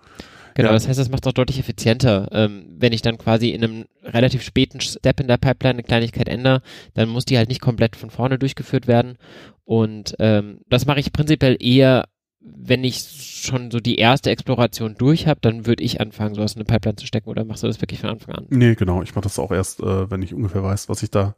Genau, 0.59 0.70
ja. 0.70 0.74
das 0.74 0.89
heißt, 0.89 0.98
das 0.98 1.09
macht 1.09 1.24
es 1.24 1.28
auch 1.28 1.35
deutlich 1.35 1.60
effizienter. 1.60 2.26
Ähm, 2.32 2.66
wenn 2.78 2.93
ich 2.93 3.01
dann 3.01 3.16
quasi 3.16 3.51
in 3.51 3.62
einem 3.62 3.85
relativ 4.02 4.43
späten 4.43 4.80
Step 4.80 5.20
in 5.20 5.28
der 5.28 5.36
Pipeline 5.36 5.74
eine 5.74 5.85
Kleinigkeit 5.85 6.28
ändere, 6.28 6.62
dann 6.94 7.09
muss 7.09 7.24
die 7.24 7.39
halt 7.39 7.48
nicht 7.48 7.60
komplett 7.60 7.94
von 7.94 8.10
vorne 8.10 8.40
durchgeführt 8.40 8.89
werden. 8.89 9.18
Und 9.64 10.16
ähm, 10.18 10.62
das 10.68 10.85
mache 10.85 10.98
ich 10.98 11.12
prinzipiell 11.12 11.56
eher, 11.60 12.09
wenn 12.40 12.82
ich 12.82 12.98
schon 13.44 13.70
so 13.70 13.78
die 13.78 13.98
erste 13.98 14.30
Exploration 14.30 14.97
durch 14.98 15.28
habe, 15.28 15.39
dann 15.40 15.64
würde 15.64 15.85
ich 15.85 16.01
anfangen, 16.01 16.35
sowas 16.35 16.55
in 16.55 16.59
eine 16.59 16.64
Pipeline 16.64 16.97
zu 16.97 17.06
stecken 17.06 17.28
oder 17.28 17.44
machst 17.44 17.62
du 17.62 17.68
das 17.68 17.80
wirklich 17.80 18.01
von 18.01 18.10
Anfang 18.10 18.35
an? 18.35 18.47
Nee, 18.48 18.74
genau. 18.74 19.01
Ich 19.02 19.14
mache 19.14 19.22
das 19.22 19.39
auch 19.39 19.52
erst, 19.52 19.78
äh, 19.78 20.10
wenn 20.10 20.22
ich 20.22 20.35
ungefähr 20.35 20.64
weiß, 20.64 20.89
was 20.89 21.05
ich 21.05 21.12
da 21.12 21.36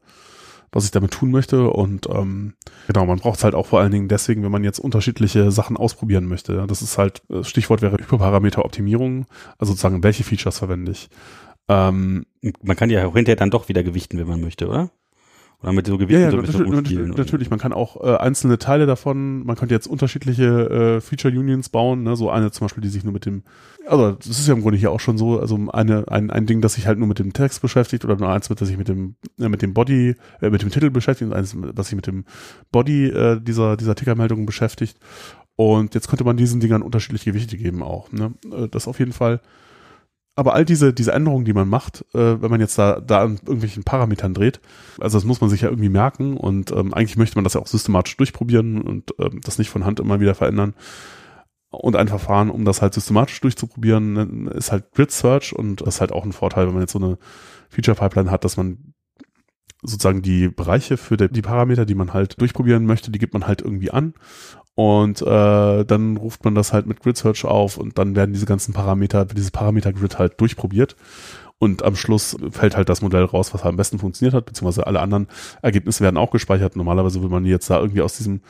was 0.73 0.85
ich 0.85 0.91
damit 0.91 1.13
tun 1.13 1.31
möchte. 1.31 1.71
Und 1.71 2.09
ähm, 2.09 2.55
genau, 2.87 3.07
man 3.07 3.19
braucht 3.19 3.39
es 3.39 3.45
halt 3.45 3.55
auch 3.55 3.67
vor 3.67 3.81
allen 3.81 3.93
Dingen 3.93 4.09
deswegen, 4.09 4.43
wenn 4.43 4.53
man 4.53 4.65
jetzt 4.65 4.79
unterschiedliche 4.79 5.51
Sachen 5.51 5.77
ausprobieren 5.77 6.27
möchte. 6.27 6.65
Das 6.67 6.83
ist 6.83 6.99
halt, 6.99 7.23
äh, 7.31 7.45
Stichwort 7.45 7.83
wäre 7.83 7.97
Hyperparameteroptimierung, 7.99 9.27
also 9.59 9.73
sozusagen, 9.73 10.03
welche 10.03 10.25
Features 10.25 10.59
verwende 10.59 10.93
ich. 10.93 11.09
Ähm, 11.69 12.27
man 12.63 12.77
kann 12.77 12.91
ja 12.91 13.07
auch 13.07 13.15
hinterher 13.15 13.37
dann 13.37 13.51
doch 13.51 13.69
wieder 13.69 13.83
gewichten, 13.83 14.19
wenn 14.19 14.29
man 14.29 14.41
möchte, 14.41 14.69
oder? 14.69 14.91
Oder 15.63 15.73
mit 15.73 15.87
so 15.87 15.99
Gewichten 15.99 16.23
ja, 16.23 16.27
ja, 16.27 16.31
so 16.31 16.39
ein 16.39 16.43
bisschen 16.43 16.61
natürlich, 16.61 16.79
rumspielen. 16.79 17.11
Natürlich, 17.11 17.51
man 17.51 17.59
kann 17.59 17.75
auch 17.75 18.03
äh, 18.03 18.17
einzelne 18.17 18.59
Teile 18.59 18.87
davon, 18.87 19.45
man 19.45 19.57
könnte 19.57 19.75
jetzt 19.75 19.87
unterschiedliche 19.87 20.71
äh, 20.71 21.01
Feature 21.03 21.39
Unions 21.39 21.69
bauen, 21.69 22.03
ne? 22.03 22.17
so 22.17 22.31
eine 22.31 22.51
zum 22.51 22.65
Beispiel, 22.65 22.83
die 22.83 22.89
sich 22.89 23.05
nur 23.05 23.13
mit 23.13 23.27
dem, 23.27 23.43
also 23.87 24.13
das 24.13 24.27
ist 24.27 24.49
ja 24.49 24.55
im 24.55 24.63
Grunde 24.63 24.79
hier 24.79 24.91
auch 24.91 25.01
schon 25.01 25.19
so, 25.19 25.39
also 25.39 25.59
eine, 25.71 26.09
ein, 26.09 26.31
ein 26.31 26.47
Ding, 26.47 26.63
das 26.63 26.75
sich 26.75 26.87
halt 26.87 26.99
nur 26.99 27.09
mit 27.09 27.19
dem 27.19 27.35
Text 27.35 27.61
beschäftigt 27.61 28.07
oder 28.07 28.17
nur 28.17 28.31
eins, 28.31 28.49
das 28.49 28.69
sich 28.69 28.79
mit 28.79 28.89
dem, 28.89 29.17
äh, 29.39 29.51
mit 29.51 29.61
dem 29.61 29.75
Body, 29.75 30.15
äh, 30.41 30.49
mit 30.49 30.63
dem 30.63 30.71
Titel 30.71 30.89
beschäftigt 30.89 31.31
und 31.31 31.37
eins, 31.37 31.55
das 31.75 31.89
sich 31.89 31.97
mit 31.97 32.07
dem 32.07 32.25
Body 32.73 33.09
äh, 33.09 33.39
dieser, 33.39 33.77
dieser 33.77 33.95
Tickermeldung 33.95 34.47
beschäftigt. 34.47 34.99
Und 35.57 35.95
jetzt 35.95 36.09
könnte 36.09 36.25
man 36.25 36.39
diesen 36.39 36.61
Dingern 36.61 36.81
unterschiedliche 36.81 37.33
Gewichte 37.33 37.59
geben 37.59 37.83
auch. 37.83 38.11
Ne? 38.13 38.33
Äh, 38.51 38.69
das 38.69 38.89
auf 38.89 38.99
jeden 38.99 39.13
Fall 39.13 39.43
aber 40.37 40.55
all 40.55 40.65
diese, 40.65 40.93
diese 40.93 41.13
Änderungen, 41.13 41.45
die 41.45 41.53
man 41.53 41.69
macht, 41.69 42.05
äh, 42.15 42.41
wenn 42.41 42.51
man 42.51 42.61
jetzt 42.61 42.79
da, 42.79 43.01
da 43.01 43.23
an 43.23 43.39
irgendwelchen 43.45 43.85
Parametern 43.85 44.35
dreht, 44.35 44.61
also 45.01 45.19
das 45.19 45.25
muss 45.25 45.41
man 45.41 45.51
sich 45.51 45.63
ja 45.63 45.69
irgendwie 45.69 45.89
merken 45.89 46.37
und 46.37 46.71
ähm, 46.73 46.95
eigentlich 46.95 47.17
möchte 47.17 47.37
man 47.37 47.45
das 47.45 47.55
ja 47.55 47.61
auch 47.61 47.67
systematisch 47.67 48.17
durchprobieren 48.17 48.81
und 48.83 49.15
ähm, 49.19 49.41
das 49.43 49.59
nicht 49.59 49.71
von 49.71 49.85
Hand 49.85 50.01
immer 50.01 50.21
wieder 50.21 50.35
verändern. 50.35 50.75
Und 51.73 51.95
ein 51.95 52.09
Verfahren, 52.09 52.51
um 52.51 52.65
das 52.65 52.83
halt 52.83 52.95
systematisch 52.95 53.41
durchzuprobieren, 53.41 54.49
ist 54.49 54.73
halt 54.73 54.91
Grid 54.93 55.13
Search 55.13 55.53
und 55.55 55.83
das 55.83 55.97
ist 55.97 56.01
halt 56.01 56.11
auch 56.11 56.25
ein 56.25 56.33
Vorteil, 56.33 56.67
wenn 56.67 56.75
man 56.75 56.83
jetzt 56.83 56.93
so 56.93 56.99
eine 56.99 57.17
Feature 57.69 57.97
Pipeline 57.97 58.31
hat, 58.31 58.45
dass 58.45 58.57
man 58.57 58.95
sozusagen 59.83 60.23
die 60.23 60.49
Bereiche 60.49 60.97
für 60.97 61.17
die, 61.17 61.43
Parameter, 61.43 61.87
die 61.87 61.95
man 61.95 62.13
halt 62.13 62.41
durchprobieren 62.41 62.87
möchte, 62.87 63.11
die 63.11 63.19
gibt 63.19 63.33
man 63.33 63.47
halt 63.47 63.63
irgendwie 63.63 63.91
an 63.91 64.15
und 64.75 65.21
äh, 65.21 65.85
dann 65.85 66.17
ruft 66.17 66.45
man 66.45 66.55
das 66.55 66.73
halt 66.73 66.87
mit 66.87 67.01
Grid 67.01 67.17
Search 67.17 67.45
auf 67.45 67.77
und 67.77 67.99
dann 67.99 68.17
werden 68.17 68.33
diese 68.33 68.47
ganzen 68.47 68.73
Parameter, 68.73 69.27
dieses 69.27 69.51
Parameter-Grid 69.51 70.19
halt 70.19 70.41
durchprobiert. 70.41 70.97
Und 71.59 71.83
am 71.83 71.95
Schluss 71.95 72.35
fällt 72.51 72.75
halt 72.75 72.89
das 72.89 73.03
Modell 73.03 73.25
raus, 73.25 73.53
was 73.53 73.63
am 73.65 73.77
besten 73.77 73.99
funktioniert 73.99 74.33
hat, 74.33 74.47
beziehungsweise 74.47 74.87
alle 74.87 75.01
anderen 75.01 75.29
Ergebnisse 75.61 76.03
werden 76.03 76.17
auch 76.17 76.31
gespeichert. 76.31 76.77
Normalerweise 76.77 77.21
will 77.21 77.29
man 77.29 77.45
jetzt 77.45 77.69
da 77.69 77.79
irgendwie 77.79 78.01
aus 78.01 78.17
diesem 78.17 78.41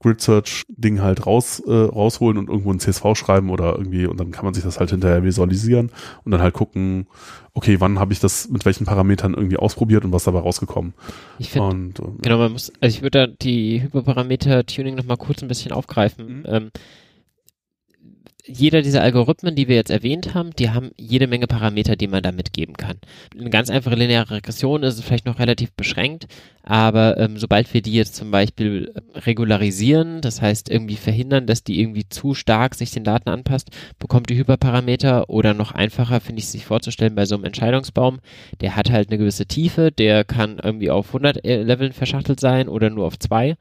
Grid 0.00 0.20
Search 0.20 0.64
Ding 0.68 1.00
halt 1.00 1.26
raus 1.26 1.60
äh, 1.66 1.72
rausholen 1.72 2.38
und 2.38 2.48
irgendwo 2.48 2.72
ein 2.72 2.78
CSV 2.78 3.14
schreiben 3.14 3.50
oder 3.50 3.72
irgendwie 3.76 4.06
und 4.06 4.18
dann 4.20 4.30
kann 4.30 4.44
man 4.44 4.54
sich 4.54 4.62
das 4.62 4.78
halt 4.78 4.90
hinterher 4.90 5.24
visualisieren 5.24 5.90
und 6.24 6.30
dann 6.30 6.40
halt 6.40 6.54
gucken, 6.54 7.06
okay, 7.54 7.80
wann 7.80 7.98
habe 7.98 8.12
ich 8.12 8.20
das 8.20 8.48
mit 8.48 8.64
welchen 8.64 8.84
Parametern 8.84 9.34
irgendwie 9.34 9.56
ausprobiert 9.56 10.04
und 10.04 10.12
was 10.12 10.24
dabei 10.24 10.40
rausgekommen. 10.40 10.94
Ich 11.38 11.50
finde, 11.50 11.68
Und 11.68 11.98
äh, 11.98 12.02
genau, 12.22 12.38
man 12.38 12.52
muss, 12.52 12.72
also 12.80 12.96
ich 12.96 13.02
würde 13.02 13.26
da 13.26 13.34
die 13.40 13.82
Hyperparameter-Tuning 13.82 14.94
nochmal 14.94 15.16
kurz 15.16 15.42
ein 15.42 15.48
bisschen 15.48 15.72
aufgreifen. 15.72 16.40
Mhm. 16.40 16.44
Ähm, 16.46 16.70
jeder 18.48 18.82
dieser 18.82 19.02
Algorithmen, 19.02 19.54
die 19.54 19.68
wir 19.68 19.76
jetzt 19.76 19.90
erwähnt 19.90 20.34
haben, 20.34 20.50
die 20.58 20.70
haben 20.70 20.90
jede 20.96 21.26
Menge 21.26 21.46
Parameter, 21.46 21.96
die 21.96 22.08
man 22.08 22.22
da 22.22 22.32
mitgeben 22.32 22.76
kann. 22.76 22.96
Eine 23.38 23.50
ganz 23.50 23.70
einfache 23.70 23.94
lineare 23.94 24.36
Regression 24.36 24.82
ist 24.82 25.02
vielleicht 25.04 25.26
noch 25.26 25.38
relativ 25.38 25.72
beschränkt, 25.72 26.26
aber 26.62 27.18
ähm, 27.18 27.36
sobald 27.36 27.72
wir 27.72 27.82
die 27.82 27.92
jetzt 27.92 28.14
zum 28.14 28.30
Beispiel 28.30 28.92
äh, 28.94 29.18
regularisieren, 29.20 30.20
das 30.20 30.40
heißt 30.40 30.70
irgendwie 30.70 30.96
verhindern, 30.96 31.46
dass 31.46 31.62
die 31.62 31.80
irgendwie 31.80 32.08
zu 32.08 32.34
stark 32.34 32.74
sich 32.74 32.90
den 32.90 33.04
Daten 33.04 33.28
anpasst, 33.28 33.70
bekommt 33.98 34.30
die 34.30 34.36
Hyperparameter 34.36 35.28
oder 35.28 35.54
noch 35.54 35.72
einfacher 35.72 36.20
finde 36.20 36.40
ich 36.40 36.48
sich 36.48 36.64
vorzustellen 36.64 37.14
bei 37.14 37.26
so 37.26 37.34
einem 37.34 37.44
Entscheidungsbaum, 37.44 38.20
der 38.60 38.76
hat 38.76 38.90
halt 38.90 39.10
eine 39.10 39.18
gewisse 39.18 39.46
Tiefe, 39.46 39.92
der 39.92 40.24
kann 40.24 40.58
irgendwie 40.62 40.90
auf 40.90 41.08
100 41.08 41.44
Leveln 41.44 41.92
verschachtelt 41.92 42.40
sein 42.40 42.68
oder 42.68 42.90
nur 42.90 43.06
auf 43.06 43.18
zwei 43.18 43.56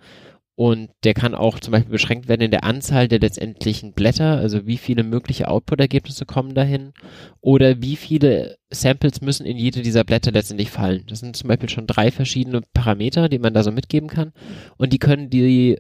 und 0.58 0.90
der 1.04 1.14
kann 1.14 1.36
auch 1.36 1.60
zum 1.60 1.72
Beispiel 1.74 1.92
beschränkt 1.92 2.28
werden 2.28 2.42
in 2.42 2.50
der 2.50 2.64
Anzahl 2.64 3.08
der 3.08 3.20
letztendlichen 3.20 3.94
Blätter, 3.94 4.38
also 4.38 4.66
wie 4.66 4.78
viele 4.78 5.04
mögliche 5.04 5.50
Output-Ergebnisse 5.50 6.26
kommen 6.26 6.56
dahin 6.56 6.94
oder 7.42 7.80
wie 7.84 7.96
viele 7.96 8.58
Samples 8.72 9.22
müssen 9.22 9.46
in 9.46 9.56
jede 9.56 9.84
dieser 9.84 10.04
Blätter 10.04 10.32
letztendlich 10.32 10.72
fallen. 10.72 11.04
Das 11.08 11.20
sind 11.20 11.38
zum 11.38 11.48
Beispiel 11.48 11.70
schon 11.70 11.86
drei 11.86 12.10
verschiedene 12.10 12.62
Parameter, 12.74 13.30
die 13.30 13.38
man 13.38 13.54
da 13.54 13.62
so 13.62 13.72
mitgeben 13.72 14.10
kann 14.10 14.34
und 14.78 14.94
die 14.94 14.98
können 14.98 15.30
die 15.30 15.78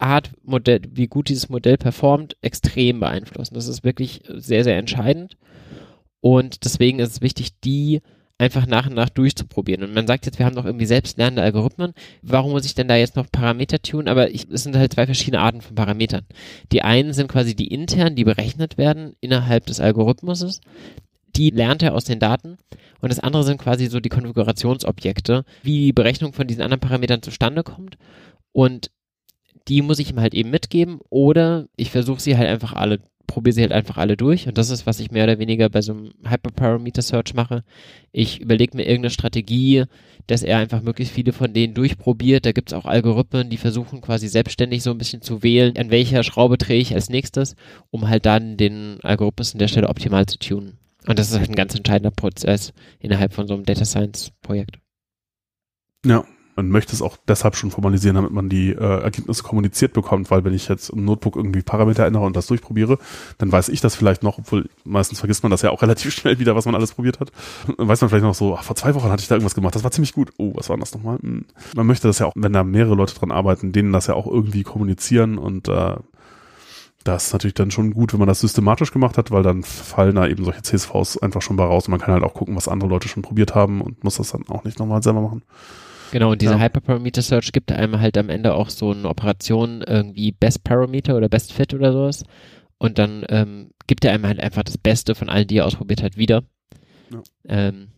Art, 0.00 0.32
Modell, 0.42 0.80
wie 0.90 1.06
gut 1.06 1.28
dieses 1.28 1.48
Modell 1.48 1.76
performt, 1.76 2.36
extrem 2.42 2.98
beeinflussen. 2.98 3.54
Das 3.54 3.68
ist 3.68 3.84
wirklich 3.84 4.24
sehr, 4.26 4.64
sehr 4.64 4.78
entscheidend 4.78 5.36
und 6.20 6.64
deswegen 6.64 6.98
ist 6.98 7.12
es 7.12 7.20
wichtig, 7.20 7.60
die 7.60 8.00
einfach 8.42 8.66
nach 8.66 8.88
und 8.88 8.94
nach 8.94 9.08
durchzuprobieren. 9.08 9.84
Und 9.84 9.94
man 9.94 10.08
sagt 10.08 10.26
jetzt, 10.26 10.38
wir 10.38 10.46
haben 10.46 10.56
doch 10.56 10.64
irgendwie 10.64 10.86
selbstlernende 10.86 11.42
Algorithmen. 11.42 11.94
Warum 12.22 12.50
muss 12.50 12.64
ich 12.64 12.74
denn 12.74 12.88
da 12.88 12.96
jetzt 12.96 13.14
noch 13.14 13.30
Parameter 13.30 13.80
tun? 13.80 14.08
Aber 14.08 14.30
ich, 14.30 14.48
es 14.50 14.64
sind 14.64 14.76
halt 14.76 14.92
zwei 14.92 15.06
verschiedene 15.06 15.40
Arten 15.40 15.60
von 15.60 15.76
Parametern. 15.76 16.26
Die 16.72 16.82
einen 16.82 17.12
sind 17.12 17.28
quasi 17.28 17.54
die 17.54 17.68
internen, 17.68 18.16
die 18.16 18.24
berechnet 18.24 18.78
werden 18.78 19.14
innerhalb 19.20 19.66
des 19.66 19.78
Algorithmuses. 19.78 20.60
Die 21.36 21.50
lernt 21.50 21.82
er 21.82 21.94
aus 21.94 22.04
den 22.04 22.18
Daten. 22.18 22.56
Und 23.00 23.10
das 23.10 23.20
andere 23.20 23.44
sind 23.44 23.58
quasi 23.58 23.86
so 23.86 24.00
die 24.00 24.08
Konfigurationsobjekte, 24.08 25.44
wie 25.62 25.86
die 25.86 25.92
Berechnung 25.92 26.32
von 26.32 26.48
diesen 26.48 26.62
anderen 26.62 26.80
Parametern 26.80 27.22
zustande 27.22 27.62
kommt. 27.62 27.96
Und 28.50 28.90
die 29.68 29.82
muss 29.82 29.98
ich 29.98 30.10
ihm 30.10 30.20
halt 30.20 30.34
eben 30.34 30.50
mitgeben 30.50 30.98
oder 31.08 31.68
ich 31.76 31.90
versuche 31.90 32.20
sie 32.20 32.36
halt 32.36 32.48
einfach 32.48 32.72
alle, 32.72 33.00
probiere 33.26 33.54
sie 33.54 33.62
halt 33.62 33.72
einfach 33.72 33.96
alle 33.96 34.16
durch 34.16 34.46
und 34.46 34.58
das 34.58 34.70
ist, 34.70 34.86
was 34.86 35.00
ich 35.00 35.10
mehr 35.10 35.24
oder 35.24 35.38
weniger 35.38 35.68
bei 35.68 35.80
so 35.80 35.92
einem 35.92 36.12
Hyperparameter-Search 36.24 37.34
mache. 37.34 37.64
Ich 38.12 38.40
überlege 38.40 38.76
mir 38.76 38.84
irgendeine 38.84 39.10
Strategie, 39.10 39.84
dass 40.26 40.42
er 40.42 40.58
einfach 40.58 40.82
möglichst 40.82 41.14
viele 41.14 41.32
von 41.32 41.52
denen 41.52 41.74
durchprobiert. 41.74 42.46
Da 42.46 42.52
gibt 42.52 42.70
es 42.70 42.78
auch 42.78 42.84
Algorithmen, 42.84 43.50
die 43.50 43.56
versuchen 43.56 44.00
quasi 44.00 44.28
selbstständig 44.28 44.82
so 44.82 44.90
ein 44.90 44.98
bisschen 44.98 45.22
zu 45.22 45.42
wählen, 45.42 45.76
an 45.76 45.90
welcher 45.90 46.22
Schraube 46.22 46.58
drehe 46.58 46.80
ich 46.80 46.94
als 46.94 47.08
nächstes, 47.08 47.56
um 47.90 48.08
halt 48.08 48.26
dann 48.26 48.56
den 48.56 48.98
Algorithmus 49.02 49.52
an 49.52 49.58
der 49.58 49.68
Stelle 49.68 49.88
optimal 49.88 50.26
zu 50.26 50.38
tunen. 50.38 50.78
Und 51.06 51.18
das 51.18 51.30
ist 51.30 51.38
halt 51.38 51.48
ein 51.48 51.56
ganz 51.56 51.74
entscheidender 51.74 52.12
Prozess 52.12 52.72
innerhalb 53.00 53.32
von 53.32 53.48
so 53.48 53.54
einem 53.54 53.64
Data 53.64 53.84
Science 53.84 54.30
Projekt. 54.42 54.78
Ja, 56.04 56.24
man 56.56 56.68
möchte 56.68 56.92
es 56.94 57.02
auch 57.02 57.16
deshalb 57.28 57.56
schon 57.56 57.70
formalisieren, 57.70 58.16
damit 58.16 58.32
man 58.32 58.48
die 58.48 58.70
äh, 58.70 59.02
Ergebnisse 59.02 59.42
kommuniziert 59.42 59.92
bekommt, 59.92 60.30
weil 60.30 60.44
wenn 60.44 60.54
ich 60.54 60.68
jetzt 60.68 60.90
im 60.90 61.04
Notebook 61.04 61.36
irgendwie 61.36 61.62
Parameter 61.62 62.06
ändere 62.06 62.24
und 62.24 62.36
das 62.36 62.46
durchprobiere, 62.46 62.98
dann 63.38 63.50
weiß 63.50 63.68
ich 63.70 63.80
das 63.80 63.94
vielleicht 63.94 64.22
noch, 64.22 64.38
obwohl 64.38 64.68
meistens 64.84 65.18
vergisst 65.18 65.42
man 65.42 65.50
das 65.50 65.62
ja 65.62 65.70
auch 65.70 65.82
relativ 65.82 66.12
schnell 66.12 66.38
wieder, 66.38 66.54
was 66.54 66.66
man 66.66 66.74
alles 66.74 66.92
probiert 66.92 67.20
hat. 67.20 67.32
Dann 67.76 67.88
weiß 67.88 68.00
man 68.00 68.10
vielleicht 68.10 68.24
noch 68.24 68.34
so, 68.34 68.56
ach, 68.56 68.64
vor 68.64 68.76
zwei 68.76 68.94
Wochen 68.94 69.10
hatte 69.10 69.22
ich 69.22 69.28
da 69.28 69.34
irgendwas 69.34 69.54
gemacht, 69.54 69.74
das 69.74 69.84
war 69.84 69.90
ziemlich 69.90 70.12
gut. 70.12 70.32
Oh, 70.36 70.52
was 70.54 70.68
war 70.68 70.76
das 70.76 70.94
nochmal? 70.94 71.18
Hm. 71.18 71.44
Man 71.74 71.86
möchte 71.86 72.08
das 72.08 72.18
ja 72.18 72.26
auch, 72.26 72.32
wenn 72.34 72.52
da 72.52 72.64
mehrere 72.64 72.94
Leute 72.94 73.14
dran 73.14 73.32
arbeiten, 73.32 73.72
denen 73.72 73.92
das 73.92 74.06
ja 74.06 74.14
auch 74.14 74.26
irgendwie 74.26 74.62
kommunizieren 74.62 75.38
und 75.38 75.68
äh, 75.68 75.96
das 77.04 77.26
ist 77.26 77.32
natürlich 77.32 77.54
dann 77.54 77.70
schon 77.70 77.94
gut, 77.94 78.12
wenn 78.12 78.20
man 78.20 78.28
das 78.28 78.40
systematisch 78.40 78.92
gemacht 78.92 79.18
hat, 79.18 79.30
weil 79.30 79.42
dann 79.42 79.64
fallen 79.64 80.14
da 80.14 80.26
eben 80.26 80.44
solche 80.44 80.62
CSVs 80.62 81.18
einfach 81.18 81.42
schon 81.42 81.56
bei 81.56 81.64
raus 81.64 81.88
und 81.88 81.90
man 81.90 82.00
kann 82.00 82.14
halt 82.14 82.22
auch 82.22 82.34
gucken, 82.34 82.54
was 82.54 82.68
andere 82.68 82.88
Leute 82.88 83.08
schon 83.08 83.22
probiert 83.24 83.54
haben 83.54 83.80
und 83.80 84.04
muss 84.04 84.18
das 84.18 84.30
dann 84.30 84.48
auch 84.48 84.62
nicht 84.62 84.78
nochmal 84.78 85.02
selber 85.02 85.20
machen. 85.20 85.42
Genau, 86.12 86.30
und 86.32 86.42
diese 86.42 86.52
Ja. 86.52 86.60
Hyperparameter 86.60 87.22
Search 87.22 87.52
gibt 87.52 87.72
einem 87.72 87.98
halt 87.98 88.16
am 88.18 88.28
Ende 88.28 88.54
auch 88.54 88.68
so 88.70 88.92
eine 88.92 89.08
Operation 89.08 89.82
irgendwie 89.82 90.30
Best 90.30 90.62
Parameter 90.62 91.16
oder 91.16 91.28
Best 91.28 91.52
Fit 91.54 91.72
oder 91.74 91.90
sowas. 91.92 92.24
Und 92.78 92.98
dann 92.98 93.24
ähm, 93.30 93.70
gibt 93.86 94.04
er 94.04 94.12
einem 94.12 94.26
halt 94.26 94.38
einfach 94.38 94.62
das 94.62 94.76
Beste 94.76 95.14
von 95.14 95.28
allen, 95.28 95.46
die 95.46 95.56
er 95.56 95.66
ausprobiert 95.66 96.02
hat, 96.02 96.16
wieder. 96.18 96.44
Ja. 97.10 97.22
Ähm, 97.48 97.88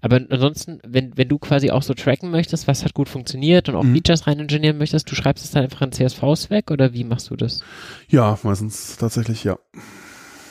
aber 0.00 0.20
ansonsten, 0.28 0.80
wenn, 0.86 1.16
wenn 1.16 1.28
du 1.28 1.38
quasi 1.38 1.70
auch 1.70 1.82
so 1.82 1.94
tracken 1.94 2.30
möchtest, 2.30 2.68
was 2.68 2.84
hat 2.84 2.92
gut 2.94 3.08
funktioniert 3.08 3.68
und 3.68 3.74
auch 3.76 3.82
Mhm. 3.84 3.94
Features 3.94 4.26
rein 4.26 4.38
ingenieren 4.38 4.78
möchtest, 4.78 5.10
du 5.10 5.14
schreibst 5.14 5.44
es 5.44 5.50
dann 5.52 5.64
einfach 5.64 5.80
in 5.82 5.92
CSVs 5.92 6.50
weg 6.50 6.70
oder 6.70 6.92
wie 6.92 7.04
machst 7.04 7.30
du 7.30 7.36
das? 7.36 7.62
Ja, 8.08 8.38
meistens 8.42 8.96
tatsächlich, 8.98 9.44
ja. 9.44 9.58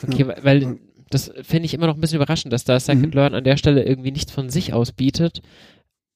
Okay, 0.06 0.26
weil- 0.26 0.42
weil 0.42 0.78
das 1.10 1.30
finde 1.42 1.66
ich 1.66 1.74
immer 1.74 1.86
noch 1.86 1.94
ein 1.94 2.00
bisschen 2.00 2.16
überraschend, 2.16 2.52
dass 2.52 2.64
da 2.64 2.80
Scikit-Learn 2.80 3.34
an 3.34 3.44
der 3.44 3.56
Stelle 3.58 3.84
irgendwie 3.84 4.10
nichts 4.12 4.32
von 4.32 4.48
sich 4.50 4.72
aus 4.72 4.92
bietet. 4.92 5.42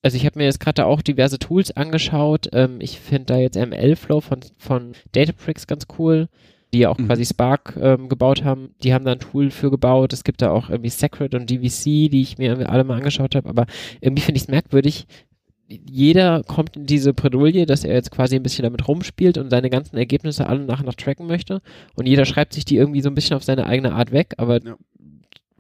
Also 0.06 0.16
ich 0.18 0.24
habe 0.24 0.38
mir 0.38 0.44
jetzt 0.44 0.60
gerade 0.60 0.86
auch 0.86 1.02
diverse 1.02 1.40
Tools 1.40 1.76
angeschaut. 1.76 2.48
Ähm, 2.52 2.76
ich 2.78 3.00
finde 3.00 3.24
da 3.34 3.38
jetzt 3.38 3.56
ML-Flow 3.56 4.20
von, 4.20 4.38
von 4.56 4.92
Databricks 5.10 5.66
ganz 5.66 5.88
cool, 5.98 6.28
die 6.72 6.78
ja 6.78 6.90
auch 6.90 6.98
Mhm. 6.98 7.06
quasi 7.08 7.24
Spark 7.26 7.76
ähm, 7.80 8.08
gebaut 8.08 8.44
haben. 8.44 8.70
Die 8.84 8.94
haben 8.94 9.04
da 9.04 9.10
ein 9.10 9.18
Tool 9.18 9.50
für 9.50 9.68
gebaut. 9.68 10.12
Es 10.12 10.22
gibt 10.22 10.42
da 10.42 10.52
auch 10.52 10.70
irgendwie 10.70 10.90
Sacred 10.90 11.34
und 11.34 11.50
DVC, 11.50 12.08
die 12.08 12.22
ich 12.22 12.38
mir 12.38 12.68
alle 12.70 12.84
mal 12.84 12.98
angeschaut 12.98 13.34
habe. 13.34 13.48
Aber 13.48 13.66
irgendwie 14.00 14.22
finde 14.22 14.36
ich 14.36 14.44
es 14.44 14.48
merkwürdig. 14.48 15.08
Jeder 15.68 16.44
kommt 16.44 16.76
in 16.76 16.86
diese 16.86 17.12
Bredouille, 17.12 17.66
dass 17.66 17.82
er 17.82 17.94
jetzt 17.94 18.12
quasi 18.12 18.36
ein 18.36 18.44
bisschen 18.44 18.62
damit 18.62 18.86
rumspielt 18.86 19.38
und 19.38 19.50
seine 19.50 19.70
ganzen 19.70 19.96
Ergebnisse 19.96 20.46
alle 20.46 20.60
nach 20.60 20.78
und 20.78 20.86
nach 20.86 20.94
tracken 20.94 21.26
möchte. 21.26 21.60
Und 21.96 22.06
jeder 22.06 22.26
schreibt 22.26 22.52
sich 22.52 22.64
die 22.64 22.76
irgendwie 22.76 23.00
so 23.00 23.08
ein 23.10 23.16
bisschen 23.16 23.36
auf 23.36 23.42
seine 23.42 23.66
eigene 23.66 23.92
Art 23.92 24.12
weg. 24.12 24.34
Aber 24.36 24.62
Ja. 24.64 24.76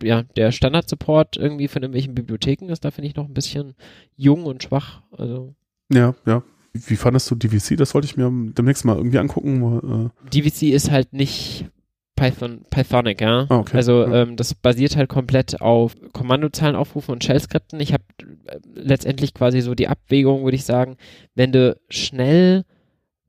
Ja, 0.02 0.22
der 0.22 0.52
Standard-Support 0.52 1.36
irgendwie 1.36 1.68
von 1.68 1.82
irgendwelchen 1.82 2.14
Bibliotheken 2.14 2.68
ist 2.70 2.84
da, 2.84 2.90
finde 2.90 3.08
ich, 3.08 3.16
noch 3.16 3.26
ein 3.26 3.34
bisschen 3.34 3.74
jung 4.16 4.44
und 4.44 4.62
schwach. 4.62 5.02
Also 5.16 5.54
Ja, 5.92 6.14
ja. 6.26 6.42
Wie 6.72 6.96
fandest 6.96 7.30
du 7.30 7.34
DVC? 7.34 7.76
Das 7.78 7.94
wollte 7.94 8.04
ich 8.06 8.16
mir 8.18 8.30
demnächst 8.52 8.84
mal 8.84 8.96
irgendwie 8.96 9.18
angucken. 9.18 10.10
Äh, 10.24 10.28
DVC 10.30 10.74
ist 10.74 10.90
halt 10.90 11.14
nicht 11.14 11.64
Python, 12.16 12.62
Pythonic, 12.70 13.20
ja. 13.22 13.46
Ah, 13.48 13.58
okay. 13.58 13.76
Also 13.76 14.02
Ja. 14.02 14.22
ähm, 14.22 14.36
das 14.36 14.54
basiert 14.54 14.96
halt 14.96 15.08
komplett 15.08 15.60
auf 15.60 15.94
Kommandozahlen 16.12 16.76
aufrufen 16.76 17.12
und 17.12 17.24
Shell-Skripten. 17.24 17.80
Ich 17.80 17.92
habe 17.94 18.04
äh, 18.46 18.58
letztendlich 18.74 19.32
quasi 19.32 19.60
so 19.62 19.74
die 19.74 19.88
Abwägung, 19.88 20.44
würde 20.44 20.56
ich 20.56 20.64
sagen, 20.64 20.96
wenn 21.34 21.52
du 21.52 21.78
schnell 21.88 22.64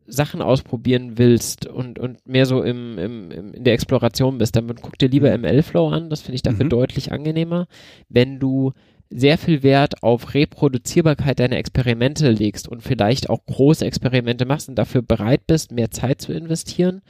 Sachen 0.08 0.42
ausprobieren 0.42 1.18
willst 1.18 1.68
und, 1.68 2.00
und 2.00 2.26
mehr 2.28 2.46
so 2.46 2.64
im, 2.64 2.98
im, 2.98 3.32
im, 3.32 3.54
in 3.54 3.64
der 3.64 3.74
Exploration 3.74 4.38
bist, 4.38 4.56
dann 4.56 4.68
guck 4.82 4.98
dir 4.98 5.10
lieber 5.10 5.38
ML-Flow 5.38 5.90
an. 5.90 6.10
Das 6.10 6.22
finde 6.22 6.36
ich 6.36 6.42
dafür 6.44 6.66
Mhm. 6.66 6.70
deutlich 6.70 7.12
angenehmer. 7.12 7.68
Wenn 8.10 8.40
du 8.40 8.74
sehr 9.10 9.38
viel 9.38 9.64
Wert 9.64 10.04
auf 10.04 10.34
Reproduzierbarkeit 10.34 11.40
deiner 11.40 11.58
Experimente 11.58 12.30
legst 12.30 12.68
und 12.68 12.82
vielleicht 12.84 13.30
auch 13.30 13.46
große 13.46 13.86
Experimente 13.86 14.46
machst 14.46 14.68
und 14.70 14.76
dafür 14.76 15.02
bereit 15.02 15.48
bist, 15.48 15.72
mehr 15.72 15.92
Zeit 15.92 16.22
zu 16.22 16.34
investieren 16.34 17.02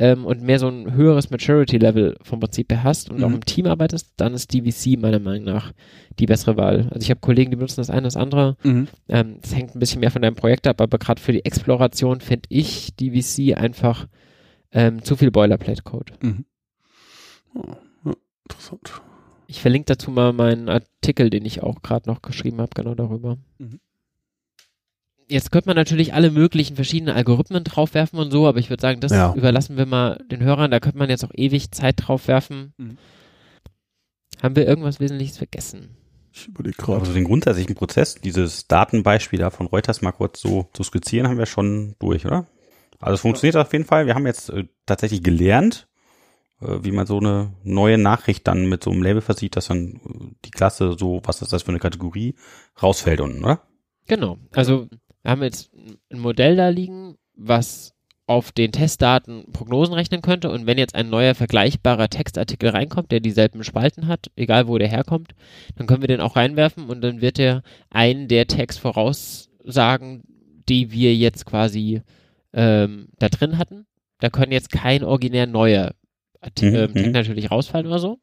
ähm, 0.00 0.24
und 0.24 0.42
mehr 0.42 0.58
so 0.58 0.66
ein 0.68 0.94
höheres 0.94 1.30
Maturity-Level 1.30 2.16
vom 2.22 2.40
Prinzip 2.40 2.72
her 2.72 2.82
hast 2.84 3.10
und 3.10 3.22
auch 3.22 3.28
Mhm. 3.28 3.34
im 3.36 3.44
Team 3.44 3.66
arbeitest, 3.66 4.14
dann 4.16 4.32
ist 4.34 4.52
DVC 4.54 4.98
meiner 4.98 5.18
Meinung 5.18 5.44
nach 5.44 5.72
die 6.18 6.26
bessere 6.26 6.56
Wahl. 6.56 6.88
Also 6.90 7.00
ich 7.02 7.10
habe 7.10 7.20
Kollegen, 7.20 7.50
die 7.50 7.56
benutzen 7.56 7.80
das 7.80 7.90
eine, 7.90 8.02
das 8.02 8.16
andere. 8.16 8.56
mhm. 8.62 8.88
Ähm, 9.08 9.36
das 9.42 9.54
hängt 9.54 9.74
ein 9.74 9.78
bisschen 9.78 10.00
mehr 10.00 10.10
von 10.10 10.22
deinem 10.22 10.36
Projekt 10.36 10.66
ab, 10.66 10.80
aber 10.80 10.98
gerade 10.98 11.20
für 11.20 11.32
die 11.32 11.44
Exploration 11.44 12.20
finde 12.20 12.46
ich 12.48 12.96
DVC 12.96 13.56
einfach 13.56 14.08
ähm, 14.72 15.02
zu 15.04 15.16
viel 15.16 15.30
Boilerplate-Code. 15.30 16.14
Oh, 17.54 17.62
ja, 18.06 18.14
interessant. 18.48 19.02
Ich 19.48 19.60
verlinke 19.60 19.86
dazu 19.86 20.10
mal 20.12 20.32
meinen 20.32 20.68
Artikel, 20.68 21.28
den 21.28 21.44
ich 21.44 21.62
auch 21.62 21.82
gerade 21.82 22.08
noch 22.08 22.22
geschrieben 22.22 22.58
habe, 22.60 22.70
genau 22.74 22.94
darüber. 22.94 23.36
Mhm. 23.58 23.80
Jetzt 25.30 25.52
könnte 25.52 25.68
man 25.68 25.76
natürlich 25.76 26.12
alle 26.12 26.30
möglichen 26.32 26.74
verschiedenen 26.74 27.14
Algorithmen 27.14 27.62
draufwerfen 27.62 28.18
und 28.18 28.32
so, 28.32 28.48
aber 28.48 28.58
ich 28.58 28.68
würde 28.68 28.80
sagen, 28.80 29.00
das 29.00 29.12
Ja. 29.12 29.32
überlassen 29.34 29.76
wir 29.76 29.86
mal 29.86 30.18
den 30.30 30.42
Hörern. 30.42 30.70
Da 30.72 30.80
könnte 30.80 30.98
man 30.98 31.08
jetzt 31.08 31.24
auch 31.24 31.30
ewig 31.34 31.70
Zeit 31.70 31.94
draufwerfen. 31.98 32.74
Mhm. 32.78 32.98
Haben 34.42 34.56
wir 34.56 34.66
irgendwas 34.66 34.98
Wesentliches 35.00 35.38
vergessen? 35.38 35.96
Ich 36.32 36.48
überlege 36.48 36.76
gerade. 36.76 37.00
Also 37.00 37.12
den 37.12 37.24
grundsätzlichen 37.24 37.74
Prozess, 37.74 38.16
dieses 38.16 38.66
Datenbeispiel 38.66 39.38
da 39.38 39.50
von 39.50 39.66
Reuters 39.66 40.02
mal 40.02 40.12
kurz 40.12 40.40
so 40.40 40.68
zu 40.72 40.82
skizzieren, 40.82 41.28
haben 41.28 41.38
wir 41.38 41.46
schon 41.46 41.94
durch, 41.98 42.26
oder? 42.26 42.46
Also 42.98 43.14
es 43.14 43.20
funktioniert 43.20 43.56
auf 43.56 43.72
jeden 43.72 43.84
Fall. 43.84 44.06
Wir 44.06 44.14
haben 44.14 44.26
jetzt 44.26 44.50
äh, 44.50 44.64
tatsächlich 44.86 45.22
gelernt, 45.22 45.88
äh, 46.60 46.78
wie 46.82 46.92
man 46.92 47.06
so 47.06 47.18
eine 47.18 47.52
neue 47.62 47.98
Nachricht 47.98 48.46
dann 48.48 48.68
mit 48.68 48.82
so 48.84 48.90
einem 48.90 49.02
Label 49.02 49.22
versieht, 49.22 49.56
dass 49.56 49.68
dann 49.68 49.94
äh, 49.94 50.34
die 50.44 50.50
Klasse 50.50 50.96
so, 50.98 51.20
was 51.24 51.40
ist 51.42 51.52
das 51.52 51.62
für 51.62 51.70
eine 51.70 51.78
Kategorie, 51.78 52.34
rausfällt 52.82 53.20
unten, 53.20 53.44
oder? 53.44 53.62
Genau. 54.06 54.38
Also 54.52 54.88
wir 55.22 55.30
haben 55.30 55.42
jetzt 55.42 55.70
ein 56.10 56.18
Modell 56.18 56.56
da 56.56 56.68
liegen, 56.68 57.16
was 57.34 57.94
auf 58.26 58.52
den 58.52 58.70
Testdaten 58.70 59.50
Prognosen 59.52 59.94
rechnen 59.94 60.22
könnte 60.22 60.50
und 60.50 60.64
wenn 60.64 60.78
jetzt 60.78 60.94
ein 60.94 61.10
neuer 61.10 61.34
vergleichbarer 61.34 62.08
Textartikel 62.08 62.68
reinkommt, 62.70 63.10
der 63.10 63.18
dieselben 63.18 63.64
Spalten 63.64 64.06
hat, 64.06 64.30
egal 64.36 64.68
wo 64.68 64.78
der 64.78 64.86
herkommt, 64.86 65.32
dann 65.74 65.88
können 65.88 66.02
wir 66.02 66.08
den 66.08 66.20
auch 66.20 66.36
reinwerfen 66.36 66.88
und 66.88 67.00
dann 67.00 67.20
wird 67.20 67.40
er 67.40 67.62
einen 67.90 68.28
der 68.28 68.46
Tags 68.46 68.78
voraussagen, 68.78 70.22
die 70.68 70.92
wir 70.92 71.14
jetzt 71.16 71.44
quasi 71.44 72.02
ähm, 72.52 73.08
da 73.18 73.28
drin 73.28 73.58
hatten. 73.58 73.86
Da 74.20 74.30
können 74.30 74.52
jetzt 74.52 74.70
kein 74.70 75.02
originär 75.02 75.48
neuer 75.48 75.94
Arti- 76.40 76.70
Mhm, 76.70 76.76
ähm, 76.76 76.94
Tag 76.94 77.06
mhm. 77.06 77.12
natürlich 77.12 77.50
rausfallen 77.50 77.88
oder 77.88 77.98
so. 77.98 78.18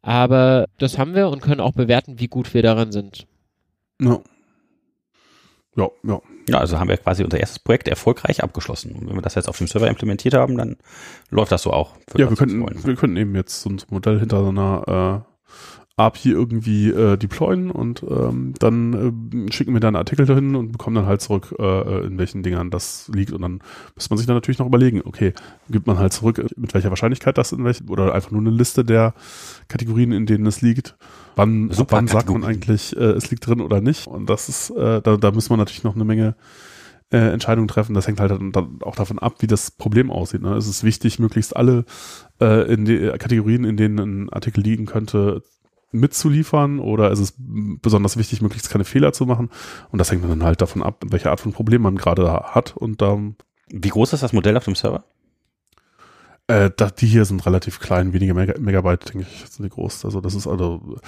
Aber 0.00 0.66
das 0.78 0.98
haben 0.98 1.14
wir 1.14 1.28
und 1.28 1.40
können 1.40 1.60
auch 1.60 1.72
bewerten, 1.72 2.20
wie 2.20 2.28
gut 2.28 2.54
wir 2.54 2.62
daran 2.62 2.92
sind. 2.92 3.26
Ja. 4.00 4.20
Ja, 5.76 5.88
ja. 6.04 6.20
Ja, 6.48 6.58
also 6.58 6.78
haben 6.78 6.88
wir 6.88 6.98
quasi 6.98 7.24
unser 7.24 7.40
erstes 7.40 7.58
Projekt 7.58 7.88
erfolgreich 7.88 8.42
abgeschlossen. 8.42 8.92
Und 8.92 9.08
wenn 9.08 9.16
wir 9.16 9.22
das 9.22 9.34
jetzt 9.34 9.48
auf 9.48 9.56
dem 9.56 9.66
Server 9.66 9.88
implementiert 9.88 10.34
haben, 10.34 10.58
dann 10.58 10.76
läuft 11.30 11.52
das 11.52 11.62
so 11.62 11.72
auch. 11.72 11.92
Ja, 12.16 12.28
wir 12.28 12.36
könnten, 12.36 12.60
wir 12.86 12.96
könnten 12.96 13.16
eben 13.16 13.34
jetzt 13.34 13.62
so 13.62 13.70
ein 13.70 13.80
Modell 13.88 14.20
hinter 14.20 14.42
so 14.42 14.50
einer 14.50 15.24
äh, 15.26 15.33
API 15.96 16.30
irgendwie 16.30 16.90
äh, 16.90 17.16
deployen 17.16 17.70
und 17.70 18.02
ähm, 18.02 18.52
dann 18.58 19.46
äh, 19.48 19.52
schicken 19.52 19.74
wir 19.74 19.80
da 19.80 19.88
einen 19.88 19.96
Artikel 19.96 20.26
dahin 20.26 20.56
und 20.56 20.72
bekommen 20.72 20.96
dann 20.96 21.06
halt 21.06 21.20
zurück, 21.20 21.54
äh, 21.56 22.04
in 22.04 22.18
welchen 22.18 22.42
Dingern 22.42 22.70
das 22.70 23.08
liegt. 23.14 23.32
Und 23.32 23.42
dann 23.42 23.60
muss 23.94 24.10
man 24.10 24.16
sich 24.16 24.26
dann 24.26 24.34
natürlich 24.34 24.58
noch 24.58 24.66
überlegen, 24.66 25.02
okay, 25.04 25.34
gibt 25.70 25.86
man 25.86 25.98
halt 25.98 26.12
zurück, 26.12 26.44
mit 26.56 26.74
welcher 26.74 26.90
Wahrscheinlichkeit 26.90 27.38
das 27.38 27.52
in 27.52 27.64
welchen, 27.64 27.88
oder 27.88 28.12
einfach 28.12 28.32
nur 28.32 28.40
eine 28.40 28.50
Liste 28.50 28.84
der 28.84 29.14
Kategorien, 29.68 30.10
in 30.10 30.26
denen 30.26 30.46
es 30.46 30.62
liegt. 30.62 30.96
Wann, 31.36 31.70
Super 31.70 31.96
wann 31.96 32.08
sagt 32.08 32.28
man 32.28 32.42
eigentlich, 32.42 32.96
äh, 32.96 33.12
es 33.12 33.30
liegt 33.30 33.46
drin 33.46 33.60
oder 33.60 33.80
nicht? 33.80 34.08
Und 34.08 34.28
das 34.28 34.48
ist, 34.48 34.70
äh, 34.70 35.00
da, 35.00 35.16
da 35.16 35.30
muss 35.30 35.48
man 35.48 35.60
natürlich 35.60 35.84
noch 35.84 35.94
eine 35.94 36.04
Menge 36.04 36.34
äh, 37.12 37.32
Entscheidungen 37.32 37.68
treffen. 37.68 37.94
Das 37.94 38.08
hängt 38.08 38.18
halt 38.18 38.32
dann, 38.32 38.50
dann 38.50 38.78
auch 38.82 38.96
davon 38.96 39.20
ab, 39.20 39.36
wie 39.38 39.46
das 39.46 39.70
Problem 39.70 40.10
aussieht. 40.10 40.42
Ne? 40.42 40.56
Es 40.56 40.66
ist 40.66 40.82
wichtig, 40.82 41.20
möglichst 41.20 41.54
alle 41.56 41.84
äh, 42.40 42.72
in 42.72 42.84
die 42.84 43.12
Kategorien, 43.16 43.62
in 43.62 43.76
denen 43.76 43.98
ein 43.98 44.32
Artikel 44.32 44.62
liegen 44.62 44.86
könnte, 44.86 45.42
mitzuliefern 45.94 46.80
oder 46.80 47.10
ist 47.10 47.20
es 47.20 47.34
besonders 47.38 48.16
wichtig, 48.16 48.42
möglichst 48.42 48.70
keine 48.70 48.84
Fehler 48.84 49.12
zu 49.12 49.26
machen? 49.26 49.50
Und 49.90 49.98
das 49.98 50.10
hängt 50.10 50.24
dann 50.24 50.44
halt 50.44 50.60
davon 50.60 50.82
ab, 50.82 51.02
welche 51.06 51.30
Art 51.30 51.40
von 51.40 51.52
Problem 51.52 51.82
man 51.82 51.96
gerade 51.96 52.28
hat. 52.30 52.76
Und 52.76 53.00
ähm, 53.02 53.36
Wie 53.68 53.88
groß 53.88 54.12
ist 54.12 54.22
das 54.22 54.32
Modell 54.32 54.56
auf 54.56 54.64
dem 54.64 54.74
Server? 54.74 55.04
Äh, 56.46 56.70
die 56.98 57.06
hier 57.06 57.24
sind 57.24 57.44
relativ 57.46 57.80
klein, 57.80 58.12
wenige 58.12 58.34
Mega 58.34 58.58
Megabyte, 58.58 59.14
denke 59.14 59.26
ich, 59.30 59.50
sind 59.50 59.64
die 59.64 59.70
groß. 59.70 60.04
Also 60.04 60.20
das 60.20 60.34
ist 60.34 60.46
also 60.46 60.98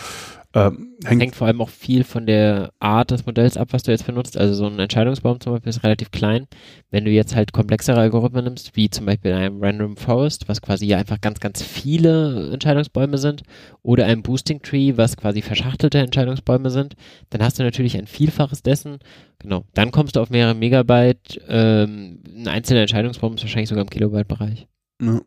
ähm, 0.55 0.97
hängt, 1.05 1.21
Hängt 1.21 1.37
vor 1.37 1.47
allem 1.47 1.61
auch 1.61 1.69
viel 1.69 2.03
von 2.03 2.25
der 2.25 2.73
Art 2.81 3.11
des 3.11 3.27
Modells 3.27 3.59
ab, 3.59 3.69
was 3.73 3.83
du 3.83 3.91
jetzt 3.91 4.07
benutzt. 4.07 4.39
Also 4.39 4.55
so 4.55 4.67
ein 4.67 4.79
Entscheidungsbaum 4.79 5.39
zum 5.39 5.53
Beispiel 5.53 5.69
ist 5.69 5.85
relativ 5.85 6.11
klein. 6.11 6.47
Wenn 6.91 7.05
du 7.05 7.11
jetzt 7.11 7.37
halt 7.37 7.53
komplexere 7.53 8.01
Algorithmen 8.01 8.45
nimmst, 8.45 8.75
wie 8.75 8.89
zum 8.89 9.05
Beispiel 9.05 9.35
einem 9.35 9.63
Random 9.63 9.99
Forest, 9.99 10.49
was 10.49 10.63
quasi 10.63 10.87
ja 10.87 10.97
einfach 10.97 11.21
ganz, 11.21 11.41
ganz 11.41 11.63
viele 11.63 12.53
Entscheidungsbäume 12.55 13.19
sind, 13.19 13.43
oder 13.83 14.07
einem 14.07 14.23
Boosting 14.23 14.63
Tree, 14.63 14.97
was 14.97 15.19
quasi 15.19 15.43
verschachtelte 15.43 15.99
Entscheidungsbäume 15.99 16.71
sind, 16.71 16.95
dann 17.29 17.43
hast 17.43 17.59
du 17.59 17.63
natürlich 17.63 17.99
ein 17.99 18.07
Vielfaches 18.07 18.63
dessen. 18.63 19.01
Genau. 19.41 19.65
Dann 19.75 19.91
kommst 19.91 20.17
du 20.17 20.21
auf 20.21 20.31
mehrere 20.31 20.55
Megabyte. 20.55 21.43
Ähm, 21.47 22.23
ein 22.35 22.49
einzelner 22.49 22.81
Entscheidungsbaum 22.81 23.35
ist 23.35 23.43
wahrscheinlich 23.43 23.69
sogar 23.69 23.85
im 23.85 23.91
Kilobyte-Bereich. 23.91 24.67
Ja. 25.01 25.21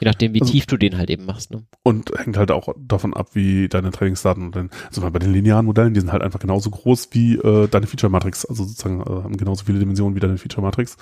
Je 0.00 0.06
nachdem, 0.06 0.34
wie 0.34 0.40
Also- 0.40 0.52
tief 0.52 0.66
du 0.66 0.76
den 0.76 0.98
halt 0.98 1.10
eben 1.10 1.24
machst. 1.26 1.52
Ne? 1.52 1.62
Und 1.84 2.10
hängt 2.16 2.36
halt 2.36 2.50
auch 2.50 2.74
davon 2.76 3.14
ab, 3.14 3.28
wie 3.34 3.68
deine 3.68 3.92
Trainingsdaten 3.92 4.46
und 4.46 4.56
dann, 4.56 4.70
also 4.88 5.00
bei 5.08 5.18
den 5.20 5.32
linearen 5.32 5.64
Modellen, 5.64 5.94
die 5.94 6.00
sind 6.00 6.10
halt 6.10 6.22
einfach 6.22 6.40
genauso 6.40 6.70
groß 6.70 7.10
wie 7.12 7.36
äh, 7.36 7.68
deine 7.68 7.86
Feature-Matrix, 7.86 8.44
also 8.46 8.64
sozusagen 8.64 9.00
äh, 9.00 9.04
haben 9.04 9.36
genauso 9.36 9.64
viele 9.64 9.78
Dimensionen 9.78 10.16
wie 10.16 10.20
deine 10.20 10.38
Feature-Matrix. 10.38 10.96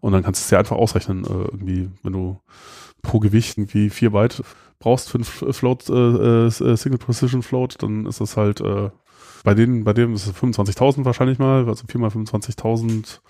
Und 0.00 0.12
dann 0.12 0.22
kannst 0.22 0.42
du 0.42 0.44
es 0.44 0.50
ja 0.50 0.58
einfach 0.58 0.76
ausrechnen, 0.76 1.24
äh, 1.24 1.28
irgendwie, 1.28 1.88
wenn 2.02 2.12
du 2.12 2.38
pro 3.00 3.18
Gewicht 3.18 3.56
irgendwie 3.56 3.88
vier 3.88 4.10
Byte 4.10 4.42
brauchst 4.78 5.08
für 5.08 5.16
einen 5.16 5.24
Float, 5.24 5.88
äh, 5.88 6.46
äh, 6.48 6.76
Single 6.76 6.98
Precision 6.98 7.42
Float, 7.42 7.82
dann 7.82 8.04
ist 8.04 8.20
das 8.20 8.36
halt 8.36 8.60
äh, 8.60 8.90
bei 9.44 9.54
denen, 9.54 9.84
bei 9.84 9.94
dem 9.94 10.12
ist 10.12 10.26
es 10.26 10.34
25.000 10.34 11.06
wahrscheinlich 11.06 11.38
mal, 11.38 11.66
also 11.66 11.84
4 11.88 11.98
mal 11.98 12.10
25.000, 12.10 13.20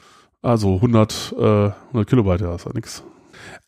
also 0.42 0.74
100, 0.74 1.34
äh, 1.38 1.70
100 1.90 2.08
Kilobyte, 2.08 2.40
ja, 2.40 2.54
ist 2.56 2.66
ja 2.66 2.72
nix. 2.74 3.04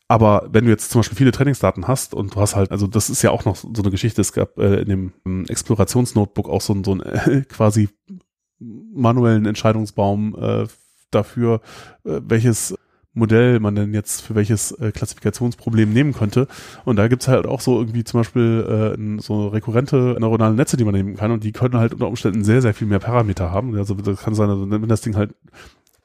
Aber 0.09 0.47
wenn 0.51 0.63
du 0.65 0.71
jetzt 0.71 0.89
zum 0.89 0.99
Beispiel 0.99 1.17
viele 1.17 1.31
Trainingsdaten 1.33 1.87
hast 1.87 2.13
und 2.13 2.35
du 2.35 2.39
hast 2.39 2.55
halt, 2.55 2.71
also 2.71 2.87
das 2.87 3.09
ist 3.09 3.21
ja 3.23 3.31
auch 3.31 3.43
noch 3.45 3.57
so 3.57 3.69
eine 3.81 3.91
Geschichte, 3.91 4.21
es 4.21 4.31
gab 4.31 4.57
äh, 4.57 4.79
in 4.81 4.89
dem 4.89 5.13
ähm, 5.25 5.45
Explorationsnotebook 5.47 6.47
auch 6.49 6.61
so, 6.61 6.73
ein- 6.73 6.83
so 6.83 6.93
ein 6.95 7.01
äh, 7.01 7.41
quasi 7.49 7.89
manuellen 8.59 9.45
Entscheidungsbaum 9.45 10.35
äh, 10.39 10.67
dafür, 11.11 11.61
äh, 12.05 12.21
welches 12.25 12.75
Modell 13.13 13.59
man 13.59 13.73
denn 13.73 13.93
jetzt 13.95 14.21
für 14.21 14.35
welches 14.35 14.71
äh, 14.73 14.91
Klassifikationsproblem 14.91 15.91
nehmen 15.91 16.13
könnte. 16.13 16.47
Und 16.85 16.97
da 16.97 17.07
gibt's 17.07 17.27
halt 17.27 17.47
auch 17.47 17.61
so 17.61 17.79
irgendwie 17.79 18.03
zum 18.03 18.19
Beispiel 18.19 18.95
äh, 19.17 19.21
so 19.21 19.47
rekurrente 19.47 20.15
neuronale 20.19 20.53
Netze, 20.53 20.77
die 20.77 20.85
man 20.85 20.93
nehmen 20.93 21.15
kann 21.15 21.31
und 21.31 21.43
die 21.43 21.51
können 21.51 21.77
halt 21.77 21.93
unter 21.93 22.07
Umständen 22.07 22.43
sehr, 22.43 22.61
sehr 22.61 22.75
viel 22.75 22.87
mehr 22.87 22.99
Parameter 22.99 23.51
haben. 23.51 23.75
Also 23.75 23.95
das 23.95 24.21
kann 24.21 24.35
sein, 24.35 24.49
also 24.49 24.69
wenn 24.69 24.87
das 24.87 25.01
Ding 25.01 25.15
halt 25.15 25.33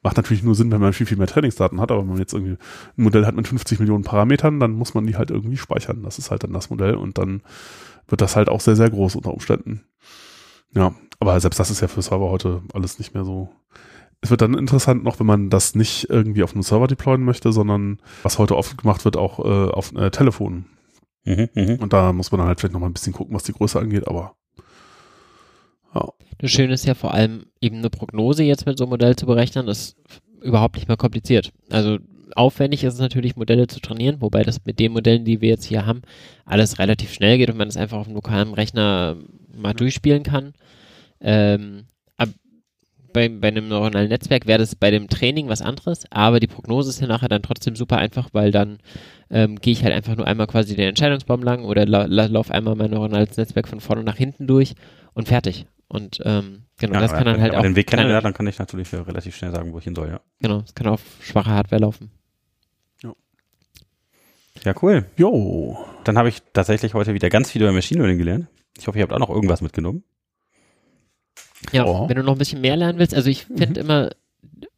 macht 0.02 0.16
natürlich 0.16 0.42
nur 0.42 0.54
Sinn, 0.54 0.70
wenn 0.72 0.80
man 0.80 0.92
viel, 0.92 1.06
viel 1.06 1.16
mehr 1.16 1.28
Trainingsdaten 1.28 1.80
hat, 1.80 1.90
aber 1.90 2.00
wenn 2.00 2.08
man 2.08 2.18
jetzt 2.18 2.34
irgendwie 2.34 2.52
ein 2.52 3.02
Modell 3.02 3.24
hat 3.24 3.36
mit 3.36 3.46
50 3.46 3.78
Millionen 3.78 4.04
Parametern, 4.04 4.58
dann 4.60 4.72
muss 4.72 4.94
man 4.94 5.06
die 5.06 5.16
halt 5.16 5.30
irgendwie 5.30 5.56
speichern. 5.56 6.02
Das 6.02 6.18
ist 6.18 6.30
halt 6.30 6.42
dann 6.42 6.52
das 6.52 6.70
Modell 6.70 6.96
und 6.96 7.18
dann 7.18 7.42
wird 8.08 8.20
das 8.20 8.36
halt 8.36 8.48
auch 8.48 8.60
sehr, 8.60 8.76
sehr 8.76 8.90
groß 8.90 9.16
unter 9.16 9.32
Umständen. 9.32 9.84
Ja, 10.74 10.94
aber 11.20 11.38
selbst 11.38 11.60
das 11.60 11.70
ist 11.70 11.80
ja 11.80 11.88
für 11.88 12.02
Server 12.02 12.30
heute 12.30 12.62
alles 12.74 12.98
nicht 12.98 13.14
mehr 13.14 13.24
so. 13.24 13.50
Es 14.20 14.30
wird 14.30 14.40
dann 14.40 14.54
interessant 14.54 15.04
noch, 15.04 15.18
wenn 15.20 15.26
man 15.26 15.50
das 15.50 15.74
nicht 15.74 16.08
irgendwie 16.10 16.42
auf 16.42 16.52
einem 16.52 16.62
Server 16.62 16.86
deployen 16.86 17.24
möchte, 17.24 17.52
sondern 17.52 18.00
was 18.22 18.38
heute 18.38 18.56
oft 18.56 18.78
gemacht 18.78 19.04
wird, 19.04 19.16
auch 19.16 19.38
äh, 19.40 19.70
auf 19.70 19.94
äh, 19.94 20.10
Telefonen. 20.10 20.66
Mhm, 21.24 21.48
mhm. 21.54 21.76
Und 21.76 21.92
da 21.92 22.12
muss 22.12 22.32
man 22.32 22.38
dann 22.38 22.48
halt 22.48 22.60
vielleicht 22.60 22.72
noch 22.72 22.80
mal 22.80 22.86
ein 22.86 22.92
bisschen 22.92 23.12
gucken, 23.12 23.34
was 23.34 23.44
die 23.44 23.52
Größe 23.52 23.78
angeht, 23.78 24.08
aber 24.08 24.34
ja. 25.94 26.08
Das 26.38 26.50
Schöne 26.50 26.74
ist 26.74 26.86
ja 26.86 26.94
vor 26.94 27.14
allem 27.14 27.46
eben 27.60 27.78
eine 27.78 27.90
Prognose 27.90 28.42
jetzt 28.42 28.66
mit 28.66 28.78
so 28.78 28.84
einem 28.84 28.90
Modell 28.90 29.14
zu 29.16 29.26
berechnen, 29.26 29.68
ist 29.68 29.96
überhaupt 30.40 30.76
nicht 30.76 30.88
mehr 30.88 30.96
kompliziert. 30.96 31.52
Also 31.70 31.98
aufwendig 32.34 32.82
ist 32.82 32.94
es 32.94 33.00
natürlich, 33.00 33.36
Modelle 33.36 33.68
zu 33.68 33.80
trainieren, 33.80 34.20
wobei 34.20 34.42
das 34.42 34.64
mit 34.64 34.78
den 34.78 34.92
Modellen, 34.92 35.24
die 35.24 35.40
wir 35.40 35.50
jetzt 35.50 35.64
hier 35.64 35.86
haben, 35.86 36.02
alles 36.44 36.78
relativ 36.78 37.12
schnell 37.12 37.38
geht 37.38 37.50
und 37.50 37.58
man 37.58 37.68
es 37.68 37.76
einfach 37.76 37.98
auf 37.98 38.06
einem 38.06 38.16
lokalen 38.16 38.54
Rechner 38.54 39.16
mal 39.54 39.74
durchspielen 39.74 40.24
kann. 40.24 40.54
Ähm, 41.20 41.84
bei, 43.12 43.28
bei 43.28 43.48
einem 43.48 43.68
neuronalen 43.68 44.08
Netzwerk 44.08 44.46
wäre 44.46 44.58
das 44.58 44.74
bei 44.74 44.90
dem 44.90 45.08
Training 45.08 45.48
was 45.48 45.62
anderes, 45.62 46.04
aber 46.10 46.40
die 46.40 46.46
Prognose 46.46 46.90
ist 46.90 47.00
ja 47.00 47.06
nachher 47.06 47.28
dann 47.28 47.42
trotzdem 47.42 47.76
super 47.76 47.98
einfach, 47.98 48.30
weil 48.32 48.50
dann 48.50 48.78
ähm, 49.30 49.56
gehe 49.60 49.72
ich 49.72 49.84
halt 49.84 49.94
einfach 49.94 50.16
nur 50.16 50.26
einmal 50.26 50.46
quasi 50.46 50.74
den 50.74 50.88
Entscheidungsbaum 50.88 51.42
lang 51.42 51.64
oder 51.64 51.86
la, 51.86 52.06
laufe 52.06 52.52
einmal 52.52 52.74
mein 52.74 52.90
neuronales 52.90 53.36
Netzwerk 53.36 53.68
von 53.68 53.80
vorne 53.80 54.02
nach 54.02 54.16
hinten 54.16 54.46
durch 54.46 54.74
und 55.14 55.28
fertig. 55.28 55.66
Und 55.92 56.20
ähm, 56.24 56.62
genau, 56.78 56.94
Ja, 56.94 57.00
das 57.02 57.12
kann 57.12 57.26
dann 57.26 57.34
wenn 57.36 57.42
halt 57.42 57.52
auch 57.52 57.58
aber 57.58 57.68
den 57.68 57.76
Weg 57.76 57.86
kenne, 57.86 58.18
dann 58.22 58.32
kann 58.32 58.46
ich 58.46 58.58
natürlich 58.58 58.90
äh, 58.94 58.96
relativ 58.96 59.36
schnell 59.36 59.50
sagen, 59.50 59.74
wo 59.74 59.78
ich 59.78 59.84
hin 59.84 59.94
soll, 59.94 60.08
ja. 60.08 60.20
Genau, 60.40 60.60
es 60.60 60.74
kann 60.74 60.86
auf 60.86 61.02
schwache 61.20 61.50
Hardware 61.50 61.82
laufen. 61.82 62.10
Ja, 64.64 64.74
cool. 64.82 65.06
Jo. 65.16 65.76
Dann 66.04 66.16
habe 66.16 66.28
ich 66.28 66.40
tatsächlich 66.52 66.94
heute 66.94 67.14
wieder 67.14 67.30
ganz 67.30 67.50
viel 67.50 67.62
über 67.62 67.72
Machine 67.72 67.98
Learning 68.00 68.18
gelernt. 68.18 68.46
Ich 68.78 68.86
hoffe, 68.86 68.98
ihr 68.98 69.02
habt 69.02 69.12
auch 69.12 69.18
noch 69.18 69.30
irgendwas 69.30 69.60
mitgenommen. 69.60 70.04
Ja, 71.72 71.84
Ja. 71.84 72.08
wenn 72.08 72.16
du 72.16 72.22
noch 72.22 72.32
ein 72.32 72.38
bisschen 72.38 72.60
mehr 72.60 72.76
lernen 72.76 72.98
willst, 72.98 73.14
also 73.14 73.28
ich 73.28 73.46
finde 73.46 73.80
immer, 73.80 74.10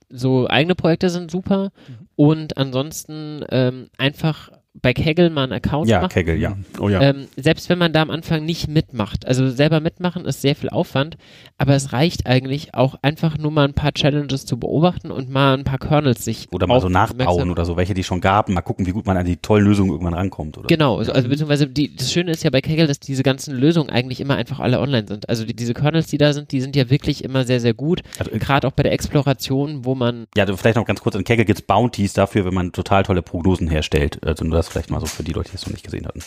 so 0.08 0.48
eigene 0.48 0.74
Projekte 0.74 1.10
sind 1.10 1.30
super 1.30 1.70
und 2.16 2.56
ansonsten 2.56 3.44
ähm, 3.50 3.90
einfach 3.98 4.50
bei 4.82 4.92
Kaggle 4.92 5.30
mal 5.30 5.44
einen 5.44 5.52
Account 5.52 5.88
Ja, 5.88 6.00
machen. 6.00 6.10
Kegel, 6.10 6.36
ja. 6.36 6.56
Oh 6.80 6.88
ja. 6.88 7.00
Ähm, 7.00 7.28
selbst 7.36 7.68
wenn 7.68 7.78
man 7.78 7.92
da 7.92 8.02
am 8.02 8.10
Anfang 8.10 8.44
nicht 8.44 8.68
mitmacht, 8.68 9.26
also 9.26 9.48
selber 9.48 9.80
mitmachen 9.80 10.24
ist 10.24 10.42
sehr 10.42 10.56
viel 10.56 10.68
Aufwand, 10.68 11.16
aber 11.58 11.74
es 11.74 11.92
reicht 11.92 12.26
eigentlich 12.26 12.74
auch 12.74 12.96
einfach 13.00 13.38
nur 13.38 13.52
mal 13.52 13.66
ein 13.66 13.74
paar 13.74 13.92
Challenges 13.92 14.46
zu 14.46 14.58
beobachten 14.58 15.12
und 15.12 15.30
mal 15.30 15.56
ein 15.56 15.62
paar 15.62 15.78
Kernels 15.78 16.24
sich 16.24 16.48
Oder 16.50 16.66
mal 16.66 16.80
so 16.80 16.88
nachbauen 16.88 17.50
oder 17.50 17.64
so, 17.64 17.76
welche 17.76 17.94
die 17.94 18.02
schon 18.02 18.20
gab, 18.20 18.48
mal 18.48 18.62
gucken, 18.62 18.86
wie 18.86 18.90
gut 18.90 19.06
man 19.06 19.16
an 19.16 19.24
die 19.24 19.36
tollen 19.36 19.64
Lösungen 19.64 19.92
irgendwann 19.92 20.14
rankommt. 20.14 20.58
Oder? 20.58 20.66
Genau, 20.66 20.98
also, 20.98 21.12
also 21.12 21.28
beziehungsweise 21.28 21.68
die, 21.68 21.94
das 21.94 22.12
Schöne 22.12 22.32
ist 22.32 22.42
ja 22.42 22.50
bei 22.50 22.60
Kaggle, 22.60 22.88
dass 22.88 22.98
diese 22.98 23.22
ganzen 23.22 23.54
Lösungen 23.54 23.90
eigentlich 23.90 24.20
immer 24.20 24.34
einfach 24.34 24.58
alle 24.58 24.80
online 24.80 25.06
sind. 25.06 25.28
Also 25.28 25.44
die, 25.44 25.54
diese 25.54 25.74
Kernels, 25.74 26.08
die 26.08 26.18
da 26.18 26.32
sind, 26.32 26.50
die 26.50 26.60
sind 26.60 26.74
ja 26.74 26.90
wirklich 26.90 27.22
immer 27.22 27.44
sehr, 27.44 27.60
sehr 27.60 27.74
gut. 27.74 28.02
Also, 28.18 28.32
äh, 28.32 28.38
Gerade 28.38 28.66
auch 28.66 28.72
bei 28.72 28.82
der 28.82 28.92
Exploration, 28.92 29.84
wo 29.84 29.94
man 29.94 30.26
ja, 30.36 30.46
vielleicht 30.56 30.76
noch 30.76 30.84
ganz 30.84 31.00
kurz, 31.00 31.14
in 31.14 31.22
Kegel 31.22 31.44
gibt's 31.44 31.62
Bounties 31.62 32.12
dafür, 32.12 32.44
wenn 32.44 32.54
man 32.54 32.72
total 32.72 33.04
tolle 33.04 33.22
Prognosen 33.22 33.68
herstellt. 33.68 34.18
Also 34.26 34.44
nur 34.44 34.63
das 34.64 34.72
vielleicht 34.72 34.90
mal 34.90 35.00
so 35.00 35.06
für 35.06 35.22
die 35.22 35.32
Leute, 35.32 35.50
die 35.50 35.56
es 35.56 35.66
noch 35.66 35.72
nicht 35.72 35.84
gesehen 35.84 36.06
hatten. 36.06 36.20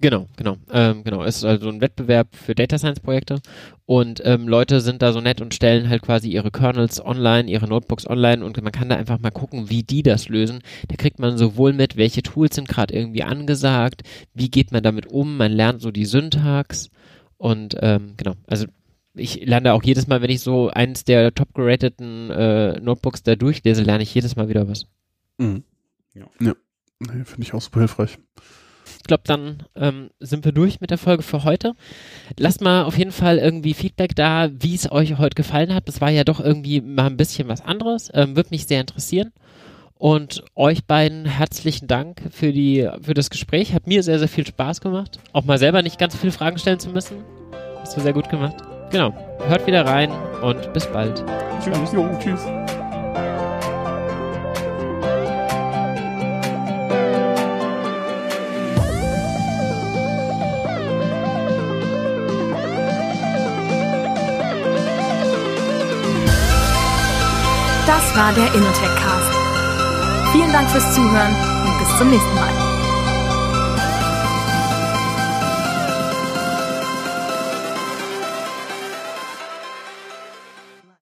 Genau, 0.00 0.28
genau, 0.36 0.56
ähm, 0.70 1.02
genau. 1.02 1.24
Es 1.24 1.38
ist 1.38 1.44
also 1.44 1.68
ein 1.68 1.80
Wettbewerb 1.80 2.36
für 2.36 2.54
Data 2.54 2.78
Science 2.78 3.00
Projekte 3.00 3.40
und 3.84 4.22
ähm, 4.24 4.46
Leute 4.46 4.80
sind 4.80 5.02
da 5.02 5.12
so 5.12 5.20
nett 5.20 5.40
und 5.40 5.54
stellen 5.54 5.88
halt 5.88 6.02
quasi 6.02 6.28
ihre 6.28 6.52
Kernels 6.52 7.04
online, 7.04 7.50
ihre 7.50 7.66
Notebooks 7.66 8.06
online 8.06 8.44
und 8.44 8.62
man 8.62 8.70
kann 8.70 8.88
da 8.88 8.94
einfach 8.94 9.18
mal 9.18 9.32
gucken, 9.32 9.70
wie 9.70 9.82
die 9.82 10.04
das 10.04 10.28
lösen. 10.28 10.60
Da 10.86 10.94
kriegt 10.94 11.18
man 11.18 11.36
sowohl 11.36 11.72
mit, 11.72 11.96
welche 11.96 12.22
Tools 12.22 12.54
sind 12.54 12.68
gerade 12.68 12.94
irgendwie 12.94 13.24
angesagt, 13.24 14.02
wie 14.34 14.50
geht 14.50 14.70
man 14.70 14.84
damit 14.84 15.08
um, 15.08 15.36
man 15.36 15.50
lernt 15.50 15.82
so 15.82 15.90
die 15.90 16.06
Syntax 16.06 16.90
und 17.36 17.76
ähm, 17.80 18.14
genau, 18.16 18.34
also 18.46 18.66
ich 19.14 19.44
lerne 19.46 19.72
auch 19.72 19.82
jedes 19.82 20.06
Mal, 20.06 20.22
wenn 20.22 20.30
ich 20.30 20.42
so 20.42 20.68
eins 20.68 21.02
der 21.04 21.34
top 21.34 21.54
gerateten 21.54 22.30
äh, 22.30 22.78
Notebooks 22.78 23.24
da 23.24 23.34
durchlese, 23.34 23.82
lerne 23.82 24.04
ich 24.04 24.14
jedes 24.14 24.36
Mal 24.36 24.48
wieder 24.48 24.68
was. 24.68 24.86
Mhm. 25.38 25.64
Ja. 26.14 26.26
ja. 26.40 26.54
Nee, 27.00 27.24
finde 27.24 27.42
ich 27.42 27.54
auch 27.54 27.62
super 27.62 27.80
hilfreich. 27.80 28.18
Ich 28.98 29.04
glaube, 29.04 29.22
dann 29.26 29.62
ähm, 29.76 30.10
sind 30.18 30.44
wir 30.44 30.52
durch 30.52 30.80
mit 30.80 30.90
der 30.90 30.98
Folge 30.98 31.22
für 31.22 31.44
heute. 31.44 31.74
Lasst 32.38 32.60
mal 32.60 32.84
auf 32.84 32.96
jeden 32.98 33.12
Fall 33.12 33.38
irgendwie 33.38 33.74
Feedback 33.74 34.14
da, 34.16 34.48
wie 34.52 34.74
es 34.74 34.90
euch 34.90 35.18
heute 35.18 35.34
gefallen 35.34 35.74
hat. 35.74 35.88
Das 35.88 36.00
war 36.00 36.10
ja 36.10 36.24
doch 36.24 36.40
irgendwie 36.40 36.80
mal 36.80 37.06
ein 37.06 37.16
bisschen 37.16 37.48
was 37.48 37.60
anderes. 37.60 38.10
Ähm, 38.14 38.36
Würde 38.36 38.50
mich 38.50 38.66
sehr 38.66 38.80
interessieren. 38.80 39.32
Und 39.94 40.44
euch 40.54 40.84
beiden 40.84 41.24
herzlichen 41.26 41.88
Dank 41.88 42.22
für, 42.30 42.52
die, 42.52 42.88
für 43.02 43.14
das 43.14 43.30
Gespräch. 43.30 43.74
Hat 43.74 43.86
mir 43.86 44.02
sehr, 44.02 44.18
sehr 44.18 44.28
viel 44.28 44.46
Spaß 44.46 44.80
gemacht. 44.80 45.18
Auch 45.32 45.44
mal 45.44 45.58
selber 45.58 45.82
nicht 45.82 45.98
ganz 45.98 46.12
so 46.12 46.18
viele 46.20 46.32
Fragen 46.32 46.58
stellen 46.58 46.78
zu 46.78 46.90
müssen. 46.90 47.16
Hast 47.80 47.96
du 47.96 48.00
sehr 48.00 48.12
gut 48.12 48.28
gemacht. 48.28 48.56
Genau. 48.90 49.12
Hört 49.46 49.66
wieder 49.66 49.84
rein 49.84 50.10
und 50.42 50.72
bis 50.72 50.86
bald. 50.86 51.24
Tschüss. 51.62 51.92
Jo, 51.92 52.08
tschüss. 52.20 52.44
Das 67.88 68.14
war 68.14 68.34
der 68.34 68.52
Innotech 68.52 68.94
Cast. 68.96 69.32
Vielen 70.32 70.52
Dank 70.52 70.68
fürs 70.68 70.94
Zuhören 70.94 71.34
und 71.64 71.78
bis 71.78 71.96
zum 71.96 72.10
nächsten 72.10 72.34
Mal. 72.34 72.67